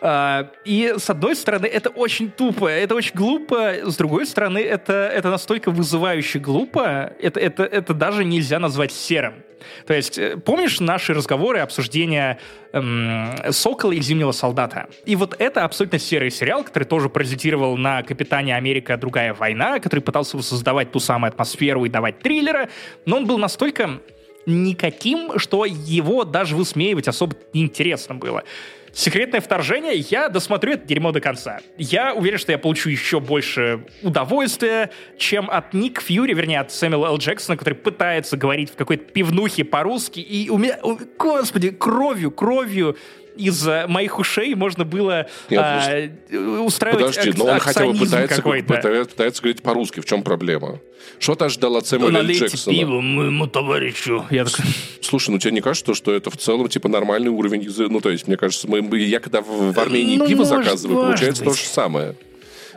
Uh, 0.00 0.46
и 0.64 0.94
с 0.96 1.10
одной 1.10 1.34
стороны, 1.34 1.66
это 1.66 1.90
очень 1.90 2.30
тупо, 2.30 2.68
это 2.68 2.94
очень 2.94 3.14
глупо, 3.14 3.74
с 3.82 3.96
другой 3.96 4.26
стороны, 4.26 4.58
это, 4.58 4.92
это 4.92 5.28
настолько 5.28 5.72
вызывающе 5.72 6.38
глупо, 6.38 7.12
это, 7.20 7.40
это, 7.40 7.64
это 7.64 7.94
даже 7.94 8.24
нельзя 8.24 8.60
назвать 8.60 8.92
серым. 8.92 9.42
То 9.86 9.94
есть, 9.94 10.18
э, 10.18 10.36
помнишь 10.36 10.80
наши 10.80 11.14
разговоры, 11.14 11.58
обсуждения 11.60 12.38
эм, 12.72 13.30
«Сокола» 13.50 13.92
и 13.92 14.00
«Зимнего 14.00 14.32
солдата»? 14.32 14.88
И 15.04 15.16
вот 15.16 15.34
это 15.38 15.64
абсолютно 15.64 15.98
серый 15.98 16.30
сериал, 16.30 16.64
который 16.64 16.84
тоже 16.84 17.08
паразитировал 17.08 17.76
на 17.76 18.02
«Капитане 18.02 18.54
Америка. 18.54 18.96
Другая 18.96 19.34
война», 19.34 19.80
который 19.80 20.00
пытался 20.00 20.40
создавать 20.42 20.92
ту 20.92 21.00
самую 21.00 21.30
атмосферу 21.30 21.84
и 21.84 21.88
давать 21.88 22.20
триллера, 22.20 22.68
но 23.04 23.16
он 23.16 23.26
был 23.26 23.38
настолько 23.38 24.00
никаким, 24.46 25.38
что 25.38 25.64
его 25.64 26.24
даже 26.24 26.56
высмеивать 26.56 27.08
особо 27.08 27.36
неинтересно 27.52 28.14
было. 28.14 28.44
Секретное 28.92 29.40
вторжение, 29.40 29.96
я 29.96 30.28
досмотрю 30.28 30.72
это 30.72 30.86
дерьмо 30.86 31.12
до 31.12 31.20
конца. 31.20 31.60
Я 31.76 32.14
уверен, 32.14 32.38
что 32.38 32.52
я 32.52 32.58
получу 32.58 32.90
еще 32.90 33.20
больше 33.20 33.84
удовольствия, 34.02 34.90
чем 35.18 35.50
от 35.50 35.74
Ник 35.74 36.00
Фьюри, 36.00 36.34
вернее, 36.34 36.60
от 36.60 36.72
Сэмюэла 36.72 37.08
Л. 37.08 37.18
Джексона, 37.18 37.56
который 37.56 37.74
пытается 37.74 38.36
говорить 38.36 38.70
в 38.70 38.76
какой-то 38.76 39.04
пивнухе 39.04 39.64
по-русски, 39.64 40.20
и 40.20 40.48
у 40.50 40.58
меня, 40.58 40.78
господи, 41.18 41.70
кровью, 41.70 42.30
кровью 42.30 42.96
из 43.38 43.66
моих 43.88 44.18
ушей 44.18 44.54
можно 44.54 44.84
было 44.84 45.26
Нет, 45.48 45.60
а, 45.62 46.60
устраивать 46.60 47.16
Подожди, 47.16 47.32
но 47.36 47.46
он 47.46 47.58
хотя 47.60 47.86
бы 47.86 47.94
пытается, 47.94 48.42
пытается, 48.42 49.10
пытается 49.10 49.42
говорить 49.42 49.62
по-русски. 49.62 50.00
В 50.00 50.04
чем 50.04 50.22
проблема? 50.22 50.80
Что 51.18 51.34
ты 51.34 51.46
ожидал 51.46 51.76
от 51.76 51.86
Сэмюэля 51.86 52.22
Джексона? 52.22 52.76
пиво 52.76 53.00
моему 53.00 53.46
товарищу. 53.46 54.26
Я 54.30 54.44
такой... 54.44 54.64
Слушай, 55.00 55.30
ну 55.30 55.38
тебе 55.38 55.52
не 55.52 55.60
кажется, 55.60 55.94
что 55.94 56.12
это 56.12 56.30
в 56.30 56.36
целом 56.36 56.68
типа 56.68 56.88
нормальный 56.88 57.30
уровень 57.30 57.62
языка? 57.62 57.90
Ну, 57.90 58.00
то 58.00 58.10
есть, 58.10 58.26
мне 58.26 58.36
кажется, 58.36 58.68
мы, 58.68 58.98
я 58.98 59.20
когда 59.20 59.40
в, 59.40 59.72
в 59.72 59.78
Армении 59.78 60.16
ну, 60.16 60.26
пиво 60.26 60.44
заказываю, 60.44 61.06
получается 61.06 61.44
быть. 61.44 61.54
то 61.54 61.58
же 61.58 61.66
самое. 61.66 62.14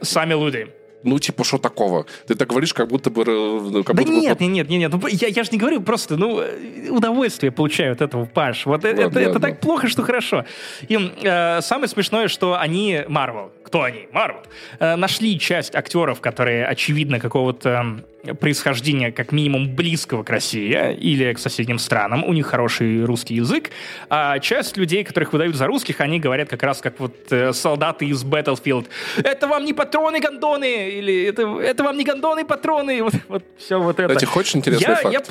Сами 0.02 0.34
люди 0.34 0.70
ну, 1.04 1.20
типа, 1.20 1.44
что 1.44 1.58
такого? 1.58 2.06
Ты 2.28 2.36
так 2.36 2.48
говоришь, 2.50 2.74
как 2.74 2.88
будто 2.88 3.10
бы... 3.10 3.26
Ну, 3.26 3.84
как 3.84 3.96
да 3.96 4.04
будто 4.04 4.14
нет, 4.14 4.38
бы... 4.38 4.46
нет, 4.46 4.70
нет, 4.70 4.92
нет, 4.92 4.94
нет, 4.94 5.22
я, 5.22 5.28
я 5.28 5.44
же 5.44 5.50
не 5.52 5.58
говорю 5.58 5.82
просто, 5.82 6.18
ну, 6.18 6.44
удовольствие 6.90 7.52
получаю 7.52 7.94
от 7.94 8.02
этого, 8.02 8.26
Паш. 8.26 8.66
Вот 8.66 8.84
ладно, 8.84 9.00
это, 9.00 9.20
это 9.20 9.40
так 9.40 9.60
плохо, 9.60 9.88
что 9.88 10.04
хорошо. 10.04 10.46
И 10.88 11.14
э, 11.24 11.62
самое 11.62 11.88
смешное, 11.88 12.28
что 12.28 12.60
они, 12.60 13.02
Марвел, 13.08 13.52
кто 13.64 13.84
они? 13.84 14.08
Марвел. 14.12 14.42
Э, 14.80 14.96
нашли 14.96 15.40
часть 15.40 15.76
актеров, 15.76 16.22
которые, 16.22 16.66
очевидно, 16.66 17.20
какого-то 17.20 18.04
происхождения 18.40 19.12
как 19.12 19.32
минимум 19.32 19.76
близкого 19.76 20.24
к 20.24 20.30
России 20.30 20.96
или 20.96 21.34
к 21.34 21.40
соседним 21.40 21.80
странам, 21.80 22.24
у 22.24 22.34
них 22.34 22.48
хороший 22.48 23.04
русский 23.04 23.36
язык, 23.36 23.72
а 24.10 24.40
часть 24.40 24.78
людей, 24.78 25.04
которых 25.04 25.34
выдают 25.34 25.56
за 25.56 25.68
русских, 25.68 26.02
они 26.02 26.20
говорят 26.20 26.50
как 26.50 26.64
раз 26.64 26.82
как 26.82 27.00
вот 27.00 27.16
э, 27.32 27.54
солдаты 27.54 28.06
из 28.06 28.24
Battlefield. 28.24 28.88
Это 29.24 29.48
вам 29.48 29.66
не 29.66 29.74
патроны 29.74 30.20
гондоны, 30.20 30.90
или 30.90 31.24
это, 31.24 31.60
это 31.60 31.84
вам 31.84 31.98
не 31.98 32.04
гондоны 32.04 32.46
патроны, 32.46 33.04
вот, 33.04 33.14
вот 33.28 33.44
все 33.58 33.80
вот 33.80 34.00
это. 34.00 34.14
Кстати, 34.14 34.26
хочешь 34.26 34.56
интересный 34.56 34.88
я, 34.88 34.96
факт? 34.96 35.14
Я, 35.14 35.22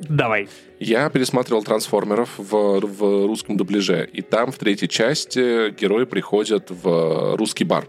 Давай. 0.00 0.48
Я 0.78 1.08
пересматривал 1.08 1.64
«Трансформеров» 1.64 2.30
в, 2.36 2.80
в 2.80 3.26
русском 3.26 3.56
дубляже, 3.56 4.08
и 4.12 4.20
там 4.20 4.52
в 4.52 4.58
третьей 4.58 4.88
части 4.88 5.70
герои 5.70 6.04
приходят 6.04 6.70
в 6.70 7.36
русский 7.36 7.64
бар 7.64 7.86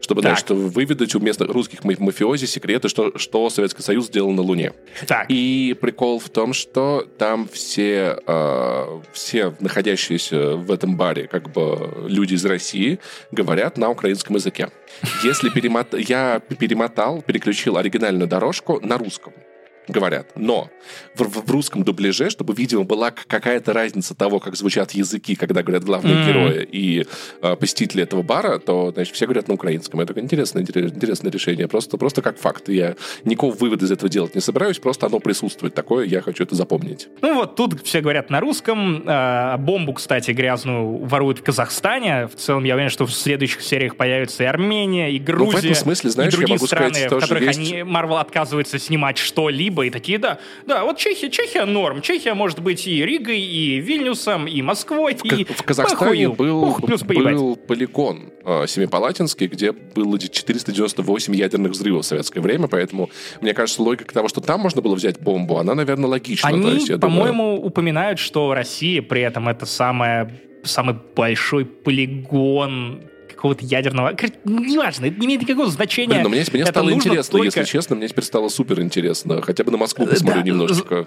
чтобы, 0.00 0.22
так. 0.22 0.32
значит, 0.32 0.50
выведать 0.50 1.14
у 1.14 1.20
местных 1.20 1.50
русских 1.50 1.84
мафиози 1.84 2.46
секреты, 2.46 2.88
что, 2.88 3.16
что 3.18 3.50
Советский 3.50 3.82
Союз 3.82 4.06
сделал 4.06 4.32
на 4.32 4.42
Луне. 4.42 4.72
Так. 5.06 5.26
И 5.28 5.76
прикол 5.80 6.18
в 6.18 6.28
том, 6.28 6.52
что 6.52 7.06
там 7.18 7.48
все, 7.48 8.18
э, 8.26 9.00
все 9.12 9.54
находящиеся 9.60 10.56
в 10.56 10.70
этом 10.70 10.96
баре 10.96 11.26
как 11.26 11.52
бы 11.52 12.06
люди 12.08 12.34
из 12.34 12.44
России 12.44 12.98
говорят 13.30 13.78
на 13.78 13.90
украинском 13.90 14.36
языке. 14.36 14.70
Если 15.22 15.48
перемот... 15.48 15.94
я 15.94 16.40
перемотал, 16.40 17.22
переключил 17.22 17.76
оригинальную 17.76 18.28
дорожку 18.28 18.80
на 18.80 18.98
русском 18.98 19.32
говорят. 19.88 20.32
Но 20.36 20.70
в, 21.14 21.22
в 21.22 21.50
русском 21.50 21.82
дубляже, 21.84 22.30
чтобы, 22.30 22.54
видимо, 22.54 22.84
была 22.84 23.10
какая-то 23.10 23.72
разница 23.72 24.14
того, 24.14 24.40
как 24.40 24.56
звучат 24.56 24.92
языки, 24.92 25.34
когда 25.34 25.62
говорят 25.62 25.84
главные 25.84 26.14
mm-hmm. 26.14 26.26
герои 26.26 26.68
и 26.70 27.06
э, 27.42 27.56
посетители 27.56 28.02
этого 28.02 28.22
бара, 28.22 28.58
то, 28.58 28.92
значит, 28.92 29.14
все 29.14 29.26
говорят 29.26 29.48
на 29.48 29.54
украинском. 29.54 30.00
Это 30.00 30.18
интересное, 30.20 30.62
интересное 30.62 31.30
решение. 31.30 31.68
Просто, 31.68 31.96
просто 31.96 32.22
как 32.22 32.38
факт. 32.38 32.68
Я 32.68 32.96
никакого 33.24 33.54
вывода 33.54 33.84
из 33.84 33.92
этого 33.92 34.08
делать 34.08 34.34
не 34.34 34.40
собираюсь, 34.40 34.78
просто 34.78 35.06
оно 35.06 35.20
присутствует. 35.20 35.74
Такое 35.74 36.06
я 36.06 36.20
хочу 36.20 36.44
это 36.44 36.54
запомнить. 36.54 37.08
Ну 37.20 37.34
вот 37.34 37.56
тут 37.56 37.82
все 37.84 38.00
говорят 38.00 38.30
на 38.30 38.40
русском. 38.40 39.02
Э, 39.06 39.56
бомбу, 39.58 39.92
кстати, 39.94 40.30
грязную 40.30 41.04
воруют 41.04 41.38
в 41.38 41.42
Казахстане. 41.42 42.26
В 42.26 42.36
целом, 42.36 42.64
я 42.64 42.74
уверен, 42.74 42.90
что 42.90 43.06
в 43.06 43.12
следующих 43.12 43.62
сериях 43.62 43.96
появится 43.96 44.44
и 44.44 44.46
Армения, 44.46 45.10
и 45.10 45.18
Грузия, 45.18 45.52
ну, 45.52 45.58
в 45.60 45.64
этом 45.64 45.74
смысле, 45.74 46.10
знаешь, 46.10 46.32
и 46.32 46.36
другие 46.36 46.54
я 46.54 46.56
могу 46.56 46.66
страны, 46.66 46.94
сказать, 46.94 47.12
в 47.12 47.20
которых 47.20 47.42
есть... 47.42 47.58
они, 47.58 47.82
Марвел 47.82 48.18
отказывается 48.18 48.78
снимать 48.78 49.18
что-либо, 49.18 49.73
либо, 49.74 49.86
и 49.86 49.90
такие, 49.90 50.18
да, 50.18 50.38
да, 50.66 50.84
вот 50.84 50.98
Чехия, 50.98 51.30
Чехия 51.30 51.64
норм. 51.64 52.00
Чехия 52.00 52.34
может 52.34 52.60
быть 52.60 52.86
и 52.86 53.04
Ригой, 53.04 53.40
и 53.40 53.80
Вильнюсом, 53.80 54.46
и 54.46 54.62
Москвой, 54.62 55.14
в, 55.14 55.24
и... 55.24 55.44
В 55.44 55.62
Казахстане 55.62 56.28
был, 56.28 56.64
Ух, 56.64 56.80
был 56.80 57.56
полигон 57.56 58.32
э, 58.44 58.66
Семипалатинский, 58.66 59.46
где 59.48 59.72
было 59.72 60.18
498 60.18 61.34
ядерных 61.34 61.72
взрывов 61.72 62.04
в 62.04 62.06
советское 62.06 62.40
время, 62.40 62.68
поэтому, 62.68 63.10
мне 63.40 63.54
кажется, 63.54 63.82
логика 63.82 64.14
того, 64.14 64.28
что 64.28 64.40
там 64.40 64.60
можно 64.60 64.80
было 64.80 64.94
взять 64.94 65.20
бомбу, 65.20 65.58
она, 65.58 65.74
наверное, 65.74 66.08
логична. 66.08 66.48
Они, 66.48 66.86
по-моему, 67.00 67.56
упоминают, 67.56 68.18
что 68.18 68.54
Россия 68.54 69.02
при 69.02 69.22
этом 69.22 69.48
это 69.48 69.66
самая 69.66 70.30
самый 70.62 70.96
большой 71.14 71.66
полигон 71.66 73.02
какого-то 73.44 73.66
ядерного... 73.66 74.16
Неважно, 74.44 75.04
это 75.04 75.20
не 75.20 75.26
имеет 75.26 75.42
никакого 75.42 75.68
значения. 75.68 76.14
Блин, 76.14 76.22
но 76.22 76.28
мне, 76.30 76.44
мне 76.50 76.64
стало 76.64 76.90
интересно, 76.90 77.32
только... 77.32 77.60
если 77.60 77.64
честно, 77.64 77.94
мне 77.94 78.08
теперь 78.08 78.24
стало 78.24 78.48
супер 78.48 78.80
интересно. 78.80 79.42
Хотя 79.42 79.64
бы 79.64 79.70
на 79.70 79.76
Москву 79.76 80.06
посмотрю 80.06 80.40
да, 80.40 80.46
немножечко. 80.46 81.06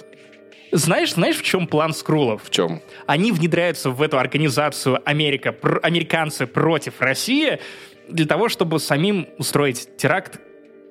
Знаешь, 0.72 1.14
знаешь, 1.14 1.38
в 1.38 1.42
чем 1.42 1.66
план 1.66 1.94
скрулов? 1.94 2.44
В 2.44 2.52
чем? 2.52 2.82
Они 3.08 3.32
внедряются 3.32 3.90
в 3.90 4.04
эту 4.04 4.20
организацию 4.20 5.02
Америка, 5.04 5.52
пр- 5.52 5.80
американцы 5.82 6.46
против 6.46 7.02
России 7.02 7.58
для 8.08 8.28
того, 8.28 8.50
чтобы 8.50 8.80
самим 8.80 9.28
устроить 9.40 9.98
теракт 9.98 10.40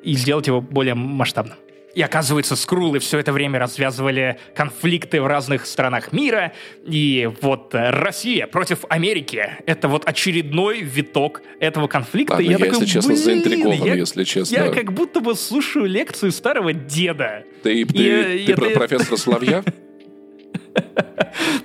и 0.03 0.15
сделать 0.15 0.49
его 0.49 0.61
более 0.61 0.95
масштабным. 0.95 1.59
И 1.97 2.03
оказывается, 2.03 2.57
скрулы 2.57 2.99
все 2.99 3.19
это 3.19 3.33
время 3.33 3.59
развязывали 3.59 4.39
конфликты 4.55 5.23
в 5.23 5.27
разных 5.27 5.65
странах 5.65 6.13
мира. 6.13 6.53
И 6.85 7.31
вот 7.41 7.75
э, 7.75 7.89
Россия 7.89 8.47
против 8.47 8.85
Америки— 8.91 9.57
это 9.67 9.89
вот 9.89 10.07
очередной 10.07 10.83
виток 10.83 11.41
этого 11.59 11.87
конфликта. 11.87 12.35
Ладно, 12.35 12.45
я, 12.45 12.51
я 12.51 12.59
такой, 12.59 12.81
если 12.81 12.85
честно, 12.85 13.17
заинтригован, 13.17 13.83
я, 13.83 13.95
если 13.95 14.25
честно. 14.25 14.55
Я 14.55 14.69
как 14.69 14.93
будто 14.93 15.21
бы 15.21 15.35
слушаю 15.35 15.87
лекцию 15.87 16.33
старого 16.33 16.75
деда. 16.75 17.45
Ты, 17.63 17.87
ты, 17.87 18.43
и, 18.43 18.45
ты 18.45 18.53
и, 18.53 18.55
про 18.55 18.67
это... 18.67 18.79
профессора 18.79 19.17
Соловья? 19.17 19.65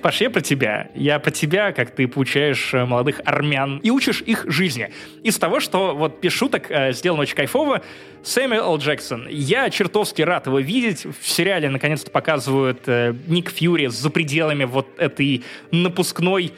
Паш, 0.02 0.20
я 0.20 0.30
про 0.30 0.40
тебя. 0.40 0.88
Я 0.94 1.18
про 1.18 1.30
тебя, 1.30 1.72
как 1.72 1.90
ты 1.92 2.06
получаешь 2.08 2.74
э, 2.74 2.84
молодых 2.84 3.20
армян 3.24 3.78
и 3.78 3.90
учишь 3.90 4.22
их 4.22 4.44
жизни. 4.48 4.90
Из 5.22 5.38
того, 5.38 5.60
что 5.60 5.94
вот 5.94 6.20
без 6.20 6.32
шуток 6.32 6.70
э, 6.70 6.92
сделано 6.92 7.22
очень 7.22 7.36
кайфово, 7.36 7.82
Сэмюэл. 8.22 8.78
Джексон. 8.78 9.28
Я 9.28 9.70
чертовски 9.70 10.22
рад 10.22 10.46
его 10.46 10.58
видеть. 10.58 11.04
В 11.04 11.28
сериале 11.28 11.68
наконец-то 11.68 12.10
показывают 12.10 12.82
э, 12.86 13.14
Ник 13.26 13.50
Фьюри 13.50 13.86
за 13.86 14.10
пределами 14.10 14.64
вот 14.64 14.88
этой 14.98 15.44
напускной 15.70 16.52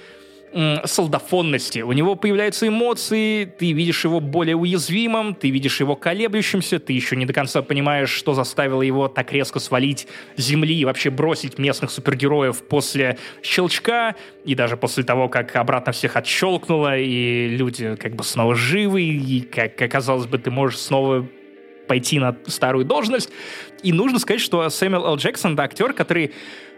солдафонности. 0.85 1.81
У 1.81 1.93
него 1.93 2.15
появляются 2.15 2.69
эмоции, 2.69 3.45
ты 3.45 3.73
видишь 3.73 4.05
его 4.05 4.21
более 4.21 4.57
уязвимым, 4.57 5.35
ты 5.35 5.51
видишь 5.51 5.81
его 5.81 5.97
колеблющимся, 5.97 6.79
ты 6.79 6.93
еще 6.93 7.17
не 7.17 7.27
до 7.27 7.33
конца 7.33 7.63
понимаешь, 7.63 8.11
что 8.11 8.35
заставило 8.35 8.83
его 8.83 9.09
так 9.09 9.33
резко 9.33 9.59
свалить 9.59 10.07
земли 10.37 10.75
и 10.75 10.85
вообще 10.85 11.11
бросить 11.11 11.59
местных 11.59 11.91
супергероев 11.91 12.63
после 12.69 13.19
щелчка, 13.43 14.15
и 14.45 14.55
даже 14.55 14.77
после 14.77 15.05
того, 15.05 15.29
как 15.29 15.55
обратно 15.57 15.93
всех 15.93 16.17
отщелкнуло, 16.17 16.99
и 16.99 17.49
люди 17.49 17.97
как 17.97 18.15
бы 18.15 18.25
снова 18.25 18.55
живы, 18.55 19.03
и, 19.03 19.41
как 19.41 19.81
оказалось 19.81 20.27
бы, 20.27 20.39
ты 20.39 20.51
можешь 20.51 20.79
снова 20.79 21.27
пойти 21.87 22.19
на 22.19 22.37
старую 22.47 22.85
должность. 22.85 23.31
И 23.83 23.93
нужно 23.93 24.19
сказать, 24.19 24.41
что 24.41 24.69
Сэмюэл 24.69 25.07
Л. 25.07 25.17
Джексон— 25.17 25.53
это 25.55 25.63
актер, 25.63 25.93
который 25.93 26.33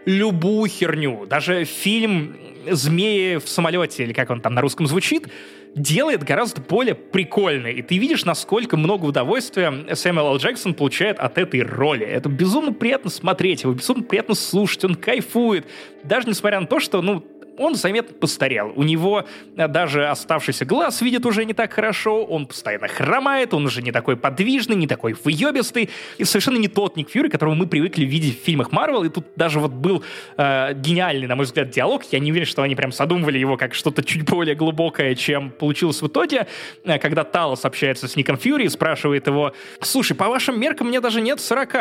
любую 0.05 0.69
херню, 0.69 1.25
даже 1.25 1.65
фильм 1.65 2.37
«Змеи 2.69 3.37
в 3.37 3.47
самолете», 3.47 4.03
или 4.03 4.13
как 4.13 4.29
он 4.29 4.41
там 4.41 4.53
на 4.53 4.61
русском 4.61 4.87
звучит, 4.87 5.27
делает 5.75 6.23
гораздо 6.23 6.61
более 6.61 6.95
прикольно. 6.95 7.67
И 7.67 7.81
ты 7.81 7.97
видишь, 7.97 8.25
насколько 8.25 8.77
много 8.77 9.05
удовольствия 9.05 9.93
Сэмюэл 9.93 10.27
Л. 10.27 10.37
Джексон 10.37 10.73
получает 10.73 11.19
от 11.19 11.37
этой 11.37 11.61
роли. 11.61 12.05
Это 12.05 12.29
безумно 12.29 12.73
приятно 12.73 13.09
смотреть, 13.09 13.63
его 13.63 13.73
безумно 13.73 14.03
приятно 14.03 14.33
слушать, 14.33 14.83
он 14.85 14.95
кайфует. 14.95 15.65
Даже 16.03 16.27
несмотря 16.27 16.59
на 16.61 16.67
то, 16.67 16.79
что, 16.79 17.01
ну, 17.01 17.23
он 17.57 17.75
заметно 17.75 18.15
постарел. 18.15 18.71
У 18.75 18.83
него 18.83 19.25
э, 19.55 19.67
даже 19.67 20.07
оставшийся 20.07 20.65
глаз 20.65 21.01
видит 21.01 21.25
уже 21.25 21.45
не 21.45 21.53
так 21.53 21.73
хорошо, 21.73 22.23
он 22.23 22.45
постоянно 22.45 22.87
хромает, 22.87 23.53
он 23.53 23.65
уже 23.65 23.81
не 23.81 23.91
такой 23.91 24.15
подвижный, 24.15 24.75
не 24.75 24.87
такой 24.87 25.15
выебистый, 25.23 25.89
и 26.17 26.23
совершенно 26.23 26.57
не 26.57 26.67
тот 26.67 26.95
Ник 26.95 27.09
Фьюри, 27.09 27.29
которого 27.29 27.55
мы 27.55 27.67
привыкли 27.67 28.05
видеть 28.05 28.41
в 28.41 28.45
фильмах 28.45 28.71
Марвел, 28.71 29.03
и 29.03 29.09
тут 29.09 29.25
даже 29.35 29.59
вот 29.59 29.71
был 29.71 30.03
э, 30.37 30.73
гениальный, 30.75 31.27
на 31.27 31.35
мой 31.35 31.45
взгляд, 31.45 31.69
диалог, 31.69 32.03
я 32.11 32.19
не 32.19 32.31
уверен, 32.31 32.47
что 32.47 32.61
они 32.61 32.75
прям 32.75 32.91
задумывали 32.91 33.39
его 33.39 33.57
как 33.57 33.73
что-то 33.73 34.03
чуть 34.03 34.23
более 34.23 34.55
глубокое, 34.55 35.15
чем 35.15 35.49
получилось 35.49 36.01
в 36.01 36.07
итоге, 36.07 36.47
э, 36.83 36.99
когда 36.99 37.23
Талос 37.23 37.65
общается 37.65 38.07
с 38.07 38.15
Ником 38.15 38.37
Фьюри 38.37 38.65
и 38.65 38.69
спрашивает 38.69 39.27
его, 39.27 39.53
слушай, 39.81 40.15
по 40.15 40.27
вашим 40.27 40.59
меркам 40.59 40.87
мне 40.87 41.01
даже 41.01 41.21
нет 41.21 41.39
40, 41.39 41.75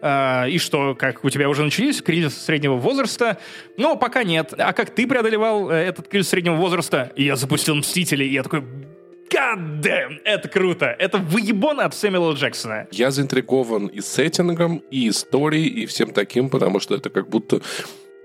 э, 0.00 0.50
и 0.50 0.58
что, 0.58 0.94
как 0.94 1.24
у 1.24 1.30
тебя 1.30 1.48
уже 1.48 1.62
начались 1.62 2.02
кризис 2.02 2.36
среднего 2.36 2.74
возраста? 2.74 3.38
Ну, 3.76 3.96
пока 3.96 4.24
нет. 4.24 4.54
А 4.58 4.72
как 4.72 4.90
ты 4.90 5.06
прям 5.06 5.19
преодолевал 5.20 5.70
э, 5.70 5.74
этот 5.74 6.08
кризис 6.08 6.30
среднего 6.30 6.56
возраста, 6.56 7.12
и 7.16 7.24
я 7.24 7.36
запустил 7.36 7.74
«Мстители», 7.74 8.24
и 8.24 8.32
я 8.32 8.42
такой, 8.42 8.60
God 8.60 9.80
damn, 9.80 10.18
это 10.24 10.48
круто. 10.48 10.86
Это 10.98 11.18
выебон 11.18 11.80
от 11.80 11.94
Сэмюэла 11.94 12.32
Джексона. 12.34 12.88
Я 12.90 13.10
заинтригован 13.10 13.86
и 13.86 14.00
сеттингом, 14.00 14.82
и 14.90 15.08
историей, 15.08 15.68
и 15.68 15.86
всем 15.86 16.12
таким, 16.12 16.48
потому 16.48 16.80
что 16.80 16.96
это 16.96 17.10
как 17.10 17.28
будто 17.28 17.60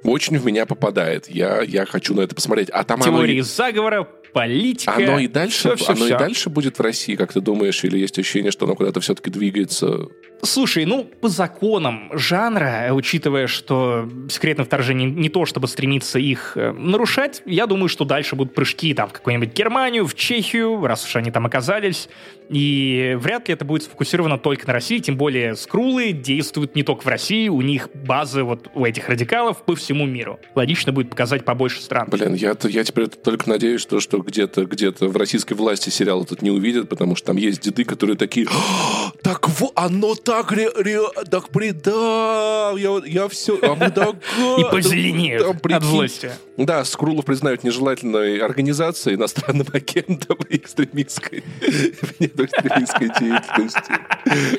очень 0.06 0.38
в 0.38 0.46
меня 0.46 0.66
попадает. 0.66 1.30
Я, 1.30 1.62
я 1.62 1.86
хочу 1.86 2.14
на 2.14 2.22
это 2.22 2.36
посмотреть. 2.36 2.70
А 2.70 2.84
там 2.84 3.02
Теории 3.02 3.36
оно... 3.36 3.44
заговора, 3.44 4.08
политика. 4.36 4.94
Оно 4.94 5.18
и 5.18 5.28
дальше, 5.28 5.76
все, 5.76 5.76
все, 5.78 5.94
оно 5.94 6.06
все. 6.06 6.16
и 6.16 6.18
дальше 6.18 6.50
будет 6.50 6.78
в 6.78 6.82
России, 6.82 7.16
как 7.16 7.32
ты 7.32 7.40
думаешь, 7.40 7.82
или 7.86 7.98
есть 7.98 8.20
ощущение, 8.20 8.52
что 8.52 8.66
оно 8.66 8.76
куда-то 8.76 9.00
все-таки 9.00 9.30
двигается? 9.30 10.08
Слушай, 10.42 10.84
ну, 10.84 11.06
по 11.06 11.30
законам 11.30 12.10
жанра, 12.12 12.90
учитывая, 12.92 13.48
что 13.48 14.10
секретное 14.30 14.66
вторжение 14.66 15.10
не 15.10 15.30
то, 15.30 15.46
чтобы 15.46 15.70
стремиться 15.70 16.20
их 16.20 16.58
э, 16.58 16.74
нарушать, 16.74 17.44
я 17.46 17.66
думаю, 17.66 17.88
что 17.88 18.04
дальше 18.04 18.36
будут 18.36 18.54
прыжки 18.54 18.94
там 18.94 19.08
в 19.08 19.14
какую-нибудь 19.14 19.54
Германию, 19.54 20.06
в 20.06 20.14
Чехию, 20.16 20.86
раз 20.86 21.06
уж 21.06 21.16
они 21.16 21.32
там 21.32 21.46
оказались. 21.46 22.10
И 22.50 23.16
вряд 23.20 23.48
ли 23.48 23.54
это 23.54 23.66
будет 23.66 23.84
сфокусировано 23.84 24.38
только 24.38 24.68
на 24.68 24.74
России, 24.74 25.00
тем 25.00 25.18
более 25.18 25.56
скрулы 25.56 26.12
действуют 26.12 26.76
не 26.76 26.84
только 26.84 27.04
в 27.04 27.08
России, 27.08 27.48
у 27.50 27.62
них 27.62 27.90
базы 27.94 28.44
вот 28.44 28.70
у 28.74 28.86
этих 28.86 29.10
радикалов 29.10 29.64
по 29.64 29.76
всему 29.76 30.06
миру. 30.06 30.40
Логично 30.54 30.92
будет 30.92 31.10
показать 31.10 31.46
побольше 31.46 31.82
стран. 31.82 32.08
Блин, 32.10 32.34
я, 32.34 32.56
я 32.64 32.84
теперь 32.84 33.08
только 33.08 33.50
надеюсь, 33.50 33.82
что, 33.82 34.00
что 34.00 34.20
где-то 34.20 34.66
где 34.66 34.92
в 34.92 35.18
российской 35.18 35.54
власти 35.54 35.90
сериал 35.90 36.24
этот 36.24 36.42
не 36.42 36.52
увидят, 36.52 36.90
потому 36.90 37.16
что 37.16 37.28
там 37.28 37.38
есть 37.38 37.62
деды, 37.62 37.84
которые 37.84 38.18
такие, 38.18 38.48
«А, 38.50 39.12
так 39.22 39.50
вот, 39.60 39.72
оно 39.76 40.16
так, 40.16 40.52
ре, 40.52 40.70
ре, 40.70 41.00
так 41.30 41.50
при, 41.50 41.72
да, 41.72 42.74
я, 42.78 43.02
я 43.06 43.28
все, 43.28 43.58
а 43.62 43.76
мы 43.76 43.90
да, 43.90 44.10
И 44.58 44.64
позеленеют 44.70 45.44
от 45.64 45.84
злости. 45.84 46.32
Да, 46.58 46.86
Скрулов 46.86 47.26
признают 47.26 47.64
нежелательной 47.64 48.40
организацией, 48.40 49.16
иностранным 49.16 49.68
агентом 49.74 50.38
и 50.50 50.58
экстремистской 50.58 51.44
экстремистской 52.44 53.10
деятельности. 53.20 53.94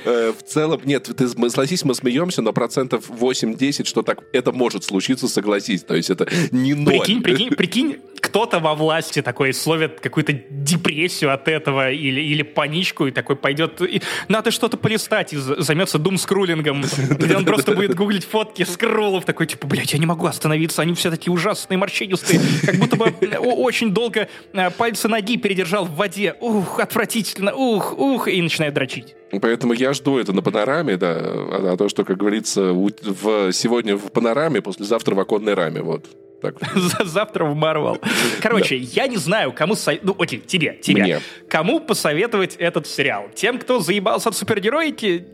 Э, 0.05 0.33
в 0.33 0.43
целом, 0.43 0.81
нет, 0.85 1.05
ты 1.05 1.29
согласись, 1.29 1.85
мы 1.85 1.95
смеемся, 1.95 2.43
но 2.43 2.53
процентов 2.53 3.11
8-10, 3.11 3.85
что 3.85 4.03
так 4.03 4.21
это 4.33 4.53
может 4.53 4.85
случиться, 4.85 5.29
согласись. 5.29 5.83
То 5.83 5.95
есть 5.95 6.11
это 6.11 6.29
не 6.51 6.75
ноль. 6.75 6.99
Прикинь, 6.99 7.23
прикинь, 7.23 7.51
прикинь, 7.51 7.97
кто-то 8.21 8.59
во 8.59 8.75
власти 8.75 9.23
такой 9.23 9.53
словит 9.53 10.01
какую-то 10.01 10.33
депрессию 10.33 11.33
от 11.33 11.49
этого 11.49 11.91
или, 11.91 12.21
или 12.21 12.43
паничку 12.43 13.07
и 13.07 13.11
такой 13.11 13.37
пойдет, 13.37 13.81
и, 13.81 14.03
надо 14.29 14.51
что-то 14.51 14.77
полистать 14.77 15.33
и 15.33 15.37
займется 15.37 15.99
думскрулингом, 15.99 16.83
где 16.83 17.37
он 17.37 17.45
просто 17.45 17.75
будет 17.75 17.95
гуглить 17.95 18.25
фотки 18.25 18.65
скроллов, 18.65 19.25
такой 19.25 19.47
типа, 19.47 19.67
блядь, 19.67 19.93
я 19.93 19.99
не 19.99 20.07
могу 20.07 20.27
остановиться, 20.27 20.83
они 20.83 20.95
все 20.95 21.11
такие 21.11 21.33
ужасные, 21.33 21.79
морщинистые, 21.79 22.41
как 22.65 22.77
будто 22.77 22.97
бы 22.97 23.07
очень 23.39 23.93
долго 23.93 24.29
э, 24.53 24.71
пальцы 24.71 25.09
ноги 25.09 25.37
передержал 25.37 25.85
в 25.85 25.95
воде, 25.95 26.35
ух, 26.41 26.81
отвратительно, 26.81 27.55
ух, 27.55 27.66
ух, 27.75 28.29
и 28.29 28.41
начинает 28.43 28.75
дрочить. 28.75 29.15
Поэтому 29.41 29.73
я 29.73 29.93
жду 29.93 30.19
это 30.19 30.33
на 30.33 30.43
панораме, 30.43 30.97
да, 30.97 31.13
а, 31.17 31.73
а 31.73 31.77
то, 31.77 31.89
что, 31.89 32.05
как 32.05 32.17
говорится, 32.17 32.73
в, 32.73 33.53
сегодня 33.53 33.97
в 33.97 34.11
панораме, 34.13 34.61
послезавтра 34.61 35.15
в 35.15 35.21
оконной 35.21 35.55
раме, 35.55 35.83
вот. 35.83 36.07
Так. 36.43 36.57
Завтра 37.05 37.45
в 37.45 37.55
Марвел. 37.55 37.99
Короче, 38.43 38.79
да. 38.79 38.85
я 38.93 39.07
не 39.09 39.17
знаю, 39.17 39.53
кому... 39.53 39.75
Со... 39.75 39.99
Ну, 40.03 40.15
окей, 40.19 40.39
тебе, 40.39 40.79
тебе. 40.83 41.03
Мне. 41.03 41.21
Кому 41.49 41.81
посоветовать 41.81 42.57
этот 42.57 42.87
сериал? 42.87 43.29
Тем, 43.35 43.59
кто 43.59 43.81
заебался 43.81 44.29
от 44.29 44.37
супергероики? 44.37 45.27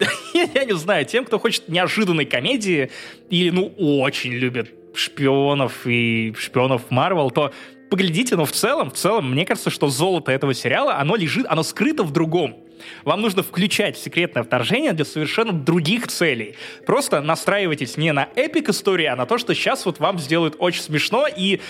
я 0.54 0.64
не 0.64 0.74
знаю. 0.74 1.04
Тем, 1.04 1.24
кто 1.24 1.38
хочет 1.38 1.68
неожиданной 1.68 2.24
комедии 2.24 2.90
или, 3.30 3.50
ну, 3.50 3.72
очень 3.76 4.32
любит 4.32 4.72
шпионов 4.94 5.86
и 5.86 6.34
шпионов 6.36 6.90
Марвел, 6.90 7.30
то 7.30 7.52
поглядите, 7.92 8.36
но 8.36 8.46
в 8.46 8.52
целом, 8.52 8.90
в 8.90 8.94
целом, 8.94 9.32
мне 9.32 9.44
кажется, 9.44 9.68
что 9.68 9.88
золото 9.88 10.32
этого 10.32 10.54
сериала, 10.54 10.96
оно 10.96 11.14
лежит, 11.14 11.44
оно 11.46 11.62
скрыто 11.62 12.04
в 12.04 12.10
другом. 12.10 12.56
Вам 13.04 13.20
нужно 13.20 13.42
включать 13.42 13.98
секретное 13.98 14.42
вторжение 14.42 14.94
для 14.94 15.04
совершенно 15.04 15.52
других 15.52 16.08
целей. 16.08 16.54
Просто 16.86 17.20
настраивайтесь 17.20 17.98
не 17.98 18.14
на 18.14 18.30
эпик 18.34 18.70
истории, 18.70 19.04
а 19.04 19.14
на 19.14 19.26
то, 19.26 19.36
что 19.36 19.54
сейчас 19.54 19.84
вот 19.84 20.00
вам 20.00 20.18
сделают 20.18 20.56
очень 20.58 20.80
смешно, 20.80 21.26
и 21.26 21.60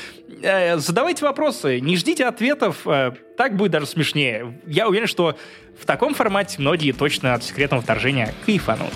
э, 0.42 0.78
задавайте 0.78 1.24
вопросы, 1.24 1.80
не 1.80 1.96
ждите 1.96 2.24
ответов, 2.24 2.86
э, 2.86 3.10
так 3.36 3.56
будет 3.56 3.72
даже 3.72 3.86
смешнее. 3.86 4.60
Я 4.64 4.88
уверен, 4.88 5.08
что 5.08 5.36
в 5.76 5.86
таком 5.86 6.14
формате 6.14 6.58
многие 6.60 6.92
точно 6.92 7.34
от 7.34 7.42
секретного 7.42 7.82
вторжения 7.82 8.32
кайфанут. 8.46 8.92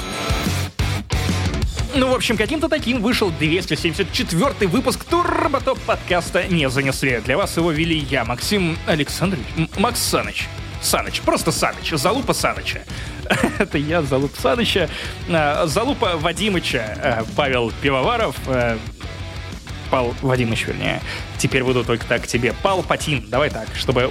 Ну, 1.99 2.11
в 2.11 2.15
общем, 2.15 2.37
каким-то 2.37 2.69
таким 2.69 3.01
вышел 3.01 3.31
274 3.31 4.69
выпуск 4.69 5.03
Турботоп 5.05 5.79
подкаста 5.81 6.47
«Не 6.47 6.69
занесли». 6.69 7.21
Для 7.25 7.39
вас 7.39 7.57
его 7.57 7.73
вели 7.73 7.97
я, 7.97 8.23
Максим 8.27 8.77
Александрович, 8.87 9.47
Макс 9.79 9.99
Саныч. 9.99 10.47
Саныч, 10.83 11.23
просто 11.23 11.53
Саныч, 11.53 11.93
Залупа 11.93 12.35
Саныча. 12.35 12.83
Это 13.59 13.79
я, 13.79 14.03
Залупа 14.03 14.39
Саныча. 14.39 14.91
А, 15.31 15.67
Залупа 15.67 16.19
Вадимыча, 16.19 16.99
а, 17.03 17.25
Павел 17.35 17.73
Пивоваров. 17.81 18.37
А, 18.47 18.79
Пал 19.91 20.15
Вадимович, 20.21 20.67
вернее. 20.67 21.01
Теперь 21.39 21.65
буду 21.65 21.83
только 21.83 22.05
так 22.05 22.27
тебе. 22.27 22.53
Пал 22.63 22.83
Патин, 22.83 23.25
давай 23.29 23.49
так, 23.49 23.69
чтобы 23.75 24.11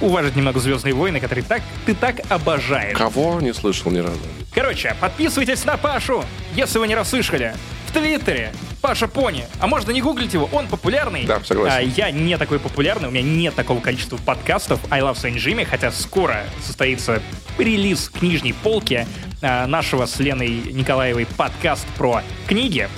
уважить 0.00 0.34
немного 0.34 0.58
«Звездные 0.58 0.94
войны», 0.94 1.20
которые 1.20 1.44
так, 1.44 1.62
ты 1.86 1.94
так 1.94 2.16
обожаешь. 2.30 2.98
Кого? 2.98 3.40
Не 3.40 3.54
слышал 3.54 3.92
ни 3.92 3.98
разу. 3.98 4.18
Короче, 4.54 4.94
подписывайтесь 5.00 5.64
на 5.64 5.76
Пашу, 5.76 6.24
если 6.54 6.78
вы 6.78 6.86
не 6.88 6.94
расслышали. 6.94 7.54
В 7.86 7.92
Твиттере 7.92 8.52
Паша 8.80 9.06
Пони. 9.08 9.44
А 9.60 9.66
можно 9.66 9.90
не 9.92 10.00
гуглить 10.02 10.34
его, 10.34 10.48
он 10.52 10.66
популярный. 10.66 11.24
Да, 11.24 11.40
согласен. 11.44 11.76
А, 11.76 11.80
я 11.80 12.10
не 12.10 12.36
такой 12.36 12.58
популярный, 12.58 13.08
у 13.08 13.10
меня 13.10 13.22
нет 13.22 13.54
такого 13.54 13.80
количества 13.80 14.16
подкастов 14.18 14.80
I 14.90 15.00
Love 15.00 15.14
Saint 15.14 15.36
Jimmy, 15.36 15.64
хотя 15.64 15.90
скоро 15.90 16.44
состоится 16.64 17.22
релиз 17.58 18.08
книжной 18.10 18.54
полки 18.54 19.06
а, 19.40 19.66
нашего 19.66 20.06
с 20.06 20.18
Леной 20.18 20.48
Николаевой 20.72 21.26
подкаст 21.26 21.86
про 21.96 22.22
книги. 22.46 22.88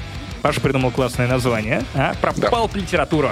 Паша 0.42 0.60
придумал 0.60 0.90
классное 0.90 1.26
название, 1.26 1.82
а, 1.94 2.14
про 2.20 2.32
Да. 2.36 2.50
pulp 2.50 2.70
-литературу. 2.70 3.30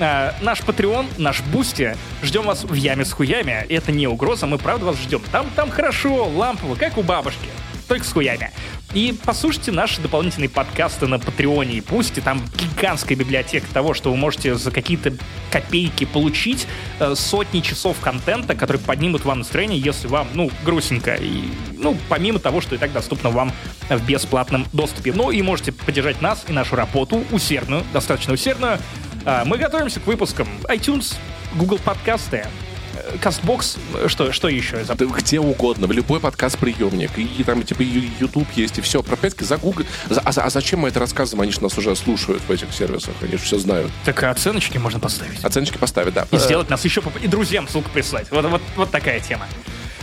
А, 0.00 0.34
наш 0.40 0.60
Patreon, 0.60 1.06
наш 1.18 1.42
Бусти, 1.42 1.94
ждем 2.22 2.44
вас 2.44 2.64
в 2.64 2.72
яме 2.72 3.04
с 3.04 3.12
хуями. 3.12 3.66
Это 3.68 3.92
не 3.92 4.06
угроза, 4.06 4.46
мы 4.46 4.56
правда 4.56 4.86
вас 4.86 4.96
ждем. 4.96 5.20
Там, 5.30 5.46
там 5.54 5.70
хорошо, 5.70 6.26
лампово, 6.26 6.74
как 6.74 6.96
у 6.96 7.02
бабушки, 7.02 7.48
только 7.90 8.06
с 8.06 8.12
хуями. 8.12 8.52
И 8.94 9.12
послушайте 9.24 9.72
наши 9.72 10.00
дополнительные 10.00 10.48
подкасты 10.48 11.08
на 11.08 11.18
Патреоне 11.18 11.78
и 11.78 11.80
Бусти. 11.80 12.20
Там 12.20 12.40
гигантская 12.56 13.18
библиотека 13.18 13.66
того, 13.74 13.94
что 13.94 14.12
вы 14.12 14.16
можете 14.16 14.54
за 14.54 14.70
какие-то 14.70 15.12
копейки 15.50 16.04
получить 16.04 16.68
э, 17.00 17.16
сотни 17.16 17.58
часов 17.58 17.98
контента, 18.00 18.54
которые 18.54 18.80
поднимут 18.80 19.24
вам 19.24 19.40
настроение, 19.40 19.80
если 19.80 20.06
вам, 20.06 20.28
ну, 20.34 20.52
грустненько. 20.64 21.16
И, 21.16 21.48
ну, 21.78 21.96
помимо 22.08 22.38
того, 22.38 22.60
что 22.60 22.76
и 22.76 22.78
так 22.78 22.92
доступно 22.92 23.30
вам 23.30 23.52
в 23.88 24.06
бесплатном 24.06 24.68
доступе. 24.72 25.12
Ну, 25.12 25.32
и 25.32 25.42
можете 25.42 25.72
поддержать 25.72 26.22
нас 26.22 26.44
и 26.46 26.52
нашу 26.52 26.76
работу 26.76 27.24
усердную, 27.32 27.82
достаточно 27.92 28.34
усердную. 28.34 28.78
А, 29.24 29.44
Мы 29.44 29.58
готовимся 29.58 29.98
к 29.98 30.06
выпускам 30.06 30.46
iTunes, 30.68 31.16
Google 31.56 31.80
подкасты, 31.80 32.46
э, 32.94 33.16
Castbox, 33.20 33.78
э, 33.94 34.08
что, 34.08 34.32
что 34.32 34.48
еще? 34.48 34.84
Да 34.84 34.94
где 34.94 35.40
угодно, 35.40 35.86
в 35.86 35.92
любой 35.92 36.20
подкаст-приемник. 36.20 37.18
И 37.18 37.44
там, 37.44 37.62
типа, 37.62 37.82
и 37.82 38.08
YouTube 38.20 38.48
есть, 38.56 38.78
и 38.78 38.80
все. 38.80 39.02
Пропетки 39.02 39.44
за 39.44 39.56
Google. 39.56 39.84
За- 40.08 40.20
А, 40.20 40.30
а 40.30 40.50
зачем 40.50 40.80
мы 40.80 40.88
это 40.88 41.00
рассказываем? 41.00 41.42
Они 41.42 41.52
же 41.52 41.62
нас 41.62 41.76
уже 41.78 41.94
слушают 41.96 42.42
в 42.46 42.50
этих 42.50 42.72
сервисах. 42.72 43.14
Они 43.20 43.32
же 43.32 43.38
все 43.38 43.58
знают. 43.58 43.90
Так 44.04 44.22
оценочки 44.24 44.78
можно 44.78 44.98
поставить. 45.00 45.42
Оценочки 45.44 45.78
поставить, 45.78 46.14
да. 46.14 46.26
И 46.30 46.36
Э, 46.36 46.38
сделать 46.38 46.70
нас 46.70 46.84
еще 46.84 47.02
И 47.22 47.26
друзьям 47.28 47.68
ссылку 47.68 47.90
прислать. 47.90 48.26
Вот, 48.30 48.44
вот, 48.46 48.62
вот 48.76 48.90
такая 48.90 49.20
тема. 49.20 49.46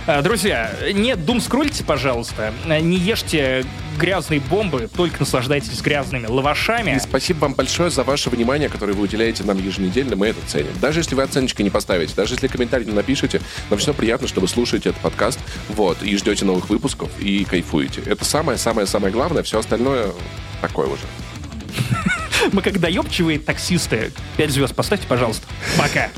А, 0.07 0.21
Друзья, 0.21 0.71
не 0.93 1.17
думскрольте, 1.17 1.83
пожалуйста. 1.83 2.53
А, 2.65 2.79
Не 2.79 2.97
ешьте 2.97 3.65
грязные 3.99 4.39
бомбы, 4.39 4.89
только 4.95 5.17
наслаждайтесь 5.19 5.81
грязными 5.81 6.27
лавашами. 6.27 6.95
И 6.95 6.99
спасибо 6.99 7.39
вам 7.39 7.55
большое 7.55 7.89
за 7.89 8.03
ваше 8.03 8.29
внимание, 8.29 8.69
которое 8.69 8.93
вы 8.93 9.03
уделяете 9.03 9.43
нам 9.43 9.57
еженедельно. 9.57 10.15
Мы 10.15 10.27
это 10.27 10.39
ценим. 10.47 10.71
Даже 10.79 11.01
если 11.01 11.13
вы 11.13 11.23
оценочки 11.23 11.61
не 11.61 11.69
поставите, 11.69 12.13
даже 12.15 12.35
если 12.35 12.47
комментарий 12.47 12.85
не 12.85 12.93
напишете, 12.93 13.41
нам 13.69 13.79
все 13.79 13.93
приятно, 13.93 14.29
что 14.29 14.39
вы 14.39 14.47
слушаете 14.47 14.89
этот 14.89 15.01
подкаст, 15.01 15.39
вот, 15.67 16.01
и 16.01 16.15
ждете 16.15 16.45
новых 16.45 16.69
выпусков, 16.69 17.09
и 17.19 17.43
кайфуете. 17.43 18.01
Это 18.05 18.23
самое-самое-самое 18.23 19.11
главное. 19.11 19.43
Все 19.43 19.59
остальное 19.59 20.11
такое 20.61 20.87
уже. 20.87 21.03
Мы 22.53 22.61
как 22.61 22.79
доебчивые 22.79 23.39
таксисты. 23.39 24.13
Пять 24.37 24.51
звезд 24.51 24.73
поставьте, 24.73 25.05
пожалуйста. 25.05 25.45
Пока. 25.77 26.09